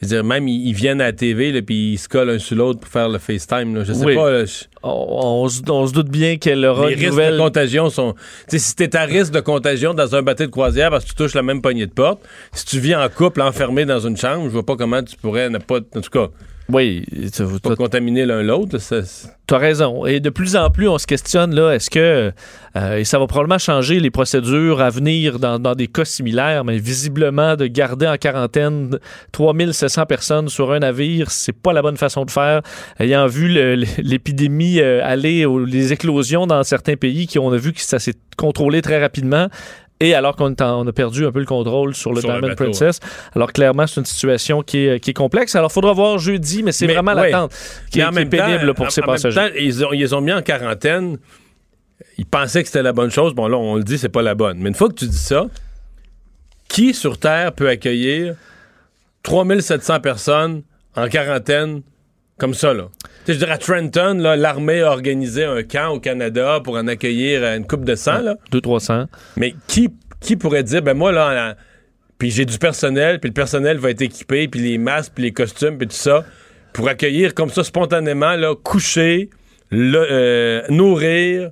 je 0.00 0.06
veux 0.06 0.08
dire, 0.08 0.24
même, 0.24 0.46
ils, 0.48 0.68
ils 0.68 0.74
viennent 0.74 1.00
à 1.00 1.04
la 1.04 1.12
TV, 1.12 1.52
là, 1.52 1.62
puis 1.62 1.92
ils 1.94 1.98
se 1.98 2.08
collent 2.08 2.30
un 2.30 2.38
sur 2.38 2.56
l'autre 2.56 2.80
pour 2.80 2.88
faire 2.90 3.08
le 3.08 3.18
FaceTime. 3.18 3.74
Là. 3.76 3.84
Je 3.84 3.92
sais 3.94 4.04
Oui. 4.04 4.14
pas. 4.14 4.30
là, 4.30 4.44
je- 4.44 4.64
On, 4.82 5.46
on 5.68 5.86
se- 5.86 5.92
doute 5.92 6.10
bien 6.10 6.36
qu'elle 6.36 6.64
aura 6.64 6.86
les 6.88 6.92
une 6.94 6.98
risques 7.00 7.10
nouvelle. 7.12 7.34
de 7.34 7.38
contagion 7.38 7.90
sont. 7.90 8.12
Tu 8.12 8.20
sais, 8.50 8.58
si 8.58 8.76
t'es 8.76 8.94
à 8.94 9.04
risque 9.04 9.32
de 9.32 9.40
contagion 9.40 9.94
dans 9.94 10.14
un 10.14 10.22
bateau 10.22 10.44
de 10.46 10.50
croisière 10.50 10.90
parce 10.90 11.04
que 11.04 11.08
tu 11.10 11.14
touches 11.16 11.34
la 11.34 11.42
même 11.42 11.60
poignée 11.62 11.86
de 11.86 11.92
porte, 11.92 12.20
si 12.52 12.64
tu 12.66 12.78
vis 12.78 12.94
en 12.94 13.08
couple 13.08 13.40
enfermé 13.42 13.84
dans 13.84 13.98
une 14.00 14.16
chambre, 14.16 14.44
je 14.44 14.50
vois 14.50 14.64
pas 14.66 14.76
comment 14.76 15.02
tu 15.02 15.16
pourrais 15.16 15.48
ne 15.50 15.58
pas. 15.58 15.78
En 15.78 16.00
tout 16.00 16.10
cas. 16.10 16.28
Oui, 16.68 17.04
pas 17.62 17.76
contaminer 17.76 18.26
l'un 18.26 18.42
l'autre. 18.42 18.78
T'as 19.46 19.58
raison. 19.58 20.04
Et 20.04 20.18
de 20.18 20.30
plus 20.30 20.56
en 20.56 20.70
plus, 20.70 20.88
on 20.88 20.98
se 20.98 21.06
questionne 21.06 21.54
là, 21.54 21.72
est-ce 21.72 21.88
que 21.88 22.32
euh, 22.76 22.96
et 22.96 23.04
ça 23.04 23.18
va 23.18 23.26
probablement 23.28 23.58
changer 23.58 24.00
les 24.00 24.10
procédures 24.10 24.80
à 24.80 24.90
venir 24.90 25.38
dans, 25.38 25.60
dans 25.60 25.74
des 25.74 25.86
cas 25.86 26.04
similaires, 26.04 26.64
mais 26.64 26.78
visiblement 26.78 27.54
de 27.54 27.66
garder 27.66 28.08
en 28.08 28.16
quarantaine 28.16 28.98
3700 29.32 30.06
personnes 30.06 30.48
sur 30.48 30.72
un 30.72 30.80
navire, 30.80 31.30
c'est 31.30 31.52
pas 31.52 31.72
la 31.72 31.82
bonne 31.82 31.96
façon 31.96 32.24
de 32.24 32.30
faire. 32.30 32.62
Ayant 32.98 33.26
vu 33.28 33.48
l'épidémie 33.98 34.80
euh, 34.80 35.00
aller, 35.04 35.46
ou 35.46 35.64
les 35.64 35.92
éclosions 35.92 36.46
dans 36.48 36.64
certains 36.64 36.96
pays, 36.96 37.28
qui 37.28 37.38
on 37.38 37.52
a 37.52 37.56
vu 37.56 37.72
que 37.72 37.80
ça 37.80 38.00
s'est 38.00 38.16
contrôlé 38.36 38.82
très 38.82 39.00
rapidement. 39.00 39.48
Et 39.98 40.14
alors 40.14 40.36
qu'on 40.36 40.54
on 40.60 40.86
a 40.86 40.92
perdu 40.92 41.24
un 41.24 41.32
peu 41.32 41.38
le 41.40 41.46
contrôle 41.46 41.94
sur 41.94 42.12
le 42.12 42.20
Sur 42.20 42.28
le 42.28 42.34
Diamond 42.34 42.48
bateau, 42.48 42.64
Princess. 42.64 43.00
Alors 43.34 43.52
clairement, 43.52 43.86
c'est 43.86 43.98
une 44.00 44.04
situation 44.06 44.62
qui 44.62 44.86
est, 44.86 45.00
qui 45.00 45.10
est 45.10 45.14
complexe. 45.14 45.54
Alors, 45.56 45.70
il 45.70 45.74
faudra 45.74 45.94
voir 45.94 46.18
jeudi, 46.18 46.62
mais 46.62 46.72
c'est 46.72 46.86
vraiment 46.86 47.14
ouais. 47.14 47.30
l'attente 47.30 47.52
qui, 47.90 48.00
est- 48.00 48.04
en 48.04 48.10
qui 48.10 48.16
est 48.18 48.24
même 48.24 48.28
temps, 48.28 48.44
pénible 48.46 48.74
pour 48.74 48.86
en- 48.86 48.90
ces 48.90 49.00
en 49.02 49.06
même 49.06 49.14
passagers. 49.14 49.40
temps, 49.40 49.54
ils, 49.58 49.84
ont, 49.86 49.92
ils 49.94 50.14
ont 50.14 50.20
mis 50.20 50.32
en 50.34 50.42
quarantaine. 50.42 51.16
Ils 52.18 52.26
pensaient 52.26 52.60
que 52.62 52.68
c'était 52.68 52.82
la 52.82 52.92
bonne 52.92 53.10
chose. 53.10 53.34
Bon, 53.34 53.48
là, 53.48 53.56
on 53.56 53.76
le 53.76 53.84
dit, 53.84 53.96
c'est 53.96 54.10
pas 54.10 54.20
la 54.22 54.34
bonne. 54.34 54.58
Mais 54.58 54.68
une 54.68 54.74
fois 54.74 54.88
que 54.88 54.94
tu 54.94 55.06
dis 55.06 55.16
ça, 55.16 55.46
qui 56.68 56.92
sur 56.92 57.18
Terre 57.18 57.52
peut 57.52 57.68
accueillir 57.68 58.34
3700 59.22 60.00
personnes 60.00 60.62
en 60.94 61.08
quarantaine 61.08 61.82
comme 62.38 62.52
ça, 62.54 62.74
là? 62.74 62.88
Tu 63.26 63.32
sais, 63.32 63.34
je 63.34 63.38
dirais 63.40 63.52
à 63.52 63.58
Trenton, 63.58 64.14
l'armée 64.36 64.80
a 64.82 64.90
organisé 64.92 65.44
un 65.44 65.62
camp 65.64 65.88
au 65.94 66.00
Canada 66.00 66.60
pour 66.62 66.76
en 66.76 66.86
accueillir 66.86 67.42
euh, 67.42 67.56
une 67.56 67.66
coupe 67.66 67.84
de 67.84 67.96
sang, 67.96 68.20
là. 68.20 68.36
200-300. 68.52 69.06
Mais 69.36 69.54
qui, 69.66 69.88
qui 70.20 70.36
pourrait 70.36 70.62
dire, 70.62 70.80
ben 70.80 70.94
moi, 70.94 71.10
là, 71.10 71.56
puis 72.18 72.30
j'ai 72.30 72.44
du 72.44 72.56
personnel, 72.58 73.18
puis 73.18 73.28
le 73.30 73.34
personnel 73.34 73.78
va 73.78 73.90
être 73.90 74.00
équipé, 74.02 74.46
puis 74.48 74.60
les 74.60 74.78
masques, 74.78 75.12
puis 75.16 75.24
les 75.24 75.32
costumes, 75.32 75.76
puis 75.76 75.88
tout 75.88 75.94
ça, 75.96 76.24
pour 76.72 76.88
accueillir 76.88 77.34
comme 77.34 77.50
ça 77.50 77.64
spontanément, 77.64 78.36
là, 78.36 78.54
coucher, 78.54 79.28
le- 79.72 80.06
euh, 80.10 80.62
nourrir, 80.70 81.50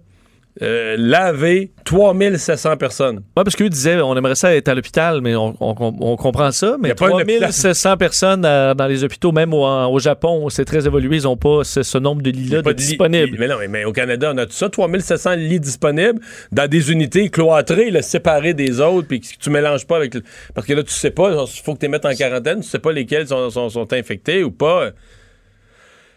euh, 0.62 0.94
laver 0.98 1.72
3700 1.84 2.76
personnes. 2.76 3.16
Oui, 3.36 3.42
parce 3.44 3.56
qu'eux 3.56 3.68
disaient 3.68 4.00
on 4.00 4.16
aimerait 4.16 4.34
ça 4.36 4.54
être 4.54 4.68
à 4.68 4.74
l'hôpital, 4.74 5.20
mais 5.20 5.34
on, 5.34 5.56
on- 5.60 5.94
on 6.00 6.16
comprend 6.16 6.52
ça. 6.52 6.76
Mais 6.80 6.90
a 6.92 6.94
pas 6.94 7.06
un 7.06 7.10
hôpital. 7.22 7.40
3700 7.50 7.96
personnes 7.96 8.42
dans 8.42 8.86
les 8.88 9.02
hôpitaux, 9.02 9.32
même 9.32 9.52
au, 9.52 9.64
au 9.66 9.98
Japon, 9.98 10.48
c'est 10.50 10.64
très 10.64 10.86
évolué. 10.86 11.16
Ils 11.16 11.22
n'ont 11.24 11.36
pas 11.36 11.64
ce, 11.64 11.82
ce 11.82 11.98
nombre 11.98 12.22
de 12.22 12.30
lits-là 12.30 12.58
de 12.58 12.62
lit- 12.70 12.86
disponibles. 12.86 13.36
Mais 13.38 13.48
non, 13.48 13.56
mais, 13.58 13.68
mais 13.68 13.84
au 13.84 13.92
Canada, 13.92 14.30
on 14.34 14.38
a 14.38 14.46
tout 14.46 14.52
ça, 14.52 14.68
3700 14.68 15.34
lits 15.34 15.60
disponibles 15.60 16.20
dans 16.52 16.68
des 16.68 16.92
unités 16.92 17.28
cloîtrées, 17.30 17.90
là, 17.90 18.02
séparées 18.02 18.54
des 18.54 18.80
autres, 18.80 19.08
puis 19.08 19.20
que 19.20 19.26
tu 19.40 19.50
mélanges 19.50 19.86
pas 19.86 19.96
avec... 19.96 20.14
le- 20.14 20.22
Parce 20.54 20.66
que 20.66 20.72
là, 20.74 20.82
tu 20.82 20.92
sais 20.92 21.10
pas, 21.10 21.30
il 21.30 21.62
faut 21.62 21.74
que 21.74 21.78
tu 21.80 21.86
les 21.86 21.88
mettes 21.90 22.04
en 22.06 22.14
quarantaine, 22.14 22.60
tu 22.60 22.68
sais 22.68 22.78
pas 22.78 22.92
lesquels 22.92 23.26
sont, 23.26 23.50
sont- 23.50 23.70
sont 23.70 23.92
infectés 23.92 24.44
ou 24.44 24.50
pas. 24.52 24.90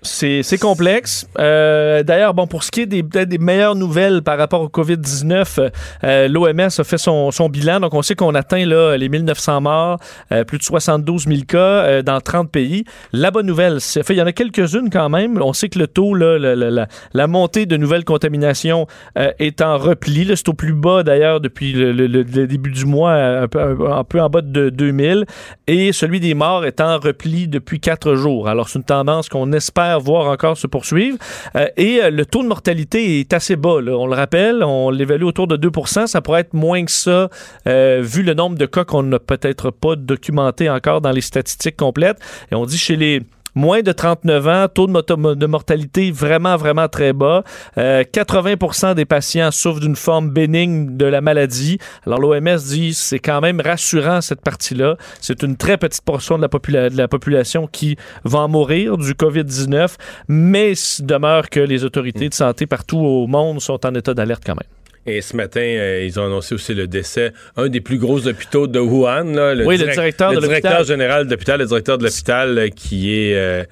C'est 0.02 0.60
complexe. 0.60 1.28
Euh, 1.40 2.04
D'ailleurs, 2.04 2.34
bon, 2.34 2.48
pour 2.48 2.64
ce 2.64 2.72
qui 2.72 2.82
est 2.82 2.86
des, 2.86 3.02
des 3.02 3.38
meilleures 3.38 3.76
nouvelles 3.76 4.22
par 4.22 4.38
rapport 4.38 4.62
au 4.62 4.68
COVID-19, 4.68 5.72
euh, 6.04 6.28
l'OMS 6.28 6.60
a 6.60 6.84
fait 6.84 6.98
son, 6.98 7.32
bilan. 7.50 7.80
Donc, 7.80 7.94
on 7.94 8.02
sait 8.02 8.16
qu'on 8.16 8.36
atteint 8.36 8.66
là, 8.66 8.96
les 8.96 9.10
1900 9.10 9.62
morts, 9.62 10.00
euh, 10.32 10.44
plus 10.44 10.60
de 10.60 10.64
72 10.64 11.26
000 11.28 11.42
cas 11.48 12.02
dans 12.04 12.22
30 12.22 12.52
pays. 12.52 12.84
La 13.12 13.32
bonne 13.32 13.48
nouvelle, 13.48 13.82
c'est 13.82 14.08
il 14.10 14.18
y 14.18 14.22
en 14.22 14.26
a 14.26 14.32
quelques-unes 14.32 14.90
quand 14.90 15.10
même. 15.10 15.42
On 15.42 15.54
sait 15.54 15.70
que 15.70 15.80
le 15.80 15.88
taux, 15.88 16.14
là, 16.14 16.38
la, 16.38 17.28
montée 17.28 17.66
de 17.66 17.76
nouvelles 17.76 18.06
contaminations 18.06 18.88
est 19.16 19.62
en 19.62 19.78
repli. 19.78 20.32
C'est 20.36 20.48
au 20.50 20.54
plus 20.54 20.74
bas 20.74 21.04
d'ailleurs 21.04 21.42
depuis 21.42 21.74
le, 21.74 22.24
début 22.24 22.72
du 22.72 22.86
mois, 22.86 23.14
un 23.14 23.48
peu, 23.48 23.60
un 23.60 24.04
peu 24.04 24.22
en 24.22 24.30
bas 24.30 24.42
de 24.42 24.70
2000. 24.70 25.26
Et 25.68 25.92
celui 25.92 26.20
des 26.20 26.34
morts 26.34 26.66
est 26.66 26.80
en 26.82 26.98
repli 27.00 27.48
depuis 27.48 27.80
quatre 27.80 28.16
jours. 28.16 28.48
Alors, 28.48 28.70
c'est 28.70 28.80
une 28.80 28.86
tendance 28.86 29.28
qu'on 29.30 29.52
espère 29.52 29.87
voir 29.98 30.28
encore 30.28 30.58
se 30.58 30.68
poursuivre. 30.68 31.18
Euh, 31.56 31.68
et 31.78 32.02
euh, 32.04 32.10
le 32.10 32.26
taux 32.26 32.44
de 32.44 32.48
mortalité 32.48 33.20
est 33.20 33.34
assez 33.34 33.56
bas. 33.56 33.78
On 33.78 34.08
le 34.08 34.16
rappelle, 34.16 34.64
on 34.64 34.90
l'évalue 34.90 35.24
autour 35.24 35.48
de 35.48 35.58
2% 35.58 36.08
Ça 36.08 36.22
pourrait 36.22 36.42
être 36.42 36.54
moins 36.54 36.84
que 36.84 36.92
ça, 36.92 37.30
euh, 37.68 38.02
vu 38.04 38.24
le 38.24 38.34
nombre 38.34 38.58
de 38.58 38.66
cas 38.66 38.84
qu'on 38.84 39.04
n'a 39.04 39.20
peut-être 39.20 39.72
pas 39.72 39.96
documenté 39.96 40.70
encore 40.70 41.02
dans 41.02 41.12
les 41.12 41.22
statistiques 41.22 41.78
complètes. 41.78 42.20
Et 42.52 42.56
on 42.56 42.66
dit 42.66 42.78
chez 42.78 42.96
les 42.96 43.22
Moins 43.58 43.82
de 43.82 43.92
39 43.92 44.48
ans, 44.48 44.68
taux 44.72 44.86
de, 44.86 45.46
mortalité 45.48 46.12
vraiment, 46.12 46.58
vraiment 46.58 46.88
très 46.88 47.12
bas. 47.12 47.44
Euh, 47.80 48.04
80% 48.04 48.94
des 48.94 49.06
patients 49.06 49.50
souffrent 49.50 49.80
d'une 49.80 49.96
forme 49.96 50.30
bénigne 50.30 50.96
de 50.96 51.06
la 51.06 51.22
maladie. 51.22 51.80
Alors 52.06 52.20
l'OMS 52.20 52.58
dit 52.68 52.94
c'est 52.94 53.18
quand 53.18 53.42
même 53.42 53.60
rassurant 53.60 54.22
cette 54.22 54.42
partie-là. 54.42 54.96
C'est 55.22 55.42
une 55.42 55.58
très 55.58 55.78
petite 55.78 56.04
portion 56.04 56.38
de 56.38 56.48
la, 56.96 57.08
population 57.08 57.66
qui 57.66 57.98
va 58.24 58.42
en 58.42 58.48
mourir 58.48 58.96
du 58.96 59.14
COVID-19, 59.14 59.96
mais 60.28 60.74
demeure 61.00 61.50
que 61.50 61.60
les 61.60 61.84
autorités 61.84 62.30
de 62.30 62.36
santé 62.36 62.68
partout 62.68 63.00
au 63.00 63.26
monde 63.26 63.60
sont 63.60 63.84
en 63.88 63.96
état 63.96 64.14
d'alerte 64.14 64.44
quand 64.46 64.54
même. 64.54 64.77
Et 65.08 65.22
ce 65.22 65.36
matin, 65.38 65.62
euh, 65.62 66.04
ils 66.06 66.20
ont 66.20 66.26
annoncé 66.26 66.54
aussi 66.54 66.74
le 66.74 66.86
décès, 66.86 67.32
un 67.56 67.70
des 67.70 67.80
plus 67.80 67.98
gros 67.98 68.28
hôpitaux 68.28 68.68
de 68.68 68.78
Wuhan, 68.80 69.24
là, 69.34 69.56
le, 69.56 69.66
Oui, 69.66 69.76
le 69.78 69.84
direct- 69.84 69.96
directeur 69.98 70.30
de 70.32 70.36
le 70.36 70.42
directeur 70.42 70.84
général 70.84 71.26
de 71.26 71.32
l'hôpital, 71.32 71.60
le 71.62 71.66
directeur 71.66 71.98
de 71.98 72.04
l'hôpital 72.04 72.58
euh, 72.58 72.68
qui 72.68 73.14
est 73.18 73.34
euh, 73.36 73.64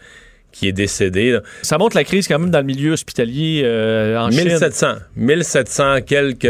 qui 0.53 0.69
est 0.69 0.71
décédé. 0.71 1.31
là. 1.31 1.41
Ça 1.63 1.77
montre 1.77 1.97
la 1.97 2.05
crise 2.05 2.29
quand 2.29 2.39
même 2.39 2.49
dans 2.49 2.59
le 2.59 2.65
milieu 2.65 2.93
hospitalier 2.93 3.63
euh, 3.65 4.17
en 4.17 4.31
Chine. 4.31 4.45
1700, 4.45 4.87
1700 5.17 5.97
quelques 6.07 6.47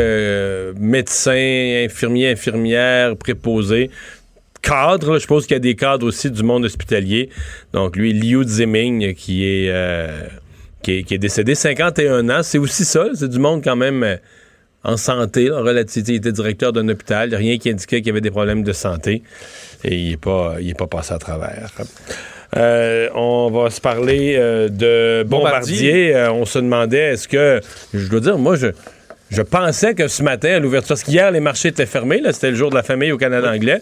médecins, 0.79 1.83
infirmiers, 1.85 2.29
infirmières, 2.29 3.15
préposés. 3.17 3.89
Cadres, 4.61 5.15
je 5.15 5.19
suppose 5.19 5.47
qu'il 5.47 5.55
y 5.55 5.57
a 5.57 5.59
des 5.59 5.75
cadres 5.75 6.05
aussi 6.05 6.29
du 6.29 6.43
monde 6.43 6.65
hospitalier. 6.65 7.29
Donc 7.73 7.95
lui, 7.95 8.13
Liu 8.13 8.43
Ziming, 8.43 9.15
qui 9.15 9.45
est, 9.45 9.69
euh, 9.69 10.27
qui 10.83 10.99
est, 10.99 11.03
qui 11.03 11.15
est 11.15 11.19
décédé 11.19 11.55
51 11.55 12.29
ans, 12.29 12.43
c'est 12.43 12.59
aussi 12.59 12.85
ça, 12.85 13.07
c'est 13.15 13.29
du 13.29 13.39
monde 13.39 13.63
quand 13.63 13.75
même 13.75 14.19
en 14.85 14.97
santé, 14.97 15.49
là, 15.49 15.59
relativement. 15.59 16.07
Il 16.09 16.15
était 16.15 16.31
directeur 16.31 16.71
d'un 16.71 16.87
hôpital, 16.87 17.33
rien 17.33 17.57
qui 17.57 17.69
indiquait 17.69 17.97
qu'il 17.97 18.07
y 18.07 18.09
avait 18.11 18.21
des 18.21 18.31
problèmes 18.31 18.63
de 18.63 18.73
santé. 18.73 19.23
Et 19.83 19.95
il 19.95 20.09
n'est 20.11 20.17
pas, 20.17 20.55
il 20.61 20.69
est 20.69 20.77
pas 20.77 20.87
passé 20.87 21.13
à 21.13 21.17
travers. 21.17 21.71
Euh, 22.55 23.09
on 23.15 23.49
va 23.49 23.69
se 23.69 23.81
parler 23.81 24.35
euh, 24.37 24.69
de 24.69 25.23
Bombardier. 25.27 26.11
Bombardier. 26.11 26.15
Euh, 26.15 26.31
on 26.31 26.45
se 26.45 26.59
demandait, 26.59 27.13
est-ce 27.13 27.27
que, 27.27 27.59
je 27.93 28.07
dois 28.07 28.19
dire, 28.19 28.37
moi, 28.37 28.55
je, 28.55 28.67
je 29.29 29.41
pensais 29.41 29.95
que 29.95 30.07
ce 30.07 30.23
matin, 30.23 30.55
à 30.55 30.59
l'ouverture, 30.59 30.89
parce 30.89 31.03
qu'hier, 31.03 31.31
les 31.31 31.39
marchés 31.39 31.69
étaient 31.69 31.85
fermés, 31.85 32.21
c'était 32.31 32.51
le 32.51 32.55
jour 32.55 32.69
de 32.69 32.75
la 32.75 32.83
famille 32.83 33.11
au 33.11 33.17
Canada 33.17 33.51
anglais. 33.51 33.81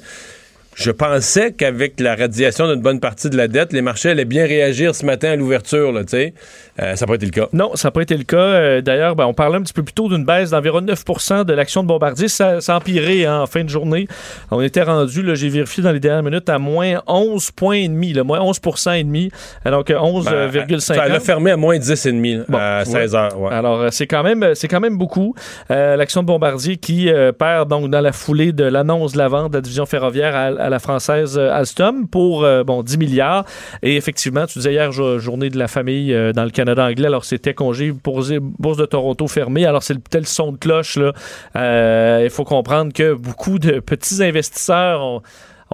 Je 0.76 0.92
pensais 0.92 1.52
qu'avec 1.54 2.00
la 2.00 2.16
radiation 2.16 2.68
d'une 2.68 2.82
bonne 2.82 3.00
partie 3.00 3.30
de 3.30 3.38
la 3.38 3.48
dette, 3.48 3.74
les 3.74 3.82
marchés 3.82 4.10
allaient 4.10 4.26
bien 4.26 4.46
réagir 4.46 4.96
ce 4.96 5.06
matin 5.06 5.30
à 5.32 5.36
l'ouverture, 5.36 5.92
là, 5.92 6.02
tu 6.04 6.10
sais. 6.10 6.34
Euh, 6.82 6.96
ça 6.96 7.06
n'a 7.06 7.08
pas 7.10 7.16
été 7.16 7.26
le 7.28 7.32
cas. 7.32 7.48
Non, 7.54 7.76
ça 7.76 7.88
n'a 7.90 7.92
pas 7.92 8.02
été 8.02 8.18
le 8.18 8.24
cas. 8.24 8.38
Euh, 8.38 8.82
D'ailleurs, 8.82 9.16
ben, 9.16 9.26
on 9.26 9.34
parlait 9.34 9.58
un 9.58 9.62
petit 9.62 9.74
peu 9.74 9.84
plus 9.84 9.94
tôt 9.94 10.10
d'une 10.10 10.26
baisse 10.26 10.50
d'environ 10.50 10.82
9% 10.82 11.46
de 11.46 11.54
l'action 11.54 11.84
de 11.84 11.88
Bombardier. 11.88 12.28
Ça, 12.28 12.62
ça 12.62 12.74
a 12.74 12.78
empiré 12.78 13.26
hein, 13.26 13.42
en 13.42 13.46
fin 13.46 13.64
de 13.64 13.70
journée. 13.70 14.08
On 14.50 14.60
était 14.62 14.82
rendu, 14.82 15.24
j'ai 15.36 15.50
vérifié 15.50 15.84
dans 15.84 15.92
les 15.92 16.00
dernières 16.00 16.24
minutes, 16.24 16.50
à 16.50 16.58
moins 16.58 17.02
11 17.08 17.52
points 17.52 17.76
et 17.76 17.88
demi, 17.88 18.14
moins 18.24 18.42
11 18.42 18.60
et 18.96 19.04
demi. 19.04 19.30
Donc 19.66 19.92
euh, 19.92 19.98
11,5. 19.98 20.96
Ben, 20.96 21.04
Elle 21.06 21.12
a 21.12 21.20
fermé 21.20 21.52
à 21.52 21.58
moins 21.58 21.78
10,5 21.78 22.46
Bon, 22.50 22.58
à 22.58 22.80
ouais. 22.80 22.86
16 22.86 23.16
heures. 23.16 23.40
ouais. 23.40 23.54
Alors, 23.54 23.82
euh, 23.82 23.88
c'est 23.92 24.08
quand 24.08 24.24
même, 24.24 24.54
quand 24.70 24.80
même 24.80 24.98
beaucoup. 24.98 25.36
Euh, 25.72 25.96
L'action 25.96 26.22
de 26.22 26.28
Bombardier 26.28 26.78
qui 26.78 27.10
euh, 27.10 27.32
perd 27.32 27.70
donc 27.70 27.90
dans 27.90 28.02
la 28.02 28.12
foulée 28.12 28.52
de 28.52 28.64
l'annonce 28.64 29.14
de 29.14 29.18
la 29.20 29.28
vente 29.28 29.52
de 29.52 29.58
la 29.58 29.62
division 29.62 29.86
ferroviaire 29.86 30.36
à, 30.36 30.46
à 30.46 30.63
la 30.70 30.80
française 30.80 31.38
euh, 31.38 31.52
Alstom 31.52 32.08
pour 32.08 32.44
euh, 32.44 32.64
bon 32.64 32.84
10 32.84 32.98
milliards. 32.98 33.46
Et 33.82 33.96
effectivement, 33.96 34.46
tu 34.46 34.60
disais 34.60 34.74
hier 34.74 34.92
jo- 34.92 35.20
journée 35.20 35.50
de 35.50 35.58
la 35.58 35.68
famille 35.68 36.14
euh, 36.14 36.34
dans 36.34 36.44
le 36.44 36.50
Canada 36.52 36.86
anglais. 36.86 37.08
Alors 37.08 37.26
c'était 37.26 37.54
congé 37.54 37.92
pour 37.92 38.24
bourse 38.60 38.78
de 38.78 38.86
Toronto 38.86 39.28
fermée. 39.28 39.66
Alors 39.66 39.84
c'est 39.84 39.94
le 39.94 40.02
tel 40.02 40.26
son 40.26 40.52
de 40.54 40.58
cloche 40.58 40.98
là. 40.98 42.22
Il 42.24 42.30
faut 42.30 42.44
comprendre 42.46 42.94
que 42.94 43.14
beaucoup 43.14 43.60
de 43.60 43.80
petits 43.80 44.24
investisseurs 44.24 45.02
ont 45.02 45.22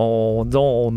on, 0.02 0.48
on, 0.53 0.94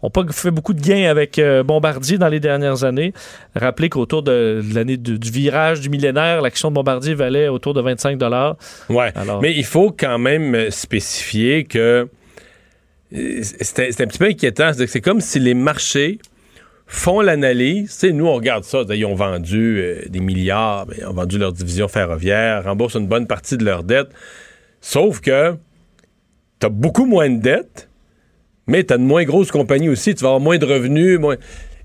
on 0.00 0.10
pas 0.10 0.24
fait 0.30 0.50
beaucoup 0.50 0.72
de 0.72 0.80
gains 0.80 1.10
avec 1.10 1.38
euh, 1.38 1.62
Bombardier 1.62 2.16
dans 2.16 2.28
les 2.28 2.40
dernières 2.40 2.82
années. 2.82 3.12
Rappelez 3.54 3.90
qu'autour 3.90 4.22
de, 4.22 4.62
l'année 4.72 4.96
du, 4.96 5.18
du 5.18 5.30
virage 5.30 5.80
du 5.80 5.90
millénaire, 5.90 6.40
l'action 6.40 6.70
de 6.70 6.74
Bombardier 6.74 7.12
valait 7.14 7.48
autour 7.48 7.74
de 7.74 7.82
25 7.82 8.16
dollars. 8.16 8.56
Ouais. 8.88 9.12
Mais 9.42 9.52
il 9.54 9.64
faut 9.66 9.90
quand 9.90 10.18
même 10.18 10.70
spécifier 10.70 11.64
que 11.64 12.08
c'est 13.12 14.00
un 14.00 14.06
petit 14.06 14.18
peu 14.18 14.26
inquiétant. 14.26 14.70
C'est 14.74 15.00
comme 15.00 15.20
si 15.20 15.38
les 15.38 15.54
marchés 15.54 16.18
font 16.86 17.20
l'analyse. 17.20 18.02
Nous, 18.02 18.26
on 18.26 18.34
regarde 18.34 18.64
ça. 18.64 18.82
Ils 18.90 19.04
ont 19.04 19.14
vendu 19.14 19.78
euh, 19.78 20.02
des 20.08 20.20
milliards, 20.20 20.86
ben, 20.86 20.96
ils 20.98 21.06
ont 21.06 21.12
vendu 21.12 21.38
leur 21.38 21.52
division 21.52 21.86
ferroviaire, 21.86 22.64
remboursent 22.64 22.96
une 22.96 23.06
bonne 23.06 23.26
partie 23.26 23.56
de 23.56 23.64
leur 23.64 23.84
dette. 23.84 24.08
Sauf 24.80 25.20
que 25.20 25.54
tu 26.60 26.66
as 26.66 26.70
beaucoup 26.70 27.04
moins 27.04 27.30
de 27.30 27.40
dettes, 27.40 27.88
mais 28.66 28.84
tu 28.84 28.94
as 28.94 28.98
de 28.98 29.02
moins 29.02 29.24
grosses 29.24 29.50
compagnies 29.50 29.88
aussi. 29.88 30.14
Tu 30.14 30.22
vas 30.22 30.28
avoir 30.28 30.40
moins 30.40 30.58
de 30.58 30.66
revenus. 30.66 31.20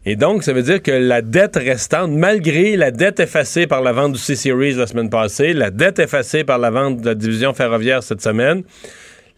Et 0.05 0.15
donc, 0.15 0.43
ça 0.43 0.53
veut 0.53 0.63
dire 0.63 0.81
que 0.81 0.91
la 0.91 1.21
dette 1.21 1.55
restante, 1.55 2.11
malgré 2.11 2.75
la 2.75 2.91
dette 2.91 3.19
effacée 3.19 3.67
par 3.67 3.81
la 3.81 3.93
vente 3.93 4.13
du 4.13 4.19
C-Series 4.19 4.73
la 4.73 4.87
semaine 4.87 5.09
passée, 5.09 5.53
la 5.53 5.69
dette 5.71 5.99
effacée 5.99 6.43
par 6.43 6.59
la 6.59 6.71
vente 6.71 7.01
de 7.01 7.05
la 7.05 7.15
division 7.15 7.53
ferroviaire 7.53 8.03
cette 8.03 8.21
semaine, 8.21 8.63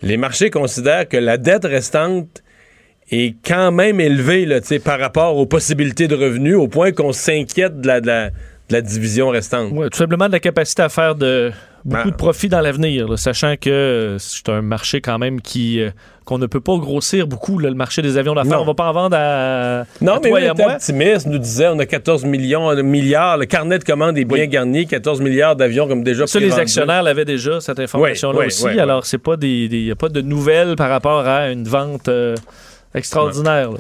les 0.02 0.18
marchés 0.18 0.50
considèrent 0.50 1.08
que 1.08 1.18
la 1.18 1.38
dette 1.38 1.66
restante 1.66 2.44
est 3.12 3.36
quand 3.46 3.72
même 3.72 4.00
élevée 4.00 4.46
là, 4.46 4.60
par 4.84 5.00
rapport 5.00 5.38
aux 5.38 5.46
possibilités 5.46 6.08
de 6.08 6.16
revenus, 6.16 6.56
au 6.56 6.68
point 6.68 6.92
qu'on 6.92 7.14
s'inquiète 7.14 7.80
de 7.82 7.88
la, 7.88 8.02
de, 8.02 8.32
la, 8.70 8.82
division 8.82 9.30
restante. 9.30 9.72
Ouais, 9.72 9.90
tout 9.90 9.98
simplement 9.98 10.28
de 10.28 10.32
la 10.32 10.40
capacité 10.40 10.82
à 10.82 10.90
faire 10.90 11.16
de 11.16 11.52
beaucoup 11.86 12.04
Ben. 12.06 12.10
de 12.12 12.16
profit 12.16 12.50
dans 12.50 12.62
l'avenir, 12.62 13.18
sachant 13.18 13.56
que 13.62 13.70
euh, 13.70 14.18
c'est 14.20 14.50
un 14.50 14.62
marché 14.62 15.02
quand 15.02 15.18
même 15.20 15.40
qui 15.40 15.80
euh, 15.80 15.92
qu'on 16.26 16.40
ne 16.40 16.48
peut 16.48 16.60
pas 16.60 16.76
grossir 16.78 17.28
beaucoup, 17.28 17.60
là, 17.60 17.70
le 17.70 17.76
marché 17.76 18.02
des 18.02 18.18
avions 18.18 18.34
d'affaires. 18.34 18.60
On 18.60 18.66
va 18.66 18.74
pas 18.74 18.90
en 18.90 18.94
vendre 18.94 19.16
à, 19.20 19.84
Non, 20.02 20.14
à 20.14 20.20
mais 20.24 20.30
toi 20.30 20.42
et 20.42 20.48
à 20.48 20.54
moi. 20.56 20.74
optimiste, 20.74 21.28
nous 21.28 21.38
disait 21.38 21.68
on 21.68 21.78
a 21.78 21.86
14 21.86 22.26
millions, 22.26 22.72
euh, 22.72 22.82
milliards, 22.82 23.38
le 23.38 23.46
carnet 23.46 23.78
de 23.78 23.84
commandes 23.84 24.18
est 24.18 24.26
bien 24.26 24.48
garni, 24.48 24.88
14 24.88 25.22
milliards 25.22 25.56
d'avions 25.56 25.88
comme 25.88 26.04
déjà 26.04 26.26
Ça, 26.26 26.40
les 26.40 26.58
actionnaires 26.58 27.04
l'avaient 27.04 27.26
déjà, 27.26 27.62
cette 27.62 27.80
information-là 27.80 28.34
Oui, 28.40 28.46
oui, 28.46 28.48
aussi. 28.48 28.66
oui, 28.66 28.72
oui. 28.74 28.80
Alors, 28.80 29.06
c'est 29.06 29.20
pas 29.20 29.38
des, 29.38 29.68
des- 29.70 29.82
y 29.84 29.92
a 29.92 29.96
pas 29.96 30.10
de 30.10 30.22
nouvelles 30.22 30.76
par 30.76 30.90
rapport 30.90 31.28
à 31.28 31.52
une 31.52 31.66
vente 31.66 32.08
euh, 32.08 32.36
extraordinaire. 32.96 33.72
là. 33.72 33.78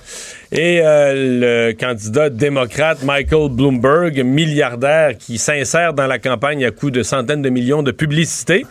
Et 0.52 0.82
euh, 0.82 1.70
le 1.70 1.74
candidat 1.74 2.30
démocrate 2.30 3.04
Michael 3.04 3.50
Bloomberg, 3.50 4.24
milliardaire 4.24 5.18
qui 5.18 5.38
s'insère 5.38 5.94
dans 5.94 6.08
la 6.08 6.20
campagne 6.20 6.64
à 6.66 6.72
coût 6.72 6.92
de 6.92 7.04
centaines 7.04 7.42
de 7.42 7.50
millions 7.50 7.84
de 7.84 7.92
publicité, 7.92 8.66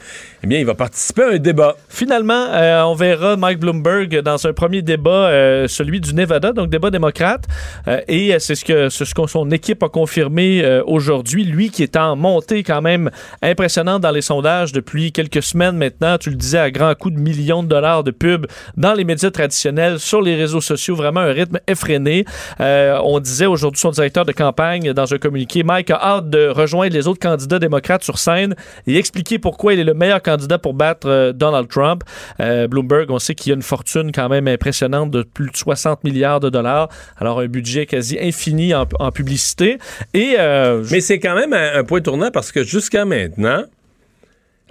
eh 0.45 0.47
bien, 0.47 0.59
il 0.59 0.67
va 0.67 0.75
participer 0.75 1.23
à 1.23 1.29
un 1.29 1.39
débat. 1.39 1.75
Finalement, 1.89 2.49
euh, 2.51 2.83
on 2.83 2.95
verra 2.95 3.35
Mike 3.35 3.61
Bloomberg 3.61 4.21
dans 4.21 4.47
un 4.47 4.53
premier 4.53 4.83
débat, 4.83 5.29
euh, 5.31 5.67
celui 5.69 6.03
du 6.03 6.13
Nevada, 6.13 6.53
donc 6.53 6.69
débat 6.69 6.91
démocrate. 6.91 7.45
Euh, 7.89 8.03
et 8.09 8.39
c'est 8.41 8.55
ce 8.55 8.63
que, 8.63 8.91
ce 8.91 9.05
que 9.05 9.27
son 9.27 9.51
équipe 9.51 9.83
a 9.83 9.89
confirmé 9.89 10.83
aujourd'hui. 10.87 11.45
Lui 11.45 11.71
qui 11.71 11.83
est 11.83 11.97
en 11.97 12.15
montée 12.15 12.63
quand 12.63 12.83
même 12.83 13.11
impressionnante 13.41 14.03
dans 14.03 14.11
les 14.11 14.21
sondages 14.21 14.73
depuis 14.73 15.13
quelques 15.13 15.43
semaines 15.43 15.79
maintenant. 15.79 16.19
Tu 16.19 16.29
le 16.29 16.37
disais, 16.37 16.59
à 16.59 16.71
grands 16.71 16.95
coups 16.95 17.15
de 17.15 17.21
millions 17.21 17.63
de 17.63 17.69
dollars 17.69 18.05
de 18.05 18.11
pub 18.11 18.47
dans 18.77 18.93
les 18.93 19.05
médias 19.05 19.31
traditionnels, 19.31 19.99
sur 19.99 20.21
les 20.21 20.37
réseaux 20.37 20.61
sociaux, 20.61 20.95
vraiment 20.95 21.21
un 21.21 21.33
rythme 21.33 21.59
effréné. 21.67 22.27
On 22.61 23.19
disait 23.19 23.47
aujourd'hui 23.47 23.81
son 23.81 23.93
directeur 23.93 24.27
de 24.27 24.33
campagne 24.33 24.93
dans 24.93 25.15
un 25.15 25.17
communiqué, 25.17 25.63
Mike 25.63 25.91
a 25.91 25.99
hâte 26.03 26.29
de 26.29 26.49
rejoindre 26.49 26.93
les 26.93 27.09
autres 27.09 27.21
candidats 27.21 27.59
démocrates 27.59 28.05
sur 28.05 28.19
scène 28.19 28.55
et 28.87 28.99
expliquer 28.99 29.39
pourquoi 29.39 29.73
il 29.73 29.81
est 29.81 29.85
le 29.85 29.95
meilleur 29.95 30.21
candidat 30.21 30.34
pour 30.63 30.75
battre 30.75 31.09
euh, 31.09 31.33
Donald 31.33 31.69
Trump. 31.69 32.03
Euh, 32.41 32.67
Bloomberg, 32.67 33.11
on 33.11 33.19
sait 33.19 33.35
qu'il 33.35 33.53
a 33.53 33.55
une 33.55 33.63
fortune 33.63 34.13
quand 34.13 34.29
même 34.29 34.49
impressionnante 34.49 35.11
de 35.11 35.23
plus 35.23 35.51
de 35.51 35.57
60 35.57 36.05
milliards 36.05 36.41
de 36.41 36.51
dollars. 36.51 36.89
Alors 37.19 37.41
un 37.41 37.47
budget 37.47 37.87
quasi 37.87 38.19
infini 38.21 38.75
en, 38.75 38.87
publicité. 39.13 39.79
Et 40.13 40.37
euh, 40.39 40.85
Mais 40.91 41.01
c'est 41.01 41.19
quand 41.19 41.35
même 41.35 41.53
un, 41.53 41.85
point 41.85 42.01
tournant 42.01 42.31
parce 42.31 42.53
que 42.53 42.63
jusqu'à 42.63 43.05
maintenant, 43.05 43.65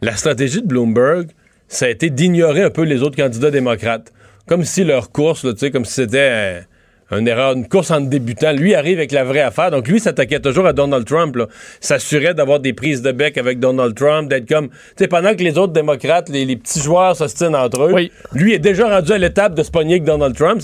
la 0.01 0.15
stratégie 0.15 0.61
de 0.61 0.67
Bloomberg, 0.67 1.27
ça 1.67 1.85
a 1.85 1.89
été 1.89 2.09
d'ignorer 2.09 2.63
un 2.63 2.69
peu 2.69 2.83
les 2.83 3.01
autres 3.01 3.15
candidats 3.15 3.51
démocrates. 3.51 4.11
Comme 4.47 4.65
si 4.65 4.83
leur 4.83 5.11
course, 5.11 5.41
tu 5.41 5.57
sais, 5.57 5.71
comme 5.71 5.85
si 5.85 5.93
c'était 5.93 6.65
une 7.11 7.27
erreur, 7.27 7.53
une 7.53 7.67
course 7.67 7.91
en 7.91 8.01
débutant. 8.01 8.53
Lui 8.53 8.75
arrive 8.75 8.97
avec 8.97 9.11
la 9.11 9.23
vraie 9.23 9.41
affaire. 9.41 9.71
Donc 9.71 9.87
lui 9.87 9.99
s'attaquait 9.99 10.39
toujours 10.39 10.65
à 10.65 10.73
Donald 10.73 11.05
Trump. 11.05 11.37
S'assurait 11.79 12.33
d'avoir 12.33 12.59
des 12.59 12.73
prises 12.73 13.01
de 13.01 13.11
bec 13.11 13.37
avec 13.37 13.59
Donald 13.59 13.95
Trump, 13.95 14.29
d'être 14.29 14.47
comme... 14.47 14.69
Tu 14.69 14.75
sais, 14.99 15.07
pendant 15.07 15.35
que 15.35 15.43
les 15.43 15.57
autres 15.57 15.73
démocrates, 15.73 16.29
les, 16.29 16.45
les 16.45 16.55
petits 16.55 16.81
joueurs 16.81 17.15
s'ostinent 17.15 17.55
entre 17.55 17.83
eux, 17.83 18.09
lui 18.33 18.53
est 18.53 18.59
déjà 18.59 18.89
rendu 18.89 19.11
à 19.11 19.17
l'étape 19.17 19.55
de 19.55 19.63
se 19.63 19.71
pogner 19.71 19.95
avec 19.95 20.03
Donald 20.03 20.35
Trump. 20.35 20.61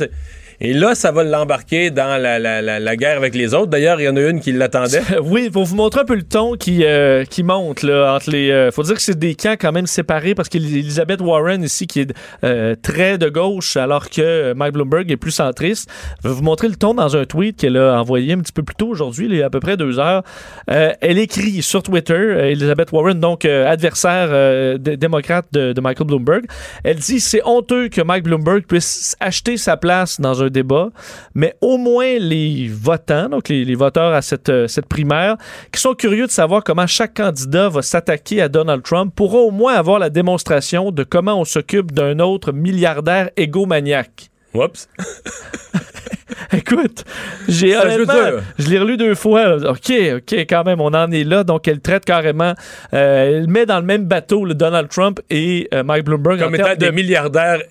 Et 0.62 0.74
là, 0.74 0.94
ça 0.94 1.12
va 1.12 1.24
l'embarquer 1.24 1.90
dans 1.90 2.22
la, 2.22 2.38
la- 2.38 2.62
la- 2.62 2.96
guerre 2.98 3.16
avec 3.18 3.34
les 3.34 3.54
autres. 3.54 3.68
D'ailleurs, 3.68 4.02
il 4.02 4.06
y 4.06 4.10
en 4.10 4.18
a 4.18 4.22
une 4.22 4.42
qui 4.42 4.52
l'attendait. 4.52 5.02
Oui, 5.24 5.50
pour 5.50 5.64
vous 5.66 5.76
montrer 5.76 6.02
un 6.02 6.06
peu 6.06 6.16
le 6.16 6.24
ton 6.24 6.56
qui, 6.56 6.84
euh, 6.84 7.24
qui 7.24 7.44
monte 7.44 7.84
là, 7.84 8.14
entre 8.16 8.30
les. 8.32 8.52
euh, 8.52 8.72
faut 8.72 8.84
dire 8.84 8.96
que 8.96 9.02
c'est 9.02 9.18
des 9.18 9.36
camps 9.36 9.56
quand 9.60 9.72
même 9.72 9.88
séparés 9.88 10.36
parce 10.36 10.50
qu'Elizabeth 10.50 11.22
Warren 11.22 11.64
ici 11.64 11.88
qui 11.88 12.02
est 12.02 12.14
euh, 12.44 12.76
très 12.82 13.18
de 13.18 13.30
gauche 13.30 13.78
alors 13.78 14.10
que 14.10 14.54
Mike 14.54 14.74
Bloomberg 14.74 15.10
est 15.12 15.18
plus 15.18 15.32
centriste. 15.32 15.90
Je 16.24 16.28
vais 16.30 16.34
vous 16.34 16.42
montrer 16.44 16.68
le 16.68 16.76
ton 16.76 16.94
dans 16.94 17.16
un 17.16 17.26
tweet 17.26 17.58
qu'elle 17.58 17.78
a 17.78 18.00
envoyé 18.00 18.34
un 18.34 18.40
petit 18.40 18.52
peu 18.54 18.64
plus 18.64 18.76
tôt 18.76 18.88
aujourd'hui, 18.90 19.28
il 19.30 19.36
y 19.36 19.42
a 19.42 19.46
à 19.46 19.50
peu 19.50 19.60
près 19.62 19.78
deux 19.78 19.98
heures. 20.00 20.24
Euh, 20.70 20.92
elle 21.00 21.20
écrit 21.20 21.62
sur 21.62 21.84
Twitter, 21.84 22.50
Elizabeth 22.52 22.92
Warren, 22.92 23.20
donc 23.20 23.46
adversaire 23.46 24.78
démocrate 24.80 25.46
de, 25.52 25.74
de 25.74 25.82
Michael 25.82 26.08
Bloomberg. 26.08 26.44
Elle 26.84 26.98
dit 26.98 27.20
c'est 27.20 27.42
honteux 27.46 27.88
que 27.90 28.02
Mike 28.02 28.24
Bloomberg 28.24 28.64
puisse 28.66 29.16
acheter 29.20 29.58
sa 29.58 29.78
place 29.78 30.20
dans 30.20 30.44
un 30.44 30.49
débat, 30.50 30.90
mais 31.36 31.56
au 31.62 31.78
moins 31.78 32.18
les 32.20 32.68
votants, 32.68 33.30
donc 33.30 33.50
les, 33.50 33.66
les 33.66 33.76
voteurs 33.76 34.14
à 34.14 34.22
cette, 34.22 34.50
euh, 34.50 34.68
cette 34.68 34.88
primaire, 34.88 35.38
qui 35.72 35.80
sont 35.80 35.94
curieux 35.94 36.28
de 36.28 36.32
savoir 36.32 36.64
comment 36.64 36.88
chaque 36.88 37.16
candidat 37.16 37.70
va 37.70 37.82
s'attaquer 37.82 38.42
à 38.42 38.50
Donald 38.50 38.84
Trump, 38.84 39.14
pourront 39.16 39.48
au 39.48 39.52
moins 39.52 39.74
avoir 39.74 40.00
la 40.00 40.10
démonstration 40.10 40.92
de 40.92 41.04
comment 41.04 41.40
on 41.40 41.46
s'occupe 41.46 41.92
d'un 41.92 42.20
autre 42.20 42.52
milliardaire 42.52 43.30
égomaniaque. 43.38 44.30
Oups. 44.54 44.88
Écoute, 46.54 47.04
j'ai 47.48 47.76
honnêtement, 47.78 48.42
je 48.58 48.70
l'ai 48.70 48.80
relu 48.80 48.98
deux 48.98 49.16
fois. 49.16 49.56
OK, 49.70 49.92
OK, 50.16 50.34
quand 50.50 50.64
même, 50.64 50.82
on 50.82 50.94
en 50.94 51.12
est 51.12 51.24
là. 51.24 51.44
Donc, 51.44 51.68
elle 51.68 51.80
traite 51.80 52.06
carrément, 52.06 52.54
euh, 52.94 53.40
elle 53.42 53.48
met 53.48 53.66
dans 53.66 53.80
le 53.80 53.86
même 53.86 54.06
bateau 54.06 54.46
le 54.46 54.56
Donald 54.56 54.90
Trump 54.90 55.20
et 55.30 55.68
euh, 55.74 55.84
Mike 55.84 56.06
Bloomberg 56.06 56.40
Comme 56.40 56.54
en 56.54 56.56
étant 56.56 56.76
des 56.76 56.88
de 56.88 56.92
milliardaires 56.92 57.62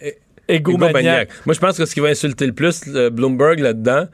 é- 0.48 0.56
égomaniaques. 0.56 0.90
égomaniaques. 0.96 1.28
Moi, 1.46 1.54
je 1.54 1.60
pense 1.60 1.76
que 1.78 1.84
ce 1.86 1.94
qui 1.94 2.00
va 2.00 2.08
insulter 2.08 2.46
le 2.46 2.52
plus 2.52 2.82
Bloomberg 3.12 3.60
là-dedans, 3.60 4.06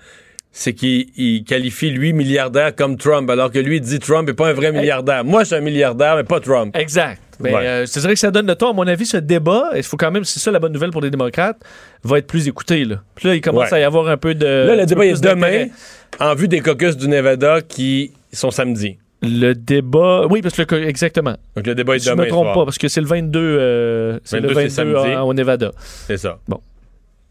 c'est 0.52 0.72
qu'il 0.72 1.06
il 1.16 1.42
qualifie 1.44 1.90
lui 1.90 2.12
milliardaire 2.12 2.74
comme 2.76 2.96
Trump, 2.96 3.28
alors 3.30 3.50
que 3.50 3.58
lui 3.58 3.80
dit 3.80 3.98
Trump 3.98 4.28
n'est 4.28 4.34
pas 4.34 4.48
un 4.48 4.52
vrai 4.52 4.70
milliardaire. 4.72 5.24
Moi, 5.24 5.42
je 5.42 5.46
suis 5.48 5.56
un 5.56 5.60
milliardaire, 5.60 6.16
mais 6.16 6.24
pas 6.24 6.38
Trump. 6.40 6.76
Exact. 6.76 7.20
Ben, 7.40 7.52
Ouais. 7.52 7.66
euh, 7.66 7.86
c'est 7.86 7.98
vrai 7.98 8.14
que 8.14 8.20
ça 8.20 8.30
donne 8.30 8.46
le 8.46 8.54
ton. 8.54 8.70
À 8.70 8.72
mon 8.72 8.86
avis, 8.86 9.06
ce 9.06 9.16
débat, 9.16 9.70
il 9.74 9.82
faut 9.82 9.96
quand 9.96 10.12
même, 10.12 10.22
c'est 10.22 10.38
ça 10.38 10.52
la 10.52 10.60
bonne 10.60 10.72
nouvelle 10.72 10.90
pour 10.92 11.00
les 11.00 11.10
démocrates, 11.10 11.58
va 12.04 12.18
être 12.18 12.28
plus 12.28 12.46
écouté. 12.46 12.84
Là. 12.84 13.02
Puis 13.16 13.26
là, 13.26 13.34
il 13.34 13.40
commence 13.40 13.72
Ouais. 13.72 13.78
à 13.78 13.80
y 13.80 13.82
avoir 13.82 14.08
un 14.08 14.16
peu 14.16 14.36
de. 14.36 14.46
Là, 14.46 14.76
le 14.76 14.86
débat 14.86 15.04
est 15.04 15.20
demain, 15.20 15.66
en 16.20 16.34
vue 16.36 16.46
des 16.46 16.60
caucus 16.60 16.96
du 16.96 17.08
Nevada 17.08 17.60
qui 17.60 18.12
sont 18.32 18.52
samedi. 18.52 18.98
Le 19.24 19.54
débat. 19.54 20.26
Oui, 20.30 20.42
parce 20.42 20.54
que 20.56 20.74
le- 20.74 20.88
exactement. 20.88 21.36
Donc, 21.56 21.66
le 21.66 21.74
débat 21.74 21.96
est 21.96 21.98
Si 22.00 22.06
je 22.06 22.10
demain 22.10 22.24
me 22.24 22.28
trompe 22.28 22.44
soir. 22.46 22.54
pas, 22.54 22.64
parce 22.64 22.78
que 22.78 22.88
c'est 22.88 23.00
le 23.00 23.06
22. 23.06 23.38
euh, 23.40 24.18
c'est 24.24 24.40
le 24.40 24.48
22, 24.48 24.68
c'est 24.68 24.84
22 24.84 24.94
samedi. 25.00 25.16
en- 25.16 25.22
au 25.26 25.34
Nevada. 25.34 25.70
C'est 26.06 26.16
ça. 26.18 26.38
Bon. 26.48 26.60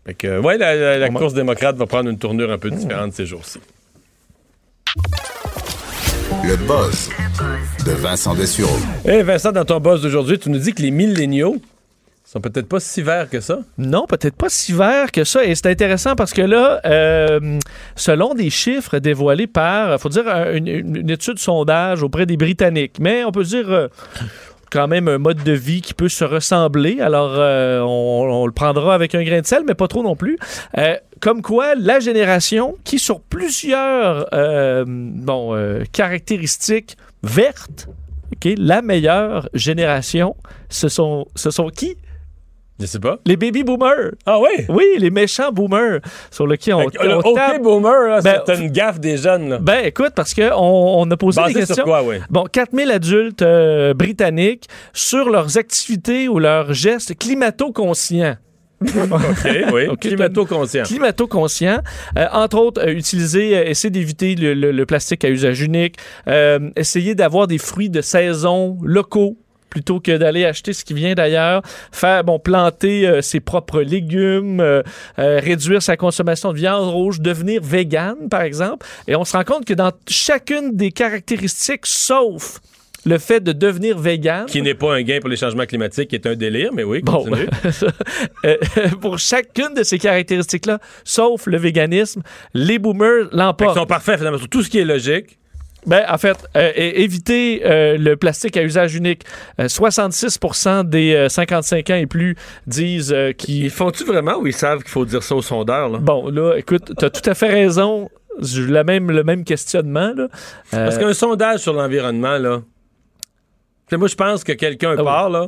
Fait 0.05 0.13
que, 0.15 0.39
ouais, 0.39 0.57
la, 0.57 0.75
la- 0.75 0.97
la 0.97 1.07
Comment- 1.07 1.19
course 1.19 1.33
démocrate 1.33 1.75
va 1.77 1.85
prendre 1.85 2.09
une 2.09 2.17
tournure 2.17 2.51
un 2.51 2.57
peu 2.57 2.69
différente 2.69 3.13
ces 3.13 3.25
jours-ci. 3.25 3.59
Le 6.45 6.55
buzz 6.57 7.09
de 7.85 7.91
Vincent 7.91 8.35
Dessureau. 8.35 8.75
Eh 9.05 9.21
Vincent, 9.23 9.51
dans 9.51 9.65
ton 9.65 9.79
boss 9.79 10.01
d'aujourd'hui, 10.01 10.37
tu 10.39 10.49
nous 10.49 10.59
dis 10.59 10.73
que 10.73 10.81
les 10.81 10.91
milléniaux 10.91 11.55
sont 12.33 12.41
peut-être 12.41 12.67
pas 12.67 12.79
si 12.79 13.03
verts 13.03 13.29
que 13.29 13.39
ça. 13.39 13.59
Non, 13.77 14.07
peut-être 14.07 14.35
pas 14.35 14.49
si 14.49 14.73
vert 14.73 15.11
que 15.11 15.23
ça. 15.23 15.45
Et 15.45 15.53
c'est 15.53 15.67
intéressant 15.67 16.15
parce 16.15 16.33
que 16.33 16.41
là, 16.41 16.81
euh, 16.83 17.59
selon 17.95 18.33
des 18.33 18.49
chiffres 18.49 18.97
dévoilés 18.97 19.45
par, 19.45 19.99
faut 19.99 20.09
dire, 20.09 20.27
un- 20.27 20.53
une, 20.53 21.09
étude 21.11 21.37
sondage 21.37 22.01
auprès 22.01 22.25
des 22.25 22.35
Britanniques, 22.35 22.97
mais 22.99 23.23
on 23.23 23.31
peut 23.31 23.43
dire 23.43 23.69
euh, 23.69 23.87
quand 24.71 24.87
même 24.87 25.07
un 25.07 25.19
mode 25.19 25.43
de 25.43 25.51
vie 25.51 25.81
qui 25.81 25.93
peut 25.93 26.09
se 26.09 26.23
ressembler. 26.23 27.01
Alors, 27.01 27.33
euh, 27.37 27.81
on, 27.81 28.47
le 28.47 28.51
prendra 28.51 28.95
avec 28.95 29.13
un 29.13 29.23
grain 29.23 29.41
de 29.41 29.45
sel, 29.45 29.61
mais 29.67 29.75
pas 29.75 29.87
trop 29.87 30.01
non 30.01 30.15
plus. 30.15 30.39
Comme 31.19 31.43
quoi, 31.43 31.75
la 31.75 31.99
génération 31.99 32.75
qui, 32.83 32.97
sur 32.97 33.21
plusieurs 33.21 34.27
caractéristiques 35.91 36.97
vertes, 37.21 37.87
la 38.57 38.81
meilleure 38.81 39.47
génération, 39.53 40.35
ce 40.69 40.89
sont, 40.89 41.27
ce 41.35 41.51
sont 41.51 41.69
qui? 41.69 41.95
Je 42.83 42.87
sais 42.87 42.99
pas. 42.99 43.17
Les 43.25 43.37
baby 43.37 43.63
boomers. 43.63 44.11
Ah 44.25 44.39
oui? 44.39 44.65
Oui, 44.67 44.83
les 44.97 45.09
méchants 45.09 45.53
boomers 45.53 45.99
sur 46.29 46.45
lesquels 46.45 46.73
on, 46.73 46.81
le 46.81 47.15
on 47.15 47.19
OK 47.19 47.35
tape. 47.35 47.61
boomer, 47.61 48.07
là, 48.09 48.19
Ben, 48.21 48.41
c'est 48.45 48.57
une 48.59 48.71
gaffe 48.71 48.99
des 48.99 49.15
jeunes. 49.15 49.49
Là. 49.51 49.57
Ben 49.61 49.85
écoute, 49.85 50.11
parce 50.15 50.33
qu'on 50.33 50.51
on 50.53 51.09
a 51.09 51.15
posé 51.15 51.39
Basé 51.39 51.53
des 51.53 51.59
sur 51.61 51.67
questions. 51.67 51.83
quoi, 51.85 52.03
oui? 52.03 52.17
Bon, 52.29 52.43
4000 52.43 52.91
adultes 52.91 53.41
euh, 53.41 53.93
britanniques 53.93 54.67
sur 54.91 55.29
leurs 55.29 55.57
activités 55.57 56.27
ou 56.27 56.39
leurs 56.39 56.73
gestes 56.73 57.17
climato-conscients. 57.17 58.35
OK, 58.81 59.47
oui. 59.71 59.87
OK, 59.91 59.99
Climato-conscient. 60.01 60.83
Climato-conscient. 60.83 61.79
Euh, 62.17 62.25
entre 62.33 62.57
autres, 62.57 62.81
euh, 62.85 62.91
utiliser, 62.91 63.55
euh, 63.57 63.63
essayer 63.69 63.89
d'éviter 63.91 64.35
le, 64.35 64.53
le- 64.53 64.73
le 64.73 64.85
plastique 64.85 65.23
à 65.23 65.29
usage 65.29 65.61
unique. 65.61 65.95
Essayer 66.75 67.15
d'avoir 67.15 67.47
des 67.47 67.57
fruits 67.59 67.89
de 67.89 68.01
saison 68.01 68.77
locaux 68.83 69.37
plutôt 69.73 69.99
que 69.99 70.15
d'aller 70.15 70.45
acheter 70.45 70.71
ce 70.71 70.85
qui 70.85 70.93
vient 70.93 71.15
d'ailleurs, 71.15 71.63
faire 71.91 72.23
bon 72.23 72.37
planter 72.37 73.07
euh, 73.07 73.21
ses 73.23 73.39
propres 73.39 73.81
légumes, 73.81 74.59
euh, 74.59 74.83
euh, 75.17 75.39
réduire 75.41 75.81
sa 75.81 75.97
consommation 75.97 76.53
de 76.53 76.57
viande 76.59 76.87
rouge, 76.89 77.19
devenir 77.19 77.59
vegan 77.63 78.29
par 78.29 78.43
exemple, 78.43 78.85
et 79.07 79.15
on 79.15 79.25
se 79.25 79.35
rend 79.35 79.43
compte 79.43 79.65
que 79.65 79.73
dans 79.73 79.91
chacune 80.07 80.75
des 80.75 80.91
caractéristiques 80.91 81.87
sauf 81.87 82.59
le 83.05 83.17
fait 83.17 83.39
de 83.41 83.51
devenir 83.51 83.97
vegan, 83.97 84.45
Qui 84.45 84.61
n'est 84.61 84.75
pas 84.75 84.93
un 84.93 85.01
gain 85.01 85.19
pour 85.19 85.29
les 85.29 85.35
changements 85.37 85.65
climatiques, 85.65 86.09
qui 86.09 86.15
est 86.15 86.27
un 86.27 86.35
délire, 86.35 86.69
mais 86.71 86.83
oui, 86.83 87.01
Bon, 87.01 87.23
continue. 87.23 87.47
euh, 88.45 88.57
pour 89.01 89.17
chacune 89.17 89.73
de 89.75 89.83
ces 89.83 89.97
caractéristiques-là, 89.97 90.79
sauf 91.03 91.47
le 91.47 91.57
véganisme, 91.57 92.21
les 92.53 92.79
boomers 92.79 93.27
l'emportent. 93.31 93.77
sont 93.77 93.85
parfaits, 93.85 94.17
finalement, 94.17 94.37
sur 94.37 94.47
tout 94.49 94.61
ce 94.63 94.69
qui 94.69 94.79
est 94.79 94.85
logique. 94.85 95.37
Ben, 95.85 96.03
en 96.09 96.17
fait, 96.17 96.37
euh, 96.55 96.71
éviter 96.75 97.61
euh, 97.65 97.97
le 97.97 98.15
plastique 98.15 98.55
à 98.57 98.63
usage 98.63 98.95
unique. 98.95 99.23
Euh, 99.59 99.67
66% 99.67 100.87
des 100.87 101.13
euh, 101.15 101.29
55 101.29 101.89
ans 101.89 101.95
et 101.95 102.05
plus 102.05 102.35
disent 102.67 103.11
euh, 103.13 103.31
qu'ils... 103.33 103.65
Ils 103.65 103.69
font-tu 103.69 104.03
vraiment 104.05 104.37
ou 104.37 104.47
ils 104.47 104.53
savent 104.53 104.79
qu'il 104.79 104.89
faut 104.91 105.05
dire 105.05 105.23
ça 105.23 105.35
au 105.35 105.41
sondeur, 105.41 105.89
là? 105.89 105.97
Bon, 105.99 106.29
là, 106.29 106.55
écoute, 106.57 106.91
tu 106.97 107.05
as 107.05 107.09
tout 107.09 107.29
à 107.29 107.33
fait 107.33 107.49
raison. 107.49 108.09
La 108.67 108.83
même, 108.83 109.11
le 109.11 109.23
même 109.23 109.43
questionnement. 109.43 110.11
Là. 110.15 110.23
Euh, 110.23 110.27
Parce 110.85 110.97
qu'un 110.97 111.13
sondage 111.13 111.59
sur 111.59 111.73
l'environnement, 111.73 112.37
là. 112.39 112.61
Moi, 113.91 114.07
je 114.07 114.15
pense 114.15 114.43
que 114.43 114.53
quelqu'un 114.53 114.93
Ah 114.97 115.01
oui. 115.01 115.05
part, 115.05 115.29
là. 115.29 115.47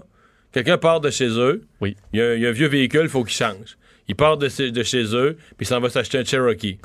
Quelqu'un 0.51 0.77
part 0.77 1.01
de 1.01 1.09
chez 1.09 1.27
eux. 1.29 1.63
Oui. 1.81 1.97
Il 2.13 2.19
y 2.19 2.21
a, 2.21 2.35
il 2.35 2.41
y 2.41 2.45
a 2.45 2.49
un 2.49 2.53
vieux 2.53 2.67
véhicule, 2.67 3.01
il 3.03 3.09
faut 3.09 3.23
qu'il 3.23 3.35
change. 3.35 3.77
Il 4.07 4.15
part 4.15 4.37
de, 4.37 4.47
chez- 4.49 4.71
de 4.71 4.83
chez 4.83 5.03
eux, 5.15 5.35
puis 5.57 5.61
il 5.61 5.65
s'en 5.65 5.79
va 5.79 5.89
s'acheter 5.89 6.19
un 6.19 6.23
Cherokee. 6.23 6.77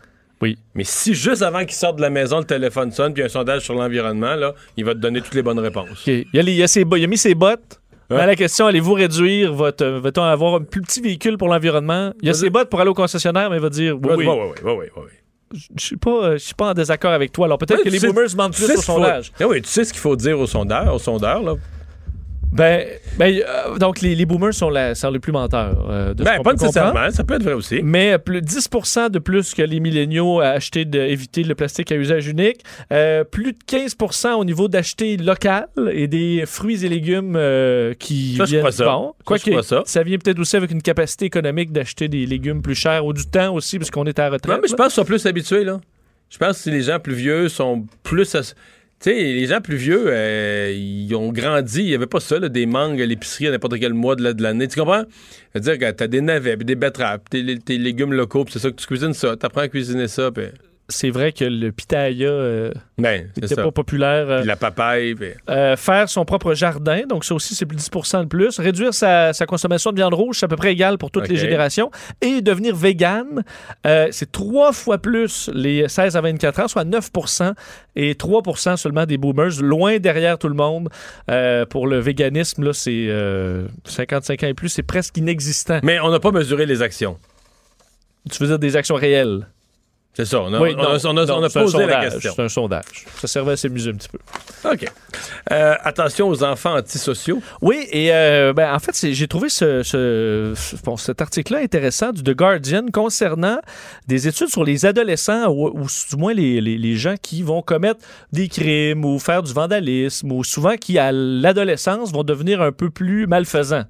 Oui. 0.42 0.56
Mais 0.74 0.84
si 0.84 1.14
juste 1.14 1.42
avant 1.42 1.60
qu'il 1.60 1.72
sorte 1.74 1.96
de 1.96 2.02
la 2.02 2.10
maison, 2.10 2.38
le 2.38 2.44
téléphone 2.44 2.90
sonne, 2.92 3.12
puis 3.12 3.22
un 3.22 3.28
sondage 3.28 3.62
sur 3.62 3.74
l'environnement, 3.74 4.34
là, 4.36 4.54
il 4.76 4.84
va 4.84 4.94
te 4.94 4.98
donner 4.98 5.20
toutes 5.20 5.34
les 5.34 5.42
bonnes 5.42 5.58
réponses. 5.58 6.02
Il, 6.06 6.24
a 6.38 6.42
les- 6.42 6.54
il 6.54 6.62
a 6.62 6.66
ses 6.68 6.84
bo- 6.84 6.96
il 6.96 7.04
a 7.04 7.06
mis 7.06 7.18
ses 7.18 7.34
bottes. 7.34 7.80
Ouais. 8.10 8.16
À 8.18 8.26
la 8.26 8.34
question, 8.34 8.66
allez-vous 8.66 8.94
réduire 8.94 9.52
votre... 9.52 9.84
Va-t-on 9.86 10.22
avoir 10.24 10.56
un 10.56 10.62
plus 10.62 10.80
petit 10.82 11.00
véhicule 11.00 11.38
pour 11.38 11.46
l'environnement? 11.48 12.12
Il 12.22 12.26
y 12.26 12.30
a 12.30 12.34
ses 12.34 12.50
bottes 12.50 12.68
pour 12.68 12.80
aller 12.80 12.90
au 12.90 12.94
concessionnaire, 12.94 13.50
mais 13.50 13.56
il 13.56 13.62
va 13.62 13.68
dire 13.68 13.96
oui. 14.02 14.10
Oui, 14.16 14.26
oui. 14.26 14.26
oui, 14.26 14.48
oui, 14.64 14.72
oui, 14.72 14.72
oui, 14.96 15.02
oui. 15.52 15.58
Je 15.76 15.84
suis 15.84 15.96
pas, 15.96 16.10
euh, 16.24 16.32
je 16.34 16.38
suis 16.44 16.54
pas 16.54 16.70
en 16.70 16.74
désaccord 16.74 17.10
avec 17.12 17.32
toi. 17.32 17.46
Alors 17.46 17.58
peut-être 17.58 17.78
Ouais, 17.78 17.84
que 17.84 17.88
les 17.90 17.98
boomers 18.00 18.28
mentent 18.36 18.54
plus 18.54 18.70
au 18.72 18.80
sondage. 18.80 19.32
Ah 19.40 19.46
oui, 19.48 19.60
tu 19.62 19.68
sais 19.68 19.84
ce 19.84 19.92
qu'il 19.92 20.00
faut 20.00 20.14
dire 20.16 20.38
au 20.40 20.46
sondeur, 20.46 20.94
au 20.94 20.98
sondeur, 20.98 21.42
là. 21.42 21.54
Ben, 22.52 22.84
ben, 23.16 23.32
euh, 23.46 23.78
donc 23.78 24.00
les, 24.00 24.16
les 24.16 24.26
boomers 24.26 24.52
sont, 24.52 24.70
la, 24.70 24.94
sont 24.96 25.10
les 25.10 25.20
plus 25.20 25.30
menteurs. 25.30 25.86
euh, 25.88 26.14
de 26.14 26.24
Ben, 26.24 26.42
pas 26.42 26.52
nécessairement, 26.52 27.08
ça 27.10 27.22
peut 27.22 27.34
être 27.34 27.44
vrai 27.44 27.52
aussi. 27.52 27.80
Mais 27.82 28.18
plus, 28.18 28.40
10% 28.40 29.08
de 29.10 29.18
plus 29.20 29.54
que 29.54 29.62
les 29.62 29.78
milléniaux 29.78 30.40
à 30.40 30.48
acheter 30.48 30.84
de, 30.84 30.98
éviter 30.98 31.44
le 31.44 31.54
plastique 31.54 31.92
à 31.92 31.94
usage 31.96 32.26
unique. 32.26 32.62
Euh, 32.92 33.22
plus 33.22 33.52
de 33.52 33.58
15% 33.70 34.32
au 34.34 34.44
niveau 34.44 34.66
d'acheter 34.66 35.16
local 35.16 35.66
et 35.92 36.08
des 36.08 36.42
fruits 36.46 36.84
et 36.84 36.88
légumes 36.88 37.34
euh, 37.36 37.94
qui 37.94 38.34
Ça, 38.36 38.44
je 38.46 38.50
viennent 38.56 38.70
ça. 38.72 38.84
bon. 38.84 39.08
Ça, 39.18 39.24
Quoi 39.24 39.36
je 39.36 39.42
crois 39.50 39.62
que 39.62 39.84
ça. 39.86 40.02
vient 40.02 40.18
peut-être 40.18 40.38
aussi 40.40 40.56
avec 40.56 40.72
une 40.72 40.82
capacité 40.82 41.26
économique 41.26 41.70
d'acheter 41.70 42.08
des 42.08 42.26
légumes 42.26 42.62
plus 42.62 42.74
chers 42.74 43.04
ou 43.06 43.12
du 43.12 43.26
temps 43.26 43.54
aussi 43.54 43.78
parce 43.78 43.90
qu'on 43.92 44.04
est 44.06 44.18
à 44.18 44.24
la 44.24 44.30
retraite. 44.30 44.52
Non, 44.56 44.60
mais 44.60 44.68
je 44.68 44.74
pense 44.74 44.86
qu'ils 44.88 44.94
sont 44.94 45.04
plus 45.04 45.24
habitués, 45.26 45.62
là. 45.62 45.80
Je 46.28 46.38
pense 46.38 46.56
que 46.56 46.62
si 46.64 46.70
les 46.72 46.82
gens 46.82 46.98
plus 46.98 47.14
vieux 47.14 47.48
sont 47.48 47.86
plus. 48.02 48.34
as- 48.34 48.54
Tu 49.02 49.10
sais, 49.10 49.14
les 49.14 49.46
gens 49.46 49.62
plus 49.62 49.76
vieux, 49.76 50.04
euh, 50.08 50.70
ils 50.76 51.14
ont 51.14 51.32
grandi. 51.32 51.80
Il 51.80 51.86
n'y 51.86 51.94
avait 51.94 52.06
pas 52.06 52.20
ça, 52.20 52.38
là, 52.38 52.50
des 52.50 52.66
mangues 52.66 53.00
à 53.00 53.06
l'épicerie 53.06 53.46
à 53.46 53.50
n'importe 53.50 53.78
quel 53.80 53.94
mois 53.94 54.14
de 54.14 54.22
la- 54.22 54.34
de 54.34 54.42
l'année. 54.42 54.68
Tu 54.68 54.78
comprends? 54.78 55.04
C'est-à-dire 55.52 55.78
que 55.78 55.90
t'as 55.92 56.06
des 56.06 56.20
navets, 56.20 56.56
des 56.58 56.74
betteraves, 56.74 57.20
tes, 57.30 57.58
tes 57.58 57.78
légumes 57.78 58.12
locaux, 58.12 58.44
puis 58.44 58.52
c'est 58.52 58.58
ça 58.58 58.70
que 58.70 58.76
tu 58.76 58.86
cuisines 58.86 59.14
ça. 59.14 59.36
T'apprends 59.36 59.62
à 59.62 59.68
cuisiner 59.68 60.06
ça, 60.06 60.30
puis... 60.30 60.44
C'est 60.90 61.10
vrai 61.10 61.32
que 61.32 61.44
le 61.44 61.72
pitaya 61.72 62.28
euh, 62.28 62.72
Ben, 62.98 63.28
n'était 63.36 63.54
ça. 63.54 63.62
pas 63.62 63.70
populaire. 63.70 64.28
euh, 64.28 64.44
la 64.44 64.56
papaye, 64.56 65.14
puis... 65.14 65.30
Euh, 65.48 65.76
faire 65.76 66.08
son 66.08 66.24
propre 66.24 66.52
jardin, 66.54 67.02
donc 67.08 67.24
ça 67.24 67.34
aussi 67.34 67.54
c'est 67.54 67.64
plus 67.66 67.78
10% 67.78 68.22
de 68.22 68.26
plus. 68.28 68.58
Réduire 68.58 68.92
sa, 68.92 69.32
sa 69.32 69.46
consommation 69.46 69.90
de 69.92 69.96
viande 69.96 70.14
rouge, 70.14 70.38
c'est 70.40 70.44
à 70.46 70.48
peu 70.48 70.56
près 70.56 70.72
égal 70.72 70.98
pour 70.98 71.10
toutes 71.10 71.28
les 71.28 71.36
générations. 71.36 71.90
Et 72.20 72.42
devenir 72.42 72.76
vegan, 72.76 73.42
euh, 73.86 74.08
c'est 74.10 74.30
trois 74.30 74.72
fois 74.72 74.98
plus 74.98 75.48
les 75.54 75.88
16 75.88 76.16
à 76.16 76.20
24 76.20 76.60
ans, 76.60 76.68
soit 76.68 76.84
9% 76.84 77.54
et 77.96 78.14
3% 78.14 78.76
seulement 78.76 79.06
des 79.06 79.16
boomers, 79.16 79.62
loin 79.62 79.98
derrière 79.98 80.38
tout 80.38 80.48
le 80.48 80.54
monde. 80.54 80.88
Pour 81.70 81.86
le 81.86 81.98
véganisme, 81.98 82.64
là, 82.64 82.72
c'est 82.72 83.06
euh, 83.08 83.66
55 83.84 84.42
ans 84.42 84.46
et 84.48 84.54
plus, 84.54 84.68
c'est 84.68 84.82
presque 84.82 85.16
inexistant. 85.16 85.78
Mais 85.82 86.00
on 86.00 86.10
n'a 86.10 86.20
pas 86.20 86.32
mesuré 86.32 86.66
les 86.66 86.82
actions. 86.82 87.16
Tu 88.30 88.42
veux 88.42 88.48
dire 88.48 88.58
des 88.58 88.76
actions 88.76 88.96
réelles? 88.96 89.46
C'est 90.12 90.24
ça. 90.24 90.40
On 90.42 90.52
a, 90.52 90.60
Oui, 90.60 90.74
on 90.76 90.80
a- 90.80 90.82
non, 90.82 90.88
on 91.04 91.16
a- 91.16 91.24
non, 91.26 91.38
on 91.38 91.42
a 91.44 91.48
c'est 91.48 91.58
un 91.60 91.62
posé 91.62 91.78
la 91.78 91.84
sondage, 91.84 92.12
question. 92.12 92.32
C'est 92.34 92.42
un 92.42 92.48
sondage. 92.48 92.84
Ça 93.20 93.28
servait 93.28 93.52
à 93.52 93.56
s'amuser 93.56 93.90
un 93.90 93.94
petit 93.94 94.08
peu. 94.08 94.18
OK. 94.68 94.84
Euh, 95.52 95.74
attention 95.82 96.28
aux 96.28 96.42
enfants 96.42 96.74
antisociaux. 96.76 97.40
Oui, 97.62 97.86
et 97.92 98.12
euh, 98.12 98.52
ben, 98.52 98.74
en 98.74 98.78
fait, 98.80 99.12
j'ai 99.12 99.28
trouvé 99.28 99.48
ce, 99.48 99.82
ce- 99.84 100.52
ce- 100.56 100.76
bon, 100.84 100.96
cet 100.96 101.22
article-là 101.22 101.60
intéressant 101.60 102.10
du 102.12 102.22
The 102.24 102.34
Guardian 102.36 102.86
concernant 102.92 103.60
des 104.08 104.26
études 104.26 104.48
sur 104.48 104.64
les 104.64 104.84
adolescents 104.84 105.46
ou, 105.48 105.68
ou 105.68 105.86
du 106.10 106.16
moins 106.16 106.34
les, 106.34 106.60
les- 106.60 106.76
les 106.76 106.96
gens 106.96 107.14
qui 107.22 107.42
vont 107.42 107.62
commettre 107.62 108.00
des 108.32 108.48
crimes 108.48 109.04
ou 109.04 109.18
faire 109.20 109.44
du 109.44 109.52
vandalisme 109.52 110.32
ou 110.32 110.42
souvent 110.42 110.76
qui, 110.76 110.98
à 110.98 111.12
l'adolescence, 111.12 112.12
vont 112.12 112.24
devenir 112.24 112.60
un 112.62 112.72
peu 112.72 112.90
plus 112.90 113.26
malfaisants. 113.28 113.84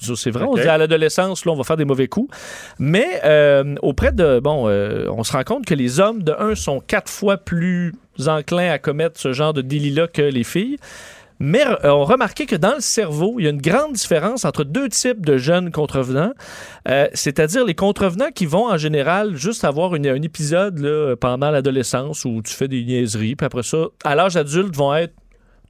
C'est 0.00 0.30
vrai, 0.30 0.44
on 0.44 0.54
dit 0.54 0.62
à 0.68 0.78
l'adolescence, 0.78 1.44
là, 1.44 1.52
on 1.52 1.56
va 1.56 1.64
faire 1.64 1.76
des 1.76 1.84
mauvais 1.84 2.08
coups. 2.08 2.34
Mais 2.78 3.20
euh, 3.24 3.74
auprès 3.82 4.12
de. 4.12 4.40
Bon, 4.40 4.68
euh, 4.68 5.06
on 5.10 5.24
se 5.24 5.32
rend 5.32 5.44
compte 5.44 5.66
que 5.66 5.74
les 5.74 6.00
hommes, 6.00 6.22
de 6.22 6.32
un, 6.38 6.54
sont 6.54 6.80
quatre 6.80 7.10
fois 7.10 7.36
plus 7.36 7.94
enclins 8.26 8.70
à 8.70 8.78
commettre 8.78 9.18
ce 9.20 9.32
genre 9.32 9.52
de 9.52 9.62
délit-là 9.62 10.06
que 10.08 10.22
les 10.22 10.44
filles. 10.44 10.76
Mais 11.42 11.64
euh, 11.66 11.90
on 11.90 12.04
remarquait 12.04 12.44
que 12.44 12.54
dans 12.56 12.74
le 12.74 12.80
cerveau, 12.80 13.36
il 13.38 13.44
y 13.44 13.46
a 13.46 13.50
une 13.50 13.62
grande 13.62 13.94
différence 13.94 14.44
entre 14.44 14.62
deux 14.62 14.90
types 14.90 15.24
de 15.24 15.38
jeunes 15.38 15.70
contrevenants, 15.70 16.32
Euh, 16.88 17.08
c'est-à-dire 17.14 17.64
les 17.64 17.74
contrevenants 17.74 18.30
qui 18.34 18.44
vont 18.46 18.66
en 18.70 18.76
général 18.76 19.36
juste 19.36 19.64
avoir 19.64 19.94
une- 19.94 20.06
un 20.06 20.20
épisode 20.22 20.78
là, 20.78 21.14
pendant 21.16 21.50
l'adolescence 21.50 22.26
où 22.26 22.42
tu 22.42 22.52
fais 22.52 22.68
des 22.68 22.84
niaiseries, 22.84 23.36
puis 23.36 23.46
après 23.46 23.62
ça, 23.62 23.86
à 24.04 24.14
l'âge 24.14 24.36
adulte, 24.36 24.74
vont 24.76 24.94
être 24.94 25.14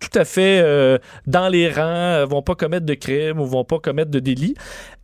tout 0.01 0.19
à 0.19 0.25
fait 0.25 0.61
euh, 0.61 0.99
dans 1.27 1.49
les 1.49 1.71
rangs, 1.71 1.83
euh, 1.83 2.25
vont 2.25 2.43
pas 2.43 2.55
commettre 2.55 2.87
de 2.87 2.95
crimes 2.95 3.39
ou 3.39 3.47
vont 3.47 3.65
pas 3.65 3.79
commettre 3.79 4.11
de 4.11 4.19
délits. 4.19 4.55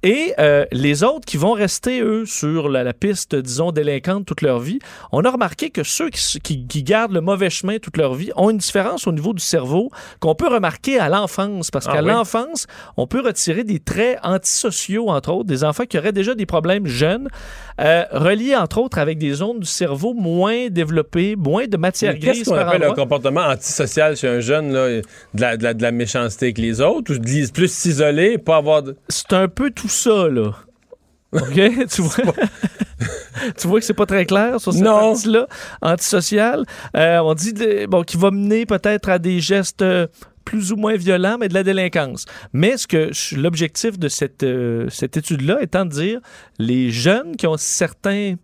Et 0.07 0.35
euh, 0.39 0.65
les 0.71 1.03
autres 1.03 1.25
qui 1.27 1.37
vont 1.37 1.51
rester, 1.53 2.01
eux, 2.01 2.27
sur 2.27 2.69
la, 2.69 2.85
la 2.85 2.93
piste, 2.93 3.35
disons, 3.35 3.73
délinquante 3.73 4.25
toute 4.25 4.41
leur 4.41 4.61
vie, 4.61 4.79
on 5.11 5.23
a 5.25 5.31
remarqué 5.31 5.71
que 5.71 5.83
ceux 5.83 6.11
qui, 6.11 6.39
qui- 6.41 6.65
qui 6.69 6.83
gardent 6.85 7.11
le 7.13 7.21
mauvais 7.21 7.51
chemin 7.51 7.79
toute 7.79 7.97
leur 7.97 8.15
vie 8.15 8.31
ont 8.37 8.51
une 8.51 8.59
différence 8.59 9.09
au 9.09 9.13
niveau 9.13 9.33
du 9.33 9.43
cerveau 9.43 9.91
qu'on 10.21 10.37
peut 10.37 10.47
remarquer 10.47 11.01
à 11.01 11.09
l'enfance. 11.09 11.73
Parce 11.73 11.87
Ah 11.89 11.95
qu'à 11.95 12.03
oui? 12.03 12.09
l'enfance, 12.11 12.69
on 12.97 13.09
peut 13.09 13.21
retirer 13.21 13.65
des 13.65 13.81
traits 13.81 14.21
antisociaux, 14.23 15.09
entre 15.11 15.33
autres, 15.33 15.49
des 15.49 15.65
enfants 15.65 15.87
qui 15.87 15.99
auraient 15.99 16.13
déjà 16.13 16.37
des 16.37 16.47
problèmes 16.47 16.87
jeunes, 16.87 17.29
euh, 17.81 18.05
reliés, 18.13 18.55
entre 18.55 18.79
autres, 18.79 18.99
avec 18.99 19.19
des 19.19 19.33
zones 19.33 19.59
du 19.59 19.67
cerveau 19.67 20.15
moins 20.15 20.69
développées, 20.69 21.35
moins 21.35 21.67
de 21.67 21.77
matière 21.77 22.13
Mais 22.13 22.21
Qu'est-ce 22.21 22.33
grise 22.33 22.49
qu'on 22.49 22.55
appelle 22.55 22.85
un 22.85 22.93
comportement 22.95 23.41
antisocial 23.41 24.17
chez 24.17 24.29
un 24.29 24.39
jeune, 24.41 24.73
là, 24.73 24.89
de, 24.89 25.03
la, 25.35 25.57
de 25.57 25.65
la- 25.65 25.75
de 25.75 25.83
la 25.83 25.91
méchanceté 25.91 26.47
avec 26.47 26.59
les 26.59 26.81
autres, 26.81 27.13
ou 27.15 27.19
de 27.19 27.51
plus 27.51 27.73
s'isoler, 27.73 28.39
pas 28.39 28.57
avoir 28.59 28.83
de... 28.85 28.97
c'est 29.09 29.33
un 29.33 29.49
peu 29.49 29.71
tout 29.71 29.89
ça, 29.97 30.29
là. 30.29 30.53
OK? 31.33 31.87
tu 31.91 32.03
vois? 32.03 32.35
tu 33.59 33.67
vois 33.69 33.81
que 33.81 33.85
c'est 33.87 33.95
pas 33.95 34.07
très 34.07 34.25
clair 34.27 34.61
sur 34.61 34.73
cette 34.73 34.85
partie-là, 34.85 35.47
antisocial. 35.83 36.65
Euh, 36.97 37.19
on 37.19 37.35
dit 37.35 37.53
bon, 37.89 38.03
qu'il 38.03 38.21
va 38.21 38.31
mener 38.31 38.67
peut-être 38.67 39.09
à 39.09 39.19
des 39.19 39.41
gestes 39.41 39.83
euh, 39.83 40.07
plus 40.45 40.73
ou 40.73 40.77
moins 40.77 40.97
violents, 40.97 41.37
mais 41.39 41.49
de 41.49 41.55
la 41.55 41.63
délinquance. 41.65 42.25
Mais 42.53 42.77
ce 42.77 42.87
que 42.87 43.13
je- 43.13 43.37
l'objectif 43.37 43.99
de 43.99 44.09
cette, 44.09 44.45
euh, 44.45 44.89
cette 44.89 45.17
étude-là 45.17 45.59
étant 45.61 45.85
de 45.85 45.91
dire 45.91 46.21
les 46.59 46.91
jeunes 46.91 47.37
qui 47.37 47.47
ont 47.47 47.57
certains 47.57 48.35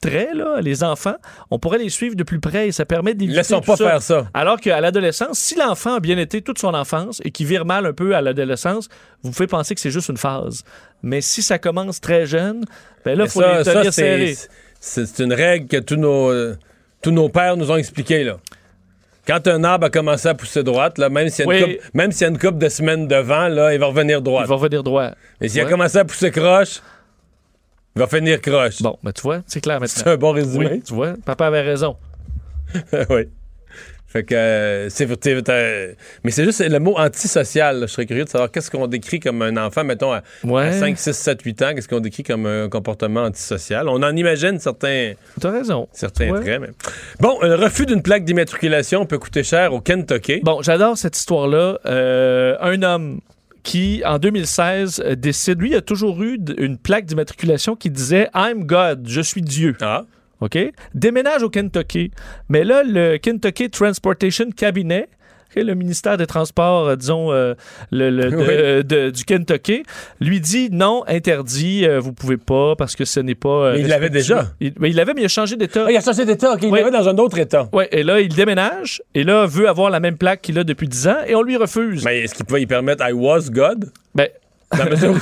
traits, 0.00 0.34
là, 0.34 0.60
les 0.60 0.82
enfants, 0.82 1.16
on 1.50 1.58
pourrait 1.58 1.78
les 1.78 1.88
suivre 1.90 2.14
de 2.16 2.22
plus 2.22 2.40
près 2.40 2.68
et 2.68 2.72
ça 2.72 2.84
permet 2.84 3.14
d'éviter 3.14 3.36
Laissons 3.38 3.60
pas 3.60 3.76
ça. 3.76 3.88
faire 3.88 4.02
ça. 4.02 4.26
Alors 4.34 4.58
qu'à 4.60 4.80
l'adolescence, 4.80 5.38
si 5.38 5.54
l'enfant 5.56 5.94
a 5.96 6.00
bien 6.00 6.18
été 6.18 6.42
toute 6.42 6.58
son 6.58 6.74
enfance 6.74 7.20
et 7.24 7.30
qu'il 7.30 7.46
vire 7.46 7.64
mal 7.64 7.86
un 7.86 7.92
peu 7.92 8.14
à 8.16 8.20
l'adolescence, 8.20 8.88
vous 9.22 9.30
pouvez 9.30 9.46
penser 9.46 9.74
que 9.74 9.80
c'est 9.80 9.90
juste 9.90 10.08
une 10.08 10.16
phase. 10.16 10.64
Mais 11.02 11.20
si 11.20 11.42
ça 11.42 11.58
commence 11.58 12.00
très 12.00 12.26
jeune, 12.26 12.64
ben 13.04 13.16
là, 13.16 13.24
il 13.24 13.30
faut 13.30 13.40
ça, 13.40 13.58
les 13.58 13.64
ça, 13.64 13.72
tenir 13.74 13.92
c'est, 13.92 14.02
serrés. 14.02 14.36
c'est- 14.80 15.18
une 15.18 15.32
règle 15.32 15.66
que 15.68 15.76
tous 15.78 15.96
nos, 15.96 16.30
euh, 16.30 16.56
tous 17.02 17.10
nos 17.10 17.28
pères 17.28 17.56
nous 17.56 17.70
ont 17.70 17.76
expliqué, 17.76 18.24
là. 18.24 18.36
Quand 19.26 19.46
un 19.48 19.62
arbre 19.64 19.86
a 19.86 19.90
commencé 19.90 20.28
à 20.28 20.34
pousser 20.34 20.62
droite, 20.62 20.98
là, 20.98 21.08
même 21.08 21.28
s'il 21.28 21.44
y 21.46 21.48
a 21.48 21.54
une 21.54 21.64
Oui. 21.64 21.74
couple- 21.76 21.90
même 21.94 22.10
s'il 22.10 22.22
y 22.22 22.24
a 22.24 22.28
une 22.30 22.38
couple 22.38 22.58
de 22.58 22.68
semaines 22.68 23.06
devant, 23.06 23.48
là, 23.48 23.72
il 23.74 23.78
va 23.78 23.86
revenir 23.86 24.22
droit. 24.22 24.42
Il 24.44 24.48
va 24.48 24.54
revenir 24.56 24.82
droit. 24.82 25.10
Mais 25.40 25.48
s'il 25.48 25.60
a 25.60 25.66
commencé 25.66 25.98
à 25.98 26.04
pousser 26.04 26.30
croche, 26.30 26.80
va 27.96 28.06
finir 28.06 28.40
croche. 28.40 28.80
Bon, 28.82 28.98
ben 29.02 29.12
tu 29.12 29.22
vois, 29.22 29.40
c'est 29.46 29.60
clair 29.60 29.78
C'est 29.86 29.98
maintenant. 29.98 30.12
un 30.12 30.16
bon 30.16 30.32
résumé. 30.32 30.68
Oui, 30.72 30.82
tu 30.82 30.94
vois, 30.94 31.14
papa 31.24 31.46
avait 31.46 31.62
raison. 31.62 31.96
oui. 33.10 33.28
Fait 34.06 34.24
que 34.24 34.34
euh, 34.34 34.88
c'est 34.90 35.06
t'as- 35.44 35.94
mais 36.24 36.32
c'est 36.32 36.42
juste 36.42 36.68
le 36.68 36.80
mot 36.80 36.98
antisocial. 36.98 37.78
là. 37.78 37.86
Je 37.86 37.92
serais 37.92 38.06
curieux 38.06 38.24
de 38.24 38.28
savoir 38.28 38.50
qu'est-ce 38.50 38.68
qu'on 38.68 38.88
décrit 38.88 39.20
comme 39.20 39.40
un 39.40 39.56
enfant, 39.56 39.84
mettons 39.84 40.12
à, 40.12 40.22
Ouais. 40.42 40.64
à 40.66 40.72
5, 40.72 40.98
6, 40.98 41.12
7, 41.12 41.40
8 41.42 41.62
ans, 41.62 41.72
qu'est-ce 41.76 41.86
qu'on 41.86 42.00
décrit 42.00 42.24
comme 42.24 42.44
un 42.44 42.68
comportement 42.68 43.22
antisocial? 43.22 43.88
On 43.88 44.02
en 44.02 44.16
imagine 44.16 44.58
certains, 44.58 45.12
T'as 45.40 45.52
raison. 45.52 45.88
certains 45.92 46.28
Ouais. 46.30 46.40
traits. 46.40 46.60
mais- 46.60 46.70
Bon, 47.20 47.38
le 47.40 47.54
refus 47.54 47.86
d'une 47.86 48.02
plaque 48.02 48.24
d'immatriculation 48.24 49.06
peut 49.06 49.18
coûter 49.18 49.44
cher 49.44 49.72
au 49.72 49.80
Kentucky. 49.80 50.40
Bon, 50.42 50.60
j'adore 50.60 50.98
cette 50.98 51.16
histoire-là. 51.16 51.78
Euh, 51.86 52.56
un 52.60 52.82
homme 52.82 53.20
qui, 53.62 54.02
en 54.04 54.18
2016, 54.18 55.02
euh, 55.04 55.14
décide, 55.14 55.60
lui, 55.60 55.70
il 55.70 55.76
a 55.76 55.80
toujours 55.80 56.22
eu 56.22 56.38
une 56.58 56.78
plaque 56.78 57.06
d'immatriculation 57.06 57.76
qui 57.76 57.90
disait 57.90 58.28
I'm 58.34 58.64
God, 58.64 59.06
je 59.06 59.20
suis 59.20 59.42
Dieu. 59.42 59.76
Ah. 59.80 60.04
OK? 60.40 60.58
Déménage 60.94 61.42
au 61.42 61.50
Kentucky. 61.50 62.10
Mais 62.48 62.64
là, 62.64 62.82
le 62.82 63.18
Kentucky 63.18 63.68
Transportation 63.70 64.50
Cabinet, 64.50 65.08
Le 65.56 65.74
ministère 65.74 66.16
des 66.16 66.26
Transports, 66.26 66.88
euh, 66.88 66.96
disons, 66.96 67.32
euh, 67.32 67.54
le, 67.90 68.28
Oui. 68.36 68.44
euh, 68.48 68.82
de- 68.82 69.10
du 69.10 69.24
Kentucky, 69.24 69.82
lui 70.20 70.40
dit 70.40 70.68
non, 70.70 71.02
interdit, 71.06 71.84
euh, 71.86 71.98
vous 72.00 72.12
pouvez 72.12 72.36
pas 72.36 72.76
parce 72.76 72.96
que 72.96 73.04
ce 73.04 73.20
n'est 73.20 73.34
pas. 73.34 73.72
Mais 73.72 73.80
il 73.80 73.88
l'avait 73.88 74.10
déjà. 74.10 74.46
Il, 74.60 74.72
mais 74.78 74.90
il 74.90 74.96
l'avait, 74.96 75.12
mais 75.14 75.22
il 75.22 75.26
a 75.26 75.28
changé 75.28 75.56
d'état. 75.56 75.84
Ah, 75.86 75.92
il 75.92 75.96
a 75.96 76.00
changé 76.00 76.24
d'état, 76.24 76.56
il 76.62 76.68
Oui. 76.70 76.78
l'avait 76.78 76.90
dans 76.90 77.08
un 77.08 77.16
autre 77.18 77.38
état. 77.38 77.68
Ouais, 77.72 77.88
et 77.92 78.02
là, 78.02 78.20
il 78.20 78.34
déménage, 78.34 79.02
et 79.14 79.24
là, 79.24 79.46
veut 79.46 79.68
avoir 79.68 79.90
la 79.90 80.00
même 80.00 80.16
plaque 80.16 80.40
qu'il 80.42 80.58
a 80.58 80.64
depuis 80.64 80.88
10 80.88 81.08
ans, 81.08 81.16
et 81.26 81.34
on 81.34 81.42
lui 81.42 81.56
refuse. 81.56 82.04
Mais 82.04 82.20
est-ce 82.20 82.34
qu'il 82.34 82.44
pouvait 82.46 82.62
y 82.62 82.66
permettre 82.66 83.04
I 83.08 83.12
was 83.12 83.50
God? 83.50 83.90
Ben, 84.14 84.28
Dans 84.72 84.84
la 84.84 84.90
mesure 84.90 85.14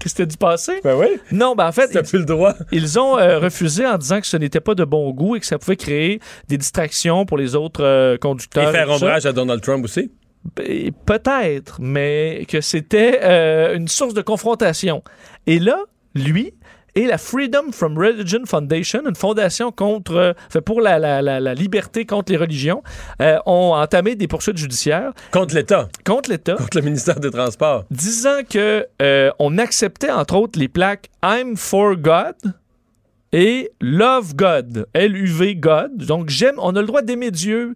que 0.00 0.08
t'as 0.08 0.24
dit 0.24 0.36
passer? 0.36 0.80
ben 0.82 0.96
oui. 0.96 1.06
Non, 1.32 1.54
ben 1.54 1.66
en 1.68 1.72
fait, 1.72 1.88
T'as 1.88 2.02
plus 2.02 2.18
le 2.18 2.24
droit. 2.24 2.54
ils 2.72 2.98
ont 2.98 3.16
euh, 3.18 3.38
refusé 3.38 3.86
en 3.86 3.98
disant 3.98 4.20
que 4.20 4.26
ce 4.26 4.36
n'était 4.36 4.60
pas 4.60 4.74
de 4.74 4.84
bon 4.84 5.10
goût 5.12 5.36
et 5.36 5.40
que 5.40 5.46
ça 5.46 5.58
pouvait 5.58 5.76
créer 5.76 6.20
des 6.48 6.58
distractions 6.58 7.24
pour 7.24 7.38
les 7.38 7.54
autres 7.54 7.84
euh, 7.84 8.14
Et 8.14 8.18
conducteurs. 8.18 8.70
faire 8.72 8.86
tout 8.86 8.90
ça. 8.98 9.04
ombrage 9.04 9.26
à 9.26 9.32
Donald 9.32 9.60
Trump 9.62 9.84
aussi? 9.84 10.10
Ben, 10.56 10.90
Peut-être, 11.06 11.78
mais 11.80 12.46
que 12.48 12.60
c'était 12.60 13.20
euh, 13.22 13.76
une 13.76 13.88
source 13.88 14.14
de 14.14 14.22
confrontation. 14.22 15.02
Et 15.46 15.58
là, 15.58 15.78
lui 16.14 16.52
et 16.94 17.06
la 17.06 17.18
Freedom 17.18 17.70
from 17.72 17.96
Religion 17.98 18.40
Foundation, 18.46 19.02
une 19.08 19.14
fondation 19.14 19.70
contre, 19.72 20.14
euh, 20.14 20.32
fait 20.50 20.60
pour 20.60 20.80
la, 20.80 20.98
la- 20.98 21.22
la- 21.22 21.40
la 21.40 21.54
liberté 21.54 22.04
contre 22.06 22.32
les 22.32 22.38
religions, 22.38 22.82
euh, 23.22 23.38
ont 23.46 23.72
entamé 23.74 24.14
des 24.14 24.26
poursuites 24.26 24.56
judiciaires 24.58 25.12
Contre 25.30 25.54
l'État. 25.54 25.88
contre 26.04 26.30
l'État, 26.30 26.54
Contre 26.56 26.76
le 26.78 26.82
ministère 26.84 27.20
des 27.20 27.30
Transports. 27.30 27.84
disant 27.90 28.40
que 28.48 28.86
euh, 29.02 29.30
on 29.38 29.58
acceptait 29.58 30.10
entre 30.10 30.34
autres 30.36 30.58
les 30.58 30.68
plaques 30.68 31.08
I'm 31.24 31.56
for 31.56 31.94
God 31.96 32.34
et 33.32 33.70
Love 33.80 34.34
God, 34.34 34.86
L-U-V 34.94 35.56
God. 35.56 35.96
Donc 35.98 36.30
j'aime, 36.30 36.54
on 36.58 36.74
a 36.76 36.80
le 36.80 36.86
droit 36.86 37.02
d'aimer 37.02 37.30
Dieu 37.30 37.74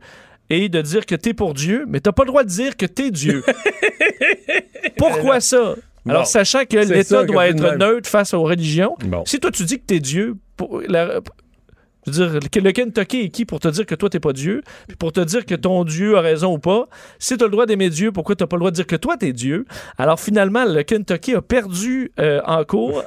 et 0.51 0.69
de 0.69 0.81
dire 0.83 1.07
que 1.07 1.15
t'es 1.15 1.35
pour 1.35 1.55
Dieu, 1.55 1.85
mais 1.89 2.01
t'as 2.01 2.13
pas 2.13 2.25
le 2.25 2.29
droit 2.29 2.43
de 2.45 2.49
dire 2.49 2.77
que 2.77 2.87
t'es 2.87 3.11
Dieu. 3.11 3.43
Pourquoi 4.97 5.41
ça? 5.41 5.75
Alors, 6.09 6.27
sachant 6.27 6.65
que 6.65 6.77
l'État 6.79 7.25
doit 7.25 7.49
être 7.49 7.61
même. 7.63 7.79
neutre 7.79 8.09
face 8.09 8.35
aux 8.35 8.43
religions, 8.43 8.97
Bon. 9.05 9.23
si 9.27 9.39
toi 9.41 9.51
tu 9.51 9.65
dis 9.65 9.79
que 9.79 9.85
t'es 9.87 10.01
Dieu, 10.01 10.37
pour 10.57 10.81
la- 10.89 11.21
je 12.05 12.11
veux 12.11 12.41
dire, 12.41 12.41
le 12.65 12.73
Kentucky 12.73 13.21
est 13.21 13.29
qui 13.29 13.45
pour 13.45 13.61
te 13.61 13.69
dire 13.69 13.87
que 13.87 13.95
toi 13.95 14.11
t'es 14.11 14.19
pas 14.19 14.33
Dieu, 14.33 14.63
puis 14.89 14.97
pour 14.97 15.13
te 15.13 15.21
dire 15.21 15.47
que 15.47 15.55
ton 15.55 15.85
Dieu 15.85 16.17
a 16.17 16.21
raison 16.21 16.55
ou 16.55 16.59
pas? 16.59 16.89
Si 17.21 17.37
t'as 17.37 17.45
le 17.45 17.53
droit 17.53 17.65
d'aimer 17.65 17.91
Dieu, 17.91 18.11
pourquoi 18.11 18.35
t'as 18.35 18.49
pas 18.49 18.57
le 18.57 18.61
droit 18.63 18.71
de 18.73 18.75
dire 18.75 18.89
que 18.89 18.97
toi 18.97 19.17
t'es 19.17 19.33
Dieu? 19.33 19.67
Alors 19.99 20.19
finalement, 20.19 20.65
le 20.65 20.83
Kentucky 20.83 21.37
a 21.37 21.41
perdu 21.43 22.11
euh, 22.19 22.41
en 22.45 22.65
cours, 22.65 23.05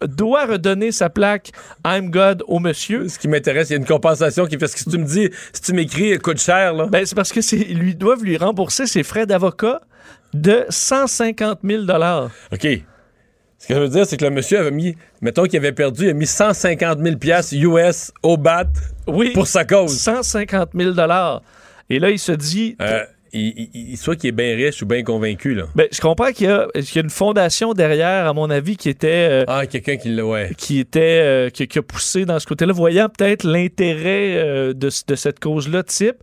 doit 0.00 0.46
redonner 0.46 0.92
sa 0.92 1.10
plaque 1.10 1.50
I'm 1.86 2.08
God 2.10 2.42
au 2.46 2.58
monsieur. 2.58 3.06
Ce 3.08 3.18
qui 3.18 3.28
m'intéresse, 3.28 3.68
il 3.68 3.72
y 3.74 3.76
a 3.76 3.78
une 3.80 3.84
compensation 3.84 4.46
qui 4.46 4.56
fait 4.56 4.66
ce 4.68 4.72
que 4.76 4.78
si 4.80 4.88
tu 4.88 4.96
me 4.96 5.04
dis, 5.04 5.28
si 5.52 5.60
tu 5.60 5.74
m'écris, 5.74 6.12
elle 6.12 6.22
coûte 6.22 6.40
cher, 6.40 6.72
là. 6.72 6.86
Ben, 6.86 7.04
c'est 7.04 7.14
parce 7.14 7.32
que 7.34 7.42
c'est, 7.42 7.58
ils 7.58 7.78
lui 7.78 7.94
doivent 7.94 8.24
lui 8.24 8.38
rembourser 8.38 8.86
ses 8.86 9.02
frais 9.02 9.26
d'avocat 9.26 9.82
de 10.34 10.64
150 10.68 11.60
000 11.64 11.82
OK. 12.52 12.66
Ce 13.60 13.66
que 13.66 13.74
je 13.74 13.78
veux 13.80 13.88
dire, 13.88 14.06
c'est 14.06 14.16
que 14.16 14.24
le 14.24 14.30
monsieur 14.30 14.58
avait 14.60 14.70
mis, 14.70 14.96
mettons 15.20 15.44
qu'il 15.44 15.56
avait 15.58 15.72
perdu, 15.72 16.04
il 16.04 16.10
a 16.10 16.14
mis 16.14 16.26
150 16.26 17.00
000 17.00 17.16
piastres 17.16 17.54
US 17.54 18.12
au 18.22 18.36
bat 18.36 18.64
Oui. 19.08 19.30
pour 19.32 19.48
sa 19.48 19.64
cause. 19.64 19.98
150 19.98 20.70
000 20.74 20.90
Et 21.90 21.98
là, 21.98 22.10
il 22.10 22.18
se 22.18 22.32
dit, 22.32 22.76
Euh, 22.80 23.04
il, 23.32 23.96
soit 23.96 24.16
qu'il 24.16 24.28
est 24.28 24.32
bien 24.32 24.54
riche 24.56 24.82
ou 24.82 24.86
bien 24.86 25.02
convaincu, 25.02 25.54
là. 25.54 25.64
ben, 25.74 25.86
je 25.92 26.00
comprends 26.00 26.32
qu'il 26.32 26.46
y, 26.46 26.50
a, 26.50 26.66
qu'il 26.74 26.96
y 26.96 26.98
a 26.98 27.02
une 27.02 27.10
fondation 27.10 27.72
derrière, 27.74 28.26
à 28.26 28.32
mon 28.32 28.48
avis, 28.50 28.76
qui 28.76 28.88
était, 28.88 29.28
euh, 29.30 29.44
Ah, 29.46 29.66
quelqu'un 29.66 29.96
qui 29.96 30.08
l'a, 30.08 30.24
ouais. 30.24 30.52
qui 30.56 30.78
était, 30.78 31.20
euh, 31.22 31.50
qui, 31.50 31.66
qui 31.68 31.78
a 31.78 31.82
poussé 31.82 32.24
dans 32.24 32.38
ce 32.38 32.46
côté-là, 32.46 32.72
voyant 32.72 33.08
peut-être 33.08 33.44
l'intérêt 33.44 34.36
euh, 34.36 34.72
de, 34.72 34.88
de 35.06 35.14
cette 35.14 35.40
cause-là 35.40 35.82
type. 35.82 36.16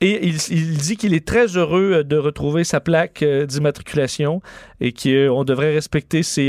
Et 0.00 0.26
il, 0.26 0.36
il 0.50 0.76
dit 0.78 0.96
qu'il 0.96 1.14
est 1.14 1.26
très 1.26 1.56
heureux 1.56 2.04
de 2.04 2.16
retrouver 2.16 2.64
sa 2.64 2.80
plaque 2.80 3.24
d'immatriculation 3.24 4.40
et 4.80 4.92
qu'on 4.92 5.44
devrait 5.44 5.72
respecter 5.74 6.22
ses, 6.22 6.48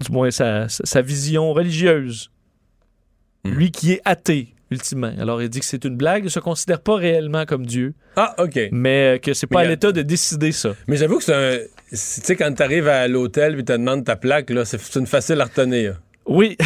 du 0.00 0.12
moins 0.12 0.30
sa, 0.30 0.68
sa- 0.68 0.84
sa 0.84 1.02
vision 1.02 1.52
religieuse. 1.52 2.30
Hmm. 3.44 3.50
Lui 3.52 3.70
qui 3.70 3.92
est 3.92 4.00
athée, 4.04 4.54
ultimement. 4.70 5.12
Alors 5.18 5.40
il 5.42 5.48
dit 5.48 5.60
que 5.60 5.64
c'est 5.66 5.84
une 5.84 5.96
blague, 5.96 6.24
il 6.24 6.30
se 6.30 6.40
considère 6.40 6.80
pas 6.80 6.96
réellement 6.96 7.44
comme 7.46 7.64
Dieu, 7.66 7.94
Ah, 8.16 8.34
OK. 8.38 8.58
mais 8.72 9.16
euh, 9.16 9.18
que 9.18 9.32
c'est 9.34 9.46
pas 9.46 9.60
Mais 9.60 9.66
à 9.66 9.68
l'État 9.70 9.92
de 9.92 10.02
décider 10.02 10.52
ça. 10.52 10.74
Mais 10.88 10.96
j'avoue 10.96 11.18
que 11.18 11.24
c'est 11.24 11.34
un. 11.34 11.58
c'est- 11.92 12.20
Tu 12.22 12.26
sais, 12.28 12.36
quand 12.36 12.52
t'arrives 12.54 12.88
à 12.88 13.06
l'hôtel 13.08 13.58
et 13.58 13.64
te 13.64 13.72
demandes 13.72 14.04
ta 14.04 14.16
plaque, 14.16 14.50
là, 14.50 14.64
c'est 14.64 14.80
c'est 14.80 14.98
une 14.98 15.06
facile 15.06 15.40
à 15.40 15.44
retenir. 15.44 16.00
Oui, 16.26 16.56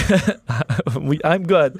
oui, 1.02 1.18
I'm 1.24 1.46
God. 1.46 1.76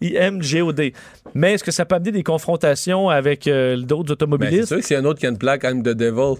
I-M-G-O-D. 0.00 0.92
Mais 1.34 1.54
est-ce 1.54 1.64
que 1.64 1.70
ça 1.70 1.84
peut 1.86 1.94
amener 1.96 2.12
des 2.12 2.22
confrontations 2.22 3.08
avec 3.08 3.46
euh, 3.48 3.76
d'autres 3.78 4.02
Ben, 4.02 4.06
c'est 4.06 4.12
automobilistes? 4.12 4.66
sûr 4.68 4.76
que 4.78 4.82
s'il 4.84 4.94
y 4.94 4.96
a 4.98 5.00
un 5.02 5.04
autre 5.06 5.18
qui 5.20 5.26
a 5.26 5.30
une 5.30 5.38
plaque, 5.38 5.64
I'm 5.64 5.82
the 5.82 5.88
devil. 5.96 6.34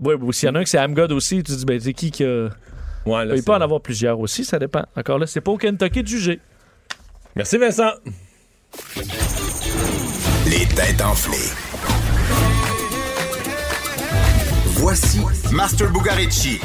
oui, 0.00 0.14
ou 0.14 0.32
s'il 0.32 0.48
y 0.48 0.50
en 0.50 0.54
a 0.54 0.60
un 0.60 0.62
que 0.64 0.68
c'est 0.68 0.78
I'm 0.78 0.94
God 0.94 1.12
aussi, 1.12 1.36
tu 1.42 1.52
te 1.52 1.58
dis, 1.58 1.64
ben, 1.66 1.78
c'est 1.78 1.92
qui 1.92 2.10
qui 2.10 2.24
a... 2.24 2.48
Ouais, 3.06 3.24
là, 3.24 3.34
Il 3.34 3.38
c'est- 3.38 3.44
peut 3.44 3.52
en 3.52 3.60
avoir 3.60 3.80
plusieurs 3.80 4.18
aussi, 4.20 4.44
ça 4.44 4.58
dépend. 4.58 4.84
Encore 4.96 5.18
là, 5.18 5.26
c'est 5.26 5.40
pas 5.40 5.52
au 5.52 5.58
Kentucky 5.58 6.02
de 6.02 6.08
juger. 6.08 6.40
Merci, 7.36 7.58
Vincent. 7.58 7.90
Les 10.46 10.66
têtes 10.74 11.00
enflées. 11.02 11.50
Voici 14.76 15.20
Master 15.52 15.90
Bugarici. 15.92 16.60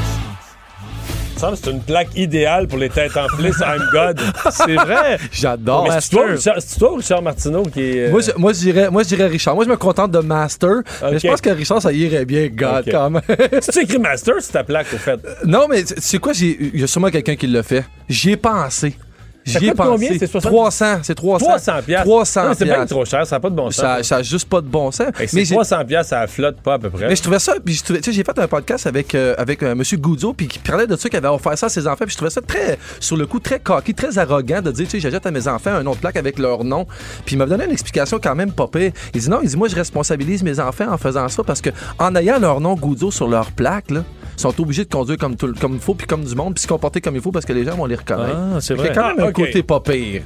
Ça, 1.37 1.51
c'est 1.53 1.69
une 1.69 1.81
plaque 1.81 2.15
idéale 2.15 2.65
pour 2.65 2.77
les 2.77 2.89
têtes 2.89 3.17
enflées, 3.17 3.51
c'est 3.57 3.65
I'm 3.65 3.83
God. 3.91 4.21
C'est 4.51 4.73
vrai! 4.75 5.17
J'adore. 5.33 5.83
Mais 5.89 5.99
c'est 5.99 6.11
toi, 6.11 6.23
ou 6.27 6.31
Richard- 6.31 6.55
c'est 6.59 6.79
toi 6.79 6.93
ou 6.93 6.95
Richard 6.95 7.21
Martineau 7.21 7.63
qui 7.63 7.81
est. 7.81 8.07
euh, 8.07 8.11
Moi, 8.11 8.21
je, 8.21 8.31
moi, 8.37 8.53
je 8.53 8.59
dirais, 8.59 8.89
moi, 8.89 9.03
je 9.03 9.09
dirais 9.09 9.27
Richard. 9.27 9.53
Moi, 9.53 9.65
je 9.65 9.69
me 9.69 9.75
contente 9.75 10.11
de 10.11 10.19
Master. 10.19 10.81
Mais 11.03 11.19
je 11.19 11.27
pense 11.27 11.41
que 11.41 11.49
Richard, 11.49 11.81
ça 11.81 11.91
irait 11.91 12.23
bien, 12.23 12.47
God, 12.47 12.85
quand 12.89 13.09
même. 13.09 13.21
Si 13.61 13.71
tu 13.71 13.79
écris 13.81 13.99
Master, 13.99 14.35
c'est 14.39 14.53
ta 14.53 14.63
plaque, 14.63 14.87
au 14.93 14.97
fait. 14.97 15.19
non, 15.43 15.67
mais 15.69 15.83
tu 15.83 15.93
sais 15.97 16.19
quoi, 16.19 16.31
il 16.39 16.79
y 16.79 16.83
a 16.83 16.87
sûrement 16.87 17.09
quelqu'un 17.11 17.35
qui 17.35 17.47
l'a 17.47 17.63
fait. 17.63 17.83
J'y 18.07 18.31
ai 18.31 18.37
pensé. 18.37 18.97
J'y 19.45 19.67
ai 19.67 19.71
pensé. 19.73 19.89
combien? 19.89 20.09
C'est 20.17 20.27
60? 20.27 20.51
300. 20.51 20.85
C'est 21.03 21.15
300. 21.15 21.45
300 21.45 21.71
piastres. 21.85 22.05
300 22.07 22.41
Non, 22.43 22.49
mais 22.49 22.55
C'est 22.55 22.65
bien 22.65 22.73
piastres. 22.75 22.95
trop 22.95 23.05
cher, 23.05 23.27
ça 23.27 23.35
n'a 23.35 23.39
pas 23.39 23.49
de 23.49 23.55
bon 23.55 23.69
sens. 23.71 23.75
Ça, 23.75 24.03
ça 24.03 24.15
a 24.17 24.23
juste 24.23 24.49
pas 24.49 24.61
de 24.61 24.67
bon 24.67 24.91
sens. 24.91 25.07
Mais 25.33 25.45
j'ai- 25.45 25.53
300 25.53 25.85
piastres, 25.85 26.09
ça 26.09 26.25
flotte 26.27 26.61
pas 26.61 26.73
à 26.73 26.79
peu 26.79 26.89
près. 26.89 27.07
mais 27.07 27.15
je 27.15 27.21
trouvais 27.21 27.39
ça, 27.39 27.53
puis 27.63 27.79
j'ai 28.07 28.23
fait 28.23 28.39
un 28.39 28.47
podcast 28.47 28.87
avec 28.87 29.13
euh, 29.13 29.35
avec 29.37 29.61
euh, 29.63 29.75
Monsieur 29.75 29.97
Goudzo, 29.97 30.33
puis 30.33 30.47
qui 30.47 30.59
parlait 30.59 30.87
de 30.87 30.95
ça, 30.95 31.09
qu'il 31.09 31.17
avait 31.17 31.27
offert 31.27 31.57
ça 31.57 31.67
à 31.67 31.69
ses 31.69 31.87
enfants, 31.87 32.05
puis 32.05 32.11
je 32.11 32.17
trouvais 32.17 32.31
ça 32.31 32.41
très, 32.41 32.79
sur 32.99 33.17
le 33.17 33.25
coup, 33.27 33.39
très 33.39 33.59
coquille, 33.59 33.93
très 33.93 34.17
arrogant 34.17 34.61
de 34.61 34.71
dire, 34.71 34.85
tu 34.85 34.91
sais, 34.91 34.99
j'achète 34.99 35.25
à 35.25 35.31
mes 35.31 35.47
enfants 35.47 35.71
un 35.75 35.85
autre 35.85 35.99
plaque 35.99 36.15
avec 36.17 36.39
leur 36.39 36.63
nom, 36.63 36.85
puis 37.25 37.35
il 37.35 37.37
m'a 37.37 37.45
donné 37.45 37.65
une 37.65 37.71
explication 37.71 38.19
quand 38.21 38.35
même 38.35 38.51
pas 38.51 38.67
pire. 38.67 38.91
Il 39.13 39.21
dit 39.21 39.29
non, 39.29 39.39
il 39.43 39.49
dit 39.49 39.57
moi 39.57 39.67
je 39.67 39.75
responsabilise 39.75 40.41
mes 40.43 40.59
enfants 40.59 40.91
en 40.91 40.97
faisant 40.97 41.29
ça 41.29 41.43
parce 41.43 41.61
que 41.61 41.69
en 41.99 42.15
ayant 42.15 42.39
leur 42.39 42.59
nom 42.61 42.73
Goudzo 42.75 43.11
sur 43.11 43.27
leur 43.27 43.51
plaque, 43.51 43.91
là, 43.91 44.03
sont 44.37 44.59
obligés 44.61 44.85
de 44.85 44.89
conduire 44.89 45.17
comme 45.17 45.35
tout, 45.35 45.53
comme 45.59 45.75
il 45.75 45.79
faut, 45.79 45.93
puis 45.93 46.07
comme 46.07 46.23
du 46.23 46.35
monde, 46.35 46.53
puis 46.55 46.61
se 46.63 46.67
comporter 46.67 47.01
comme 47.01 47.15
il 47.15 47.21
faut 47.21 47.31
parce 47.31 47.45
que 47.45 47.53
les 47.53 47.65
gens 47.65 47.75
vont 47.75 47.85
les 47.85 47.95
reconnaître. 47.95 48.37
Ah, 48.55 48.57
c'est 48.61 48.73
vrai. 48.73 48.91
quand 48.93 49.07
même 49.07 49.15
Ah, 49.19 49.23
un 49.25 49.29
ok. 49.29 49.33
côté 49.33 49.63
pas 49.63 49.79
pire. 49.79 50.21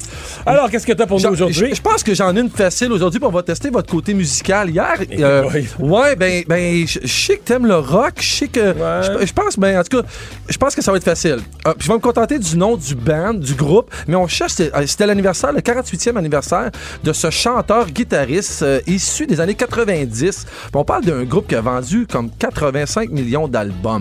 Alors, 0.45 0.69
qu'est-ce 0.69 0.85
que 0.87 0.93
t'as 0.93 1.05
pour 1.05 1.19
nous 1.19 1.29
aujourd'hui? 1.29 1.73
Je, 1.73 1.81
pense 1.81 2.03
que 2.03 2.13
j'en 2.13 2.35
ai 2.35 2.39
une 2.39 2.49
facile 2.49 2.91
aujourd'hui, 2.91 3.19
puis 3.19 3.27
on 3.27 3.31
va 3.31 3.43
tester 3.43 3.69
votre 3.69 3.89
côté 3.91 4.13
musical. 4.13 4.69
Hier, 4.69 4.95
euh, 5.19 5.43
boy. 5.43 5.67
ouais, 5.79 6.15
ben, 6.15 6.43
ben, 6.47 6.85
je 6.87 7.07
sais 7.07 7.37
que 7.37 7.43
t'aimes 7.43 7.65
le 7.65 7.77
rock, 7.77 8.13
je 8.19 8.29
sais 8.29 8.47
que, 8.47 8.73
je, 8.73 9.25
je 9.25 9.33
pense, 9.33 9.57
ben, 9.57 9.79
en 9.79 9.83
tout 9.83 10.01
cas, 10.01 10.07
je 10.47 10.57
pense 10.57 10.75
que 10.75 10.81
ça 10.81 10.91
va 10.91 10.97
être 10.97 11.03
facile. 11.03 11.39
Euh, 11.67 11.73
puis 11.73 11.85
je 11.85 11.87
vais 11.87 11.93
me 11.95 11.99
contenter 11.99 12.39
du 12.39 12.57
nom 12.57 12.75
du 12.77 12.95
band, 12.95 13.33
du 13.33 13.53
groupe, 13.53 13.93
mais 14.07 14.15
on 14.15 14.27
cherche, 14.27 14.53
c'était 14.53 14.75
euh, 14.77 14.85
c'était 14.87 15.05
l'anniversaire, 15.05 15.51
le 15.53 15.61
48e 15.61 16.17
anniversaire 16.17 16.71
de 17.03 17.13
ce 17.13 17.29
chanteur-guitariste 17.29 18.63
euh, 18.63 18.79
issu 18.87 19.25
des 19.27 19.39
années 19.41 19.55
90. 19.55 20.45
Puis 20.45 20.71
on 20.73 20.83
parle 20.83 21.05
d'un 21.05 21.23
groupe 21.23 21.47
qui 21.47 21.55
a 21.55 21.61
vendu 21.61 22.07
comme 22.07 22.29
85 22.37 23.09
millions 23.09 23.47
d'albums. 23.47 23.98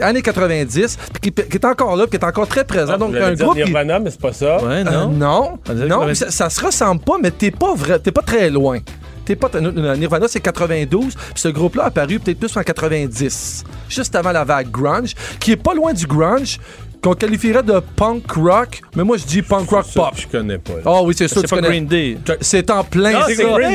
Années 0.00 0.22
90, 0.22 0.98
puis 1.20 1.30
qui, 1.32 1.42
qui 1.44 1.56
est 1.56 1.64
encore 1.64 1.96
là, 1.96 2.06
puis 2.06 2.18
qui 2.18 2.24
est 2.24 2.28
encore 2.28 2.46
très 2.46 2.64
présent. 2.64 2.92
Ah, 2.94 2.98
Donc, 2.98 3.14
un 3.14 3.32
dire 3.32 3.46
groupe 3.46 3.56
qui, 3.58 3.64
Nirvana, 3.64 3.98
mais 4.00 4.10
c'est 4.10 4.20
pas 4.20 4.32
ça. 4.32 4.58
Ouais, 4.62 4.84
euh, 4.86 5.06
non? 5.06 5.08
non, 5.10 5.58
non, 5.86 6.14
ça, 6.14 6.30
ça 6.30 6.50
se 6.50 6.64
ressemble 6.64 7.00
pas, 7.00 7.14
mais 7.22 7.30
t'es 7.30 7.50
pas 7.50 7.74
vrai, 7.74 7.98
t'es 7.98 8.12
pas 8.12 8.22
très 8.22 8.50
loin. 8.50 8.80
T'es 9.24 9.36
pas 9.36 9.48
t- 9.48 9.60
Nirvana 9.60 10.26
c'est 10.28 10.40
92, 10.40 11.14
puis 11.14 11.22
ce 11.36 11.48
groupe-là 11.48 11.84
a 11.84 11.86
apparu 11.86 12.18
peut-être 12.18 12.38
plus 12.38 12.56
en 12.56 12.62
90, 12.62 13.64
juste 13.88 14.14
avant 14.16 14.32
la 14.32 14.44
vague 14.44 14.70
grunge, 14.70 15.14
qui 15.38 15.52
est 15.52 15.56
pas 15.56 15.74
loin 15.74 15.92
du 15.92 16.06
grunge, 16.06 16.58
qu'on 17.02 17.14
qualifierait 17.14 17.62
de 17.62 17.80
punk 17.96 18.30
rock, 18.32 18.80
mais 18.96 19.04
moi 19.04 19.16
je 19.16 19.24
dis 19.24 19.42
punk 19.42 19.68
rock 19.70 19.86
pop. 19.94 20.12
Je 20.16 20.26
connais 20.26 20.58
pas. 20.58 20.72
Ah 20.84 21.02
oui, 21.02 21.14
c'est 21.16 21.28
ça. 21.28 21.36
C'est 21.36 21.42
tu 21.42 21.48
pas 21.48 21.56
connais. 21.56 21.68
Green 21.68 21.86
Day. 21.86 22.18
C'est 22.40 22.70
en 22.70 22.82
plein 22.84 23.12
Ah, 23.16 23.26
ça. 23.28 23.34
c'est 23.34 23.44
en 23.44 23.54
plein 23.54 23.68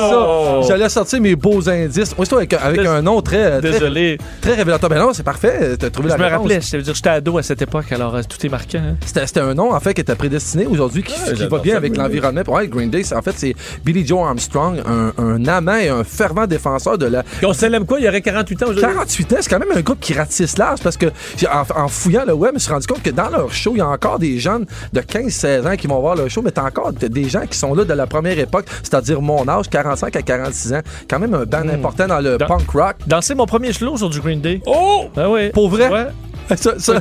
Oh. 0.00 0.60
ça. 0.62 0.68
J'allais 0.68 0.88
sortir 0.88 1.20
mes 1.20 1.36
beaux 1.36 1.68
indices. 1.68 2.16
Moi, 2.16 2.24
c'est 2.24 2.30
toi 2.30 2.38
avec, 2.38 2.52
avec 2.54 2.86
un 2.86 3.02
nom 3.02 3.20
très, 3.20 3.60
très, 3.60 3.70
Désolé. 3.72 4.18
très 4.40 4.54
révélateur. 4.54 4.88
Ben 4.90 4.98
non, 4.98 5.12
c'est 5.12 5.22
parfait. 5.22 5.76
T'as 5.78 5.90
trouvé 5.90 6.08
Je 6.08 6.14
la 6.14 6.18
me 6.18 6.24
réponse. 6.24 6.38
rappelais, 6.40 6.60
je 6.60 6.76
veux 6.76 6.82
dire, 6.82 6.94
j'étais 6.94 7.08
ado 7.10 7.38
à 7.38 7.42
cette 7.42 7.62
époque, 7.62 7.92
alors 7.92 8.14
euh, 8.14 8.22
tout 8.28 8.44
est 8.44 8.48
marquant. 8.48 8.78
hein. 8.78 8.96
C'était 9.04 9.26
c'était 9.26 9.40
un 9.40 9.54
nom, 9.54 9.74
en 9.74 9.80
fait, 9.80 9.94
qui 9.94 10.00
était 10.00 10.14
prédestiné 10.14 10.66
aujourd'hui, 10.66 11.02
qui, 11.02 11.14
qui 11.34 11.46
va 11.46 11.58
bien 11.58 11.76
avec 11.76 11.96
l'environnement. 11.96 12.42
Ouais, 12.48 12.66
Green 12.68 12.90
Day, 12.90 13.02
c'est- 13.02 13.14
en 13.14 13.22
fait, 13.22 13.34
c'est 13.36 13.54
Billy 13.84 14.06
Joe 14.06 14.20
Armstrong, 14.26 14.80
un, 14.86 15.12
un 15.22 15.46
amant 15.46 15.76
et 15.76 15.88
un 15.88 16.04
fervent 16.04 16.46
défenseur 16.46 16.96
de 16.98 17.06
la. 17.06 17.22
On 17.42 17.52
célèbre 17.52 17.86
quoi? 17.86 17.98
Il 18.00 18.04
y 18.04 18.08
aurait 18.08 18.20
48 18.22 18.62
ans 18.62 18.66
aujourd'hui? 18.66 18.82
48 18.82 19.32
ans, 19.32 19.36
c'est 19.40 19.50
quand 19.50 19.58
même 19.58 19.76
un 19.76 19.80
groupe 19.80 20.00
qui 20.00 20.14
ratisse 20.14 20.56
large 20.58 20.80
parce 20.82 20.96
que 20.96 21.06
en, 21.50 21.82
en 21.82 21.88
fouillant 21.88 22.24
le 22.26 22.32
web, 22.38 22.50
je 22.52 22.54
me 22.54 22.58
suis 22.58 22.72
rendu 22.72 22.86
compte 22.86 23.02
que 23.02 23.10
dans 23.10 23.28
leur 23.28 23.52
show, 23.52 23.72
il 23.74 23.78
y 23.78 23.82
a 23.82 23.88
encore 23.88 24.18
des 24.18 24.38
jeunes 24.38 24.64
de 24.92 25.00
15-16 25.00 25.66
ans 25.72 25.76
qui 25.76 25.86
vont 25.86 26.00
voir 26.00 26.16
le 26.16 26.28
show, 26.28 26.40
mais 26.42 26.50
t'as 26.50 26.64
encore 26.64 26.92
des 26.92 27.28
gens 27.28 27.42
qui 27.46 27.58
sont 27.58 27.74
là 27.74 27.84
de 27.84 27.92
la 27.92 28.06
première 28.06 28.38
époque, 28.38 28.66
c'est-à-dire 28.82 29.20
mon 29.20 29.46
âge, 29.48 29.68
45 29.68 30.16
à 30.16 30.22
46 30.22 30.72
ans. 30.74 30.80
Quand 31.08 31.18
même 31.18 31.34
un 31.34 31.44
band 31.44 31.58
Hmm. 31.64 31.70
important 31.70 32.06
dans 32.06 32.20
le 32.20 32.38
punk 32.38 32.70
rock. 32.70 32.96
Danser 33.06 33.34
mon 33.34 33.44
premier 33.46 33.72
slow 33.72 33.96
sur 33.96 34.08
du 34.08 34.20
Green 34.20 34.40
Day. 34.40 34.62
Oh! 34.66 35.06
Ah 35.16 35.28
oui. 35.28 35.50
Pour 35.50 35.68
vrai? 35.68 35.88
Ouais. 35.90 36.06
Ce, 36.56 36.70
ce- 36.78 36.92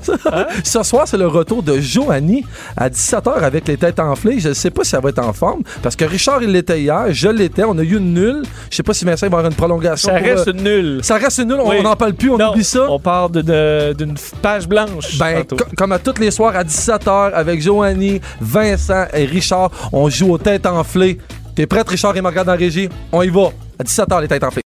ce 0.64 0.84
soir, 0.84 1.08
c'est 1.08 1.18
le 1.18 1.28
retour 1.28 1.64
de 1.64 1.80
Joanie 1.80 2.46
à 2.76 2.90
17h 2.90 3.34
avec 3.42 3.68
les 3.68 3.78
têtes 3.78 4.00
enflées. 4.00 4.40
Je 4.40 4.50
ne 4.50 4.54
sais 4.54 4.70
pas 4.72 4.84
si 4.84 4.92
ça 4.92 5.00
va 5.00 5.10
être 5.10 5.20
en 5.20 5.34
forme 5.34 5.62
parce 5.82 5.96
que 5.96 6.06
Richard, 6.06 6.42
il 6.44 6.52
l'était 6.52 6.82
hier. 6.82 7.06
Je 7.10 7.28
l'étais. 7.30 7.64
On 7.64 7.78
a 7.78 7.84
eu 7.84 7.98
une 7.98 8.14
nulle. 8.14 8.44
Je 8.70 8.76
sais 8.76 8.84
pas 8.84 8.94
si 8.94 9.06
Vincent 9.06 9.28
va 9.30 9.38
avoir 9.38 9.46
une 9.52 9.56
prolongation. 9.58 10.10
Ça 10.10 10.18
pour, 10.20 10.28
reste 10.28 10.48
euh, 10.48 10.52
une 10.54 10.64
nulle. 10.64 11.00
Ça 11.04 11.16
reste 11.18 11.38
une 11.40 11.50
nulle. 11.50 11.62
Oui. 11.66 11.78
On 11.80 11.84
n'en 11.84 11.96
parle 11.96 12.14
plus. 12.14 12.30
On 12.32 12.38
Non, 12.38 12.52
oublie 12.52 12.64
ça. 12.64 12.90
On 12.90 13.00
part 13.00 13.30
d'une 13.30 14.16
page 14.42 14.68
blanche. 14.68 15.18
Ben, 15.18 15.44
co- 15.46 15.58
comme 15.78 15.92
à 15.92 16.00
tous 16.00 16.20
les 16.20 16.32
soirs 16.32 16.56
à 16.56 16.64
17h 16.64 17.32
avec 17.34 17.62
Joanie, 17.62 18.22
Vincent 18.42 19.06
et 19.14 19.26
Richard, 19.26 19.72
on 19.92 20.10
joue 20.10 20.32
aux 20.34 20.38
têtes 20.38 20.66
enflées. 20.66 21.18
T'es 21.56 21.66
prête, 21.66 21.88
Richard 21.90 22.16
et 22.16 22.22
Morgane 22.22 22.50
en 22.50 22.56
régie? 22.56 22.90
On 23.12 23.22
y 23.24 23.30
va. 23.30 23.50
À 23.80 23.84
17h, 23.84 24.22
les 24.22 24.28
têtes 24.28 24.44
enflées. 24.44 24.62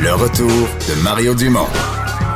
Le 0.00 0.12
retour 0.12 0.48
de 0.50 1.02
Mario 1.02 1.34
Dumont. 1.34 1.66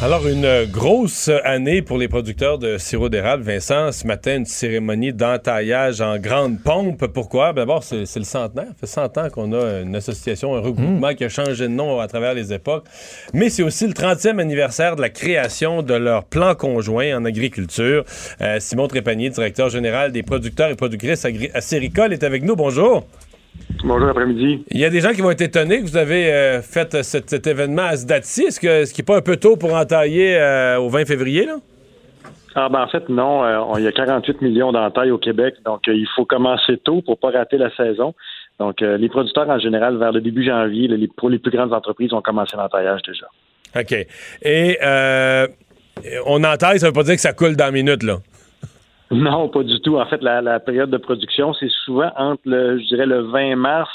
Alors, 0.00 0.28
une 0.28 0.64
grosse 0.70 1.28
année 1.42 1.82
pour 1.82 1.98
les 1.98 2.06
producteurs 2.06 2.56
de 2.60 2.78
sirop 2.78 3.08
d'érable. 3.08 3.42
Vincent, 3.42 3.90
ce 3.90 4.06
matin, 4.06 4.36
une 4.36 4.46
cérémonie 4.46 5.12
d'entaillage 5.12 6.00
en 6.00 6.18
grande 6.18 6.60
pompe. 6.62 7.08
Pourquoi? 7.08 7.52
Ben, 7.52 7.62
D'abord, 7.62 7.82
c'est 7.82 8.04
le 8.16 8.24
centenaire. 8.24 8.66
Ça 8.68 8.74
fait 8.78 8.86
100 8.86 9.18
ans 9.18 9.28
qu'on 9.28 9.52
a 9.52 9.80
une 9.80 9.96
association, 9.96 10.54
un 10.54 10.60
regroupement 10.60 11.14
qui 11.14 11.24
a 11.24 11.28
changé 11.28 11.64
de 11.64 11.72
nom 11.72 11.98
à 11.98 12.06
travers 12.06 12.32
les 12.34 12.52
époques. 12.52 12.84
Mais 13.34 13.50
c'est 13.50 13.64
aussi 13.64 13.88
le 13.88 13.92
30e 13.92 14.38
anniversaire 14.38 14.94
de 14.94 15.00
la 15.00 15.10
création 15.10 15.82
de 15.82 15.94
leur 15.94 16.22
plan 16.26 16.54
conjoint 16.54 17.16
en 17.18 17.24
agriculture. 17.24 18.04
Euh, 18.40 18.60
Simon 18.60 18.86
Trépanier, 18.86 19.30
directeur 19.30 19.68
général 19.68 20.12
des 20.12 20.22
producteurs 20.22 20.70
et 20.70 20.76
productrices 20.76 21.24
agri- 21.24 21.50
acéricoles, 21.54 22.12
est 22.12 22.22
avec 22.22 22.44
nous. 22.44 22.54
Bonjour. 22.54 23.04
Bonjour 23.84 24.08
après-midi. 24.08 24.64
Il 24.70 24.78
y 24.80 24.84
a 24.84 24.90
des 24.90 25.00
gens 25.00 25.12
qui 25.12 25.20
vont 25.20 25.30
être 25.30 25.40
étonnés 25.40 25.78
que 25.80 25.84
vous 25.86 25.96
avez 25.96 26.32
euh, 26.32 26.62
fait 26.62 26.94
euh, 26.94 27.02
cet, 27.02 27.30
cet 27.30 27.46
événement 27.46 27.82
à 27.86 27.96
ce 27.96 28.06
date-ci. 28.06 28.42
Est-ce 28.44 28.58
que 28.60 28.84
ce 28.84 28.92
qui 28.92 29.00
n'est 29.02 29.04
pas 29.06 29.16
un 29.16 29.20
peu 29.22 29.36
tôt 29.36 29.56
pour 29.56 29.74
entailler 29.74 30.36
euh, 30.36 30.78
au 30.78 30.88
20 30.88 31.06
février, 31.06 31.46
là? 31.46 31.56
Ah 32.54 32.68
ben 32.68 32.82
en 32.82 32.88
fait 32.88 33.08
non, 33.08 33.44
euh, 33.44 33.58
on- 33.60 33.76
il 33.78 33.84
y 33.84 33.86
a 33.86 33.92
48 33.92 34.42
millions 34.42 34.72
d'entailles 34.72 35.12
au 35.12 35.18
Québec, 35.18 35.54
donc 35.64 35.82
il 35.86 36.08
faut 36.16 36.24
commencer 36.24 36.76
tôt 36.82 37.02
pour 37.02 37.18
pas 37.20 37.30
rater 37.30 37.56
la 37.56 37.70
saison. 37.76 38.14
Donc 38.58 38.80
les 38.80 39.08
producteurs 39.08 39.48
en 39.48 39.60
général 39.60 39.96
vers 39.98 40.10
le 40.10 40.20
début 40.20 40.44
janvier, 40.44 40.88
les- 40.88 41.06
pour 41.06 41.30
les 41.30 41.38
plus 41.38 41.52
grandes 41.52 41.72
entreprises, 41.72 42.12
ont 42.12 42.22
commencé 42.22 42.56
l'entaillage 42.56 43.02
déjà. 43.06 43.26
OK. 43.78 43.94
Et 44.42 44.76
on 46.26 46.42
entaille, 46.42 46.80
ça 46.80 46.86
veut 46.88 46.92
pas 46.92 47.04
dire 47.04 47.14
que 47.14 47.20
ça 47.20 47.32
coule 47.32 47.54
dans 47.54 47.66
la 47.66 47.70
minute, 47.70 48.02
là. 48.02 48.16
Non, 49.10 49.48
pas 49.48 49.62
du 49.62 49.80
tout. 49.80 49.98
En 49.98 50.06
fait, 50.06 50.22
la, 50.22 50.40
la 50.40 50.60
période 50.60 50.90
de 50.90 50.98
production, 50.98 51.54
c'est 51.54 51.70
souvent 51.84 52.10
entre 52.16 52.42
le, 52.44 52.78
je 52.78 52.86
dirais, 52.86 53.06
le 53.06 53.22
20 53.22 53.56
mars 53.56 53.90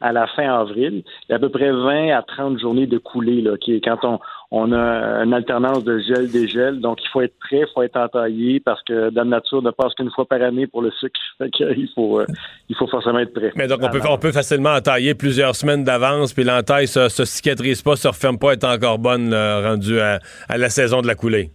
à 0.00 0.12
la 0.12 0.26
fin 0.26 0.52
avril. 0.52 1.02
Il 1.06 1.30
y 1.30 1.32
a 1.32 1.36
à 1.36 1.38
peu 1.38 1.48
près 1.48 1.70
20 1.70 2.10
à 2.10 2.22
30 2.22 2.60
journées 2.60 2.86
de 2.86 2.98
coulée, 2.98 3.40
là, 3.40 3.56
qui 3.56 3.74
est 3.74 3.80
quand 3.80 3.98
on, 4.02 4.18
on 4.50 4.72
a 4.72 5.24
une 5.24 5.32
alternance 5.32 5.84
de 5.84 5.98
gel-dégel. 5.98 6.80
Donc, 6.80 6.98
il 7.02 7.08
faut 7.08 7.22
être 7.22 7.34
prêt, 7.40 7.60
il 7.60 7.66
faut 7.72 7.82
être 7.82 7.96
entaillé 7.96 8.60
parce 8.60 8.82
que 8.82 9.10
Dame 9.10 9.30
Nature 9.30 9.62
ne 9.62 9.70
passe 9.70 9.94
qu'une 9.94 10.10
fois 10.10 10.26
par 10.26 10.42
année 10.42 10.66
pour 10.66 10.82
le 10.82 10.90
sucre. 10.92 11.18
Il 11.60 11.88
faut, 11.94 12.20
euh, 12.20 12.26
il 12.70 12.76
faut 12.76 12.86
forcément 12.86 13.18
être 13.18 13.34
prêt. 13.34 13.52
Mais 13.56 13.66
donc, 13.66 13.80
on 13.82 13.90
peut, 13.90 14.00
on 14.08 14.16
peut 14.16 14.32
facilement 14.32 14.74
entailler 14.74 15.14
plusieurs 15.14 15.54
semaines 15.54 15.84
d'avance, 15.84 16.32
puis 16.32 16.44
l'entaille 16.44 16.86
se, 16.86 17.08
se 17.08 17.24
cicatrise 17.26 17.82
pas, 17.82 17.96
se 17.96 18.08
referme 18.08 18.38
pas, 18.38 18.52
est 18.52 18.64
encore 18.64 18.98
bonne, 18.98 19.30
là, 19.30 19.60
rendue 19.68 20.00
à, 20.00 20.18
à 20.48 20.56
la 20.56 20.70
saison 20.70 21.02
de 21.02 21.06
la 21.06 21.14
coulée. 21.14 21.50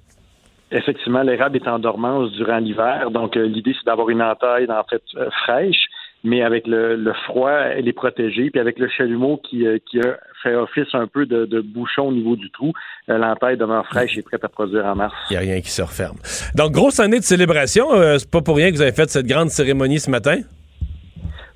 Effectivement, 0.71 1.21
l'érable 1.21 1.57
est 1.57 1.67
en 1.67 1.79
dormance 1.79 2.31
durant 2.31 2.57
l'hiver, 2.57 3.11
donc 3.11 3.35
euh, 3.35 3.45
l'idée 3.45 3.73
c'est 3.77 3.85
d'avoir 3.85 4.09
une 4.09 4.21
entaille 4.21 4.71
en 4.71 4.83
fait 4.89 5.01
euh, 5.17 5.29
fraîche, 5.43 5.87
mais 6.23 6.43
avec 6.43 6.65
le, 6.65 7.11
froid, 7.25 7.51
elle 7.51 7.89
est 7.89 7.93
protégée, 7.93 8.49
puis 8.51 8.59
avec 8.59 8.79
le 8.79 8.87
chalumeau 8.87 9.37
qui, 9.37 9.67
euh, 9.67 9.79
qui 9.89 9.99
fait 10.43 10.55
office 10.55 10.87
un 10.93 11.07
peu 11.07 11.25
de, 11.25 11.45
de 11.45 11.59
bouchon 11.59 12.03
au 12.03 12.11
niveau 12.13 12.37
du 12.37 12.49
trou, 12.51 12.71
l'entaille 13.07 13.57
demeure 13.57 13.85
fraîche 13.87 14.17
et 14.17 14.21
prête 14.21 14.43
à 14.45 14.49
produire 14.49 14.85
en 14.85 14.95
mars. 14.95 15.13
Il 15.29 15.33
n'y 15.33 15.37
a 15.37 15.39
rien 15.41 15.61
qui 15.61 15.71
se 15.71 15.81
referme. 15.81 16.17
Donc, 16.55 16.71
grosse 16.71 16.99
année 16.99 17.19
de 17.19 17.23
célébration. 17.23 17.87
C'est 18.17 18.29
pas 18.29 18.41
pour 18.41 18.55
rien 18.55 18.69
que 18.69 18.75
vous 18.75 18.81
avez 18.81 18.91
fait 18.91 19.09
cette 19.09 19.25
grande 19.25 19.49
cérémonie 19.49 19.99
ce 19.99 20.11
matin? 20.11 20.41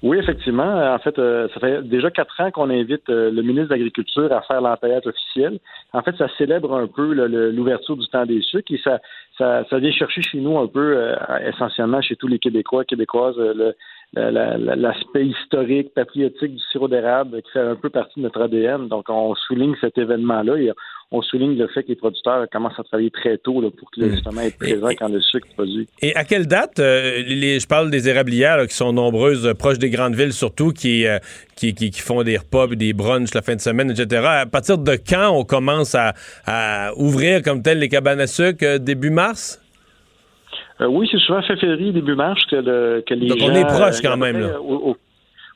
Oui, 0.06 0.19
effectivement. 0.19 0.94
En 0.94 0.99
fait, 0.99 1.18
euh, 1.18 1.48
ça 1.52 1.60
fait 1.60 1.82
déjà 1.82 2.11
quatre 2.11 2.40
ans 2.40 2.52
qu'on 2.52 2.69
invite 2.69 3.10
euh, 3.10 3.32
le 3.32 3.41
ministre 3.41 3.69
de 3.69 3.73
l'Agriculture 3.73 4.32
à 4.32 4.41
faire 4.44 4.61
l'entaillage 4.61 5.07
officiel. 5.07 5.57
En 5.94 6.03
fait, 6.03 6.15
ça 6.15 6.27
célèbre 6.38 6.76
un 6.76 6.86
peu 6.86 7.11
l'ouverture 7.52 7.98
du 7.98 8.07
temps 8.10 8.23
des 8.23 8.41
sucres 8.44 8.72
et 8.72 8.77
ça, 8.84 8.99
ça, 9.36 9.65
ça 9.68 9.80
vient 9.80 9.91
chercher 9.91 10.22
chez 10.22 10.38
nous 10.38 10.60
un 10.60 10.68
peu, 10.68 10.95
euh, 10.95 11.15
essentiellement 11.49 12.02
chez 12.03 12.15
tous 12.18 12.27
les 12.27 12.38
Québécois, 12.38 12.86
Québécoises, 12.86 13.40
euh, 13.40 13.53
le- 13.56 13.76
l'aspect 14.15 15.25
historique, 15.25 15.93
patriotique 15.93 16.55
du 16.55 16.63
sirop 16.71 16.87
d'érable 16.87 17.41
qui 17.41 17.51
fait 17.51 17.59
un 17.59 17.75
peu 17.75 17.89
partie 17.89 18.19
de 18.19 18.23
notre 18.23 18.41
ADN. 18.41 18.87
Donc, 18.87 19.05
on 19.09 19.35
souligne 19.35 19.75
cet 19.81 19.97
événement-là 19.97 20.57
et 20.57 20.71
on 21.11 21.21
souligne 21.21 21.57
le 21.57 21.67
fait 21.67 21.83
que 21.83 21.89
les 21.89 21.95
producteurs 21.95 22.47
commencent 22.51 22.79
à 22.79 22.83
travailler 22.83 23.11
très 23.11 23.37
tôt 23.37 23.61
là, 23.61 23.69
pour 23.69 23.89
que, 23.91 24.09
justement 24.09 24.41
être 24.41 24.57
présents 24.57 24.89
quand 24.97 25.07
le 25.07 25.21
sucre 25.21 25.47
est 25.49 25.53
produit. 25.53 25.87
Et 26.01 26.15
à 26.15 26.23
quelle 26.23 26.47
date, 26.47 26.79
euh, 26.79 27.21
les, 27.25 27.59
je 27.59 27.67
parle 27.67 27.91
des 27.91 28.09
érablières 28.09 28.57
là, 28.57 28.67
qui 28.67 28.75
sont 28.75 28.91
nombreuses, 28.91 29.45
euh, 29.45 29.53
proches 29.53 29.79
des 29.79 29.89
grandes 29.89 30.15
villes 30.15 30.33
surtout, 30.33 30.71
qui, 30.71 31.05
euh, 31.05 31.19
qui, 31.55 31.73
qui, 31.73 31.91
qui 31.91 32.01
font 32.01 32.23
des 32.23 32.37
repas 32.37 32.67
et 32.71 32.75
des 32.75 32.93
brunchs 32.93 33.33
la 33.33 33.41
fin 33.41 33.55
de 33.55 33.61
semaine, 33.61 33.91
etc. 33.91 34.25
À 34.25 34.45
partir 34.45 34.77
de 34.77 34.95
quand 34.95 35.29
on 35.29 35.43
commence 35.43 35.95
à, 35.95 36.13
à 36.45 36.91
ouvrir 36.97 37.43
comme 37.43 37.61
tel 37.61 37.79
les 37.79 37.89
cabanes 37.89 38.19
à 38.19 38.27
sucre? 38.27 38.63
Euh, 38.63 38.77
Début 38.77 39.09
mars? 39.09 39.61
Euh, 40.81 40.88
oui, 40.88 41.07
c'est 41.11 41.19
souvent 41.19 41.41
février, 41.41 41.91
début 41.91 42.15
mars 42.15 42.43
que, 42.45 42.56
le, 42.57 43.03
que 43.07 43.14
les 43.14 43.27
Donc, 43.30 43.39
gens... 43.39 43.47
on 43.49 43.53
est 43.56 43.65
proche 43.65 43.97
euh, 43.97 44.02
quand 44.03 44.14
peu 44.14 44.19
même, 44.19 44.39
là. 44.41 44.47
euh, 44.47 44.57
au- 44.60 44.89
au- 44.91 44.97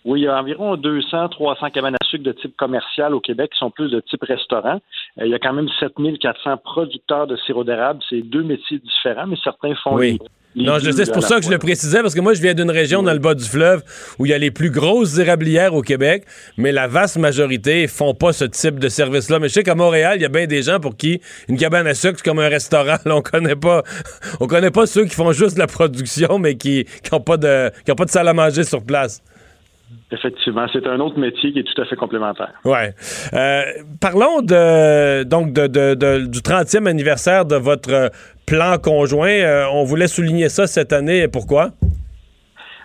oui, 0.05 0.21
il 0.21 0.23
y 0.23 0.27
a 0.27 0.39
environ 0.39 0.77
200, 0.77 1.27
300 1.27 1.71
cabanes 1.71 1.95
à 1.95 2.05
sucre 2.05 2.23
de 2.23 2.31
type 2.31 2.55
commercial 2.55 3.13
au 3.13 3.19
Québec 3.19 3.51
qui 3.51 3.57
sont 3.59 3.69
plus 3.69 3.91
de 3.91 3.99
type 3.99 4.23
restaurant. 4.23 4.79
Euh, 5.19 5.25
il 5.25 5.29
y 5.29 5.33
a 5.33 5.39
quand 5.39 5.51
même 5.51 5.67
7400 5.79 6.55
producteurs 6.63 7.27
de 7.27 7.35
sirop 7.35 7.65
d'érable. 7.65 7.99
C'est 8.09 8.21
deux 8.21 8.43
métiers 8.43 8.79
différents, 8.79 9.27
mais 9.27 9.35
certains 9.43 9.75
font 9.75 9.95
Oui. 9.95 10.13
les 10.13 10.19
Non, 10.59 10.77
je 10.77 10.91
sais, 10.91 11.05
c'est 11.05 11.13
pour 11.13 11.23
ça 11.23 11.37
que 11.39 11.45
je 11.45 11.49
le 11.49 11.57
précisais, 11.57 12.01
parce 12.01 12.13
que 12.13 12.19
moi, 12.19 12.33
je 12.33 12.41
viens 12.41 12.53
d'une 12.53 12.69
région 12.69 13.01
dans 13.01 13.13
le 13.13 13.19
bas 13.19 13.33
du 13.33 13.45
fleuve 13.45 13.81
où 14.19 14.25
il 14.25 14.29
y 14.29 14.33
a 14.33 14.37
les 14.37 14.51
plus 14.51 14.69
grosses 14.69 15.17
érablières 15.17 15.73
au 15.73 15.81
Québec, 15.81 16.25
mais 16.57 16.73
la 16.73 16.87
vaste 16.87 17.17
majorité 17.17 17.87
font 17.87 18.13
pas 18.13 18.33
ce 18.33 18.43
type 18.43 18.77
de 18.77 18.89
service-là. 18.89 19.39
Mais 19.39 19.47
je 19.47 19.53
sais 19.53 19.63
qu'à 19.63 19.75
Montréal, 19.75 20.17
il 20.17 20.21
y 20.21 20.25
a 20.25 20.29
bien 20.29 20.47
des 20.47 20.63
gens 20.63 20.81
pour 20.81 20.97
qui 20.97 21.21
une 21.47 21.57
cabane 21.57 21.87
à 21.87 21.93
sucre, 21.93 22.15
c'est 22.17 22.29
comme 22.29 22.39
un 22.39 22.49
restaurant. 22.49 22.97
Là, 23.05 23.15
on 23.15 23.21
connaît 23.21 23.55
pas, 23.55 23.83
on 24.41 24.47
connaît 24.47 24.71
pas 24.71 24.85
ceux 24.85 25.05
qui 25.05 25.15
font 25.15 25.31
juste 25.31 25.57
la 25.57 25.67
production, 25.67 26.39
mais 26.39 26.55
qui 26.55 26.85
n'ont 27.09 27.21
pas 27.21 27.37
de, 27.37 27.71
qui 27.85 27.91
ont 27.93 27.95
pas 27.95 28.05
de 28.05 28.11
salle 28.11 28.27
à 28.27 28.33
manger 28.33 28.65
sur 28.65 28.83
place. 28.83 29.21
Effectivement, 30.11 30.65
c'est 30.73 30.85
un 30.87 30.99
autre 30.99 31.17
métier 31.19 31.51
qui 31.53 31.59
est 31.59 31.63
tout 31.63 31.81
à 31.81 31.85
fait 31.85 31.95
complémentaire. 31.95 32.53
Ouais. 32.65 32.93
Euh, 33.33 33.61
parlons 34.01 34.41
de 34.41 35.23
donc 35.23 35.53
de, 35.53 35.67
de- 35.67 35.93
de- 35.95 36.25
du 36.27 36.39
30e 36.39 36.87
anniversaire 36.87 37.45
de 37.45 37.55
votre 37.55 38.11
plan 38.45 38.77
conjoint. 38.77 39.29
Euh, 39.29 39.65
on 39.71 39.83
voulait 39.83 40.07
souligner 40.07 40.49
ça 40.49 40.67
cette 40.67 40.93
année. 40.93 41.27
Pourquoi? 41.27 41.69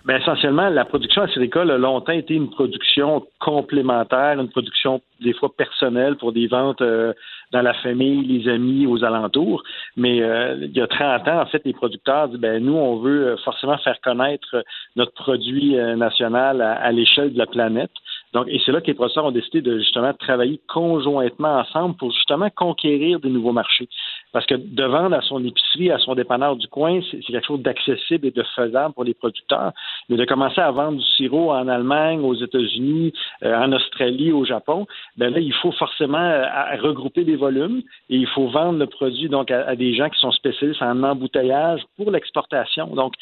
Ben, 0.07 0.21
essentiellement, 0.21 0.69
la 0.69 0.85
production 0.85 1.23
acéricole 1.23 1.71
a 1.71 1.79
longtemps 1.79 2.13
été 2.13 2.35
une 2.35 2.51
production 2.51 3.27
complémentaire, 3.41 4.39
une 4.39 4.51
production 4.51 5.01
des 5.23 5.33
fois 5.33 5.51
personnelle 5.57 6.17
pour 6.17 6.33
des 6.33 6.47
ventes 6.47 6.83
euh, 6.83 7.15
dans 7.55 7.63
la 7.63 7.73
famille, 7.73 8.25
les 8.25 8.51
amis, 8.51 8.85
aux 8.87 9.05
alentours. 9.05 9.63
Mais 9.97 10.21
euh, 10.21 10.57
il 10.61 10.77
y 10.77 10.81
a 10.81 10.89
30 10.89 11.29
ans, 11.29 11.41
en 11.41 11.47
fait, 11.47 11.63
les 11.65 11.73
producteurs 11.73 12.29
disent, 12.29 12.41
ben 12.41 12.63
nous, 12.63 12.75
on 12.75 12.97
veut 12.97 13.29
euh, 13.29 13.37
forcément 13.45 13.79
faire 13.79 13.99
connaître 14.03 14.49
euh, 14.55 14.63
notre 14.97 15.13
produit 15.13 15.79
euh, 15.79 15.95
national 15.95 16.61
à, 16.61 16.91
l'échelle 16.91 17.33
de 17.33 17.39
la 17.39 17.47
planète. 17.47 17.93
Donc, 18.33 18.49
et 18.49 18.61
c'est 18.67 18.73
là 18.73 18.81
que 18.81 18.89
les 18.89 18.95
producteurs 18.95 19.27
ont 19.27 19.31
décidé 19.31 19.63
de 19.63 19.79
justement 19.79 20.13
travailler 20.15 20.61
conjointement 20.67 21.61
ensemble 21.61 21.95
pour 21.97 22.11
justement 22.11 22.51
conquérir 22.51 23.21
des 23.21 23.31
nouveaux 23.31 23.53
marchés. 23.53 23.89
Parce 24.35 24.47
que 24.47 24.57
de 24.57 24.85
vendre 24.85 25.15
à 25.15 25.21
son 25.23 25.43
épicerie, 25.45 25.93
à 25.93 25.99
son 25.99 26.17
dépanneur 26.17 26.57
du 26.57 26.67
coin, 26.67 26.99
c'est 27.09 27.21
quelque 27.21 27.47
chose 27.47 27.63
d'accessible 27.63 28.27
et 28.27 28.33
de 28.33 28.43
faisable 28.57 28.93
pour 28.93 29.05
les 29.05 29.15
producteurs. 29.15 29.71
Mais 30.09 30.17
de 30.17 30.25
commencer 30.25 30.61
à 30.61 30.73
vendre 30.73 30.99
du 30.99 31.05
sirop 31.05 31.53
en 31.53 31.69
Allemagne, 31.69 32.19
aux 32.19 32.35
États-Unis, 32.35 33.13
euh, 33.45 33.55
en 33.57 33.71
Australie, 33.71 34.33
au 34.33 34.45
Japon, 34.45 34.89
ben 35.17 35.33
là, 35.33 35.39
il 35.39 35.55
faut 35.55 35.71
forcément 35.71 36.19
euh, 36.19 36.47
regrouper 36.83 37.23
des 37.23 37.37
volumes 37.37 37.83
et 38.11 38.17
il 38.17 38.27
faut 38.27 38.49
vendre 38.49 38.81
le 38.81 38.89
produit 38.89 39.29
donc 39.29 39.53
à, 39.53 39.77
des 39.77 39.95
gens 39.95 40.11
qui 40.11 40.19
sont 40.19 40.33
spécialistes 40.33 40.83
en 40.83 41.05
embouteillage 41.05 41.83
pour 41.97 42.11
l'exportation. 42.11 42.89
Donc, 42.89 43.15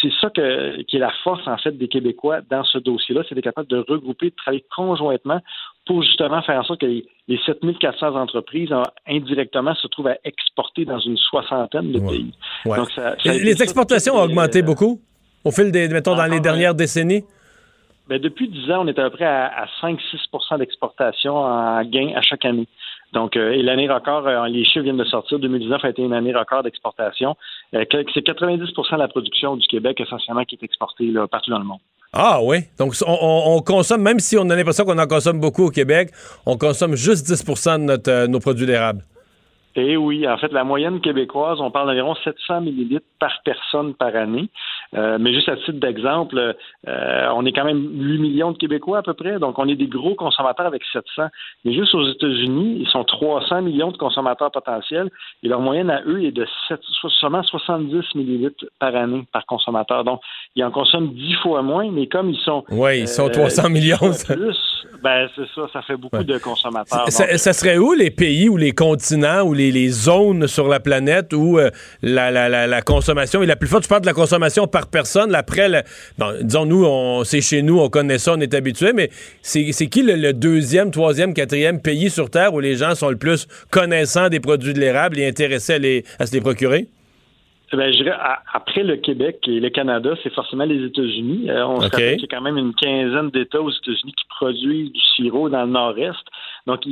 c'est 0.00 0.12
ça 0.20 0.30
que, 0.30 0.82
qui 0.82 0.96
est 0.96 1.00
la 1.00 1.12
force, 1.24 1.46
en 1.46 1.56
fait, 1.56 1.72
des 1.72 1.88
Québécois 1.88 2.40
dans 2.50 2.64
ce 2.64 2.78
dossier-là, 2.78 3.22
c'est 3.28 3.34
d'être 3.34 3.44
capable 3.44 3.68
de 3.68 3.84
regrouper, 3.88 4.30
de 4.30 4.34
travailler 4.34 4.64
conjointement 4.74 5.40
pour 5.86 6.02
justement 6.02 6.42
faire 6.42 6.60
en 6.60 6.64
sorte 6.64 6.80
que 6.80 6.86
les, 6.86 7.04
7400 7.46 8.14
entreprises 8.16 8.70
indirectement 9.06 9.74
se 9.74 9.86
trouvent 9.88 10.08
à 10.08 10.16
exporter 10.24 10.84
dans 10.84 10.98
une 10.98 11.16
soixantaine 11.16 11.92
de 11.92 11.98
pays. 11.98 12.32
Donc, 12.66 12.88
les 13.24 13.62
exportations 13.62 14.14
ont 14.14 14.22
augmenté 14.22 14.60
euh, 14.60 14.66
beaucoup 14.66 15.00
au 15.44 15.50
fil 15.50 15.72
des, 15.72 15.88
mettons, 15.88 16.14
dans 16.14 16.26
les 16.26 16.40
dernières 16.40 16.74
décennies? 16.74 17.24
Ben, 18.08 18.20
depuis 18.20 18.48
10 18.48 18.70
ans, 18.72 18.84
on 18.84 18.86
est 18.88 18.98
à 18.98 19.04
peu 19.04 19.16
près 19.16 19.24
à, 19.24 19.66
5-6% 19.80 20.58
d'exportation 20.58 21.36
en 21.36 21.82
gain 21.84 22.12
à 22.14 22.22
chaque 22.22 22.44
année. 22.44 22.68
Donc, 23.12 23.36
euh, 23.36 23.52
et 23.52 23.62
l'année 23.62 23.88
record, 23.88 24.26
euh, 24.26 24.48
les 24.48 24.64
chiffres 24.64 24.84
viennent 24.84 24.96
de 24.96 25.04
sortir. 25.04 25.38
2019 25.38 25.84
a 25.84 25.88
été 25.90 26.02
une 26.02 26.14
année 26.14 26.34
record 26.34 26.62
d'exportation. 26.62 27.36
c'est 27.72 27.84
90% 27.84 28.92
de 28.92 28.98
la 28.98 29.08
production 29.08 29.56
du 29.56 29.66
Québec 29.66 30.00
essentiellement 30.00 30.44
qui 30.44 30.54
est 30.54 30.64
exportée 30.64 31.12
partout 31.30 31.50
dans 31.50 31.58
le 31.58 31.64
monde. 31.64 31.80
Ah 32.14 32.40
oui. 32.42 32.58
Donc, 32.78 32.94
on, 33.06 33.62
consomme, 33.62 34.02
même 34.02 34.18
si 34.18 34.36
on 34.36 34.48
a 34.50 34.56
l'impression 34.56 34.84
qu'on 34.84 34.98
en 34.98 35.06
consomme 35.06 35.40
beaucoup 35.40 35.64
au 35.64 35.70
Québec, 35.70 36.10
on 36.44 36.58
consomme 36.58 36.94
juste 36.94 37.26
10% 37.26 37.78
de 37.78 37.84
notre, 37.84 38.10
euh, 38.10 38.26
nos 38.26 38.38
produits 38.38 38.66
d'érable. 38.66 39.02
Eh 39.74 39.96
oui, 39.96 40.28
en 40.28 40.36
fait, 40.36 40.52
la 40.52 40.64
moyenne 40.64 41.00
québécoise, 41.00 41.58
on 41.62 41.70
parle 41.70 41.88
d'environ 41.88 42.14
700 42.22 42.60
millilitres 42.60 43.06
par 43.18 43.32
personne 43.42 43.94
par 43.94 44.14
année. 44.14 44.50
Euh, 44.94 45.16
mais 45.18 45.32
juste 45.32 45.48
à 45.48 45.56
titre 45.56 45.80
d'exemple, 45.80 46.54
euh, 46.86 47.28
on 47.34 47.46
est 47.46 47.52
quand 47.52 47.64
même 47.64 47.88
8 47.92 48.18
millions 48.18 48.52
de 48.52 48.58
Québécois 48.58 48.98
à 48.98 49.02
peu 49.02 49.14
près, 49.14 49.38
donc 49.38 49.58
on 49.58 49.66
est 49.66 49.74
des 49.74 49.86
gros 49.86 50.14
consommateurs 50.14 50.66
avec 50.66 50.82
700. 50.92 51.28
Mais 51.64 51.72
juste 51.72 51.94
aux 51.94 52.06
États-Unis, 52.06 52.78
ils 52.80 52.88
sont 52.88 53.02
300 53.04 53.62
millions 53.62 53.90
de 53.90 53.96
consommateurs 53.96 54.50
potentiels 54.50 55.08
et 55.42 55.48
leur 55.48 55.60
moyenne 55.60 55.90
à 55.90 56.02
eux 56.06 56.22
est 56.22 56.32
de 56.32 56.46
7, 56.68 56.80
seulement 57.20 57.42
70 57.42 58.14
millilitres 58.14 58.66
par 58.78 58.94
année 58.94 59.24
par 59.32 59.46
consommateur. 59.46 60.04
Donc, 60.04 60.20
ils 60.56 60.64
en 60.64 60.70
consomment 60.70 61.14
10 61.14 61.34
fois 61.42 61.62
moins, 61.62 61.90
mais 61.90 62.06
comme 62.06 62.30
ils 62.30 62.40
sont... 62.40 62.64
Oui, 62.70 63.00
ils 63.00 63.08
sont 63.08 63.30
300 63.30 63.64
euh, 63.64 63.68
millions. 63.70 63.96
Plus, 63.96 64.58
ben, 65.02 65.26
c'est 65.34 65.48
ça, 65.54 65.68
ça 65.72 65.82
fait 65.82 65.96
beaucoup 65.96 66.22
de 66.22 66.36
consommateurs. 66.38 67.08
Ça, 67.08 67.52
serait 67.52 67.78
où 67.78 67.92
les 67.94 68.10
pays 68.10 68.48
ou 68.48 68.58
les 68.58 68.72
continents 68.72 69.42
ou 69.42 69.54
les, 69.54 69.72
les 69.72 69.88
zones 69.88 70.46
sur 70.46 70.68
la 70.68 70.80
planète 70.80 71.32
où 71.32 71.58
la, 72.02 72.30
la, 72.30 72.48
la, 72.48 72.66
la, 72.66 72.82
consommation 72.82 73.42
est 73.42 73.46
la 73.46 73.56
plus 73.56 73.68
forte? 73.68 73.84
Je 73.84 73.88
parle 73.88 74.02
de 74.02 74.06
la 74.06 74.12
consommation 74.12 74.66
par 74.66 74.81
personne. 74.86 75.34
Après, 75.34 75.84
disons, 76.42 76.66
nous, 76.66 77.24
c'est 77.24 77.40
chez 77.40 77.62
nous, 77.62 77.80
on 77.80 77.88
connaît 77.88 78.18
ça, 78.18 78.34
on 78.34 78.40
est 78.40 78.54
habitué, 78.54 78.92
mais 78.92 79.10
c'est 79.42 79.86
qui 79.86 80.02
le, 80.02 80.32
deuxième, 80.32 80.90
troisième, 80.90 81.34
quatrième 81.34 81.80
pays 81.80 82.10
sur 82.10 82.30
Terre 82.30 82.54
où 82.54 82.60
les 82.60 82.76
gens 82.76 82.94
sont 82.94 83.10
le 83.10 83.18
plus 83.18 83.46
connaissants 83.70 84.28
des 84.28 84.40
produits 84.40 84.74
de 84.74 84.80
l'érable 84.80 85.18
et 85.18 85.26
intéressés 85.26 85.74
à, 85.74 85.78
les, 85.78 86.04
à 86.18 86.26
se 86.26 86.32
les 86.32 86.40
procurer? 86.40 86.88
Eh 87.72 87.76
ben, 87.76 87.90
je 87.90 88.02
dirais, 88.02 88.14
après 88.52 88.82
le 88.82 88.96
Québec 88.96 89.38
et 89.46 89.58
le 89.58 89.70
Canada, 89.70 90.10
c'est 90.22 90.32
forcément 90.34 90.64
les 90.64 90.84
États-Unis. 90.84 91.48
Euh, 91.48 91.66
on 91.66 91.80
se 91.80 91.88
rappelle 91.88 92.16
qu'il 92.16 92.28
y 92.30 92.34
a 92.34 92.36
quand 92.36 92.42
même 92.42 92.58
une 92.58 92.74
quinzaine 92.74 93.30
d'États 93.30 93.62
aux 93.62 93.70
États-Unis 93.70 94.12
qui 94.12 94.26
produisent 94.28 94.92
du 94.92 95.00
sirop 95.16 95.48
dans 95.48 95.64
le 95.64 95.70
nord-est. 95.70 96.22
Donc, 96.66 96.82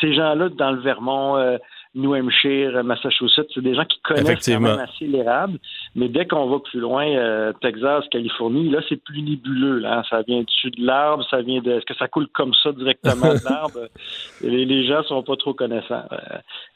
ces 0.00 0.14
gens-là, 0.14 0.48
dans 0.48 0.72
le 0.72 0.80
Vermont, 0.80 1.36
euh, 1.36 1.58
New 1.94 2.12
Hampshire, 2.14 2.82
Massachusetts, 2.82 3.46
c'est 3.54 3.62
des 3.62 3.74
gens 3.74 3.84
qui 3.84 4.00
connaissent 4.00 4.44
quand 4.44 4.60
même 4.60 4.78
assez 4.80 5.06
l'érable. 5.06 5.58
Mais 5.94 6.08
dès 6.08 6.26
qu'on 6.26 6.46
va 6.46 6.58
plus 6.58 6.80
loin, 6.80 7.06
euh, 7.06 7.52
Texas, 7.60 8.04
Californie, 8.10 8.68
là, 8.68 8.80
c'est 8.88 9.02
plus 9.02 9.22
nébuleux. 9.22 9.78
Là. 9.78 10.02
Ça 10.10 10.22
vient 10.22 10.42
dessus 10.42 10.70
de 10.72 10.84
l'arbre, 10.84 11.24
ça 11.30 11.40
vient 11.42 11.60
de. 11.60 11.70
Est-ce 11.70 11.84
que 11.84 11.94
ça 11.94 12.08
coule 12.08 12.26
comme 12.28 12.52
ça 12.62 12.72
directement 12.72 13.32
de 13.32 13.44
l'arbre? 13.44 13.88
les, 14.40 14.64
les, 14.64 14.86
gens 14.86 15.04
sont 15.04 15.22
pas 15.22 15.36
trop 15.36 15.54
connaissants. 15.54 16.02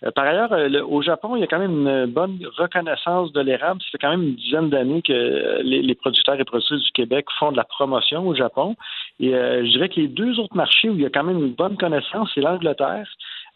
Euh, 0.05 0.11
par 0.13 0.25
ailleurs, 0.25 0.53
euh, 0.53 0.83
au 0.83 1.03
Japon, 1.03 1.35
il 1.35 1.41
y 1.41 1.45
a 1.45 1.49
quand 1.49 1.59
même 1.59 1.87
une 1.87 2.07
bonne 2.07 2.39
reconnaissance 2.57 3.33
de 3.33 3.41
l'érable. 3.41 3.81
Ça 3.83 3.89
fait 3.93 3.99
quand 3.99 4.11
même 4.11 4.23
une 4.23 4.37
dizaine 4.37 4.71
d'années 4.71 5.03
que 5.03 5.63
les, 5.63 5.83
les, 5.83 5.95
producteurs 5.97 6.39
et 6.39 6.45
productrices 6.45 6.85
du 6.85 6.93
Québec 6.93 7.27
font 7.41 7.51
de 7.51 7.57
la 7.57 7.65
promotion 7.65 8.27
au 8.29 8.37
Japon. 8.37 8.77
Et 9.19 9.33
je 9.33 9.71
dirais 9.73 9.89
que 9.89 9.99
les 10.01 10.07
deux 10.07 10.39
autres 10.39 10.55
marchés 10.55 10.89
où 10.89 10.95
il 10.95 11.01
y 11.01 11.07
a 11.07 11.11
quand 11.11 11.25
même 11.25 11.39
une 11.39 11.55
bonne 11.55 11.77
connaissance, 11.77 12.31
c'est 12.35 12.41
l'Angleterre 12.41 13.09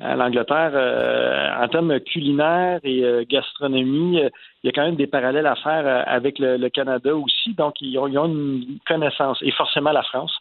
l'Angleterre, 0.02 0.72
euh, 0.74 1.50
en 1.62 1.68
termes 1.68 2.00
culinaires 2.00 2.80
et 2.82 3.04
euh, 3.04 3.24
gastronomie, 3.28 4.20
euh, 4.20 4.30
il 4.62 4.66
y 4.66 4.68
a 4.68 4.72
quand 4.72 4.84
même 4.84 4.96
des 4.96 5.06
parallèles 5.06 5.46
à 5.46 5.56
faire 5.56 6.04
avec 6.06 6.38
le, 6.38 6.68
Canada 6.68 7.14
aussi. 7.14 7.54
Donc, 7.54 7.74
ils 7.80 7.98
ont, 7.98 8.08
une 8.08 8.78
connaissance. 8.86 9.38
Et 9.42 9.50
forcément, 9.52 9.92
la 9.92 10.02
France. 10.02 10.32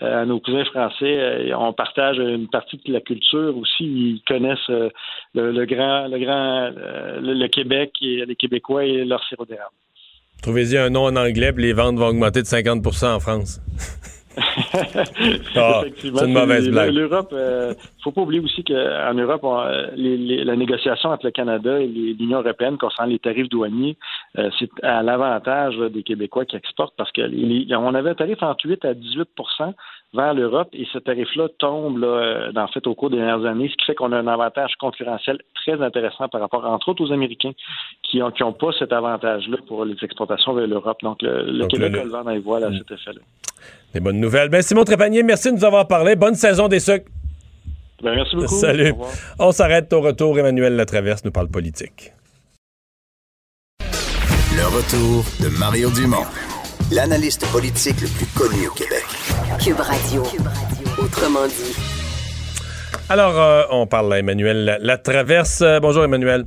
nos 0.00 0.38
cousins 0.40 0.64
français, 0.64 1.52
on 1.54 1.72
partage 1.72 2.18
une 2.18 2.48
partie 2.48 2.78
de 2.86 2.92
la 2.92 3.00
culture 3.00 3.56
aussi. 3.56 3.84
Ils 3.84 4.22
connaissent 4.26 4.70
le, 5.34 5.64
grand, 5.64 6.08
le 6.08 6.18
grand, 6.18 6.70
le, 7.20 7.46
Québec 7.48 7.92
et 8.02 8.24
les 8.26 8.36
Québécois 8.36 8.84
et 8.84 9.04
leur 9.04 9.22
sirop. 9.24 9.46
Trouvez-y 10.42 10.78
un 10.78 10.90
nom 10.90 11.04
en 11.04 11.16
anglais, 11.16 11.52
puis 11.52 11.64
les 11.64 11.72
ventes 11.72 11.96
vont 11.96 12.08
augmenter 12.08 12.40
de 12.42 12.46
50% 12.46 13.14
en 13.14 13.20
France. 13.20 13.60
ah, 15.56 15.82
c'est 15.96 16.08
une 16.08 16.32
mauvaise 16.32 16.68
blague. 16.70 16.94
L'Europe, 16.94 17.30
euh, 17.32 17.74
faut 18.02 18.12
pas 18.12 18.22
oublier 18.22 18.40
aussi 18.40 18.62
qu'en 18.62 19.14
Europe, 19.14 19.42
la 19.42 20.56
négociation 20.56 21.10
entre 21.10 21.26
le 21.26 21.32
Canada 21.32 21.80
et 21.80 21.86
l'Union 21.86 22.38
européenne 22.38 22.78
concernant 22.78 23.10
les 23.10 23.18
tarifs 23.18 23.48
douaniers, 23.48 23.96
euh, 24.38 24.50
c'est 24.58 24.70
à 24.82 25.02
l'avantage 25.02 25.76
des 25.76 26.02
Québécois 26.02 26.44
qui 26.44 26.56
exportent 26.56 26.94
parce 26.96 27.10
que 27.12 27.22
on 27.74 27.94
avait 27.94 28.10
un 28.10 28.14
tarif 28.14 28.42
entre 28.42 28.66
8 28.66 28.84
à 28.84 28.94
18% 28.94 29.74
vers 30.12 30.34
l'Europe 30.34 30.68
et 30.72 30.86
ce 30.92 30.98
tarif-là 30.98 31.48
tombe 31.58 31.98
là, 31.98 32.06
euh, 32.06 32.52
en 32.56 32.66
fait 32.68 32.86
au 32.86 32.94
cours 32.94 33.10
des 33.10 33.16
dernières 33.16 33.44
années, 33.44 33.68
ce 33.68 33.76
qui 33.76 33.86
fait 33.86 33.94
qu'on 33.94 34.12
a 34.12 34.18
un 34.18 34.26
avantage 34.26 34.74
concurrentiel 34.78 35.38
très 35.54 35.80
intéressant 35.80 36.28
par 36.28 36.40
rapport, 36.40 36.64
entre 36.64 36.88
autres, 36.88 37.04
aux 37.04 37.12
Américains 37.12 37.52
qui 38.02 38.18
n'ont 38.18 38.30
qui 38.30 38.42
ont 38.42 38.52
pas 38.52 38.72
cet 38.78 38.92
avantage-là 38.92 39.58
pour 39.66 39.84
les 39.84 39.96
exportations 40.02 40.52
vers 40.52 40.66
l'Europe. 40.66 40.98
Donc, 41.02 41.22
le, 41.22 41.66
Québec 41.66 41.94
a 41.94 42.04
le 42.04 42.10
vent 42.10 42.24
dans 42.24 42.30
les 42.30 42.38
voiles 42.38 42.64
à 42.64 42.70
mm. 42.70 42.78
cet 42.78 42.90
effet-là. 42.90 43.20
Des 43.94 44.00
bonnes 44.00 44.20
nouvelles. 44.20 44.48
Ben, 44.48 44.62
Simon 44.62 44.84
Trépanier, 44.84 45.22
merci 45.22 45.50
de 45.50 45.56
nous 45.56 45.64
avoir 45.64 45.88
parlé. 45.88 46.16
Bonne 46.16 46.34
saison 46.34 46.68
des 46.68 46.80
sucres. 46.80 47.10
Ben, 48.02 48.14
merci 48.14 48.36
beaucoup. 48.36 48.58
Salut. 48.58 48.94
On 49.38 49.52
s'arrête 49.52 49.92
au 49.92 50.00
retour. 50.00 50.38
Emmanuel 50.38 50.76
Latraverse 50.76 51.24
nous 51.24 51.32
parle 51.32 51.48
politique. 51.48 52.12
Le 53.80 54.66
retour 54.66 55.24
de 55.40 55.48
Mario 55.58 55.90
Dumont, 55.90 56.26
l'analyste 56.92 57.46
politique 57.50 58.00
le 58.00 58.08
plus 58.08 58.26
connu 58.26 58.68
au 58.68 58.72
Québec. 58.72 59.04
Cube 59.62 59.80
Radio. 59.80 60.22
Autrement 60.98 61.46
dit. 61.46 61.76
Alors, 63.08 63.38
euh, 63.38 63.62
on 63.70 63.86
parle 63.86 64.12
à 64.12 64.18
Emmanuel 64.18 64.78
Latraverse. 64.80 65.62
Euh, 65.62 65.80
bonjour, 65.80 66.04
Emmanuel. 66.04 66.44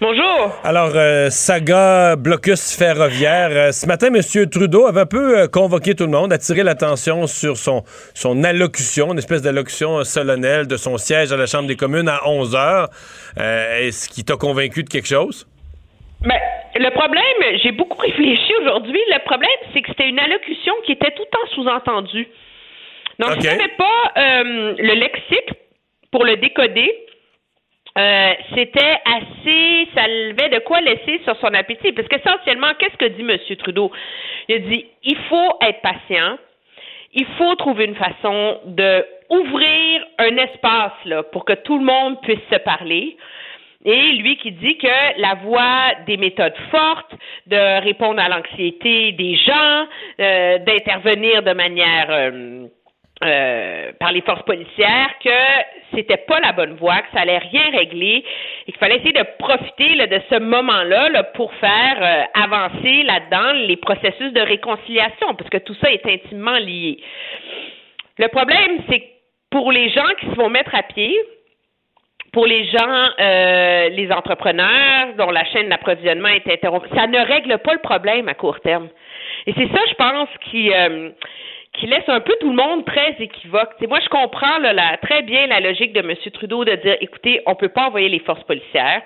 Bonjour. 0.00 0.52
Alors, 0.64 0.92
euh, 0.94 1.30
saga 1.30 2.16
blocus 2.16 2.76
ferroviaire. 2.76 3.50
Euh, 3.50 3.72
ce 3.72 3.86
matin, 3.86 4.08
M. 4.08 4.20
Trudeau 4.48 4.86
avait 4.86 5.00
un 5.00 5.06
peu 5.06 5.40
euh, 5.40 5.48
convoqué 5.48 5.94
tout 5.94 6.04
le 6.04 6.10
monde, 6.10 6.32
attiré 6.32 6.62
l'attention 6.62 7.26
sur 7.26 7.56
son, 7.56 7.82
son 8.14 8.44
allocution, 8.44 9.12
une 9.12 9.18
espèce 9.18 9.42
d'allocution 9.42 10.04
solennelle 10.04 10.66
de 10.66 10.76
son 10.76 10.98
siège 10.98 11.32
à 11.32 11.36
la 11.36 11.46
Chambre 11.46 11.68
des 11.68 11.76
communes 11.76 12.08
à 12.08 12.28
11 12.28 12.54
heures. 12.54 12.88
Est-ce 13.36 14.08
qu'il 14.08 14.24
t'a 14.24 14.36
convaincu 14.36 14.82
de 14.82 14.88
quelque 14.88 15.08
chose? 15.08 15.46
Ben, 16.20 16.38
le 16.76 16.90
problème, 16.90 17.58
j'ai 17.62 17.72
beaucoup 17.72 17.98
réfléchi 17.98 18.52
aujourd'hui. 18.60 19.00
Le 19.08 19.24
problème, 19.24 19.50
c'est 19.72 19.82
que 19.82 19.88
c'était 19.88 20.08
une 20.08 20.18
allocution 20.18 20.74
qui 20.84 20.92
était 20.92 21.10
tout 21.10 21.22
le 21.22 21.30
temps 21.30 21.54
sous-entendue. 21.54 22.28
Donc, 23.18 23.40
je 23.40 23.46
n'avais 23.46 23.72
pas 23.76 24.12
le 24.16 24.94
lexique 24.94 25.54
pour 26.10 26.24
le 26.24 26.36
décoder. 26.36 26.92
Euh, 27.98 28.32
c'était 28.54 28.98
assez, 29.04 29.88
ça 29.94 30.06
levait 30.08 30.48
de 30.48 30.60
quoi 30.60 30.80
laisser 30.80 31.20
sur 31.24 31.36
son 31.36 31.52
appétit. 31.52 31.92
Parce 31.92 32.08
qu'essentiellement, 32.08 32.72
qu'est-ce 32.78 32.96
que 32.96 33.04
dit 33.04 33.22
M. 33.22 33.56
Trudeau? 33.58 33.92
Il 34.48 34.54
a 34.56 34.58
dit, 34.60 34.86
il 35.04 35.16
faut 35.28 35.58
être 35.60 35.80
patient, 35.82 36.38
il 37.12 37.26
faut 37.38 37.54
trouver 37.56 37.84
une 37.84 37.96
façon 37.96 38.60
de 38.64 39.04
ouvrir 39.28 40.06
un 40.18 40.36
espace 40.36 40.92
là, 41.04 41.22
pour 41.22 41.44
que 41.44 41.52
tout 41.52 41.78
le 41.78 41.84
monde 41.84 42.20
puisse 42.22 42.40
se 42.50 42.58
parler. 42.58 43.16
Et 43.84 44.12
lui 44.12 44.36
qui 44.36 44.52
dit 44.52 44.78
que 44.78 45.20
la 45.20 45.34
voie 45.34 45.94
des 46.06 46.16
méthodes 46.16 46.56
fortes, 46.70 47.12
de 47.46 47.82
répondre 47.82 48.20
à 48.20 48.28
l'anxiété 48.28 49.12
des 49.12 49.34
gens, 49.36 49.86
euh, 50.20 50.58
d'intervenir 50.58 51.42
de 51.42 51.52
manière 51.52 52.06
euh, 52.10 52.66
euh, 53.24 53.92
par 54.00 54.12
les 54.12 54.20
forces 54.22 54.42
policières 54.42 55.10
que 55.22 55.30
c'était 55.94 56.16
pas 56.16 56.40
la 56.40 56.52
bonne 56.52 56.74
voie, 56.74 56.96
que 56.96 57.12
ça 57.14 57.20
allait 57.20 57.38
rien 57.38 57.70
régler 57.72 58.24
et 58.66 58.72
qu'il 58.72 58.78
fallait 58.78 58.96
essayer 58.96 59.12
de 59.12 59.26
profiter 59.38 60.06
de 60.06 60.20
ce 60.30 60.38
moment-là 60.38 61.22
pour 61.34 61.52
faire 61.54 61.96
euh, 62.00 62.42
avancer 62.42 63.02
là-dedans 63.04 63.52
les 63.66 63.76
processus 63.76 64.32
de 64.32 64.40
réconciliation, 64.40 65.34
parce 65.36 65.50
que 65.50 65.58
tout 65.58 65.74
ça 65.74 65.92
est 65.92 66.04
intimement 66.06 66.58
lié. 66.58 66.98
Le 68.18 68.28
problème, 68.28 68.80
c'est 68.88 69.00
que 69.00 69.06
pour 69.50 69.70
les 69.70 69.90
gens 69.90 70.08
qui 70.18 70.26
se 70.26 70.34
vont 70.34 70.48
mettre 70.48 70.74
à 70.74 70.82
pied, 70.82 71.16
pour 72.32 72.46
les 72.46 72.64
gens, 72.64 73.08
euh, 73.20 73.88
les 73.90 74.10
entrepreneurs 74.10 75.14
dont 75.18 75.30
la 75.30 75.44
chaîne 75.44 75.68
d'approvisionnement 75.68 76.28
est 76.28 76.48
interrompue. 76.50 76.88
Ça 76.96 77.06
ne 77.06 77.18
règle 77.18 77.58
pas 77.58 77.74
le 77.74 77.80
problème 77.80 78.28
à 78.28 78.34
court 78.34 78.58
terme. 78.60 78.88
Et 79.46 79.52
c'est 79.52 79.68
ça, 79.68 79.80
je 79.88 79.94
pense, 79.94 80.28
qui 80.50 80.72
qui 81.74 81.86
laisse 81.86 82.08
un 82.08 82.20
peu 82.20 82.34
tout 82.40 82.50
le 82.50 82.56
monde 82.56 82.84
très 82.84 83.16
équivoque. 83.18 83.70
Moi, 83.88 84.00
je 84.00 84.08
comprends 84.08 84.58
là, 84.58 84.96
très 84.98 85.22
bien 85.22 85.46
la 85.46 85.60
logique 85.60 85.92
de 85.92 86.00
M. 86.00 86.14
Trudeau 86.32 86.64
de 86.64 86.74
dire, 86.76 86.96
écoutez, 87.00 87.40
on 87.46 87.54
peut 87.54 87.70
pas 87.70 87.86
envoyer 87.86 88.08
les 88.08 88.20
forces 88.20 88.44
policières 88.44 89.02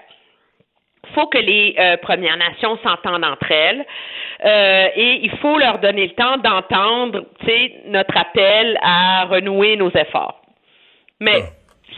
faut 1.15 1.27
que 1.27 1.39
les 1.39 1.75
euh, 1.79 1.97
Premières 1.99 2.37
Nations 2.37 2.79
s'entendent 2.83 3.25
entre 3.25 3.51
elles 3.51 3.85
euh, 4.45 4.89
et 4.95 5.21
il 5.23 5.31
faut 5.39 5.59
leur 5.59 5.79
donner 5.79 6.07
le 6.07 6.15
temps 6.15 6.37
d'entendre 6.39 7.27
notre 7.87 8.17
appel 8.17 8.79
à 8.83 9.25
renouer 9.25 9.77
nos 9.77 9.91
efforts. 9.91 10.43
Mais 11.21 11.43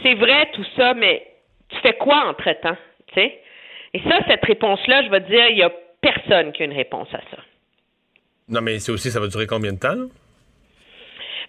c'est 0.01 0.15
vrai 0.15 0.49
tout 0.53 0.65
ça, 0.75 0.93
mais 0.93 1.25
tu 1.69 1.77
fais 1.81 1.93
quoi 1.93 2.27
entre-temps? 2.27 2.77
Et 3.17 3.99
ça, 4.07 4.19
cette 4.27 4.45
réponse-là, 4.45 5.03
je 5.03 5.09
vais 5.09 5.19
dire, 5.21 5.47
il 5.49 5.55
n'y 5.55 5.63
a 5.63 5.71
personne 5.99 6.51
qui 6.53 6.61
a 6.61 6.65
une 6.65 6.73
réponse 6.73 7.07
à 7.13 7.19
ça. 7.31 7.41
Non, 8.47 8.61
mais 8.61 8.79
c'est 8.79 8.91
aussi, 8.91 9.11
ça 9.11 9.19
va 9.19 9.27
durer 9.27 9.47
combien 9.47 9.73
de 9.73 9.79
temps? 9.79 10.07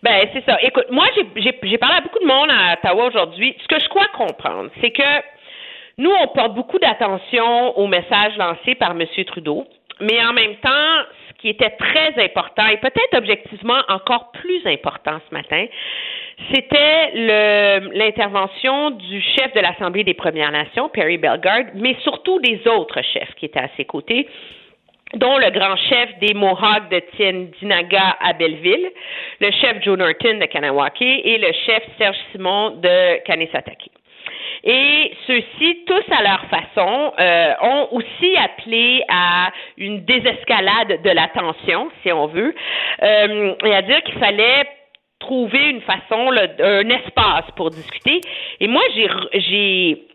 Ben, 0.02 0.28
c'est 0.32 0.44
ça. 0.46 0.56
Écoute, 0.62 0.86
moi, 0.90 1.06
j'ai 1.36 1.52
parlé 1.78 1.96
à 1.96 2.00
beaucoup 2.00 2.20
de 2.20 2.26
monde 2.26 2.48
à 2.50 2.74
Ottawa 2.74 3.06
aujourd'hui. 3.06 3.54
Ce 3.62 3.68
que 3.68 3.80
je 3.80 3.88
crois 3.88 4.06
comprendre, 4.14 4.70
c'est 4.80 4.90
que 4.90 5.02
nous, 5.98 6.10
on 6.10 6.28
porte 6.28 6.54
beaucoup 6.54 6.78
d'attention 6.78 7.76
au 7.78 7.86
message 7.86 8.36
lancé 8.38 8.74
par 8.76 8.92
M. 8.92 9.04
Trudeau, 9.26 9.66
mais 10.00 10.24
en 10.24 10.32
même 10.32 10.56
temps, 10.56 11.04
ce 11.28 11.42
qui 11.42 11.50
était 11.50 11.70
très 11.70 12.14
important 12.24 12.66
et 12.68 12.78
peut-être 12.78 13.18
objectivement 13.18 13.82
encore 13.88 14.30
plus 14.32 14.66
important 14.66 15.20
ce 15.28 15.34
matin, 15.34 15.66
c'était 16.54 17.12
l'intervention 17.92 18.92
du 18.92 19.20
chef 19.20 19.52
de 19.52 19.60
l'Assemblée 19.60 20.04
des 20.04 20.14
Premières 20.14 20.52
Nations, 20.52 20.88
Perry 20.88 21.18
Bellegarde, 21.18 21.68
mais 21.74 21.94
surtout 22.02 22.40
des 22.40 22.66
autres 22.66 23.02
chefs 23.02 23.34
qui 23.34 23.44
étaient 23.44 23.60
à 23.60 23.68
ses 23.76 23.84
côtés 23.84 24.26
dont 25.14 25.38
le 25.38 25.50
grand 25.50 25.76
chef 25.76 26.18
des 26.20 26.34
Mohawks 26.34 26.88
de 26.90 27.00
Tiendinaga 27.16 28.16
à 28.20 28.32
Belleville, 28.32 28.90
le 29.40 29.50
chef 29.50 29.82
Joe 29.82 29.98
Norton 29.98 30.38
de 30.38 30.46
Kanawake 30.46 31.02
et 31.02 31.38
le 31.38 31.52
chef 31.66 31.82
Serge 31.98 32.16
Simon 32.32 32.70
de 32.76 33.22
Kanesatake. 33.24 33.90
Et 34.62 35.12
ceux-ci, 35.26 35.84
tous 35.86 36.04
à 36.12 36.22
leur 36.22 36.44
façon, 36.46 37.12
euh, 37.18 37.54
ont 37.62 37.88
aussi 37.92 38.36
appelé 38.36 39.02
à 39.08 39.50
une 39.78 40.04
désescalade 40.04 41.02
de 41.02 41.10
la 41.10 41.28
tension, 41.28 41.90
si 42.02 42.12
on 42.12 42.26
veut, 42.26 42.54
euh, 43.02 43.54
et 43.64 43.74
à 43.74 43.82
dire 43.82 44.02
qu'il 44.02 44.18
fallait 44.18 44.66
trouver 45.18 45.70
une 45.70 45.80
façon, 45.82 46.30
un 46.60 46.88
espace 46.90 47.50
pour 47.56 47.70
discuter. 47.70 48.20
Et 48.60 48.66
moi, 48.66 48.82
j'ai 49.32 50.09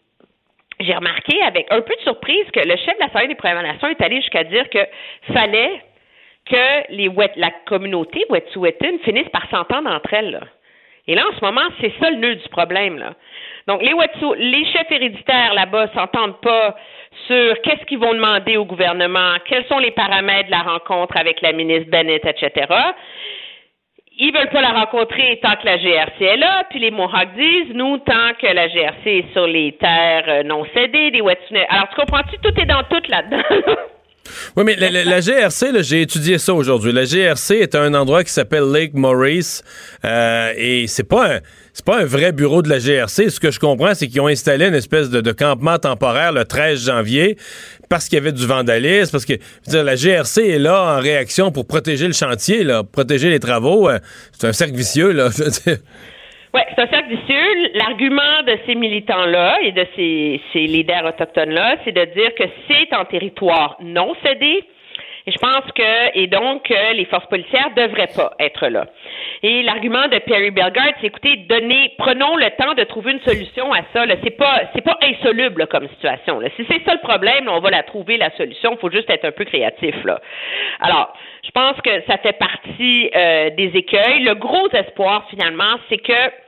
j'ai 0.79 0.93
remarqué 0.93 1.41
avec 1.43 1.67
un 1.71 1.81
peu 1.81 1.95
de 1.95 2.01
surprise 2.01 2.45
que 2.51 2.59
le 2.59 2.75
chef 2.75 2.95
de 2.95 2.99
la 2.99 3.05
l'Assemblée 3.07 3.27
des 3.27 3.35
Premières 3.35 3.63
Nations 3.63 3.87
est 3.87 4.01
allé 4.01 4.17
jusqu'à 4.17 4.43
dire 4.43 4.69
que 4.69 4.79
fallait 5.33 5.81
que 6.45 7.39
la 7.39 7.51
communauté 7.65 8.25
Wet'suwet'en 8.29 8.99
finisse 9.03 9.29
par 9.29 9.49
s'entendre 9.49 9.89
entre 9.89 10.13
elles. 10.13 10.39
Et 11.07 11.15
là, 11.15 11.23
en 11.31 11.35
ce 11.37 11.43
moment, 11.43 11.61
c'est 11.79 11.93
ça 11.99 12.09
le 12.09 12.17
nœud 12.17 12.35
du 12.35 12.49
problème. 12.49 13.13
Donc, 13.67 13.81
les 13.83 13.93
Wet'su, 13.93 14.35
les 14.37 14.65
chefs 14.65 14.91
héréditaires 14.91 15.53
là-bas 15.53 15.87
s'entendent 15.93 16.41
pas 16.41 16.75
sur 17.27 17.61
qu'est-ce 17.61 17.85
qu'ils 17.85 17.99
vont 17.99 18.13
demander 18.13 18.57
au 18.57 18.65
gouvernement, 18.65 19.35
quels 19.45 19.65
sont 19.65 19.79
les 19.79 19.91
paramètres 19.91 20.47
de 20.47 20.51
la 20.51 20.63
rencontre 20.63 21.15
avec 21.17 21.41
la 21.41 21.51
ministre 21.51 21.89
Bennett, 21.89 22.25
etc. 22.25 22.65
Ils 24.17 24.31
veulent 24.31 24.49
pas 24.49 24.61
la 24.61 24.71
rencontrer 24.71 25.39
tant 25.41 25.55
que 25.57 25.65
la 25.65 25.77
GRC 25.77 26.23
est 26.23 26.37
là, 26.37 26.63
puis 26.69 26.79
les 26.79 26.91
Mohawks 26.91 27.33
disent, 27.35 27.73
nous, 27.73 27.97
tant 27.97 28.33
que 28.39 28.47
la 28.47 28.69
GRC 28.69 29.05
est 29.05 29.33
sur 29.33 29.45
les 29.45 29.73
terres 29.73 30.23
euh, 30.27 30.43
non 30.43 30.63
cédées 30.73 31.11
des 31.11 31.19
Wet'suwet'en. 31.19 31.65
Alors, 31.69 31.89
tu 31.89 31.95
comprends-tu? 31.95 32.37
Tout 32.37 32.57
est 32.57 32.65
dans 32.65 32.83
tout 32.83 33.01
là-dedans. 33.09 33.43
Oui, 34.55 34.63
mais 34.65 34.75
la, 34.75 35.19
GRC, 35.19 35.83
j'ai 35.83 36.01
étudié 36.01 36.37
ça 36.37 36.53
aujourd'hui. 36.53 36.91
La 36.91 37.05
GRC 37.05 37.55
est 37.55 37.75
un 37.75 37.93
endroit 37.93 38.23
qui 38.23 38.31
s'appelle 38.31 38.71
Lake 38.71 38.93
Maurice 38.93 39.63
euh, 40.03 40.53
et 40.57 40.87
c'est 40.87 41.03
pas 41.03 41.35
un 41.35 41.39
c'est 41.75 41.83
pas 41.83 41.99
un 41.99 42.05
vrai 42.05 42.31
bureau 42.31 42.61
de 42.61 42.69
la 42.69 42.79
GRC. 42.79 43.29
Ce 43.29 43.37
que 43.37 43.51
je 43.51 43.59
comprends, 43.59 43.93
c'est 43.93 44.07
qu'ils 44.07 44.21
ont 44.21 44.27
installé 44.27 44.67
une 44.67 44.75
espèce 44.75 45.09
de, 45.09 45.31
campement 45.33 45.77
temporaire 45.77 46.31
le 46.31 46.45
13 46.45 46.85
janvier 46.85 47.37
parce 47.89 48.07
qu'il 48.07 48.15
y 48.15 48.21
avait 48.21 48.31
du 48.31 48.47
vandalisme, 48.47 49.11
parce 49.11 49.25
que 49.25 49.33
la 49.67 49.95
GRC 49.97 50.37
est 50.47 50.57
là 50.57 50.95
en 50.95 51.01
réaction 51.01 51.51
pour 51.51 51.67
protéger 51.67 52.07
le 52.07 52.13
chantier, 52.13 52.65
protéger 52.93 53.29
les 53.29 53.41
travaux. 53.41 53.89
Euh, 53.89 53.99
c'est 54.31 54.47
un 54.47 54.53
cercle 54.53 54.75
vicieux, 54.75 55.11
là. 55.11 55.29
Oui, 56.55 56.61
c'est 56.69 56.83
un 56.83 56.87
cercle 56.87 57.09
vicieux. 57.09 57.71
L'argument 57.73 58.43
de 58.47 58.57
ces 58.65 58.75
militants-là 58.75 59.57
et 59.61 59.73
de 59.73 59.85
ces, 59.93 60.41
ces 60.53 60.61
leaders 60.61 61.03
autochtones-là, 61.03 61.75
c'est 61.83 61.91
de 61.91 62.05
dire 62.05 62.33
que 62.33 62.45
c'est 62.69 62.95
en 62.95 63.03
territoire 63.03 63.75
non 63.81 64.15
cédé. 64.23 64.63
Et 65.27 65.31
je 65.31 65.37
pense 65.37 65.69
que, 65.73 66.17
et 66.17 66.27
donc, 66.27 66.69
les 66.69 67.03
forces 67.05 67.25
policières 67.25 67.71
devraient 67.75 68.11
pas 68.15 68.35
être 68.39 68.67
là. 68.67 68.85
Et 69.43 69.63
l'argument 69.63 70.07
de 70.07 70.17
Perry 70.19 70.51
Bellegarde, 70.51 70.93
c'est 71.01 71.07
écoutez, 71.07 71.35
donnez, 71.49 71.91
prenons 71.97 72.37
le 72.37 72.49
temps 72.51 72.73
de 72.73 72.83
trouver 72.85 73.11
une 73.11 73.21
solution 73.21 73.73
à 73.73 73.79
ça. 73.91 74.05
C'est 74.23 74.37
pas, 74.37 74.61
c'est 74.73 74.83
pas 74.83 74.97
insoluble 75.01 75.67
comme 75.67 75.89
situation. 75.89 76.39
Là. 76.39 76.47
Si 76.55 76.65
c'est 76.69 76.81
ça 76.85 76.93
le 76.93 77.01
problème, 77.01 77.49
on 77.49 77.59
va 77.59 77.69
la 77.69 77.83
trouver 77.83 78.15
la 78.15 78.29
solution. 78.37 78.71
Il 78.71 78.77
faut 78.77 78.91
juste 78.91 79.09
être 79.09 79.25
un 79.25 79.31
peu 79.31 79.43
créatif 79.43 79.95
là. 80.05 80.21
Alors, 80.79 81.13
je 81.43 81.51
pense 81.51 81.81
que 81.81 82.01
ça 82.07 82.17
fait 82.19 82.37
partie 82.39 83.09
euh, 83.13 83.49
des 83.49 83.71
écueils. 83.75 84.23
Le 84.23 84.35
gros 84.35 84.69
espoir 84.71 85.27
finalement, 85.29 85.75
c'est 85.89 85.97
que 85.97 86.44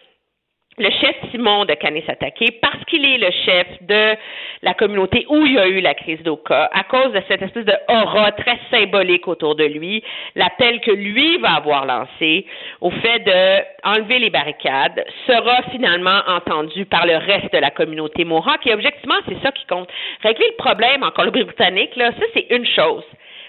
le 0.79 0.91
chef 0.91 1.15
Simon 1.31 1.65
de 1.65 1.73
Kanesatake, 1.73 2.59
parce 2.61 2.83
qu'il 2.85 3.03
est 3.03 3.17
le 3.17 3.31
chef 3.31 3.67
de 3.81 4.15
la 4.61 4.75
communauté 4.75 5.25
où 5.27 5.43
il 5.45 5.53
y 5.53 5.59
a 5.59 5.67
eu 5.67 5.81
la 5.81 5.95
crise 5.95 6.21
d'Oka, 6.21 6.69
à 6.71 6.83
cause 6.83 7.11
de 7.13 7.21
cette 7.27 7.41
espèce 7.41 7.65
de 7.65 7.73
aura 7.89 8.31
très 8.33 8.59
symbolique 8.69 9.27
autour 9.27 9.55
de 9.55 9.63
lui, 9.63 10.03
l'appel 10.35 10.79
que 10.81 10.91
lui 10.91 11.37
va 11.37 11.55
avoir 11.55 11.85
lancé 11.85 12.45
au 12.81 12.91
fait 12.91 13.19
de 13.19 13.63
enlever 13.83 14.19
les 14.19 14.29
barricades 14.29 15.03
sera 15.25 15.63
finalement 15.71 16.21
entendu 16.27 16.85
par 16.85 17.07
le 17.07 17.17
reste 17.17 17.51
de 17.51 17.57
la 17.57 17.71
communauté 17.71 18.23
Mohawk. 18.23 18.67
Et 18.67 18.73
objectivement, 18.73 19.17
c'est 19.27 19.41
ça 19.41 19.51
qui 19.51 19.65
compte. 19.65 19.89
Régler 20.21 20.47
le 20.51 20.63
problème 20.63 21.01
en 21.01 21.09
Colombie-Britannique, 21.09 21.95
là, 21.95 22.11
ça 22.11 22.25
c'est 22.35 22.47
une 22.51 22.65
chose. 22.67 23.03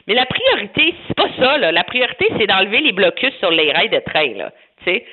Mais 0.07 0.15
la 0.15 0.25
priorité, 0.25 0.95
c'est 1.07 1.17
pas 1.17 1.29
ça. 1.39 1.59
Là. 1.59 1.73
La 1.73 1.85
priorité, 1.85 2.29
c'est 2.39 2.47
d'enlever 2.47 2.81
les 2.81 2.93
blocus 2.93 3.35
sur 3.39 3.51
les 3.51 3.71
rails 3.71 3.91
de 3.91 3.99
train. 3.99 4.33
Là, 4.35 4.51
sais. 4.87 5.05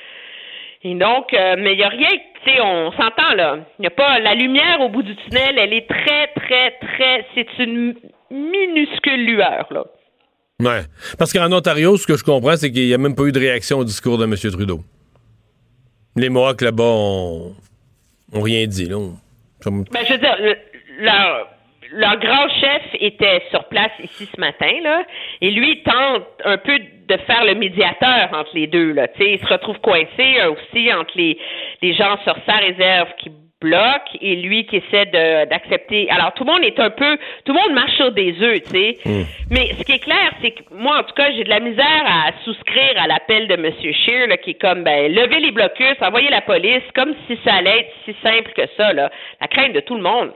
Et 0.87 0.93
donc, 0.93 1.33
euh, 1.33 1.55
mais 1.57 1.73
il 1.73 1.77
n'y 1.77 1.83
a 1.83 1.89
rien, 1.89 2.11
tu 2.11 2.51
sais, 2.51 2.61
on 2.61 2.91
s'entend 2.91 3.33
là. 3.35 3.57
Il 3.79 3.81
n'y 3.81 3.87
a 3.87 3.89
pas 3.89 4.19
la 4.19 4.35
lumière 4.35 4.81
au 4.81 4.89
bout 4.89 5.01
du 5.01 5.15
tunnel, 5.15 5.57
elle 5.57 5.73
est 5.73 5.87
très, 5.89 6.27
très, 6.35 6.77
très, 6.79 7.25
c'est 7.33 7.47
une 7.57 7.95
minuscule 8.29 9.25
lueur 9.25 9.65
là. 9.71 9.83
Ouais. 10.59 10.81
Parce 11.17 11.33
qu'en 11.33 11.51
Ontario, 11.51 11.97
ce 11.97 12.05
que 12.05 12.15
je 12.15 12.23
comprends, 12.23 12.55
c'est 12.55 12.71
qu'il 12.71 12.85
n'y 12.85 12.93
a 12.93 12.99
même 12.99 13.15
pas 13.15 13.23
eu 13.23 13.31
de 13.31 13.39
réaction 13.39 13.79
au 13.79 13.83
discours 13.83 14.19
de 14.19 14.25
M. 14.25 14.35
Trudeau. 14.35 14.81
Les 16.15 16.29
Mohawks 16.29 16.61
là-bas 16.61 16.83
ont, 16.83 17.55
rien 18.31 18.67
dit. 18.67 18.85
Là. 18.85 18.99
Ben, 19.65 19.83
je 20.07 20.13
veux 20.13 20.19
dire, 20.19 20.37
leur, 20.99 21.47
leur 21.91 22.17
grand 22.19 22.49
chef 22.49 22.81
était 22.99 23.43
sur 23.49 23.65
place 23.65 23.91
ici 24.03 24.27
ce 24.33 24.39
matin, 24.39 24.71
là, 24.83 25.03
et 25.41 25.51
lui 25.51 25.81
tente 25.83 26.23
un 26.43 26.57
peu 26.57 26.77
de 26.79 27.17
faire 27.17 27.45
le 27.45 27.55
médiateur 27.55 28.29
entre 28.33 28.51
les 28.53 28.67
deux. 28.67 28.91
Là, 28.93 29.07
il 29.19 29.39
se 29.39 29.47
retrouve 29.47 29.79
coincé 29.79 30.39
euh, 30.39 30.51
aussi 30.51 30.93
entre 30.93 31.11
les, 31.15 31.37
les 31.81 31.93
gens 31.93 32.17
sur 32.23 32.35
sa 32.45 32.53
réserve 32.57 33.09
qui 33.19 33.31
bloquent 33.61 34.17
et 34.21 34.35
lui 34.35 34.65
qui 34.65 34.77
essaie 34.77 35.05
d'accepter. 35.05 36.09
Alors 36.09 36.33
tout 36.33 36.43
le 36.43 36.51
monde 36.51 36.63
est 36.63 36.79
un 36.79 36.89
peu, 36.89 37.17
tout 37.45 37.53
le 37.53 37.59
monde 37.59 37.73
marche 37.73 37.95
sur 37.95 38.11
des 38.11 38.35
œufs, 38.41 38.61
tu 38.63 38.69
sais. 38.69 38.97
Hmm. 39.05 39.23
Mais 39.49 39.71
ce 39.77 39.83
qui 39.83 39.93
est 39.93 40.03
clair, 40.03 40.31
c'est 40.41 40.51
que 40.51 40.61
moi, 40.71 40.99
en 40.99 41.03
tout 41.03 41.15
cas, 41.15 41.31
j'ai 41.31 41.43
de 41.43 41.49
la 41.49 41.59
misère 41.59 42.03
à 42.05 42.31
souscrire 42.43 42.93
à 42.97 43.07
l'appel 43.07 43.47
de 43.47 43.53
M. 43.53 43.71
Scheer, 43.79 44.27
là, 44.27 44.37
qui 44.37 44.51
est 44.51 44.61
comme, 44.61 44.83
ben, 44.83 45.11
lever 45.11 45.39
les 45.39 45.51
blocus, 45.51 45.95
envoyer 46.01 46.29
la 46.29 46.41
police, 46.41 46.83
comme 46.93 47.13
si 47.27 47.39
ça 47.45 47.55
allait 47.55 47.79
être 47.79 47.93
si 48.05 48.15
simple 48.21 48.51
que 48.55 48.63
ça, 48.77 48.93
là. 48.93 49.09
La 49.41 49.47
crainte 49.47 49.73
de 49.73 49.79
tout 49.79 49.95
le 49.95 50.01
monde 50.01 50.31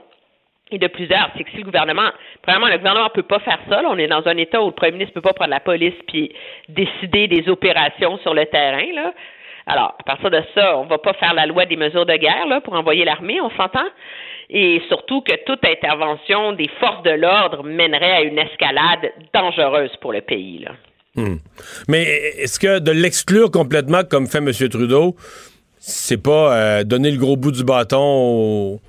et 0.70 0.78
de 0.78 0.86
plusieurs, 0.86 1.30
c'est 1.36 1.44
que 1.44 1.50
si 1.50 1.58
le 1.58 1.64
gouvernement, 1.64 2.10
premièrement, 2.42 2.68
le 2.68 2.78
gouvernement 2.78 3.06
ne 3.06 3.10
peut 3.10 3.22
pas 3.22 3.40
faire 3.40 3.58
ça. 3.68 3.82
Là, 3.82 3.88
on 3.90 3.98
est 3.98 4.06
dans 4.06 4.26
un 4.26 4.36
état 4.36 4.62
où 4.62 4.66
le 4.66 4.72
premier 4.72 4.92
ministre 4.92 5.12
ne 5.16 5.20
peut 5.20 5.28
pas 5.28 5.34
prendre 5.34 5.50
la 5.50 5.60
police 5.60 5.94
puis 6.06 6.32
décider 6.68 7.28
des 7.28 7.48
opérations 7.48 8.18
sur 8.18 8.34
le 8.34 8.46
terrain. 8.46 8.86
Là. 8.94 9.12
Alors, 9.66 9.94
à 9.98 10.02
partir 10.02 10.30
de 10.30 10.42
ça, 10.54 10.78
on 10.78 10.84
ne 10.84 10.88
va 10.88 10.98
pas 10.98 11.12
faire 11.14 11.34
la 11.34 11.46
loi 11.46 11.66
des 11.66 11.76
mesures 11.76 12.06
de 12.06 12.16
guerre 12.16 12.46
là, 12.46 12.60
pour 12.60 12.74
envoyer 12.74 13.04
l'armée, 13.04 13.40
on 13.40 13.50
s'entend? 13.50 13.86
Et 14.48 14.82
surtout 14.88 15.20
que 15.20 15.34
toute 15.46 15.64
intervention 15.64 16.52
des 16.52 16.68
forces 16.80 17.02
de 17.04 17.10
l'ordre 17.10 17.62
mènerait 17.62 18.12
à 18.12 18.22
une 18.22 18.38
escalade 18.38 19.12
dangereuse 19.32 19.94
pour 20.00 20.12
le 20.12 20.22
pays. 20.22 20.64
Là. 20.64 20.72
Hmm. 21.14 21.36
Mais 21.88 22.02
est-ce 22.02 22.58
que 22.58 22.78
de 22.78 22.90
l'exclure 22.90 23.50
complètement, 23.50 24.02
comme 24.08 24.26
fait 24.26 24.38
M. 24.38 24.50
Trudeau, 24.68 25.14
c'est 25.78 26.22
pas 26.22 26.54
euh, 26.54 26.84
donner 26.84 27.10
le 27.10 27.18
gros 27.18 27.36
bout 27.36 27.52
du 27.52 27.64
bâton 27.64 28.00
aux 28.00 28.80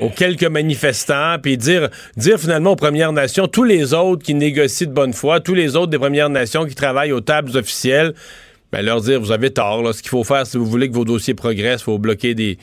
aux 0.00 0.10
quelques 0.10 0.44
manifestants, 0.44 1.36
puis 1.40 1.56
dire, 1.56 1.88
dire 2.16 2.38
finalement 2.38 2.72
aux 2.72 2.76
Premières 2.76 3.12
Nations, 3.12 3.46
tous 3.46 3.64
les 3.64 3.94
autres 3.94 4.24
qui 4.24 4.34
négocient 4.34 4.88
de 4.88 4.92
bonne 4.92 5.12
foi, 5.12 5.40
tous 5.40 5.54
les 5.54 5.76
autres 5.76 5.90
des 5.90 5.98
Premières 5.98 6.30
Nations 6.30 6.64
qui 6.64 6.74
travaillent 6.74 7.12
aux 7.12 7.20
tables 7.20 7.56
officielles, 7.56 8.14
ben 8.72 8.84
leur 8.84 9.00
dire, 9.00 9.20
vous 9.20 9.32
avez 9.32 9.50
tort. 9.50 9.82
Là, 9.82 9.92
ce 9.92 10.02
qu'il 10.02 10.10
faut 10.10 10.24
faire, 10.24 10.46
si 10.46 10.56
vous 10.56 10.66
voulez 10.66 10.88
que 10.88 10.94
vos 10.94 11.04
dossiers 11.04 11.34
progressent, 11.34 11.82
il 11.82 11.84
faut 11.84 11.98
bloquer 11.98 12.34
des, 12.34 12.58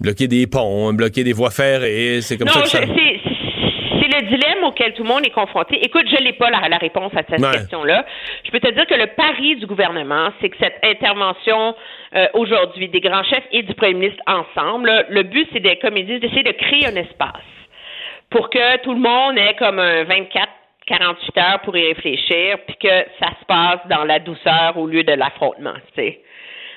bloquer 0.00 0.28
des 0.28 0.46
ponts, 0.46 0.92
bloquer 0.92 1.24
des 1.24 1.32
voies 1.32 1.50
ferrées. 1.50 2.20
C'est 2.22 2.36
comme 2.36 2.48
ça 2.48 2.62
que 2.62 2.68
ça. 2.68 2.80
C'est 3.98 4.20
le 4.20 4.28
dilemme 4.28 4.64
auquel 4.64 4.94
tout 4.94 5.02
le 5.02 5.08
monde 5.08 5.26
est 5.26 5.30
confronté. 5.30 5.84
Écoute, 5.84 6.06
je 6.08 6.22
n'ai 6.22 6.32
pas 6.34 6.50
la, 6.50 6.78
réponse 6.78 7.12
à 7.14 7.22
cette 7.28 7.42
question-là. 7.42 8.06
Je 8.44 8.50
peux 8.50 8.60
te 8.60 8.70
dire 8.70 8.86
que 8.86 8.94
le 8.94 9.08
pari 9.08 9.56
du 9.56 9.66
gouvernement, 9.66 10.30
c'est 10.40 10.48
que 10.48 10.56
cette 10.58 10.78
intervention 10.84 11.74
euh, 12.14 12.26
aujourd'hui 12.34 12.88
des 12.88 13.00
grands 13.00 13.24
chefs 13.24 13.44
et 13.50 13.62
du 13.62 13.74
premier 13.74 13.94
ministre 13.94 14.22
ensemble, 14.26 15.06
le 15.08 15.22
but, 15.24 15.48
c'est 15.52 15.60
des 15.60 15.76
comme 15.76 15.94
d'essayer 15.94 16.42
de 16.42 16.52
créer 16.52 16.86
un 16.86 16.96
espace 16.96 17.42
pour 18.30 18.48
que 18.48 18.76
tout 18.82 18.94
le 18.94 19.00
monde 19.00 19.36
ait 19.36 19.56
comme 19.58 19.80
un 19.80 20.04
24 20.04 20.48
48 20.86 21.38
heures 21.38 21.60
pour 21.60 21.76
y 21.76 21.86
réfléchir, 21.86 22.58
puis 22.66 22.76
que 22.76 23.04
ça 23.20 23.30
se 23.38 23.44
passe 23.46 23.78
dans 23.88 24.04
la 24.04 24.18
douceur 24.18 24.76
au 24.76 24.86
lieu 24.86 25.04
de 25.04 25.12
l'affrontement, 25.12 25.74
tu 25.94 26.02
sais. 26.02 26.20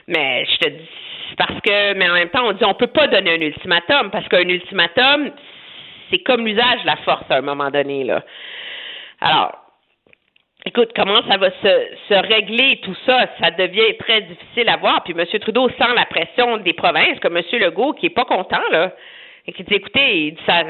Mais 0.07 0.45
je 0.45 0.57
te 0.57 0.69
dis, 0.69 0.89
parce 1.37 1.59
que, 1.61 1.93
mais 1.93 2.09
en 2.09 2.13
même 2.13 2.29
temps, 2.29 2.45
on 2.45 2.51
dit 2.51 2.63
on 2.63 2.73
peut 2.73 2.87
pas 2.87 3.07
donner 3.07 3.31
un 3.31 3.41
ultimatum, 3.41 4.11
parce 4.11 4.27
qu'un 4.27 4.47
ultimatum, 4.47 5.31
c'est 6.09 6.19
comme 6.19 6.45
l'usage 6.45 6.81
de 6.81 6.87
la 6.87 6.97
force 6.97 7.25
à 7.29 7.35
un 7.35 7.41
moment 7.41 7.69
donné, 7.69 8.03
là. 8.03 8.23
Alors, 9.21 9.63
écoute, 10.65 10.89
comment 10.95 11.21
ça 11.27 11.37
va 11.37 11.49
se, 11.49 11.87
se 12.09 12.13
régler 12.13 12.79
tout 12.83 12.95
ça? 13.05 13.27
Ça 13.39 13.51
devient 13.51 13.97
très 13.99 14.21
difficile 14.21 14.69
à 14.69 14.77
voir. 14.77 15.03
Puis 15.03 15.13
M. 15.17 15.25
Trudeau 15.39 15.69
sent 15.69 15.93
la 15.95 16.05
pression 16.05 16.57
des 16.57 16.73
provinces, 16.73 17.19
comme 17.21 17.37
M. 17.37 17.43
Legault, 17.53 17.93
qui 17.93 18.07
est 18.07 18.15
pas 18.15 18.25
content, 18.25 18.61
là, 18.71 18.91
et 19.47 19.53
qui 19.53 19.63
dit, 19.63 19.75
écoutez, 19.75 20.35
ça, 20.45 20.63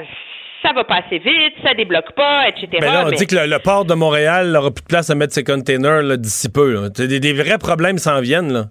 ça 0.63 0.73
va 0.73 0.83
pas 0.83 1.01
assez 1.05 1.19
vite, 1.19 1.53
ça 1.63 1.73
débloque 1.73 2.13
pas, 2.13 2.47
etc. 2.47 2.67
Ben 2.79 2.93
là, 2.93 3.03
on 3.07 3.11
dit 3.11 3.27
que 3.27 3.35
le, 3.35 3.59
port 3.59 3.85
de 3.85 3.93
Montréal 3.93 4.51
n'aura 4.51 4.71
plus 4.71 4.83
de 4.83 4.87
place 4.87 5.09
à 5.09 5.15
mettre 5.15 5.33
ses 5.33 5.43
containers 5.43 6.17
d'ici 6.17 6.51
peu. 6.51 6.89
Des, 6.89 7.19
des, 7.19 7.33
vrais 7.33 7.57
problèmes 7.57 7.97
s'en 7.97 8.21
viennent, 8.21 8.51
là. 8.51 8.65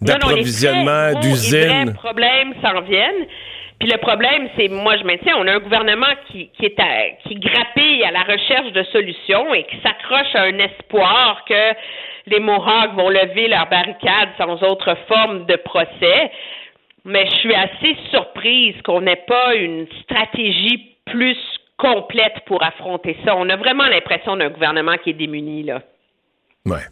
D'approvisionnement, 0.00 1.20
d'usines. 1.20 1.60
Les 1.60 1.84
vrais 1.84 1.94
problèmes 1.94 2.54
s'en 2.60 2.80
viennent. 2.82 3.26
Puis 3.82 3.90
le 3.90 3.98
problème, 3.98 4.48
c'est, 4.56 4.68
moi, 4.68 4.96
je 4.96 5.02
maintiens, 5.02 5.34
on 5.36 5.48
a 5.48 5.54
un 5.54 5.58
gouvernement 5.58 6.14
qui, 6.28 6.50
qui 6.50 6.66
est 6.66 6.78
à, 6.78 7.08
grappille 7.34 8.04
à 8.04 8.12
la 8.12 8.22
recherche 8.22 8.70
de 8.70 8.84
solutions 8.84 9.52
et 9.54 9.64
qui 9.64 9.76
s'accroche 9.82 10.32
à 10.34 10.42
un 10.42 10.56
espoir 10.60 11.44
que 11.48 11.74
les 12.28 12.38
Mohawks 12.38 12.94
vont 12.94 13.08
lever 13.08 13.48
leurs 13.48 13.68
barricades 13.68 14.28
sans 14.38 14.62
autre 14.62 14.96
forme 15.08 15.46
de 15.46 15.56
procès. 15.56 16.30
Mais 17.04 17.26
je 17.26 17.34
suis 17.38 17.54
assez 17.56 17.96
surprise 18.12 18.80
qu'on 18.84 19.00
n'ait 19.00 19.24
pas 19.26 19.56
une 19.56 19.88
stratégie 20.04 20.94
plus 21.04 21.38
complète 21.76 22.36
pour 22.46 22.62
affronter 22.62 23.16
ça. 23.24 23.34
On 23.34 23.48
a 23.48 23.56
vraiment 23.56 23.88
l'impression 23.88 24.36
d'un 24.36 24.50
gouvernement 24.50 24.94
qui 25.02 25.10
est 25.10 25.14
démuni, 25.14 25.64
là. 25.64 25.82
Ouais. 26.66 26.86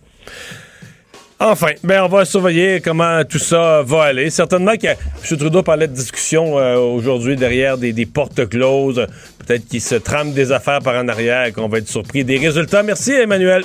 Enfin, 1.42 1.70
ben 1.82 2.02
on 2.02 2.08
va 2.08 2.26
surveiller 2.26 2.82
comment 2.82 3.24
tout 3.24 3.38
ça 3.38 3.82
va 3.82 4.04
aller. 4.04 4.28
Certainement 4.28 4.76
que 4.76 4.88
M. 4.88 5.38
Trudeau 5.38 5.62
parlait 5.62 5.88
de 5.88 5.94
discussion 5.94 6.58
euh, 6.58 6.76
aujourd'hui 6.76 7.34
derrière 7.34 7.78
des, 7.78 7.94
des, 7.94 8.04
portes 8.04 8.46
closes. 8.46 9.06
Peut-être 9.38 9.66
qu'il 9.66 9.80
se 9.80 9.94
trame 9.94 10.32
des 10.32 10.52
affaires 10.52 10.80
par 10.80 11.02
en 11.02 11.08
arrière 11.08 11.46
et 11.46 11.52
qu'on 11.52 11.68
va 11.68 11.78
être 11.78 11.88
surpris 11.88 12.24
des 12.24 12.36
résultats. 12.36 12.82
Merci, 12.82 13.12
Emmanuel. 13.12 13.64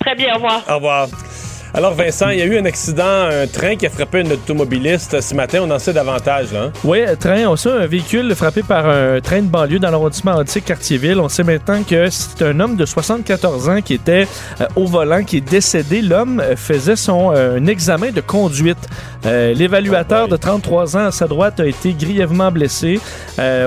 Très 0.00 0.14
bien, 0.14 0.32
au 0.32 0.36
revoir. 0.36 0.64
Au 0.66 0.74
revoir. 0.76 1.08
Alors, 1.76 1.92
Vincent, 1.92 2.28
il 2.28 2.38
y 2.38 2.42
a 2.42 2.44
eu 2.44 2.56
un 2.56 2.66
accident, 2.66 3.02
un 3.04 3.48
train 3.48 3.74
qui 3.74 3.84
a 3.84 3.90
frappé 3.90 4.20
un 4.20 4.30
automobiliste 4.30 5.20
ce 5.20 5.34
matin. 5.34 5.58
On 5.60 5.70
en 5.72 5.80
sait 5.80 5.92
davantage, 5.92 6.52
là. 6.52 6.66
Hein? 6.66 6.72
Oui, 6.84 7.00
train, 7.18 7.48
on 7.48 7.56
sait 7.56 7.68
un 7.68 7.86
véhicule 7.88 8.32
frappé 8.36 8.62
par 8.62 8.88
un 8.88 9.20
train 9.20 9.42
de 9.42 9.48
banlieue 9.48 9.80
dans 9.80 9.90
l'arrondissement 9.90 10.36
antique 10.36 10.66
Quartier-Ville. 10.66 11.18
On 11.18 11.28
sait 11.28 11.42
maintenant 11.42 11.82
que 11.82 12.08
c'est 12.10 12.42
un 12.42 12.60
homme 12.60 12.76
de 12.76 12.86
74 12.86 13.68
ans 13.68 13.80
qui 13.80 13.94
était 13.94 14.28
euh, 14.60 14.66
au 14.76 14.86
volant, 14.86 15.24
qui 15.24 15.38
est 15.38 15.40
décédé. 15.40 16.00
L'homme 16.00 16.40
faisait 16.54 16.94
son 16.94 17.32
euh, 17.34 17.58
un 17.58 17.66
examen 17.66 18.12
de 18.12 18.20
conduite. 18.20 18.78
Euh, 19.26 19.52
l'évaluateur 19.52 20.28
de 20.28 20.36
33 20.36 20.96
ans 20.96 21.06
à 21.06 21.10
sa 21.10 21.26
droite 21.26 21.58
a 21.58 21.66
été 21.66 21.92
grièvement 21.92 22.52
blessé. 22.52 23.00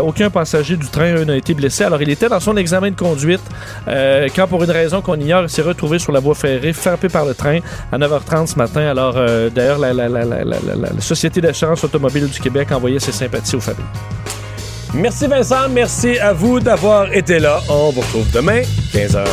aucun 0.02 0.30
passager 0.30 0.78
du 0.78 0.88
train 0.88 1.26
n'a 1.26 1.36
été 1.36 1.54
blessé. 1.54 1.84
Alors, 1.84 2.02
il 2.02 2.10
était 2.10 2.30
dans 2.30 2.40
son 2.40 2.56
examen 2.56 2.92
de 2.92 2.96
conduite 2.96 3.42
quand, 3.86 4.48
pour 4.48 4.64
une 4.64 4.72
raison 4.72 5.02
qu'on 5.02 5.20
ignore, 5.20 5.44
il 5.44 5.50
s'est 5.50 5.62
retrouvé 5.62 6.00
sur 6.00 6.14
la 6.14 6.22
voie 6.22 6.36
ferrée, 6.36 6.72
frappé 6.72 7.10
par 7.10 7.26
le 7.26 7.34
train 7.34 7.60
à 7.98 8.08
9h30 8.08 8.48
ce 8.48 8.56
matin. 8.56 8.82
Alors, 8.82 9.16
euh, 9.18 9.50
d'ailleurs, 9.50 9.80
la, 9.80 9.94
la, 9.94 10.08
la, 10.08 10.24
la, 10.26 11.02
Société 11.02 11.42
d'assurance 11.42 11.84
automobile 11.84 12.28
du 12.28 12.40
Québec 12.40 12.72
a 12.72 12.78
envoyé 12.78 13.00
ses 13.00 13.12
sympathies 13.12 13.56
aux 13.56 13.62
familles. 13.62 13.84
Merci 14.94 15.28
Vincent, 15.28 15.70
merci 15.70 16.18
à 16.18 16.34
vous 16.34 16.60
d'avoir 16.60 17.12
été 17.14 17.40
là. 17.40 17.60
On 17.70 17.92
vous 17.92 18.02
retrouve 18.02 18.32
demain, 18.32 18.62
15h. 18.94 19.26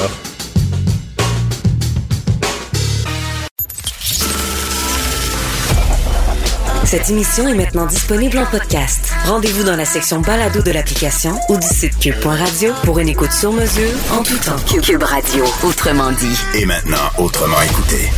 Cette 6.84 7.10
émission 7.10 7.48
est 7.48 7.54
maintenant 7.54 7.86
disponible 7.86 8.38
en 8.38 8.46
podcast. 8.46 9.12
Rendez-vous 9.26 9.64
dans 9.64 9.74
la 9.74 9.84
section 9.84 10.20
balado 10.20 10.62
de 10.62 10.70
l'application 10.70 11.32
ou 11.48 11.56
du 11.56 11.66
site 11.66 11.98
cube.radio 11.98 12.72
pour 12.84 12.98
une 13.00 13.08
écoute 13.08 13.32
sur 13.32 13.52
mesure 13.52 13.90
en 14.12 14.22
tout 14.22 14.38
temps. 14.38 14.80
Cube 14.80 15.02
Radio, 15.02 15.44
autrement 15.64 16.12
dit. 16.12 16.38
Et 16.54 16.66
maintenant, 16.66 17.10
autrement 17.18 17.60
écouté. 17.62 18.10